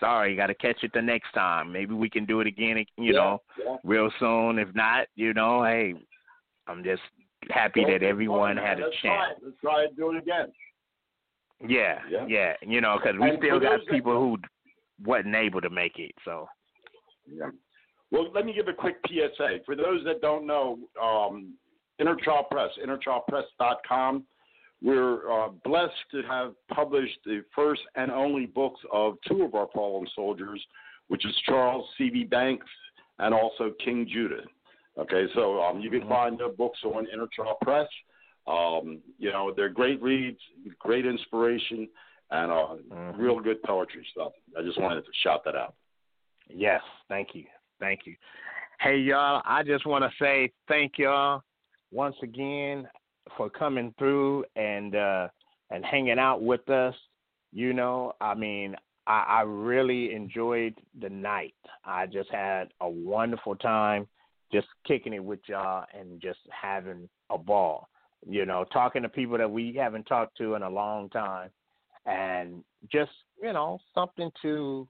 sorry, 0.00 0.34
got 0.34 0.48
to 0.48 0.54
catch 0.54 0.82
it 0.82 0.90
the 0.92 1.00
next 1.00 1.30
time. 1.32 1.70
Maybe 1.70 1.94
we 1.94 2.10
can 2.10 2.24
do 2.26 2.40
it 2.40 2.48
again, 2.48 2.84
you 2.96 3.12
Yeah, 3.12 3.20
know, 3.20 3.42
yeah. 3.64 3.76
real 3.84 4.10
soon. 4.18 4.58
If 4.58 4.74
not, 4.74 5.06
you 5.14 5.32
know, 5.32 5.62
hey, 5.62 5.94
I'm 6.66 6.82
just 6.82 7.02
happy 7.50 7.84
Well, 7.84 7.92
that 7.92 8.02
everyone 8.02 8.56
fun, 8.56 8.66
had 8.66 8.80
a 8.80 8.86
Let's 8.86 8.96
chance. 8.96 9.38
Try. 9.38 9.46
Let's 9.46 9.60
try 9.60 9.84
and 9.84 9.96
do 9.96 10.10
it 10.10 10.18
again. 10.18 10.52
Yeah, 11.64 12.00
Yeah. 12.10 12.26
yeah, 12.28 12.54
you 12.62 12.80
know, 12.80 12.98
because 13.00 13.16
we 13.20 13.28
And 13.30 13.38
still 13.38 13.60
got 13.60 13.78
people 13.86 14.18
who 14.18 14.38
wasn't 15.04 15.36
able 15.36 15.60
to 15.60 15.70
make 15.70 16.00
it. 16.00 16.10
So 16.24 16.48
Yeah. 17.32 17.50
Well, 18.10 18.32
let 18.32 18.44
me 18.44 18.52
give 18.52 18.66
a 18.66 18.72
quick 18.72 18.96
PSA. 19.06 19.60
For 19.64 19.76
those 19.76 20.02
that 20.04 20.20
don't 20.20 20.46
know, 20.48 20.80
um, 21.00 21.54
Inner 22.02 22.16
Child 22.16 22.46
Press, 22.50 22.70
innerchildpress.com, 22.84 24.24
we're 24.82 25.30
uh, 25.30 25.50
blessed 25.64 25.92
to 26.10 26.22
have 26.22 26.54
published 26.74 27.18
the 27.24 27.44
first 27.54 27.82
and 27.94 28.10
only 28.10 28.46
books 28.46 28.80
of 28.92 29.14
two 29.28 29.42
of 29.42 29.54
our 29.54 29.68
fallen 29.72 30.08
soldiers, 30.12 30.60
which 31.06 31.24
is 31.24 31.32
Charles 31.46 31.86
C.V. 31.96 32.24
Banks 32.24 32.66
and 33.20 33.32
also 33.32 33.72
King 33.84 34.08
Judah. 34.12 34.42
Okay, 34.98 35.26
so 35.36 35.62
um, 35.62 35.80
you 35.80 35.90
can 35.90 36.08
find 36.08 36.36
the 36.40 36.52
books 36.58 36.80
on 36.84 37.06
Inner 37.06 37.28
Child 37.36 37.58
Press. 37.62 37.86
Um, 38.48 38.98
you 39.16 39.30
know, 39.30 39.52
they're 39.56 39.68
great 39.68 40.02
reads, 40.02 40.40
great 40.80 41.06
inspiration, 41.06 41.88
and 42.32 42.50
uh, 42.50 43.12
real 43.16 43.38
good 43.38 43.62
poetry 43.62 44.04
stuff. 44.10 44.32
I 44.58 44.62
just 44.62 44.80
wanted 44.80 45.02
to 45.02 45.10
shout 45.22 45.44
that 45.44 45.54
out. 45.54 45.74
Yes, 46.48 46.82
thank 47.08 47.28
you. 47.34 47.44
Thank 47.78 48.00
you. 48.06 48.16
Hey 48.80 48.96
y'all, 48.98 49.40
I 49.44 49.62
just 49.62 49.86
want 49.86 50.02
to 50.02 50.10
say 50.20 50.50
thank 50.66 50.98
y'all 50.98 51.42
once 51.92 52.16
again 52.22 52.88
for 53.36 53.48
coming 53.48 53.94
through 53.98 54.44
and 54.56 54.96
uh 54.96 55.28
and 55.70 55.84
hanging 55.84 56.18
out 56.18 56.42
with 56.42 56.68
us. 56.68 56.94
You 57.52 57.72
know, 57.72 58.12
I 58.20 58.34
mean, 58.34 58.74
I, 59.06 59.24
I 59.28 59.40
really 59.42 60.14
enjoyed 60.14 60.74
the 61.00 61.10
night. 61.10 61.54
I 61.84 62.06
just 62.06 62.30
had 62.30 62.68
a 62.80 62.88
wonderful 62.88 63.56
time 63.56 64.06
just 64.52 64.66
kicking 64.86 65.14
it 65.14 65.24
with 65.24 65.40
y'all 65.48 65.86
and 65.98 66.20
just 66.20 66.40
having 66.50 67.08
a 67.30 67.38
ball. 67.38 67.88
You 68.28 68.46
know, 68.46 68.64
talking 68.72 69.02
to 69.02 69.08
people 69.08 69.38
that 69.38 69.50
we 69.50 69.74
haven't 69.74 70.04
talked 70.04 70.36
to 70.38 70.54
in 70.54 70.62
a 70.62 70.70
long 70.70 71.08
time 71.08 71.50
and 72.06 72.62
just, 72.90 73.10
you 73.42 73.52
know, 73.52 73.78
something 73.94 74.30
to 74.42 74.86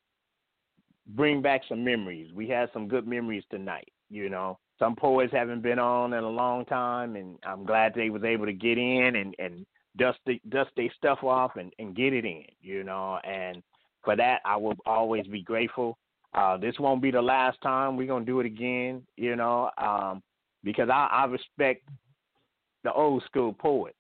bring 1.07 1.41
back 1.41 1.63
some 1.69 1.83
memories. 1.83 2.33
We 2.35 2.49
had 2.49 2.69
some 2.73 2.89
good 2.89 3.07
memories 3.07 3.45
tonight, 3.51 3.91
you 4.11 4.29
know. 4.29 4.59
Some 4.79 4.97
poets 4.97 5.33
haven't 5.33 5.63
been 5.63 5.79
on 5.79 6.13
in 6.13 6.25
a 6.25 6.29
long 6.29 6.65
time 6.65 7.17
and 7.17 7.39
I'm 7.45 7.65
glad 7.65 7.93
they 7.95 8.11
was 8.11 8.25
able 8.25 8.47
to 8.47 8.53
get 8.53 8.79
in 8.79 9.17
and, 9.17 9.35
and 9.39 9.67
dust 9.97 10.19
the, 10.27 10.41
dust 10.49 10.71
their 10.77 10.93
stuff 10.97 11.23
off 11.23 11.53
and, 11.57 11.73
and 11.79 11.95
get 11.95 12.13
it 12.13 12.25
in, 12.25 12.45
you 12.61 12.83
know, 12.83 13.19
and 13.25 13.63
for 14.05 14.17
that 14.17 14.41
I 14.45 14.57
will 14.57 14.77
always 14.87 15.27
be 15.27 15.43
grateful. 15.43 15.99
Uh 16.35 16.57
this 16.57 16.79
won't 16.79 17.03
be 17.03 17.11
the 17.11 17.23
last 17.23 17.61
time. 17.63 17.97
We're 17.97 18.09
gonna 18.09 18.25
do 18.25 18.41
it 18.41 18.47
again, 18.47 19.03
you 19.17 19.37
know, 19.37 19.71
um, 19.79 20.23
because 20.65 20.89
I, 20.89 21.09
I 21.11 21.25
respect 21.27 21.83
the 22.85 22.93
old 22.93 23.23
school 23.25 23.53
poets. 23.53 23.97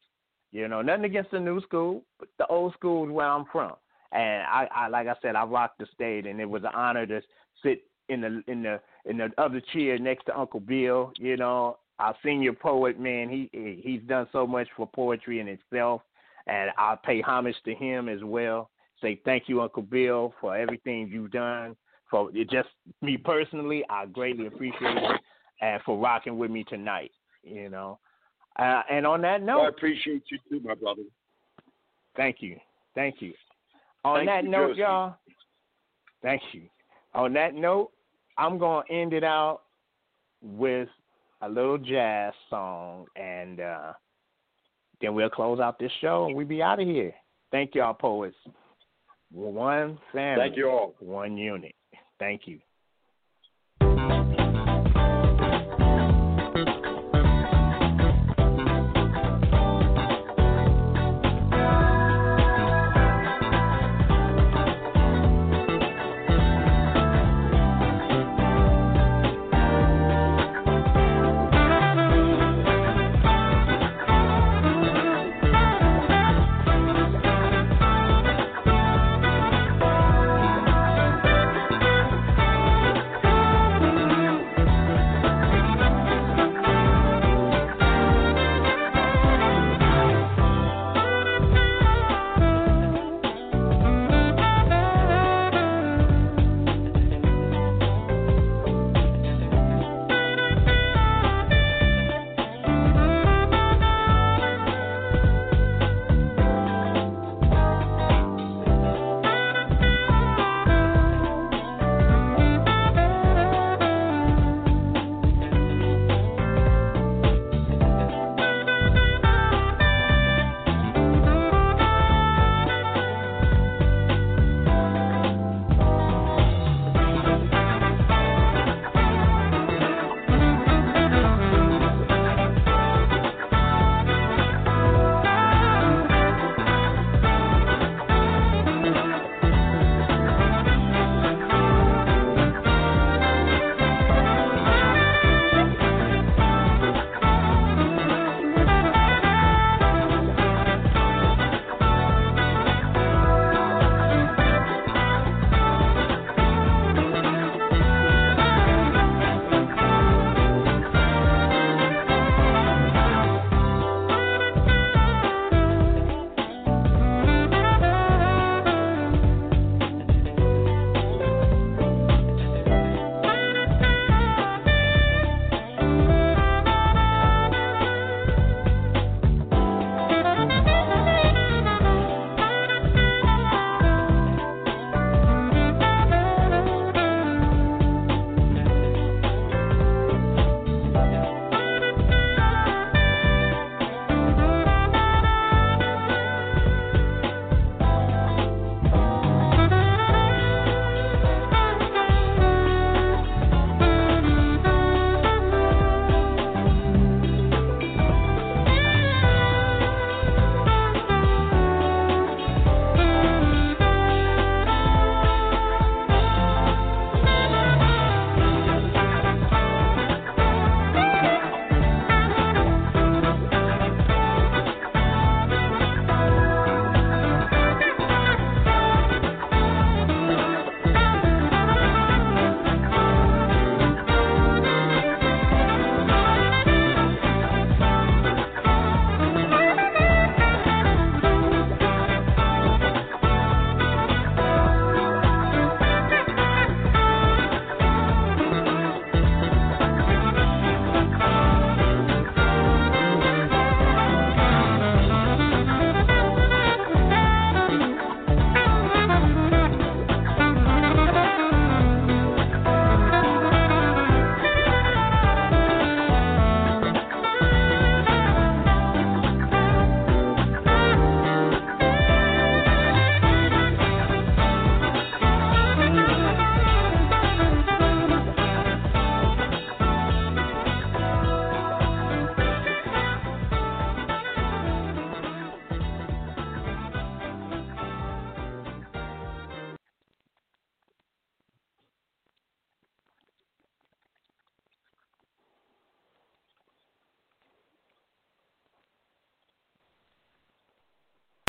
You 0.50 0.68
know, 0.68 0.82
nothing 0.82 1.04
against 1.04 1.30
the 1.30 1.40
new 1.40 1.60
school, 1.62 2.04
but 2.18 2.28
the 2.38 2.46
old 2.46 2.74
school 2.74 3.06
is 3.06 3.10
where 3.10 3.26
I'm 3.26 3.46
from. 3.50 3.72
And 4.12 4.42
I, 4.42 4.68
I 4.74 4.88
like 4.88 5.06
I 5.08 5.14
said, 5.22 5.34
I 5.34 5.44
rocked 5.44 5.78
the 5.78 5.86
stage, 5.94 6.26
and 6.26 6.40
it 6.40 6.48
was 6.48 6.62
an 6.62 6.72
honor 6.74 7.06
to 7.06 7.22
sit 7.62 7.84
in 8.10 8.20
the 8.20 8.42
in 8.46 8.62
the 8.62 8.78
in 9.04 9.18
the 9.18 9.30
other 9.38 9.60
chair 9.72 9.98
next 9.98 10.24
to 10.26 10.38
Uncle 10.38 10.60
Bill. 10.60 11.12
You 11.18 11.36
know, 11.36 11.78
our 11.98 12.14
senior 12.24 12.52
poet 12.52 12.98
man. 12.98 13.28
He 13.28 13.50
he's 13.82 14.02
done 14.02 14.26
so 14.32 14.46
much 14.46 14.68
for 14.76 14.86
poetry 14.86 15.40
in 15.40 15.48
itself, 15.48 16.02
and 16.46 16.70
I 16.78 16.96
pay 17.04 17.20
homage 17.20 17.56
to 17.64 17.74
him 17.74 18.08
as 18.08 18.22
well. 18.22 18.70
Say 19.00 19.20
thank 19.24 19.44
you, 19.48 19.60
Uncle 19.60 19.82
Bill, 19.82 20.32
for 20.40 20.56
everything 20.56 21.08
you've 21.08 21.32
done. 21.32 21.76
For 22.10 22.30
just 22.50 22.68
me 23.00 23.16
personally, 23.16 23.84
I 23.88 24.06
greatly 24.06 24.46
appreciate 24.46 24.96
it, 24.96 25.20
and 25.60 25.82
for 25.82 25.98
rocking 25.98 26.38
with 26.38 26.50
me 26.50 26.64
tonight. 26.64 27.10
You 27.42 27.68
know, 27.70 27.98
uh, 28.58 28.82
and 28.90 29.06
on 29.06 29.22
that 29.22 29.42
note, 29.42 29.62
I 29.62 29.68
appreciate 29.68 30.22
you 30.30 30.38
too, 30.48 30.60
my 30.64 30.74
brother. 30.74 31.02
Thank 32.16 32.36
you. 32.40 32.58
Thank 32.94 33.22
you. 33.22 33.32
On 34.04 34.18
Thank 34.18 34.28
that 34.28 34.44
you, 34.44 34.50
note, 34.50 34.68
Josie. 34.70 34.80
y'all, 34.80 35.16
thank 36.22 36.42
you. 36.52 36.62
On 37.14 37.32
that 37.32 37.54
note, 37.54 37.90
I'm 38.38 38.58
going 38.58 38.86
to 38.86 38.92
end 38.92 39.12
it 39.12 39.24
out 39.24 39.62
with 40.42 40.88
a 41.40 41.48
little 41.48 41.78
jazz 41.78 42.32
song, 42.50 43.06
and 43.16 43.60
uh, 43.60 43.92
then 45.00 45.14
we'll 45.14 45.30
close 45.30 45.60
out 45.60 45.78
this 45.78 45.92
show 46.00 46.26
and 46.26 46.36
we'll 46.36 46.46
be 46.46 46.62
out 46.62 46.80
of 46.80 46.86
here. 46.86 47.12
Thank 47.50 47.74
y'all, 47.74 47.92
poets. 47.92 48.36
One 49.32 49.98
family. 50.12 50.44
Thank 50.44 50.56
you 50.56 50.70
all. 50.70 50.94
One 51.00 51.36
unit. 51.36 51.74
Thank 52.18 52.42
you. 52.46 52.60